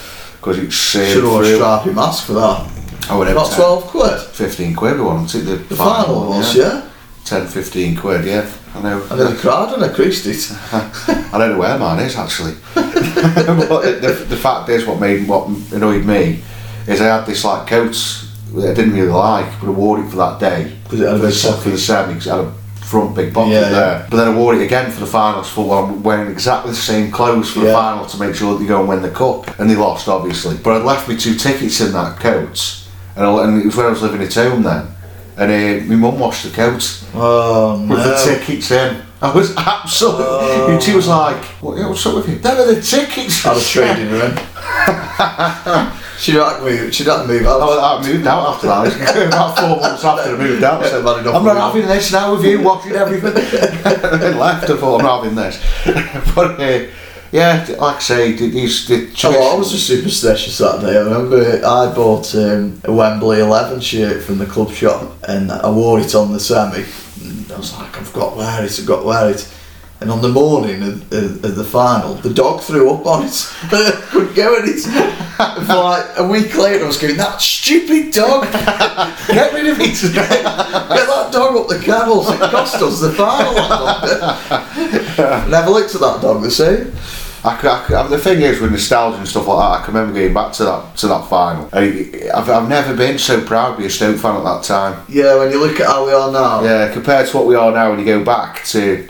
it's 0.59 0.97
uh, 0.97 1.07
Should 1.07 1.25
have 1.25 1.33
a 1.35 1.83
through. 1.85 1.93
mask 1.95 2.27
for 2.27 2.33
that. 2.35 2.71
Oh, 3.11 3.23
have 3.23 3.37
About 3.37 3.53
12 3.53 3.85
quid. 3.85 4.21
15 4.21 4.75
quid 4.75 4.99
we 5.01 5.27
to 5.31 5.39
the, 5.39 5.57
The 5.57 5.77
final 5.77 6.29
was, 6.29 6.57
yeah. 6.57 6.89
10 7.25 7.47
15 7.47 7.97
quid 7.97 8.25
yeah 8.25 8.51
I 8.75 8.81
know. 8.83 9.07
I 9.11 9.17
nearly 9.17 9.37
cried 9.37 9.71
when 9.71 9.89
I 9.89 9.93
creased 9.93 10.27
it. 10.27 10.51
I 10.73 11.39
don't 11.39 11.53
know 11.53 11.59
where 11.59 11.79
mine 11.79 12.01
is 12.01 12.17
actually. 12.17 12.55
but 12.75 14.01
the, 14.03 14.27
the 14.29 14.37
fact 14.37 14.69
is, 14.69 14.85
what 14.87 15.01
made 15.01 15.27
what 15.29 15.49
annoyed 15.73 16.05
me 16.05 16.43
is 16.89 17.01
I 17.01 17.05
had 17.19 17.27
this 17.27 17.45
like 17.45 17.67
coat 17.67 17.95
that 18.55 18.71
I 18.71 18.75
didn't 18.75 18.95
really 18.95 19.09
like, 19.13 19.47
but 19.61 19.69
I 19.69 19.71
wore 19.71 20.01
it 20.01 20.09
for 20.11 20.17
that 20.17 20.41
day. 20.41 20.73
Because 20.85 21.01
it 21.01 21.07
had 21.07 21.15
a 21.17 21.19
the, 21.19 21.31
for 21.63 21.69
the 21.71 21.79
semi, 21.79 22.15
'cause 22.15 22.27
it 22.27 22.31
had 22.31 22.41
a 22.41 22.53
front 22.85 23.15
big 23.15 23.35
pocket 23.35 23.51
Yeah, 23.53 23.61
yeah. 23.61 23.69
there. 23.71 24.07
But 24.11 24.17
then 24.17 24.29
I 24.29 24.35
wore 24.35 24.55
it 24.55 24.63
again 24.63 24.91
for 24.91 25.01
the 25.01 25.07
finals. 25.07 25.49
For 25.51 25.67
well, 25.69 25.85
I'm 25.85 26.03
wearing 26.03 26.31
exactly 26.31 26.71
the 26.71 26.77
same 26.77 27.11
clothes 27.11 27.51
for 27.51 27.61
the 27.61 27.67
Yeah. 27.67 27.75
final 27.75 28.07
to 28.07 28.19
make 28.19 28.35
sure 28.35 28.55
that 28.55 28.61
they 28.61 28.67
go 28.67 28.81
and 28.81 28.89
win 28.89 29.03
the 29.03 29.11
cup, 29.11 29.59
and 29.61 29.69
they 29.69 29.77
lost 29.77 30.09
obviously. 30.09 30.57
But 30.57 30.77
I'd 30.77 30.85
left 30.85 31.09
me 31.09 31.17
two 31.17 31.35
tickets 31.35 31.81
in 31.83 31.93
that 31.93 32.19
coat, 32.21 32.77
and, 33.17 33.27
I, 33.27 33.45
and 33.45 33.61
it 33.61 33.67
was 33.67 33.77
when 33.77 33.87
I 33.87 33.91
was 33.91 34.01
living 34.03 34.23
at 34.23 34.33
home 34.35 34.63
then. 34.63 34.89
And 35.37 35.53
uh, 35.53 35.85
my 35.87 35.95
mum 35.97 36.19
washed 36.19 36.45
the 36.45 36.51
coat 36.51 36.83
Oh 37.15 37.79
with 37.87 38.03
the 38.03 38.17
tickets 38.25 38.71
in. 38.73 39.03
I 39.21 39.31
was 39.33 39.55
absolutely. 39.57 40.25
Oh. 40.27 40.69
and 40.73 40.83
she 40.83 40.95
was 40.95 41.07
like, 41.09 41.45
what, 41.61 41.77
"What's 41.77 42.07
up 42.07 42.15
with 42.15 42.29
you?" 42.29 42.39
Them 42.39 42.57
are 42.59 42.67
the 42.75 42.81
tickets. 42.81 43.45
I 43.45 43.53
was 43.53 43.69
traded 43.69 44.09
her 44.09 44.25
in. 44.25 45.93
she'd 46.19 46.35
have 46.35 46.63
moved. 46.63 46.95
She'd 46.95 47.07
have 47.07 47.23
to 47.23 47.29
move 47.29 47.47
out. 47.47 47.61
I, 47.61 47.97
I 47.99 48.07
moved 48.07 48.27
out 48.27 48.49
after 48.55 48.67
that. 48.67 49.27
About 49.29 49.59
four 49.59 49.81
months 49.81 50.05
after 50.05 50.35
I 50.35 50.37
moved 50.37 50.63
out, 50.65 50.83
I 50.83 50.89
said, 50.89 50.99
Yeah, 50.99 51.05
man, 51.05 51.21
enough 51.21 51.35
"I'm 51.35 51.45
not 51.45 51.57
of 51.57 51.77
it." 51.77 51.83
having 51.83 51.97
this 51.97 52.13
now 52.13 52.35
with 52.35 52.45
you 52.45 52.61
watching 52.61 52.93
everything." 52.93 53.37
and 53.37 54.39
left. 54.39 54.69
I 54.71 54.77
thought, 54.77 55.01
"I'm 55.01 55.07
not 55.07 55.25
having 55.25 55.37
this." 55.37 56.35
but 56.35 56.61
uh, 56.61 56.87
yeah, 57.31 57.67
like 57.79 57.97
I 57.97 58.01
say, 58.01 58.33
these 58.33 58.87
the 58.89 59.11
Oh, 59.25 59.55
I 59.55 59.59
was 59.59 59.73
a 59.75 59.79
superstitious 59.79 60.59
that 60.59 60.81
day. 60.81 60.97
I 60.97 61.01
remember 61.03 61.61
I 61.65 61.95
bought 61.95 62.35
um, 62.35 62.81
a 62.85 62.93
Wembley 62.93 63.41
11 63.41 63.81
shirt 63.81 64.23
from 64.23 64.39
the 64.39 64.47
club 64.47 64.71
shop 64.71 65.13
and 65.29 65.53
I 65.53 65.69
wore 65.71 66.01
it 66.01 66.15
on 66.15 66.33
the 66.33 66.41
semi. 66.41 66.85
I 67.53 67.57
was 67.59 67.77
like, 67.77 67.99
I've 67.99 68.13
got 68.15 68.37
wear 68.37 68.65
it, 68.65 68.79
I've 68.81 68.87
got 68.87 69.05
wear 69.05 69.31
it. 69.31 69.47
And 70.01 70.13
on 70.13 70.23
the 70.23 70.29
morning 70.29 70.81
of, 70.85 71.13
of, 71.13 71.45
of 71.45 71.57
the 71.57 71.65
final, 71.65 72.15
the 72.15 72.33
dog 72.33 72.61
threw 72.61 72.89
up 72.93 73.05
on 73.05 73.25
it. 73.27 73.55
Couldn't 73.69 74.35
go 74.37 74.57
in 74.57 74.63
it. 74.67 74.81
For 75.67 75.75
like 75.75 76.07
a 76.17 76.27
week 76.27 76.57
later, 76.57 76.85
I 76.85 76.87
was 76.87 76.99
going, 76.99 77.17
that 77.17 77.41
stupid 77.41 78.13
dog, 78.13 78.45
get 79.29 79.53
rid 79.53 79.67
of 79.69 79.81
it. 79.81 79.97
Today! 79.97 80.29
Get 80.29 80.43
that 80.45 81.31
dog 81.33 81.57
up 81.57 81.67
the 81.69 81.81
kennels, 81.85 82.31
it 82.31 82.39
cost 82.39 82.77
us 82.77 83.01
the 83.01 83.13
final. 83.13 83.55
Never 85.51 85.71
looked 85.71 85.95
at 85.95 86.01
that 86.01 86.21
dog 86.23 86.43
the 86.43 86.51
same. 86.51 86.93
I, 87.45 87.55
I 87.57 88.01
I- 88.05 88.07
the 88.09 88.19
thing 88.19 88.41
is 88.43 88.61
with 88.61 88.71
nostalgia 88.73 89.19
and 89.19 89.29
stuff 89.29 89.47
like 89.47 89.59
that, 89.59 89.81
I 89.83 89.85
can 89.85 89.95
remember 89.95 90.19
going 90.21 90.35
back 90.35 90.53
to 90.55 90.65
that 90.65 90.97
to 90.99 91.07
that 91.09 91.29
final. 91.29 91.69
I, 91.73 92.31
I've, 92.35 92.49
I've 92.51 92.69
never 92.69 92.97
been 92.97 93.19
so 93.19 93.45
proud 93.45 93.73
to 93.73 93.79
be 93.79 93.87
a 93.87 93.91
Stoke 93.91 94.19
fan 94.19 94.37
at 94.37 94.45
that 94.45 94.63
time. 94.65 95.05
Yeah, 95.09 95.37
when 95.39 95.51
you 95.53 95.61
look 95.61 95.79
at 95.81 95.87
how 95.87 96.05
we 96.07 96.13
are 96.13 96.31
now. 96.33 96.63
Yeah, 96.65 96.93
compared 96.93 97.29
to 97.29 97.37
what 97.37 97.47
we 97.47 97.55
are 97.55 97.71
now, 97.73 97.91
when 97.91 97.99
you 98.01 98.05
go 98.05 98.25
back 98.25 98.65
to, 98.67 99.09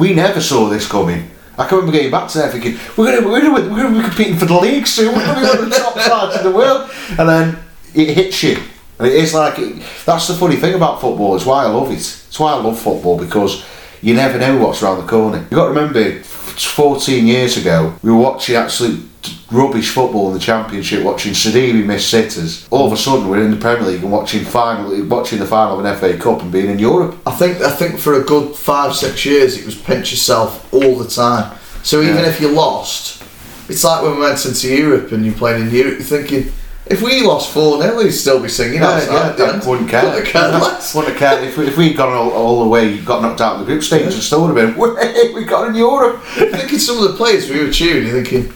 we 0.00 0.14
never 0.14 0.40
saw 0.40 0.68
this 0.68 0.88
coming. 0.88 1.30
I 1.58 1.68
can 1.68 1.76
remember 1.76 1.92
getting 1.92 2.10
back 2.10 2.28
to 2.30 2.38
there 2.38 2.50
thinking 2.50 2.78
we're 2.96 3.14
gonna 3.14 3.28
we're 3.28 3.40
gonna, 3.42 3.70
we're 3.70 3.82
gonna 3.82 3.98
be 3.98 4.08
competing 4.08 4.38
for 4.38 4.46
the 4.46 4.58
league 4.58 4.86
soon. 4.86 5.14
We're 5.14 5.26
gonna 5.26 5.40
be 5.40 5.46
one 5.46 5.58
of 5.58 5.70
the 5.70 5.76
top 5.76 5.98
sides 6.00 6.38
in 6.38 6.50
the 6.50 6.56
world, 6.56 6.90
and 7.18 7.28
then 7.28 7.58
it 7.94 8.14
hits 8.14 8.42
you. 8.42 8.56
And 8.98 9.08
it 9.08 9.14
is 9.14 9.34
like 9.34 9.58
it, 9.58 9.82
that's 10.06 10.26
the 10.26 10.34
funny 10.34 10.56
thing 10.56 10.74
about 10.74 11.00
football. 11.00 11.36
It's 11.36 11.44
why 11.44 11.64
I 11.64 11.68
love 11.68 11.90
it. 11.90 11.96
It's 11.96 12.38
why 12.40 12.52
I 12.52 12.56
love 12.56 12.78
football 12.78 13.18
because 13.18 13.64
you 14.00 14.14
never 14.14 14.38
know 14.38 14.56
what's 14.58 14.82
around 14.82 15.02
the 15.02 15.06
corner. 15.06 15.38
You've 15.38 15.50
got 15.50 15.68
to 15.68 15.74
remember, 15.74 16.22
14 16.22 17.26
years 17.26 17.56
ago, 17.58 17.94
we 18.02 18.10
were 18.10 18.18
watching 18.18 18.56
absolute 18.56 19.09
rubbish 19.50 19.90
football 19.90 20.28
in 20.28 20.34
the 20.34 20.40
Championship, 20.40 21.02
watching 21.04 21.32
Sidibé 21.32 21.84
miss 21.84 22.06
sitters. 22.06 22.66
All 22.70 22.86
of 22.86 22.92
a 22.92 22.96
sudden, 22.96 23.28
we're 23.28 23.44
in 23.44 23.50
the 23.50 23.56
Premier 23.56 23.88
League 23.88 24.02
and 24.02 24.12
watching 24.12 24.44
final, 24.44 25.04
watching 25.06 25.38
the 25.38 25.46
final 25.46 25.78
of 25.78 25.84
an 25.84 25.96
FA 25.96 26.16
Cup 26.16 26.42
and 26.42 26.50
being 26.52 26.70
in 26.70 26.78
Europe. 26.78 27.16
I 27.26 27.32
think 27.32 27.60
I 27.60 27.70
think 27.70 27.98
for 27.98 28.14
a 28.14 28.24
good 28.24 28.54
five 28.54 28.94
six 28.94 29.24
years 29.24 29.58
it 29.58 29.64
was 29.66 29.74
pinch 29.74 30.10
yourself 30.12 30.72
all 30.72 30.96
the 30.96 31.08
time. 31.08 31.56
So 31.82 32.00
even 32.02 32.16
Yeah. 32.16 32.26
if 32.30 32.40
you 32.40 32.48
lost, 32.48 33.22
it's 33.68 33.84
like 33.84 34.02
when 34.02 34.14
we 34.16 34.20
went 34.20 34.44
into 34.44 34.68
Europe 34.74 35.12
and 35.12 35.24
you're 35.24 35.34
playing 35.34 35.62
in 35.68 35.74
Europe, 35.74 35.94
you're 35.94 36.02
thinking 36.02 36.52
if 36.86 37.02
we 37.02 37.22
lost 37.22 37.50
four 37.52 37.80
0 37.80 38.00
he'd 38.00 38.10
still 38.10 38.40
be 38.40 38.48
singing 38.48 38.80
Yeah, 38.82 38.88
outside. 38.90 39.38
yeah, 39.38 39.46
then. 39.52 39.60
wouldn't 39.68 39.88
care. 39.88 40.04
Wouldn't 40.04 40.26
care 40.26 40.48
less. 40.48 40.94
Wouldn't 40.94 41.16
cared 41.16 41.44
if, 41.44 41.56
we, 41.56 41.66
if 41.68 41.76
we'd 41.76 41.96
gone 41.96 42.12
all, 42.12 42.30
all 42.32 42.62
the 42.64 42.68
way, 42.68 42.98
got 42.98 43.22
knocked 43.22 43.40
out 43.40 43.54
in 43.54 43.60
the 43.60 43.66
group 43.66 43.82
stage, 43.82 44.02
and 44.02 44.12
still 44.14 44.42
would 44.46 44.56
have 44.56 44.74
been, 44.74 44.76
"Way, 44.96 45.32
we 45.32 45.44
got 45.44 45.68
in 45.68 45.74
Europe. 45.76 46.20
Thinking 46.24 46.78
some 46.80 46.96
of 46.98 47.04
the 47.04 47.16
players 47.16 47.48
we 47.48 47.62
were 47.64 47.70
cheering, 47.70 48.06
you're 48.06 48.22
thinking 48.22 48.52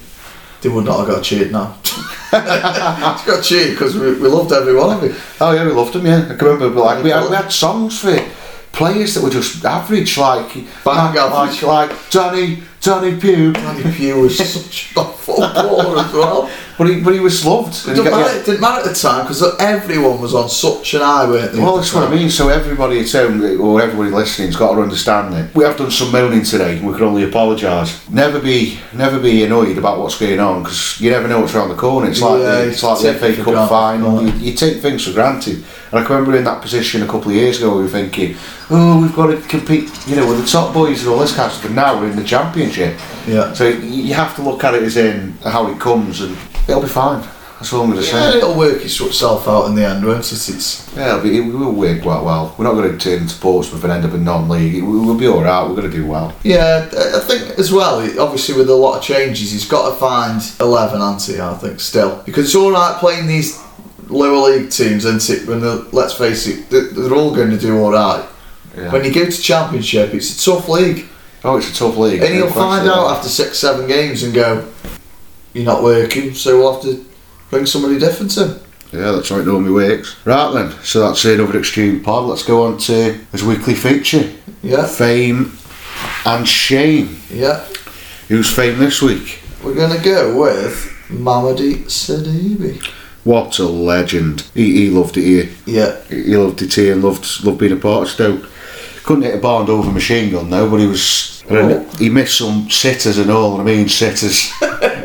they 0.65 0.71
would 0.71 0.87
not 0.87 1.01
have 1.01 1.09
got 1.09 1.23
cheered 1.23 1.53
now. 1.53 1.77
it's 1.85 3.25
got 3.27 3.45
cheered 3.45 3.73
because 3.73 3.95
we, 3.97 4.15
we 4.15 4.29
loved 4.29 4.51
every 4.51 4.75
one 4.75 4.97
of 4.97 5.05
it. 5.05 5.15
Oh 5.41 5.53
yeah, 5.53 5.65
we 5.65 5.73
loved 5.73 5.93
them. 5.93 6.07
Yeah, 6.07 6.27
I 6.31 6.35
can 6.37 6.49
remember. 6.49 6.81
Like 6.81 7.05
we 7.05 7.11
had, 7.11 7.29
we 7.29 7.37
had 7.37 7.53
songs 7.53 8.01
for 8.01 8.17
players 8.73 9.15
that 9.15 9.23
were 9.23 9.29
just 9.31 9.63
average, 9.63 10.17
like 10.17 10.55
Bang 10.83 11.17
average. 11.19 11.63
like 11.63 11.91
like 11.91 12.11
Danny 12.11 12.63
Danny 12.81 13.21
Pugh. 13.21 13.53
Danny 13.53 13.95
Pugh 13.95 14.21
was 14.23 14.39
such 14.39 14.93
a 14.97 15.05
footballer 15.05 15.99
as 15.99 16.13
well. 16.15 16.51
But 16.77 16.89
he 16.89 17.01
but 17.03 17.15
he 17.15 17.21
was 17.21 17.45
loved. 17.47 17.75
It 17.87 17.95
didn't 17.95 18.05
got- 18.11 18.21
matter, 18.21 18.39
it 18.41 18.45
didn't 18.47 18.61
matter 18.61 18.81
at 18.89 18.95
the 18.95 19.01
time 19.01 19.23
because 19.25 19.43
everyone 19.61 20.21
was 20.21 20.35
on 20.35 20.49
such 20.49 20.95
an 20.95 21.03
high, 21.03 21.25
weren't 21.29 21.53
they? 21.53 21.61
Well, 21.61 21.77
that's 21.77 21.93
the 21.93 22.01
what 22.01 22.09
I 22.09 22.15
mean. 22.15 22.29
So 22.31 22.49
everybody 22.49 22.99
at 23.01 23.13
home 23.13 23.61
or 23.61 23.81
everybody 23.81 24.11
listening's 24.11 24.57
got 24.57 24.75
to 24.75 24.81
understand 24.83 25.35
it. 25.35 25.55
We 25.55 25.63
have 25.65 25.77
done 25.77 25.93
some 25.93 26.11
moaning 26.11 26.43
today. 26.43 26.79
and 26.79 26.87
We 26.87 26.95
can 26.95 27.05
only 27.05 27.23
apologise. 27.23 28.09
Never 28.11 28.41
be, 28.41 28.79
never 28.93 29.21
be 29.21 29.45
annoyed 29.45 29.79
about 29.79 30.01
what's 30.01 30.19
going 30.19 30.41
on 30.41 30.65
because 30.65 31.01
you 31.01 31.11
never 31.11 31.29
know 31.29 31.41
what's 31.41 31.55
around 31.55 31.69
the 31.69 31.77
corner. 31.77 32.11
It's 32.11 32.21
like 32.21 32.41
Yeah, 32.41 32.63
the, 32.63 32.69
it's 32.71 32.83
like 32.83 32.99
the 33.01 33.15
FA 33.15 33.43
Cup 33.43 33.69
final. 33.69 34.23
You, 34.27 34.33
you 34.33 34.53
take 34.57 34.81
things 34.83 35.07
for 35.07 35.13
granted. 35.13 35.65
And 35.93 36.01
I 36.01 36.05
can 36.05 36.17
remember 36.17 36.37
in 36.37 36.43
that 36.45 36.61
position 36.61 37.03
a 37.05 37.07
couple 37.07 37.29
of 37.31 37.37
years 37.37 37.59
ago, 37.59 37.77
we 37.77 37.83
were 37.85 37.89
thinking, 37.89 38.35
"Oh, 38.69 39.01
we've 39.01 39.15
got 39.15 39.29
to 39.29 39.37
compete, 39.43 39.91
you 40.09 40.17
know, 40.17 40.27
with 40.29 40.41
the 40.43 40.47
top 40.51 40.75
boys 40.75 41.03
and 41.03 41.11
all 41.13 41.21
this 41.21 41.37
kind 41.37 41.47
of 41.47 41.53
stuff." 41.53 41.63
But 41.71 41.73
now 41.77 42.01
we're 42.01 42.11
in 42.11 42.17
the 42.17 42.25
championship, 42.25 42.99
Yeah. 43.29 43.53
so 43.53 43.69
you 43.69 44.13
have 44.15 44.35
to 44.37 44.43
look 44.43 44.65
at 44.65 44.75
it 44.75 44.83
as 44.83 44.97
in 44.97 45.35
how 45.45 45.69
it 45.69 45.79
comes, 45.79 46.21
and 46.21 46.37
it'll 46.69 46.83
be 46.83 46.89
fine. 46.89 47.27
That's 47.59 47.73
all 47.73 47.83
I'm 47.83 47.91
going 47.91 48.03
to 48.03 48.07
say. 48.07 48.19
Yeah, 48.33 48.37
it'll 48.39 48.57
work 48.59 48.85
itself 48.85 49.47
out 49.49 49.67
in 49.67 49.75
the 49.77 49.87
end, 49.87 50.05
won't 50.05 50.19
it? 50.19 50.33
It's 50.33 50.95
Yeah, 50.97 51.11
it'll 51.17 51.23
be, 51.23 51.39
it 51.39 51.41
will 51.41 51.73
work 51.73 52.03
quite 52.03 52.23
well. 52.23 52.55
We're 52.59 52.65
not 52.65 52.75
going 52.75 52.91
to 52.93 52.99
turn 52.99 53.23
into 53.23 53.39
Portsmouth 53.39 53.83
and 53.85 53.93
end 53.93 54.05
up 54.05 54.13
in 54.13 54.25
non-league. 54.25 54.83
We- 54.83 55.05
We'll 55.05 55.17
be 55.17 55.29
all 55.29 55.43
right. 55.43 55.63
We're 55.63 55.77
going 55.77 55.91
to 55.91 55.97
do 55.97 56.07
well. 56.07 56.35
yeah. 56.43 56.89
I 56.93 57.21
think 57.21 57.59
as 57.59 57.73
well. 57.73 58.01
Obviously, 58.21 58.57
with 58.57 58.69
a 58.69 58.75
lot 58.75 58.99
of 58.99 59.03
changes, 59.05 59.53
he's 59.53 59.67
got 59.69 59.89
to 59.91 59.97
find 59.97 60.43
eleven, 60.61 61.01
hasn't 61.01 61.37
he? 61.37 61.41
I 61.41 61.55
think 61.55 61.79
still 61.81 62.21
because 62.27 62.47
it's 62.47 62.55
all 62.55 62.73
right 62.73 62.97
playing 62.99 63.27
these 63.29 63.63
lower 64.09 64.51
league 64.51 64.71
teams, 64.71 65.05
isn't 65.05 65.31
it? 65.31 65.47
When 65.49 65.61
let's 65.93 66.15
face 66.15 66.47
it, 66.47 66.69
they're, 66.71 67.15
all 67.15 67.35
going 67.35 67.51
to 67.51 67.59
do 67.59 67.79
all 67.79 67.93
right. 67.93 68.27
Yeah. 68.77 68.93
When 68.93 69.05
you 69.05 69.13
go 69.15 69.25
to 69.31 69.43
Championship, 69.43 70.13
it's 70.13 70.37
a 70.47 70.51
tough 70.51 70.69
league, 70.69 71.07
oh, 71.45 71.57
it's 71.59 71.71
a 71.71 71.75
tough 71.75 71.97
league. 71.97 72.21
and 72.23 72.35
he'll 72.35 72.51
find 72.51 72.89
out 72.89 73.17
after 73.17 73.29
six, 73.29 73.59
seven 73.59 73.87
games 73.87 74.23
and 74.25 74.35
go, 74.35 74.69
"You're 75.55 75.65
not 75.65 75.83
working, 75.83 76.35
so 76.35 76.59
we'll 76.59 76.73
have 76.75 76.83
to 76.83 77.05
bring 77.51 77.65
somebody 77.67 77.99
different 77.99 78.37
in." 78.37 78.57
Yeah, 78.93 79.11
that's 79.13 79.31
how 79.31 79.39
it 79.39 79.47
normally 79.47 79.73
works. 79.73 80.15
Right 80.25 80.53
then, 80.53 80.73
so 80.85 81.01
that's 81.01 81.25
another 81.25 81.59
extreme 81.59 82.01
pod. 82.03 82.25
Let's 82.29 82.45
go 82.45 82.65
on 82.65 82.79
to 82.79 83.15
his 83.33 83.43
weekly 83.43 83.75
feature: 83.75 84.31
Yeah, 84.63 84.87
fame 84.87 85.57
and 86.27 86.47
shame. 86.47 87.17
yeah. 87.31 87.65
Who's 88.29 88.51
fame 88.51 88.79
this 88.79 89.01
week? 89.03 89.41
We're 89.63 89.75
gonna 89.75 90.03
go 90.03 90.39
with 90.39 90.91
Mamady 91.09 91.85
Sidibé. 91.87 92.83
What 93.25 93.59
a 93.59 93.65
legend! 93.65 94.45
He, 94.55 94.75
he 94.85 94.91
loved 94.91 95.17
it 95.17 95.23
here. 95.25 95.49
Yeah, 95.67 95.97
He 96.09 96.37
loved 96.37 96.61
it 96.63 96.75
here 96.75 96.93
and 96.93 97.03
loved 97.03 97.45
loved 97.45 97.59
being 97.59 97.73
a 97.73 97.77
part 97.77 98.03
of 98.05 98.09
Stoke. 98.11 98.47
Couldn't 99.03 99.25
hit 99.25 99.35
a 99.35 99.39
barn 99.39 99.69
over 99.69 99.91
machine 99.91 100.31
gun 100.33 100.51
though, 100.51 100.71
but 100.71 100.81
he 100.81 100.87
was. 100.87 101.43
I 101.51 101.85
he 101.99 102.09
missed 102.09 102.39
some 102.39 102.71
sitters 102.71 103.19
and 103.19 103.31
all. 103.31 103.61
I 103.61 103.65
mean 103.65 103.89
sitters. 103.89 104.51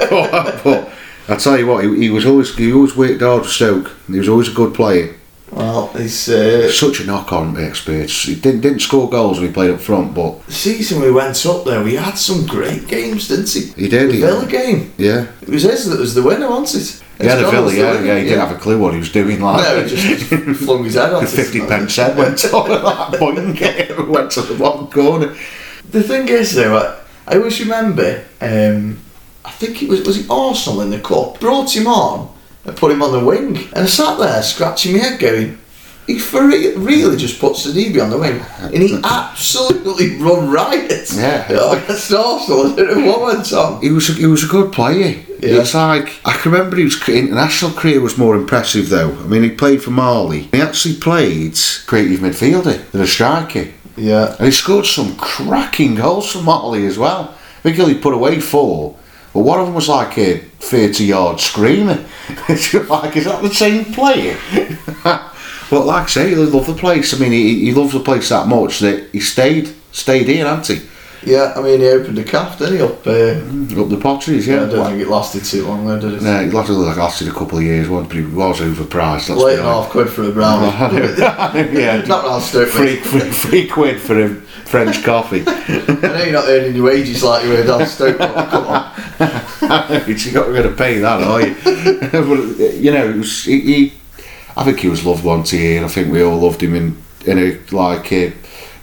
but 0.63 0.89
I 1.27 1.35
tell 1.35 1.57
you 1.57 1.67
what, 1.67 1.83
he, 1.83 1.95
he 1.97 2.09
was 2.09 2.25
always 2.25 2.55
he 2.55 2.71
always 2.73 2.95
worked 2.95 3.21
hard 3.21 3.43
for 3.43 3.49
Stoke. 3.49 3.91
And 4.07 4.15
he 4.15 4.19
was 4.19 4.29
always 4.29 4.49
a 4.49 4.53
good 4.53 4.73
player. 4.73 5.15
well, 5.51 5.87
he's 5.97 6.29
uh, 6.29 6.71
Such 6.71 6.99
a 7.01 7.05
knock 7.05 7.31
on 7.33 7.57
experience. 7.57 8.23
He 8.23 8.35
didn't 8.35 8.61
didn't 8.61 8.79
score 8.81 9.09
goals 9.09 9.39
when 9.39 9.47
he 9.47 9.53
played 9.53 9.71
up 9.71 9.79
front, 9.79 10.13
but 10.13 10.43
the 10.45 10.51
season 10.53 11.01
we 11.01 11.11
went 11.11 11.43
up 11.45 11.65
there. 11.65 11.83
We 11.83 11.95
had 11.95 12.15
some 12.17 12.45
great 12.45 12.87
games, 12.87 13.27
didn't 13.27 13.49
he? 13.49 13.61
he 13.83 13.89
did. 13.89 14.09
The 14.09 14.13
He, 14.13 14.19
Villa 14.21 14.45
game. 14.47 14.93
yeah, 14.97 15.27
It 15.41 15.49
was 15.49 15.63
his 15.63 15.89
that 15.89 15.99
was 15.99 16.13
the 16.13 16.21
winner, 16.23 16.49
wasn't 16.49 16.83
it? 16.83 17.03
he 17.23 17.27
had 17.27 17.43
a 17.43 17.49
Villa. 17.51 17.73
Yeah, 17.73 17.99
yeah, 17.99 18.17
he 18.19 18.23
didn't 18.25 18.39
have 18.47 18.55
a 18.55 18.59
clue 18.59 18.79
what 18.79 18.93
he 18.93 18.99
was 18.99 19.11
doing. 19.11 19.41
Like 19.41 19.63
No, 19.63 19.83
he 19.83 19.89
just 19.95 20.59
flung 20.63 20.83
his 20.83 20.93
head 20.95 21.13
off. 21.13 21.21
the 21.21 21.27
fifty 21.27 21.59
pence 21.61 21.95
head 21.95 22.15
went 22.17 22.43
on 22.53 22.71
at 22.71 22.81
that 23.11 23.19
point 23.19 23.39
and 23.39 24.09
went 24.09 24.31
to 24.31 24.41
the 24.41 24.55
bottom 24.55 24.87
corner. 24.87 25.35
The 25.91 26.03
thing 26.03 26.27
is, 26.29 26.53
though, 26.53 26.77
I, 26.77 27.33
I 27.33 27.37
always 27.37 27.59
remember. 27.59 28.23
Um, 28.39 28.99
I 29.45 29.51
think 29.51 29.81
it 29.81 29.89
was 29.89 30.05
was 30.05 30.17
it 30.17 30.29
Arsenal 30.29 30.81
in 30.81 30.89
the 30.89 30.99
cup 30.99 31.39
brought 31.39 31.75
him 31.75 31.87
on 31.87 32.33
and 32.65 32.75
put 32.77 32.91
him 32.91 33.01
on 33.01 33.11
the 33.11 33.23
wing, 33.23 33.57
and 33.73 33.83
I 33.83 33.85
sat 33.85 34.17
there 34.19 34.41
scratching 34.43 34.93
my 34.93 34.99
head, 34.99 35.19
going, 35.19 35.57
"He 36.07 36.19
for 36.19 36.45
re- 36.45 36.75
really 36.75 37.17
just 37.17 37.39
put 37.39 37.53
Sidibé 37.53 38.03
on 38.03 38.09
the 38.09 38.17
wing, 38.17 38.41
and 38.59 38.83
he 38.83 38.99
absolutely 39.03 40.17
run 40.17 40.49
riot." 40.49 41.11
Yeah. 41.13 41.47
Oh, 41.51 41.71
against 41.77 42.11
Arsenal. 42.13 42.73
I 42.73 42.75
don't 42.75 42.97
know 43.05 43.07
what 43.11 43.21
went 43.21 43.53
on. 43.53 43.81
He 43.81 43.91
was 43.91 44.09
a, 44.09 44.13
he 44.13 44.25
was 44.25 44.43
a 44.43 44.47
good 44.47 44.71
player. 44.73 45.23
Yeah. 45.39 45.61
It's 45.61 45.73
like 45.73 46.19
I 46.25 46.33
can 46.33 46.51
remember 46.51 46.75
his 46.75 47.01
international 47.07 47.71
career 47.71 48.01
was 48.01 48.17
more 48.17 48.35
impressive 48.35 48.89
though. 48.89 49.11
I 49.11 49.23
mean, 49.27 49.43
he 49.43 49.51
played 49.51 49.81
for 49.81 49.91
Mali. 49.91 50.41
He 50.51 50.61
actually 50.61 50.95
played 50.95 51.57
creative 51.87 52.19
midfielder 52.19 52.91
than 52.91 53.01
a 53.01 53.07
striker. 53.07 53.67
Yeah. 53.95 54.35
And 54.37 54.45
he 54.47 54.51
scored 54.51 54.85
some 54.85 55.15
cracking 55.15 55.95
goals 55.95 56.31
for 56.31 56.41
Motley 56.41 56.85
as 56.85 56.97
well. 56.97 57.35
I 57.59 57.61
think 57.61 57.75
he 57.77 57.81
only 57.81 57.95
put 57.95 58.13
away 58.13 58.39
four. 58.39 58.97
But 59.33 59.41
one 59.41 59.59
of 59.59 59.67
them 59.67 59.75
was 59.75 59.87
like 59.87 60.17
a 60.17 60.37
30 60.37 61.05
yard 61.05 61.39
screamer. 61.39 62.05
Like, 62.49 63.17
is 63.17 63.25
that 63.25 63.41
the 63.41 63.53
same 63.53 63.85
player? 63.85 64.37
but 65.03 65.85
like 65.85 66.03
I 66.03 66.07
say, 66.07 66.29
he 66.29 66.35
loved 66.35 66.67
the 66.67 66.73
place. 66.73 67.13
I 67.13 67.17
mean, 67.17 67.31
he, 67.31 67.65
he 67.65 67.73
loves 67.73 67.93
the 67.93 67.99
place 67.99 68.29
that 68.29 68.47
much 68.47 68.79
that 68.79 69.09
he 69.11 69.19
stayed 69.19 69.73
stayed 69.91 70.27
here, 70.27 70.45
hasn't 70.45 70.79
he? 70.79 70.87
Yeah, 71.23 71.53
I 71.55 71.61
mean, 71.61 71.81
he 71.81 71.87
opened 71.87 72.17
a 72.17 72.23
calf, 72.23 72.57
didn't 72.57 72.77
he, 72.77 72.81
up 72.81 73.05
uh, 73.05 73.81
Up 73.81 73.89
the 73.89 73.99
potteries, 74.01 74.47
I 74.47 74.53
yeah. 74.53 74.63
I 74.63 74.69
don't 74.69 74.85
think 74.85 75.01
it 75.01 75.09
lasted 75.09 75.43
too 75.43 75.67
long 75.67 75.85
though, 75.85 75.99
did 75.99 76.13
it? 76.13 76.21
No, 76.21 76.39
it 76.39 76.53
lasted, 76.53 76.73
like, 76.73 76.97
lasted 76.97 77.27
a 77.27 77.31
couple 77.31 77.57
of 77.57 77.63
years, 77.63 77.89
wasn't 77.89 78.13
it? 78.13 78.23
but 78.23 78.29
it 78.29 78.33
was 78.33 78.59
overpriced. 78.61 79.29
Let's 79.29 79.41
Late 79.41 79.59
and 79.59 79.67
half 79.67 79.89
quid 79.89 80.09
for 80.09 80.23
a 80.23 80.31
brownie. 80.31 80.67
yeah, 81.77 82.01
not 82.07 82.23
round 82.23 82.43
Stoke, 82.43 82.69
free, 82.69 82.95
mate. 82.95 83.05
free, 83.05 83.31
free 83.31 83.67
quid 83.67 83.99
for 83.99 84.23
a 84.23 84.29
French 84.35 85.03
coffee. 85.03 85.43
I 85.47 85.95
know 86.01 86.23
you're 86.23 86.33
not 86.33 86.47
earning 86.47 86.75
your 86.75 86.85
wages 86.85 87.21
like 87.21 87.43
you 87.43 87.49
were 87.49 87.65
down 87.65 87.85
Stoke, 87.85 88.17
but 88.17 88.49
come 88.49 88.67
on. 88.67 90.07
you 90.07 90.31
got 90.31 90.61
to 90.61 90.73
pay 90.77 90.99
that, 90.99 91.21
are 91.21 91.41
you? 91.41 91.55
but, 92.11 92.75
you 92.75 92.91
know, 92.91 93.09
it 93.09 93.17
was, 93.17 93.43
he, 93.43 93.59
he, 93.59 93.93
I 94.55 94.63
think 94.63 94.79
he 94.79 94.87
was 94.87 95.05
loved 95.05 95.25
once 95.25 95.51
here, 95.51 95.77
and 95.77 95.85
I 95.85 95.89
think 95.89 96.11
we 96.11 96.23
all 96.23 96.37
loved 96.37 96.63
him 96.63 96.75
in, 96.75 97.01
in 97.25 97.37
a, 97.37 97.75
like, 97.75 98.11
a, 98.13 98.33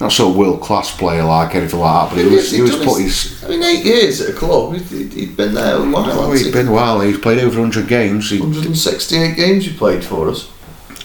not 0.00 0.12
so 0.12 0.30
world 0.30 0.60
class 0.60 0.94
player 0.96 1.24
like 1.24 1.54
anything 1.54 1.80
like 1.80 2.10
that, 2.10 2.14
but 2.16 2.24
he 2.24 2.30
was, 2.34 2.50
he 2.50 2.60
was 2.60 2.76
put 2.76 3.00
his. 3.00 3.42
I 3.44 3.48
mean, 3.48 3.62
eight 3.62 3.84
years 3.84 4.20
at 4.20 4.30
a 4.30 4.32
club, 4.36 4.74
he'd, 4.74 4.82
he'd- 4.82 5.14
he'd 5.20 5.36
been 5.36 5.54
there 5.54 5.76
a 5.76 5.80
while. 5.80 5.96
Oh, 5.98 6.02
hasn't 6.02 6.32
he's 6.32 6.46
he? 6.46 6.52
been 6.52 6.68
a 6.68 6.72
while. 6.72 7.00
He's 7.00 7.18
played 7.18 7.38
over 7.42 7.60
100 7.60 7.88
games. 7.88 8.30
He, 8.30 8.38
168 8.40 9.36
games 9.36 9.64
he 9.64 9.72
played 9.76 10.04
for 10.04 10.28
us. 10.28 10.50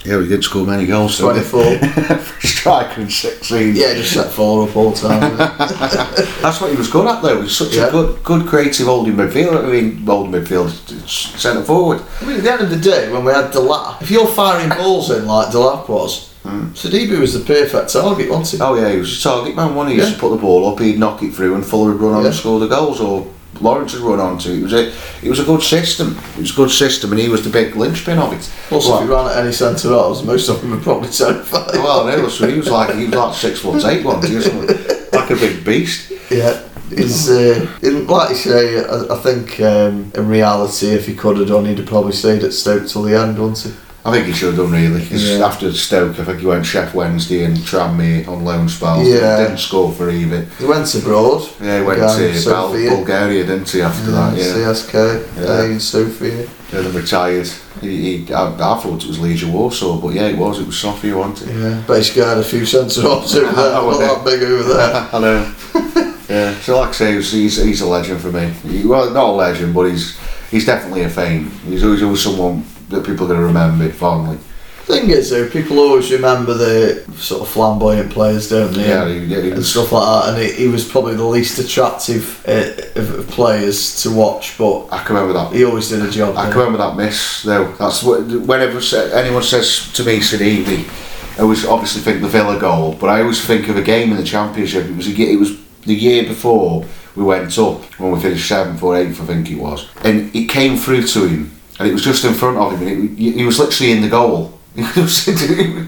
yeah, 0.04 0.20
he 0.20 0.28
did 0.28 0.44
score 0.44 0.66
many 0.66 0.84
goals. 0.86 1.16
24. 1.18 1.78
Striker 2.40 3.00
in 3.00 3.08
16. 3.10 3.74
yeah, 3.76 3.94
just 3.94 4.12
set 4.12 4.30
four 4.30 4.68
up 4.68 4.76
all 4.76 4.90
the 4.90 5.08
time. 5.08 5.36
That's 6.42 6.60
what 6.60 6.70
he 6.70 6.76
was 6.76 6.90
good 6.90 7.06
at, 7.06 7.22
though. 7.22 7.36
He 7.36 7.42
was 7.42 7.56
such 7.56 7.74
Yeah. 7.74 7.86
a 7.88 7.90
good, 7.90 8.22
good 8.22 8.46
creative 8.46 8.86
holding 8.86 9.14
midfielder. 9.14 9.64
I 9.64 9.70
mean, 9.70 9.98
holding 10.04 10.32
midfield, 10.32 10.70
centre 11.08 11.62
forward. 11.64 12.02
I 12.20 12.24
mean, 12.26 12.36
at 12.38 12.42
the 12.44 12.52
end 12.52 12.62
of 12.62 12.70
the 12.70 12.76
day, 12.76 13.10
when 13.12 13.24
we 13.24 13.32
had 13.32 13.52
Delap, 13.52 14.02
if 14.02 14.10
you're 14.10 14.26
firing 14.26 14.68
balls 14.70 15.10
in 15.10 15.26
like 15.26 15.48
Delap 15.48 15.88
was, 15.88 16.31
Sidibé 16.44 17.18
was 17.20 17.34
the 17.34 17.44
perfect 17.44 17.92
target, 17.92 18.28
wasn't 18.30 18.60
he? 18.60 18.66
Oh 18.66 18.74
yeah, 18.74 18.90
he 18.92 18.98
was 18.98 19.18
a 19.18 19.22
target 19.22 19.54
man. 19.54 19.74
One 19.74 19.88
he 19.88 19.94
used 19.94 20.14
to 20.14 20.18
put 20.18 20.30
the 20.30 20.36
ball 20.36 20.66
up, 20.72 20.80
he'd 20.80 20.98
knock 20.98 21.22
it 21.22 21.32
through, 21.34 21.54
and 21.54 21.64
Fuller 21.64 21.92
would 21.92 22.00
run 22.00 22.14
on 22.14 22.26
and 22.26 22.34
score 22.34 22.58
the 22.58 22.66
goals, 22.66 23.00
or 23.00 23.26
Lawrence 23.60 23.92
would 23.94 24.02
run 24.02 24.18
onto 24.18 24.50
it. 24.50 24.58
It 24.58 24.62
was 24.62 24.72
a, 24.72 24.88
it 25.24 25.28
was 25.28 25.38
a 25.38 25.44
good 25.44 25.62
system. 25.62 26.18
It 26.36 26.40
was 26.40 26.50
a 26.52 26.56
good 26.56 26.70
system, 26.70 27.12
and 27.12 27.20
he 27.20 27.28
was 27.28 27.44
the 27.44 27.50
big 27.50 27.76
linchpin 27.76 28.18
of 28.18 28.32
it. 28.32 28.50
Plus, 28.68 28.88
Well, 28.88 28.98
if 28.98 29.04
he 29.08 29.14
ran 29.14 29.26
at 29.30 29.36
any 29.36 29.52
centre 29.52 29.90
halves, 29.90 30.24
most 30.24 30.48
of 30.48 30.60
them 30.60 30.72
were 30.72 30.78
probably 30.78 31.10
terrified. 31.10 31.74
well, 31.74 32.06
no, 32.06 32.28
so 32.28 32.48
he 32.48 32.56
was 32.56 32.68
like 32.70 32.94
he 32.96 33.04
was 33.06 33.14
like 33.14 33.34
six 33.34 33.60
foot 33.60 33.84
eight, 33.84 34.04
wasn't 34.04 34.44
he? 34.44 34.92
Like 35.12 35.30
a 35.30 35.34
big 35.36 35.62
beast. 35.62 36.10
Yeah, 36.30 36.66
he's 36.88 37.28
uh, 37.30 37.68
in- 37.82 38.06
like 38.06 38.30
you 38.30 38.34
say. 38.34 38.78
I, 38.82 39.14
I 39.14 39.18
think 39.18 39.60
um, 39.60 40.10
in 40.14 40.26
reality, 40.26 40.86
if 40.88 41.06
he 41.06 41.14
could 41.14 41.36
have 41.36 41.48
done, 41.48 41.66
he'd 41.66 41.76
have 41.78 41.86
probably 41.86 42.12
stayed 42.12 42.42
at 42.42 42.54
Stoke 42.54 42.88
till 42.88 43.02
the 43.02 43.14
end, 43.20 43.38
wouldn't 43.38 43.58
he? 43.58 43.72
I 44.04 44.10
think 44.10 44.26
he 44.26 44.32
should 44.32 44.54
have 44.54 44.56
done 44.56 44.72
really. 44.72 45.02
Yeah. 45.04 45.46
after 45.46 45.72
Stoke, 45.72 46.18
I 46.18 46.24
think 46.24 46.40
he 46.40 46.46
went 46.46 46.64
Sheff 46.64 46.92
Wednesday 46.92 47.44
and 47.44 47.56
Tranmere 47.58 48.26
on 48.26 48.44
loan 48.44 48.68
spells. 48.68 49.06
Yeah. 49.06 49.36
Didn't 49.44 49.58
score 49.58 49.92
for 49.92 50.10
either. 50.10 50.42
He 50.58 50.64
went 50.64 50.92
abroad. 50.94 51.48
Yeah, 51.60 51.78
he 51.80 51.84
went 51.86 52.00
to 52.00 52.50
Bel- 52.50 52.72
Bulgaria, 52.96 53.46
didn't 53.46 53.70
he? 53.70 53.80
After 53.80 54.10
that, 54.10 54.36
yeah. 54.36 54.44
CSKA, 54.44 55.36
Yeah. 55.36 55.42
yeah. 55.42 55.64
in 55.72 55.78
Sofia. 55.80 56.48
And 56.72 56.86
then 56.86 56.94
retired. 56.94 57.46
He, 57.80 58.24
he, 58.24 58.32
I, 58.34 58.46
I 58.48 58.80
thought 58.80 59.04
it 59.04 59.08
was 59.08 59.18
Legia 59.18 59.52
Warsaw, 59.52 59.98
but 60.00 60.14
yeah, 60.14 60.26
it 60.28 60.38
was. 60.38 60.58
It 60.58 60.66
was 60.66 60.78
Sofia, 60.80 61.16
wasn't 61.16 61.50
it? 61.50 61.56
Yeah, 61.60 61.82
basically 61.86 62.22
had 62.22 62.38
a 62.38 62.42
few 62.42 62.62
over 62.62 62.84
there. 62.86 63.04
Oh, 63.04 63.90
Not 63.90 64.00
yeah. 64.00 64.06
that 64.14 64.24
big 64.24 64.42
over 64.42 64.62
there. 64.74 65.08
I 65.12 65.18
know. 65.20 65.54
yeah. 66.28 66.54
So 66.60 66.80
like 66.80 66.88
I 66.88 66.92
say, 66.92 67.14
he's, 67.14 67.30
he's, 67.32 67.56
he's 67.62 67.80
a 67.82 67.86
legend 67.86 68.20
for 68.20 68.32
me. 68.32 68.48
He, 68.66 68.84
well, 68.86 69.10
not 69.10 69.26
a 69.28 69.32
legend, 69.32 69.74
but 69.74 69.84
he's 69.90 70.18
he's 70.50 70.64
definitely 70.66 71.02
a 71.02 71.08
fame. 71.10 71.50
He's 71.66 71.84
always, 71.84 72.02
always 72.02 72.22
someone 72.22 72.64
that 72.92 73.04
people 73.06 73.24
are 73.26 73.28
going 73.28 73.40
to 73.40 73.46
remember 73.46 73.84
me 73.84 73.90
fondly. 73.90 74.38
Thing 74.84 75.10
is, 75.10 75.30
though, 75.30 75.48
people 75.48 75.78
always 75.78 76.10
remember 76.10 76.54
the 76.54 77.04
sort 77.16 77.42
of 77.42 77.48
flamboyant 77.48 78.10
players, 78.10 78.48
don't 78.50 78.72
they? 78.74 78.88
Yeah, 78.88 79.08
he, 79.08 79.20
yeah, 79.20 79.40
he 79.40 79.50
and 79.52 79.64
stuff 79.64 79.92
like 79.92 80.02
that. 80.02 80.34
And 80.34 80.42
he, 80.42 80.64
he 80.64 80.68
was 80.68 80.86
probably 80.86 81.14
the 81.14 81.24
least 81.24 81.60
attractive 81.60 82.44
uh, 82.48 82.72
of, 82.96 83.14
of 83.20 83.28
players 83.28 84.02
to 84.02 84.10
watch, 84.10 84.58
but 84.58 84.88
I 84.90 85.04
can 85.04 85.14
remember 85.14 85.34
that. 85.34 85.52
he 85.52 85.64
always 85.64 85.88
did 85.88 86.02
a 86.02 86.10
job. 86.10 86.36
I 86.36 86.50
can 86.50 86.58
remember 86.58 86.78
that 86.78 86.96
miss 86.96 87.44
though. 87.44 87.70
That's 87.72 88.02
what 88.02 88.26
whenever 88.26 88.80
anyone 89.14 89.44
says 89.44 89.92
to 89.92 90.04
me 90.04 90.18
Sidibé, 90.18 91.38
I 91.38 91.42
always 91.42 91.64
obviously 91.64 92.02
think 92.02 92.20
the 92.20 92.28
Villa 92.28 92.58
goal, 92.58 92.96
but 93.00 93.08
I 93.08 93.20
always 93.20 93.42
think 93.44 93.68
of 93.68 93.76
a 93.76 93.82
game 93.82 94.10
in 94.10 94.16
the 94.16 94.24
Championship. 94.24 94.86
It 94.86 94.96
was 94.96 95.06
a, 95.06 95.12
it 95.12 95.38
was 95.38 95.58
the 95.82 95.94
year 95.94 96.24
before 96.24 96.84
we 97.14 97.22
went 97.22 97.56
up 97.56 97.82
when 98.00 98.12
we 98.12 98.20
finished 98.20 98.48
seventh 98.48 98.82
or 98.82 98.96
eighth, 98.96 99.20
I 99.20 99.26
think 99.26 99.50
it 99.50 99.58
was, 99.58 99.88
and 100.02 100.34
it 100.34 100.48
came 100.48 100.76
through 100.76 101.06
to 101.08 101.28
him, 101.28 101.52
and 101.82 101.90
it 101.90 101.92
was 101.92 102.04
just 102.04 102.24
in 102.24 102.32
front 102.32 102.56
of 102.58 102.72
him, 102.72 102.86
and 102.86 103.18
it, 103.18 103.34
he 103.34 103.44
was 103.44 103.58
literally 103.58 103.92
in 103.92 104.02
the 104.02 104.08
goal. 104.08 104.58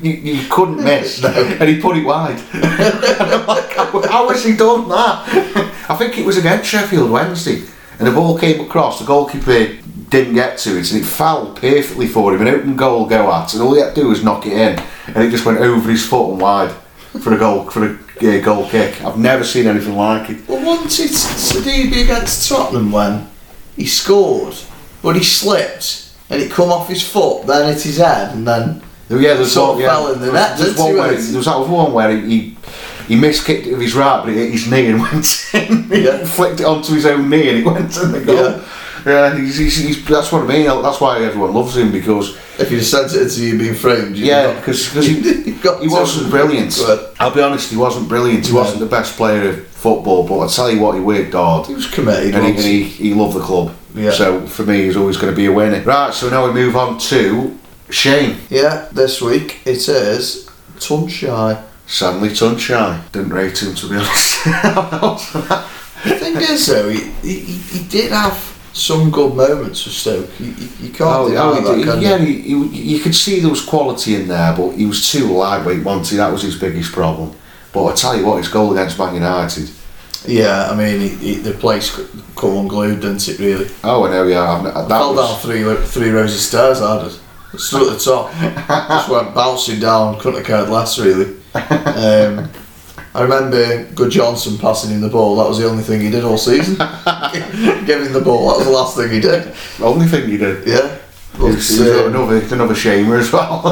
You, 0.04 0.46
couldn't 0.50 0.84
miss, 0.84 1.24
and 1.24 1.68
he 1.68 1.80
put 1.80 1.96
it 1.96 2.04
wide. 2.04 2.38
and 2.52 2.64
I'm 2.64 3.46
like, 3.46 3.72
how, 3.72 4.28
has 4.28 4.44
he 4.44 4.54
done 4.54 4.88
that? 4.88 5.24
I 5.88 5.96
think 5.96 6.18
it 6.18 6.26
was 6.26 6.36
against 6.36 6.68
Sheffield 6.68 7.10
Wednesday, 7.10 7.62
and 7.98 8.06
the 8.06 8.12
ball 8.12 8.38
came 8.38 8.60
across. 8.60 8.98
The 8.98 9.06
goalkeeper 9.06 9.78
didn't 10.10 10.34
get 10.34 10.58
to 10.58 10.78
it, 10.78 10.92
and 10.92 11.00
it 11.00 11.06
fell 11.06 11.54
perfectly 11.54 12.06
for 12.06 12.34
him. 12.34 12.42
An 12.42 12.48
open 12.48 12.76
goal 12.76 13.06
go 13.06 13.32
at, 13.32 13.54
and 13.54 13.62
all 13.62 13.74
he 13.74 13.80
had 13.80 13.94
to 13.94 14.02
do 14.02 14.08
was 14.08 14.22
knock 14.22 14.46
it 14.46 14.52
in, 14.52 14.78
and 15.14 15.24
it 15.24 15.30
just 15.30 15.46
went 15.46 15.60
over 15.60 15.90
his 15.90 16.06
foot 16.06 16.32
and 16.32 16.40
wide 16.40 16.74
for 17.22 17.32
a 17.32 17.38
goal 17.38 17.70
for 17.70 17.86
a 17.86 18.38
uh, 18.38 18.44
goal 18.44 18.68
kick. 18.68 19.02
I've 19.02 19.18
never 19.18 19.44
seen 19.44 19.66
anything 19.66 19.96
like 19.96 20.28
it. 20.28 20.46
Well, 20.48 20.64
once 20.64 20.98
it's 20.98 21.24
Sidibé 21.24 22.04
against 22.04 22.48
Tottenham 22.48 22.92
when 22.92 23.30
he 23.76 23.86
scored, 23.86 24.56
but 25.04 25.14
he 25.14 25.22
slipped 25.22 26.10
and 26.30 26.42
it 26.42 26.50
come 26.50 26.70
off 26.70 26.88
his 26.88 27.06
foot, 27.06 27.46
then 27.46 27.72
hit 27.72 27.82
his 27.82 27.98
head, 27.98 28.34
and 28.34 28.48
then 28.48 28.82
Yeah, 29.10 29.34
there's 29.34 29.52
Sort 29.52 29.74
one, 29.74 29.82
yeah. 29.82 29.88
fell 29.90 30.12
in 30.12 30.18
the 30.20 30.30
There's- 30.30 30.34
net, 30.50 30.58
there's 30.58 30.74
didn't 30.76 30.84
one 30.84 30.96
where, 30.96 31.14
there 31.14 31.36
was 31.36 31.46
that 31.46 31.58
one 31.68 31.92
where 31.92 32.16
he, 32.16 32.20
he 32.30 32.56
he 33.06 33.16
miskicked 33.20 33.66
it 33.66 33.72
with 33.72 33.82
his 33.82 33.94
right, 33.94 34.22
but 34.24 34.30
it 34.32 34.36
hit 34.36 34.52
his 34.52 34.70
knee 34.70 34.86
and 34.86 34.98
went 35.06 35.44
in. 35.52 35.82
he 35.90 36.04
Yeah. 36.06 36.24
flicked 36.24 36.60
it 36.60 36.64
onto 36.66 36.94
his 36.94 37.04
own 37.04 37.28
knee 37.28 37.50
and 37.50 37.58
it 37.58 37.66
went 37.72 37.94
in 37.98 38.12
the 38.12 38.20
goal. 38.24 38.34
Yeah. 38.36 38.60
Yeah, 39.06 39.36
he's, 39.38 39.58
he's, 39.58 39.76
he's, 39.76 40.04
that's 40.06 40.32
what 40.32 40.44
I 40.44 40.46
mean. 40.46 40.64
That's 40.82 40.98
why 40.98 41.22
everyone 41.22 41.52
loves 41.52 41.76
him 41.76 41.92
because 41.92 42.30
if 42.58 42.70
have 42.70 42.82
sent 42.86 43.12
it 43.12 43.28
to 43.28 43.44
you 43.44 43.58
being 43.58 43.74
framed, 43.74 44.16
you'd 44.16 44.26
yeah, 44.28 44.54
because 44.58 44.90
he, 45.06 45.20
got, 45.20 45.46
you've 45.46 45.62
got 45.62 45.82
he 45.82 45.88
wasn't 45.88 46.30
brilliant. 46.30 46.80
I'll 47.20 47.30
be 47.34 47.42
honest, 47.42 47.70
he 47.70 47.76
wasn't 47.76 48.08
brilliant. 48.08 48.46
He 48.46 48.52
No. 48.54 48.60
wasn't 48.60 48.80
the 48.80 48.86
best 48.86 49.18
player 49.18 49.50
of 49.50 49.66
football, 49.66 50.26
but 50.26 50.40
I 50.40 50.46
tell 50.46 50.70
you 50.70 50.80
what, 50.80 50.94
he 50.94 51.02
worked 51.02 51.34
hard. 51.34 51.66
he 51.66 51.74
was 51.74 51.86
committed. 51.86 52.34
And, 52.34 52.44
he, 52.46 52.50
and 52.52 52.60
he, 52.62 52.82
he 52.84 53.12
loved 53.12 53.36
the 53.36 53.40
club. 53.42 53.74
Yeah. 53.94 54.10
So 54.10 54.46
for 54.46 54.64
me, 54.64 54.82
he's 54.84 54.96
always 54.96 55.16
going 55.16 55.32
to 55.32 55.36
be 55.36 55.46
a 55.46 55.52
winner. 55.52 55.80
Right, 55.82 56.12
so 56.12 56.28
now 56.28 56.46
we 56.46 56.52
move 56.52 56.76
on 56.76 56.98
to 56.98 57.56
Shane. 57.90 58.38
Yeah, 58.50 58.88
this 58.92 59.20
week 59.22 59.60
it 59.64 59.88
is 59.88 60.48
Tuncay. 60.78 61.62
Sadly, 61.86 62.30
Tuncay. 62.30 63.12
Didn't 63.12 63.32
rate 63.32 63.62
him, 63.62 63.74
to 63.74 63.88
be 63.88 63.94
honest. 63.96 64.44
The 64.44 66.18
thing 66.18 66.36
is, 66.36 66.66
though, 66.66 66.88
he, 66.88 67.10
he, 67.22 67.40
he 67.40 67.84
did 67.88 68.10
have 68.12 68.34
some 68.72 69.10
good 69.10 69.34
moments 69.34 69.82
for 69.84 69.90
Stoke. 69.90 70.28
You, 70.40 70.46
you, 70.46 70.68
you 70.80 70.88
can't 70.90 71.02
Oh, 71.02 71.28
deny 71.28 71.40
oh, 71.42 71.76
that, 71.76 71.84
can 71.84 72.02
yeah, 72.02 72.16
you? 72.16 72.64
you 72.64 72.98
could 73.00 73.14
see 73.14 73.38
there 73.40 73.48
was 73.50 73.64
quality 73.64 74.16
in 74.16 74.26
there, 74.28 74.54
but 74.56 74.72
he 74.72 74.86
was 74.86 75.08
too 75.10 75.26
lightweight, 75.32 75.84
wasn't? 75.84 76.18
That 76.18 76.32
was 76.32 76.42
his 76.42 76.58
biggest 76.58 76.92
problem. 76.92 77.34
But 77.72 77.84
I 77.86 77.94
tell 77.94 78.16
you 78.18 78.26
what, 78.26 78.38
his 78.38 78.48
goal 78.48 78.72
against 78.76 78.98
Man 78.98 79.14
United. 79.14 79.70
Yeah, 80.26 80.68
I 80.70 80.76
mean, 80.76 81.00
he, 81.00 81.08
he, 81.08 81.34
the 81.36 81.52
place 81.52 81.94
come 82.36 82.56
unglued, 82.56 83.00
didn't 83.00 83.28
it, 83.28 83.38
really? 83.38 83.68
Oh, 83.84 84.04
I 84.04 84.10
know, 84.10 84.24
yeah. 84.26 84.42
I've- 84.50 84.64
That 84.64 84.88
Fell 84.88 85.14
was, 85.14 85.30
down 85.30 85.40
three, 85.40 85.86
three 85.86 86.10
rows 86.10 86.34
of 86.34 86.40
stairs, 86.40 86.80
I 86.80 87.02
did. 87.04 87.18
Stood 87.60 87.92
at 87.92 87.98
the 87.98 88.04
top. 88.04 88.32
Just 88.88 89.08
went 89.10 89.34
bouncing 89.34 89.80
down, 89.80 90.18
couldn't 90.18 90.38
have 90.38 90.46
cared 90.46 90.68
less, 90.70 90.98
really. 90.98 91.36
Um, 91.54 92.50
I 93.14 93.22
remember 93.22 93.84
Good 93.92 94.10
Johnson 94.10 94.58
passing 94.58 94.90
him 94.90 95.00
the 95.02 95.08
ball, 95.08 95.36
that 95.36 95.48
was 95.48 95.58
the 95.58 95.68
only 95.68 95.84
thing 95.84 96.00
he 96.00 96.10
did 96.10 96.24
all 96.24 96.38
season. 96.38 96.74
Giving 97.86 98.12
the 98.12 98.22
ball, 98.24 98.48
that 98.48 98.56
was 98.58 98.66
the 98.66 98.72
last 98.72 98.96
thing 98.96 99.10
he 99.12 99.20
did. 99.20 99.54
The 99.78 99.84
only 99.84 100.06
thing 100.06 100.28
he 100.28 100.36
did. 100.36 100.66
Yeah. 100.66 100.98
He 101.36 101.42
was, 101.42 101.68
he 101.68 101.80
was 101.80 101.90
But, 101.90 102.04
uh, 102.04 102.08
another, 102.08 102.54
another 102.54 102.74
shamer 102.74 103.18
as 103.20 103.32
well. 103.32 103.62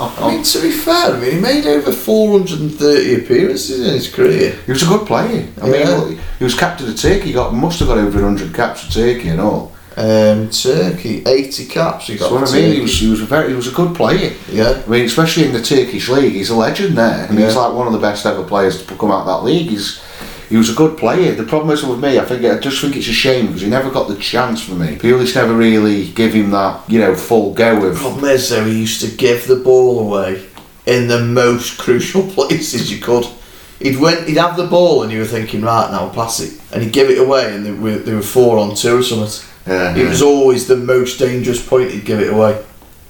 I 0.00 0.28
mean, 0.30 0.42
to 0.42 0.62
be 0.62 0.70
fair, 0.70 1.14
I 1.14 1.20
mean, 1.20 1.32
he 1.32 1.40
made 1.40 1.66
over 1.66 1.92
430 1.92 3.14
appearances 3.24 3.80
in 3.86 3.94
his 3.94 4.08
career. 4.12 4.56
he 4.66 4.72
was 4.72 4.82
a 4.82 4.86
good 4.86 5.06
player. 5.06 5.46
I 5.62 5.68
Yeah. 5.68 5.98
mean, 6.04 6.18
he 6.38 6.44
was 6.44 6.54
captain 6.54 6.88
of 6.88 6.96
Turkey. 6.98 7.26
He 7.26 7.32
got 7.32 7.54
must 7.54 7.78
have 7.80 7.88
got 7.88 7.98
over 7.98 8.20
100 8.20 8.54
caps 8.54 8.82
for 8.84 8.92
Turkey 8.92 9.28
and 9.28 9.40
all. 9.40 9.72
Um, 9.96 10.50
Turkey, 10.50 11.22
80 11.24 11.66
caps 11.66 12.08
he 12.08 12.16
got 12.16 12.32
That's 12.32 12.50
what 12.52 12.58
I 12.58 12.60
mean. 12.62 12.74
He 12.74 12.80
was, 12.80 12.98
he 12.98 13.08
was 13.08 13.20
a 13.20 13.26
very, 13.26 13.50
he 13.50 13.54
was 13.54 13.68
a 13.68 13.70
good 13.70 13.94
player. 13.94 14.32
Yeah. 14.50 14.82
I 14.84 14.90
mean, 14.90 15.04
especially 15.04 15.44
in 15.46 15.52
the 15.52 15.62
Turkish 15.62 16.08
league, 16.08 16.32
he's 16.32 16.50
a 16.50 16.56
legend 16.56 16.98
there. 16.98 17.28
I 17.28 17.32
mean, 17.32 17.44
he's 17.46 17.54
like 17.54 17.72
one 17.72 17.86
of 17.86 17.92
the 17.92 18.00
best 18.00 18.26
ever 18.26 18.42
players 18.42 18.84
to 18.84 18.94
come 18.96 19.12
out 19.12 19.20
of 19.20 19.26
that 19.26 19.44
league. 19.44 19.68
He's 19.68 20.00
he 20.48 20.56
was 20.56 20.70
a 20.70 20.74
good 20.74 20.96
player. 20.98 21.34
The 21.34 21.44
problem 21.44 21.70
is 21.70 21.82
with 21.84 22.00
me, 22.00 22.18
I 22.18 22.24
think 22.24 22.44
I 22.44 22.58
just 22.58 22.80
think 22.80 22.96
it's 22.96 23.08
a 23.08 23.12
shame 23.12 23.46
because 23.46 23.62
he 23.62 23.68
never 23.68 23.90
got 23.90 24.08
the 24.08 24.16
chance 24.16 24.62
for 24.62 24.74
me. 24.74 24.96
Pulis 24.96 25.34
never 25.34 25.54
really 25.54 26.10
give 26.12 26.32
him 26.34 26.50
that, 26.50 26.88
you 26.88 27.00
know, 27.00 27.14
full 27.14 27.54
go 27.54 27.80
The 27.80 27.86
of. 27.88 27.96
problem 27.96 28.24
is, 28.26 28.48
though, 28.50 28.64
he 28.64 28.80
used 28.80 29.00
to 29.02 29.16
give 29.16 29.46
the 29.46 29.56
ball 29.56 30.00
away 30.00 30.44
in 30.86 31.08
the 31.08 31.20
most 31.24 31.78
crucial 31.84 32.22
places 32.30 32.92
you 32.92 33.00
could. 33.02 33.26
He'd 33.80 33.98
win, 33.98 34.26
he'd 34.26 34.36
have 34.36 34.56
the 34.56 34.66
ball, 34.66 35.02
and 35.02 35.10
you 35.12 35.18
were 35.18 35.24
thinking, 35.24 35.62
right 35.62 35.90
now, 35.90 36.08
pass 36.10 36.40
it, 36.40 36.60
and 36.72 36.82
he'd 36.82 36.92
give 36.92 37.10
it 37.10 37.18
away, 37.18 37.54
and 37.54 37.66
they 37.66 37.72
were, 37.72 37.98
they 37.98 38.14
were 38.14 38.22
four 38.22 38.58
on 38.58 38.74
two 38.76 38.98
or 38.98 39.02
something. 39.02 39.48
Yeah, 39.66 39.94
It 39.94 39.98
yeah. 40.02 40.08
was 40.10 40.22
always 40.22 40.66
the 40.68 40.76
most 40.76 41.18
dangerous 41.18 41.66
point 41.66 41.90
he'd 41.90 42.04
give 42.04 42.20
it 42.20 42.32
away. 42.32 42.62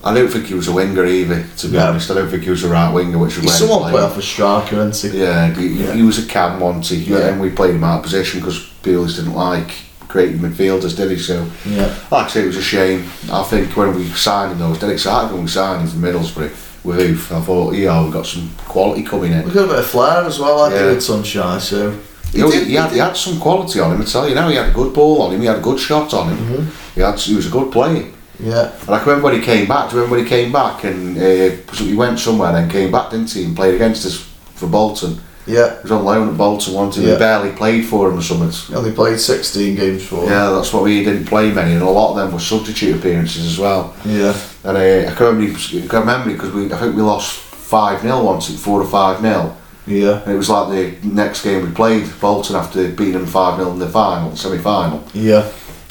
I 0.07 0.13
don't 0.13 0.29
think 0.29 0.47
he 0.47 0.55
was 0.55 0.69
a 0.69 0.73
winger 0.73 1.07
either. 1.07 1.45
To 1.59 1.67
be 1.69 1.79
No. 1.79 1.87
honest, 1.89 2.11
I 2.11 2.15
don't 2.15 2.29
think 2.31 2.43
he 2.45 2.51
was 2.51 2.63
a 2.63 2.69
right 2.69 2.93
winger, 2.93 3.17
which 3.19 3.39
is 3.39 3.43
he 3.43 3.49
someone 3.49 3.81
played. 3.81 3.93
play 3.93 4.03
off 4.03 4.19
a 4.19 4.23
striker, 4.23 4.77
isn't 4.87 5.13
he? 5.13 5.19
Yeah, 5.19 5.51
he, 5.55 5.67
Yeah. 5.69 5.93
he 5.95 6.03
was 6.03 6.19
a 6.19 6.23
cam 6.27 6.61
once, 6.61 6.91
he, 6.91 6.97
Yeah. 6.97 7.29
and 7.29 7.41
we 7.41 7.49
played 7.51 7.75
him 7.75 7.83
out 7.85 7.99
of 7.99 8.03
position 8.05 8.41
because 8.41 8.61
Pulis 8.83 9.17
didn't 9.17 9.35
like 9.35 9.71
creating 10.09 10.41
midfielders, 10.41 10.95
did 10.95 11.11
he? 11.11 11.17
So, 11.19 11.47
Yeah. 11.65 11.89
like 12.11 12.27
I 12.27 12.29
say, 12.29 12.43
it 12.43 12.47
was 12.49 12.57
a 12.59 12.63
shame. 12.63 13.05
I 13.33 13.43
think 13.45 13.75
when 13.77 13.95
we 13.97 14.07
signed 14.15 14.53
him, 14.53 14.59
though, 14.59 14.67
I 14.67 14.71
was 14.71 14.79
dead 14.79 14.91
excited 14.91 15.33
when 15.33 15.43
we 15.45 15.49
signed 15.49 15.81
him 15.81 15.89
from 15.89 16.03
Middlesbrough 16.03 16.51
with 16.85 16.99
Huth. 16.99 17.33
I 17.33 17.41
thought, 17.41 17.75
yeah, 17.75 18.03
we've 18.03 18.13
got 18.13 18.27
some 18.27 18.51
quality 18.69 19.03
coming 19.03 19.33
in. 19.33 19.43
We've 19.45 19.55
got 19.55 19.65
a 19.65 19.69
bit 19.69 19.79
of 19.79 19.87
flair 19.87 20.23
as 20.25 20.39
well, 20.39 20.59
like 20.59 20.73
Yeah. 20.73 20.87
with 20.87 21.03
Sunshine, 21.03 21.59
so. 21.61 21.93
He, 22.31 22.43
he, 22.43 22.51
did- 22.51 22.67
he 22.67 22.75
had, 22.75 22.91
he 22.93 22.99
had 22.99 23.17
some 23.17 23.39
quality 23.39 23.81
on 23.81 23.93
him, 23.95 24.03
I 24.03 24.05
tell 24.05 24.29
you 24.29 24.35
now. 24.35 24.49
He 24.49 24.57
had 24.57 24.69
a 24.69 24.73
good 24.73 24.93
ball 24.93 25.23
on 25.23 25.33
him, 25.33 25.41
he 25.41 25.47
had 25.47 25.57
a 25.59 25.61
good 25.61 25.79
shot 25.81 26.13
on 26.13 26.29
him. 26.31 26.39
Mhm. 26.39 26.67
He, 26.97 27.01
had, 27.01 27.19
he 27.19 27.35
was 27.37 27.47
a 27.47 27.51
good 27.51 27.71
player. 27.73 28.05
Yeah. 28.45 28.73
And 28.83 28.91
I 28.91 28.99
can 28.99 29.09
remember 29.09 29.25
when 29.31 29.41
he 29.41 29.45
came 29.45 29.67
back. 29.67 29.91
Do 29.91 29.97
you 29.97 30.03
remember 30.03 30.17
when 30.17 30.25
he 30.25 30.29
came 30.29 30.53
back 30.53 30.85
and 30.85 31.17
uh, 31.19 31.73
he 31.75 31.95
went 31.95 32.19
somewhere 32.19 32.49
and 32.49 32.57
then 32.57 32.71
came 32.71 32.93
back, 32.93 33.11
didn't 33.11 33.31
he? 33.33 33.45
And 33.45 33.57
played 33.57 33.75
against 33.75 34.05
us 34.07 34.17
for 34.55 34.67
Bolton. 34.67 35.19
Yeah. 35.47 35.77
He 35.77 35.83
was 35.83 35.93
on 35.93 36.05
loan 36.05 36.29
at 36.31 36.37
Bolton 36.39 36.75
once 36.75 36.97
and 36.97 37.07
Yeah. 37.07 37.13
we 37.15 37.19
barely 37.19 37.53
played 37.53 37.85
for 37.87 38.09
him 38.11 38.19
or 38.19 38.23
something. 38.23 38.51
He 38.51 38.75
only 38.75 38.93
played 38.93 39.19
16 39.21 39.77
games 39.77 40.03
for 40.07 40.23
him. 40.23 40.29
Yeah, 40.31 40.51
that's 40.51 40.73
what 40.73 40.83
we 40.85 41.05
didn't 41.05 41.27
play 41.27 41.53
many, 41.53 41.73
and 41.75 41.83
a 41.83 41.89
lot 41.89 42.11
of 42.13 42.17
them 42.17 42.33
were 42.33 42.39
substitute 42.41 42.97
appearances 42.97 43.45
as 43.47 43.59
well. 43.59 43.95
Yeah. 44.05 44.35
And 44.65 44.77
uh, 44.79 45.11
I 45.11 45.15
can 45.15 45.27
remember, 45.27 45.59
I 45.59 45.87
can 45.87 46.01
remember 46.01 46.33
because 46.33 46.53
we, 46.53 46.73
I 46.73 46.77
think 46.79 46.97
we 46.97 47.03
lost 47.03 47.33
five 47.39 48.01
0 48.01 48.23
once, 48.25 48.49
four 48.63 48.81
or 48.81 48.87
five 48.87 49.21
0 49.21 49.55
Yeah. 49.87 50.23
and 50.23 50.33
it 50.33 50.37
was 50.37 50.49
like 50.49 50.69
the 50.71 51.07
next 51.09 51.43
game 51.45 51.63
we 51.67 51.71
played 51.73 52.05
Bolton 52.21 52.57
after 52.57 52.89
beating 52.89 53.15
them 53.15 53.27
five 53.27 53.59
0 53.59 53.73
in 53.73 53.79
the 53.79 53.89
final, 53.89 54.35
semi 54.37 54.59
final, 54.59 55.03
Yeah. 55.13 55.47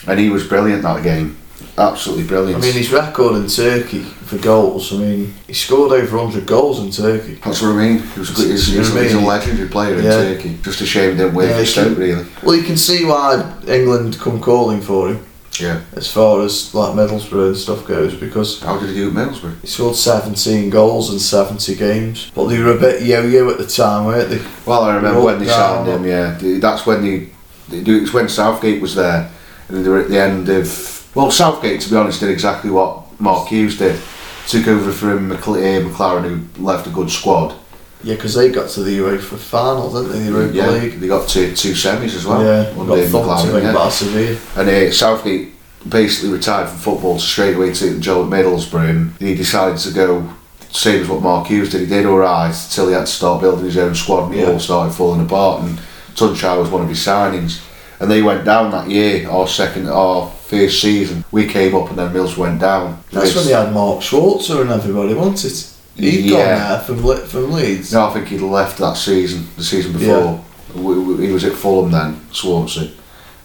and 0.07 0.19
he 0.19 0.29
was 0.29 0.47
brilliant 0.47 0.81
that 0.83 1.03
game, 1.03 1.37
absolutely 1.77 2.25
brilliant. 2.25 2.61
I 2.63 2.65
mean, 2.65 2.73
his 2.75 2.91
record 2.91 3.35
in 3.35 3.47
Turkey 3.47 4.01
for 4.03 4.37
goals, 4.37 4.93
I 4.93 4.97
mean, 4.97 5.33
he 5.47 5.53
scored 5.53 5.91
over 5.91 6.17
100 6.17 6.45
goals 6.45 6.79
in 6.79 6.91
Turkey. 6.91 7.35
That's 7.43 7.61
what 7.61 7.75
I 7.75 7.87
mean. 7.87 7.99
He 7.99 8.19
was 8.19 8.29
a, 8.31 8.33
good- 8.33 8.51
he's, 8.51 8.67
he's, 8.67 8.93
he's 8.93 9.13
a 9.13 9.19
legendary 9.19 9.69
player 9.69 9.95
in 9.95 10.03
Turkey. 10.03 10.57
Just 10.61 10.81
a 10.81 10.85
shame 10.85 11.11
he 11.11 11.17
didn't 11.17 11.35
Yeah, 11.35 11.61
he 11.63 11.93
really. 11.95 12.25
Well, 12.43 12.55
you 12.55 12.63
can 12.63 12.77
see 12.77 13.05
why 13.05 13.53
England 13.67 14.19
come 14.19 14.39
calling 14.41 14.81
for 14.81 15.09
him 15.09 15.25
Yeah. 15.59 15.81
as 15.93 16.11
far 16.11 16.41
as 16.41 16.73
like 16.75 16.93
Middlesbrough 16.95 17.47
and 17.47 17.57
stuff 17.57 17.85
goes 17.87 18.15
because 18.15 18.61
How 18.61 18.79
did 18.79 18.89
he 18.89 18.95
do 18.95 19.09
at 19.09 19.13
Middlesbrough? 19.15 19.61
he 19.61 19.67
scored 19.67 19.95
17 19.95 20.69
goals 20.69 21.11
in 21.13 21.19
70 21.19 21.75
games. 21.75 22.31
But 22.35 22.47
they 22.47 22.59
were 22.61 22.71
a 22.75 22.79
bit 22.79 23.01
yo-yo 23.03 23.49
at 23.49 23.57
the 23.57 23.67
time, 23.67 24.05
weren't 24.05 24.29
they? 24.29 24.41
Well, 24.65 24.83
I 24.83 24.95
remember 24.95 25.21
when 25.21 25.39
they 25.39 25.47
signed 25.47 25.87
him. 25.87 26.05
Yeah, 26.05 26.37
that's 26.59 26.85
when 26.85 27.01
they. 27.03 27.29
they 27.69 27.83
do. 27.83 28.01
It's 28.01 28.13
when 28.13 28.29
Southgate 28.29 28.81
was 28.81 28.95
there, 28.95 29.29
and 29.69 29.83
they 29.85 29.89
were 29.89 30.01
at 30.01 30.09
the 30.09 30.19
end 30.21 30.49
of. 30.49 31.02
Well, 31.15 31.29
Southgate, 31.31 31.81
to 31.81 31.89
be 31.89 31.95
honest, 31.95 32.19
did 32.19 32.29
exactly 32.29 32.71
what 32.71 33.19
Mark 33.19 33.47
Hughes 33.49 33.77
did. 33.77 33.99
Took 34.47 34.67
over 34.67 34.91
from 34.91 35.29
McL- 35.29 35.57
uh, 35.57 35.89
McClaren, 35.89 36.23
who 36.55 36.63
left 36.63 36.87
a 36.87 36.89
good 36.89 37.09
squad. 37.09 37.55
Yeah, 38.03 38.15
because 38.15 38.33
they 38.35 38.49
got 38.51 38.69
to 38.71 38.83
the 38.83 38.97
UEFA 38.99 39.37
final, 39.37 39.89
didn't 39.93 40.11
they? 40.11 40.19
The 40.19 40.31
Europa 40.31 40.53
yeah, 40.53 40.69
League. 40.71 40.99
they 40.99 41.07
got 41.07 41.29
to 41.29 41.55
two 41.55 41.71
semis 41.71 42.15
as 42.15 42.25
well. 42.25 42.43
yeah, 42.43 42.69
under 42.77 42.95
got 42.97 43.09
thumped 43.09 43.27
McClaren, 43.47 43.63
yeah. 43.63 43.73
by 43.73 43.89
Sevilla. 43.89 44.39
And 44.57 44.69
uh, 44.69 44.91
Southgate 44.91 45.53
basically 45.87 46.31
retired 46.31 46.67
from 46.67 46.79
football 46.79 47.19
straight 47.19 47.55
away 47.55 47.73
to 47.73 47.99
Joe 47.99 48.23
at 48.25 48.29
Middlesbrough, 48.29 48.89
and 48.89 49.13
he 49.19 49.35
decided 49.35 49.77
to 49.79 49.91
go. 49.93 50.33
Same 50.71 51.01
as 51.03 51.07
what 51.07 51.21
Mark 51.21 51.47
Hughes 51.47 51.69
did. 51.69 51.81
He 51.81 51.85
did 51.85 52.07
all 52.07 52.17
right 52.17 52.51
till 52.71 52.87
he 52.87 52.93
had 52.95 53.01
to 53.01 53.05
start 53.05 53.41
building 53.41 53.63
his 53.65 53.77
own 53.77 53.93
squad, 53.93 54.25
and 54.25 54.33
it 54.33 54.39
Yeah. 54.39 54.51
all 54.51 54.59
started 54.59 54.91
falling 54.91 55.21
apart. 55.21 55.61
And 55.61 55.79
Tuncay 56.15 56.57
was 56.59 56.69
one 56.71 56.81
of 56.81 56.89
his 56.89 56.97
signings, 56.97 57.61
and 57.99 58.09
they 58.09 58.23
went 58.23 58.43
down 58.43 58.71
that 58.71 58.89
year. 58.89 59.29
Our 59.29 59.47
second, 59.47 59.87
our 59.87 60.32
first 60.57 60.81
season, 60.81 61.23
we 61.31 61.45
came 61.47 61.75
up, 61.75 61.89
and 61.89 61.97
then 61.97 62.13
Mills 62.13 62.37
went 62.37 62.59
down. 62.61 62.99
That's 63.11 63.35
when 63.35 63.45
they 63.45 63.53
had 63.53 63.73
Mark 63.73 64.01
Schwarzer 64.01 64.61
and 64.61 64.71
everybody, 64.71 65.13
wasn't 65.13 65.45
it? 65.45 65.69
He'd 65.95 66.29
gone 66.29 66.39
Yeah. 66.39 66.69
there 66.69 66.79
from, 66.79 66.97
from 67.27 67.51
Leeds. 67.51 67.93
No, 67.93 68.07
I 68.07 68.13
think 68.13 68.27
he'd 68.27 68.41
left 68.41 68.77
that 68.79 68.97
season, 68.97 69.47
the 69.57 69.63
season 69.63 69.91
before. 69.93 70.43
W 70.75 70.95
w- 71.01 71.17
He 71.27 71.31
was 71.31 71.43
at 71.43 71.53
Fulham 71.53 71.91
then, 71.91 72.19
Swansea. 72.31 72.89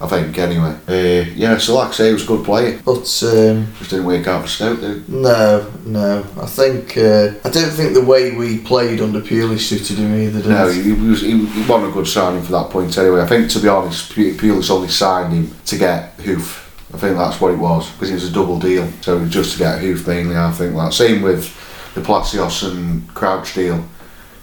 I 0.00 0.06
think, 0.06 0.38
anyway. 0.38 0.74
Uh, 0.88 1.28
yeah, 1.34 1.59
so 1.59 1.74
like 1.74 1.88
I 1.88 1.92
say, 1.92 2.06
he 2.06 2.12
was 2.12 2.22
a 2.22 2.26
good 2.28 2.44
player. 2.44 2.78
But 2.84 2.98
um, 3.24 3.66
Just 3.80 3.90
didn't 3.90 4.04
work 4.06 4.28
out 4.28 4.42
for 4.42 4.48
Stoke, 4.48 4.80
did 4.80 5.09
no, 5.09 5.66
no. 5.84 6.24
I 6.40 6.46
think 6.46 6.96
uh, 6.96 7.32
I 7.44 7.50
don't 7.50 7.70
think 7.70 7.94
the 7.94 8.04
way 8.04 8.30
we 8.36 8.59
played 8.59 9.00
under 9.00 9.20
Pulis 9.20 9.59
suited 9.59 9.98
him 9.98 10.14
either. 10.14 10.40
Did 10.40 10.50
No, 10.50 10.68
he, 10.68 10.82
he 10.82 10.92
was 10.92 11.22
he, 11.22 11.30
he 11.44 11.68
wasn't 11.68 11.90
a 11.90 11.92
good 11.92 12.06
signing 12.06 12.44
for 12.44 12.52
that 12.52 12.70
point 12.70 12.96
anyway. 12.96 13.22
I 13.22 13.26
think 13.26 13.50
to 13.50 13.59
be 13.59 13.66
honest, 13.66 14.14
Pu- 14.14 14.36
Pulis 14.36 14.70
only 14.70 14.86
signed 14.88 15.32
him 15.34 15.52
to 15.66 15.76
get 15.76 16.12
Huth. 16.24 16.64
I 16.93 16.97
think 16.97 17.16
that's 17.18 17.41
what 17.41 17.53
it 17.53 17.59
was 17.59 17.91
because 17.93 18.11
it 18.11 18.14
was 18.14 18.30
a 18.30 18.32
double 18.32 18.59
deal. 18.59 18.91
So 19.03 19.16
it 19.18 19.20
was 19.22 19.30
just 19.30 19.53
to 19.53 19.59
get 19.59 19.80
Huth 19.80 20.07
mainly. 20.07 20.36
I 20.36 20.51
think 20.53 20.74
that 20.76 20.93
same 20.95 21.20
with 21.22 21.55
the 21.95 22.01
Palacios 22.01 22.62
and 22.62 23.07
Crouch 23.14 23.55
deal. 23.55 23.84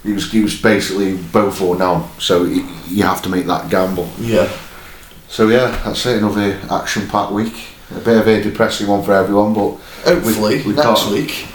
He 0.03 0.13
was 0.13 0.31
he 0.31 0.41
was 0.41 0.59
basically 0.61 1.17
both 1.17 1.59
or 1.61 1.75
none. 1.75 2.03
So 2.19 2.43
you 2.43 3.03
have 3.03 3.21
to 3.23 3.29
make 3.29 3.47
that 3.47 3.69
gamble. 3.71 4.07
Yeah, 4.19 4.47
So 5.27 5.49
yeah, 5.49 5.81
that's 5.83 6.05
it. 6.05 6.17
Another 6.19 6.59
action-packed 6.69 7.31
week. 7.31 7.69
A 7.95 7.99
bit 7.99 8.17
of 8.17 8.27
a 8.27 8.41
depressing 8.43 8.87
one 8.87 9.03
for 9.03 9.13
everyone, 9.13 9.53
but 9.53 9.77
hopefully 10.03 10.61
we 10.63 10.73
next 10.73 11.01
can't- 11.03 11.11
week 11.11 11.47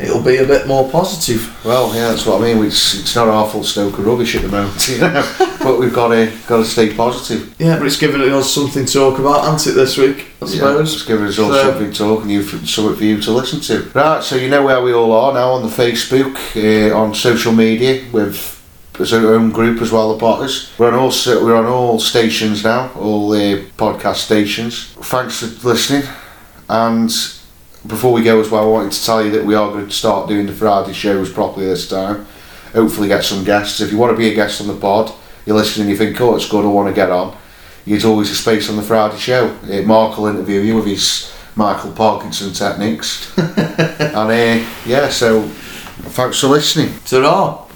it'll 0.00 0.22
be 0.22 0.36
a 0.36 0.46
bit 0.46 0.66
more 0.66 0.88
positive. 0.90 1.64
Well, 1.64 1.94
yeah, 1.94 2.08
that's 2.08 2.26
what 2.26 2.40
I 2.40 2.44
mean. 2.52 2.64
It's, 2.64 3.00
it's 3.00 3.14
not 3.16 3.28
fault 3.50 3.66
Stoke 3.66 3.98
are 3.98 4.02
rubbish 4.02 4.34
at 4.36 4.42
the 4.42 4.48
moment, 4.48 4.88
you 4.88 4.98
know. 4.98 5.56
but 5.62 5.78
we've 5.78 5.92
got 5.94 6.08
to 6.08 6.32
got 6.46 6.58
to 6.58 6.64
stay 6.64 6.94
positive. 6.94 7.54
Yeah, 7.58 7.78
but 7.78 7.86
it's 7.86 7.98
given 7.98 8.20
us 8.20 8.52
something 8.54 8.84
to 8.84 8.92
talk 8.92 9.18
about, 9.18 9.44
hasn't 9.44 9.74
it, 9.74 9.78
this 9.78 9.96
week? 9.96 10.26
I 10.42 10.44
Yeah, 10.46 10.52
suppose. 10.52 10.94
just 10.94 11.06
giving 11.08 11.26
us 11.26 11.38
all 11.38 11.50
So- 11.50 11.62
something 11.70 11.92
to 11.92 11.98
talk 11.98 12.22
and 12.22 12.30
you 12.30 12.42
something 12.42 12.96
for 12.96 13.04
you 13.04 13.20
to 13.22 13.30
listen 13.32 13.60
to. 13.60 13.90
Right, 13.94 14.22
so 14.22 14.36
you 14.36 14.48
know 14.48 14.62
where 14.64 14.82
we 14.82 14.92
all 14.92 15.12
are 15.12 15.32
now 15.32 15.50
on 15.52 15.62
the 15.62 15.68
Facebook, 15.68 16.36
uh, 16.56 16.96
on 16.96 17.14
social 17.14 17.52
media 17.52 18.04
with 18.12 18.54
there's 18.94 19.12
our 19.12 19.34
own 19.34 19.50
group 19.50 19.82
as 19.82 19.92
well, 19.92 20.14
the 20.14 20.18
Potters. 20.18 20.72
We're 20.78 20.88
on 20.88 20.94
all 20.94 21.12
we're 21.44 21.54
on 21.56 21.66
all 21.66 21.98
stations 22.00 22.64
now, 22.64 22.90
all 22.94 23.28
the 23.28 23.66
podcast 23.76 24.16
stations. 24.16 24.94
Thanks 25.02 25.40
for 25.40 25.68
listening, 25.68 26.04
and 26.70 27.10
before 27.86 28.12
we 28.12 28.22
go 28.22 28.40
as 28.40 28.50
well, 28.50 28.64
I 28.64 28.66
wanted 28.66 28.92
to 28.92 29.04
tell 29.04 29.24
you 29.24 29.30
that 29.32 29.44
we 29.44 29.54
are 29.54 29.70
going 29.70 29.86
to 29.86 29.92
start 29.92 30.28
doing 30.28 30.46
the 30.46 30.52
Friday 30.52 30.92
shows 30.92 31.32
properly 31.32 31.66
this 31.66 31.88
time. 31.88 32.26
Hopefully, 32.72 33.08
get 33.08 33.24
some 33.24 33.44
guests. 33.44 33.80
If 33.80 33.92
you 33.92 33.98
want 33.98 34.12
to 34.12 34.16
be 34.16 34.30
a 34.30 34.34
guest 34.34 34.60
on 34.60 34.66
the 34.66 34.76
pod, 34.76 35.12
you're 35.44 35.56
listening, 35.56 35.88
you 35.88 35.96
think, 35.96 36.20
oh, 36.20 36.36
it's 36.36 36.48
good, 36.48 36.64
I 36.64 36.68
want 36.68 36.88
to 36.88 36.94
get 36.94 37.10
on. 37.10 37.36
There's 37.86 38.04
always 38.04 38.30
a 38.30 38.34
space 38.34 38.68
on 38.68 38.76
the 38.76 38.82
Friday 38.82 39.16
show. 39.16 39.56
Uh, 39.62 39.82
Mark 39.82 40.18
will 40.18 40.26
interview 40.26 40.60
you 40.60 40.76
with 40.76 40.86
his 40.86 41.32
Michael 41.54 41.92
Parkinson 41.92 42.52
techniques. 42.52 43.36
and 43.38 44.16
uh, 44.16 44.66
yeah, 44.84 45.08
so 45.08 45.42
thanks 45.42 46.40
for 46.40 46.48
listening. 46.48 46.92
Ta-ra! 47.04 47.64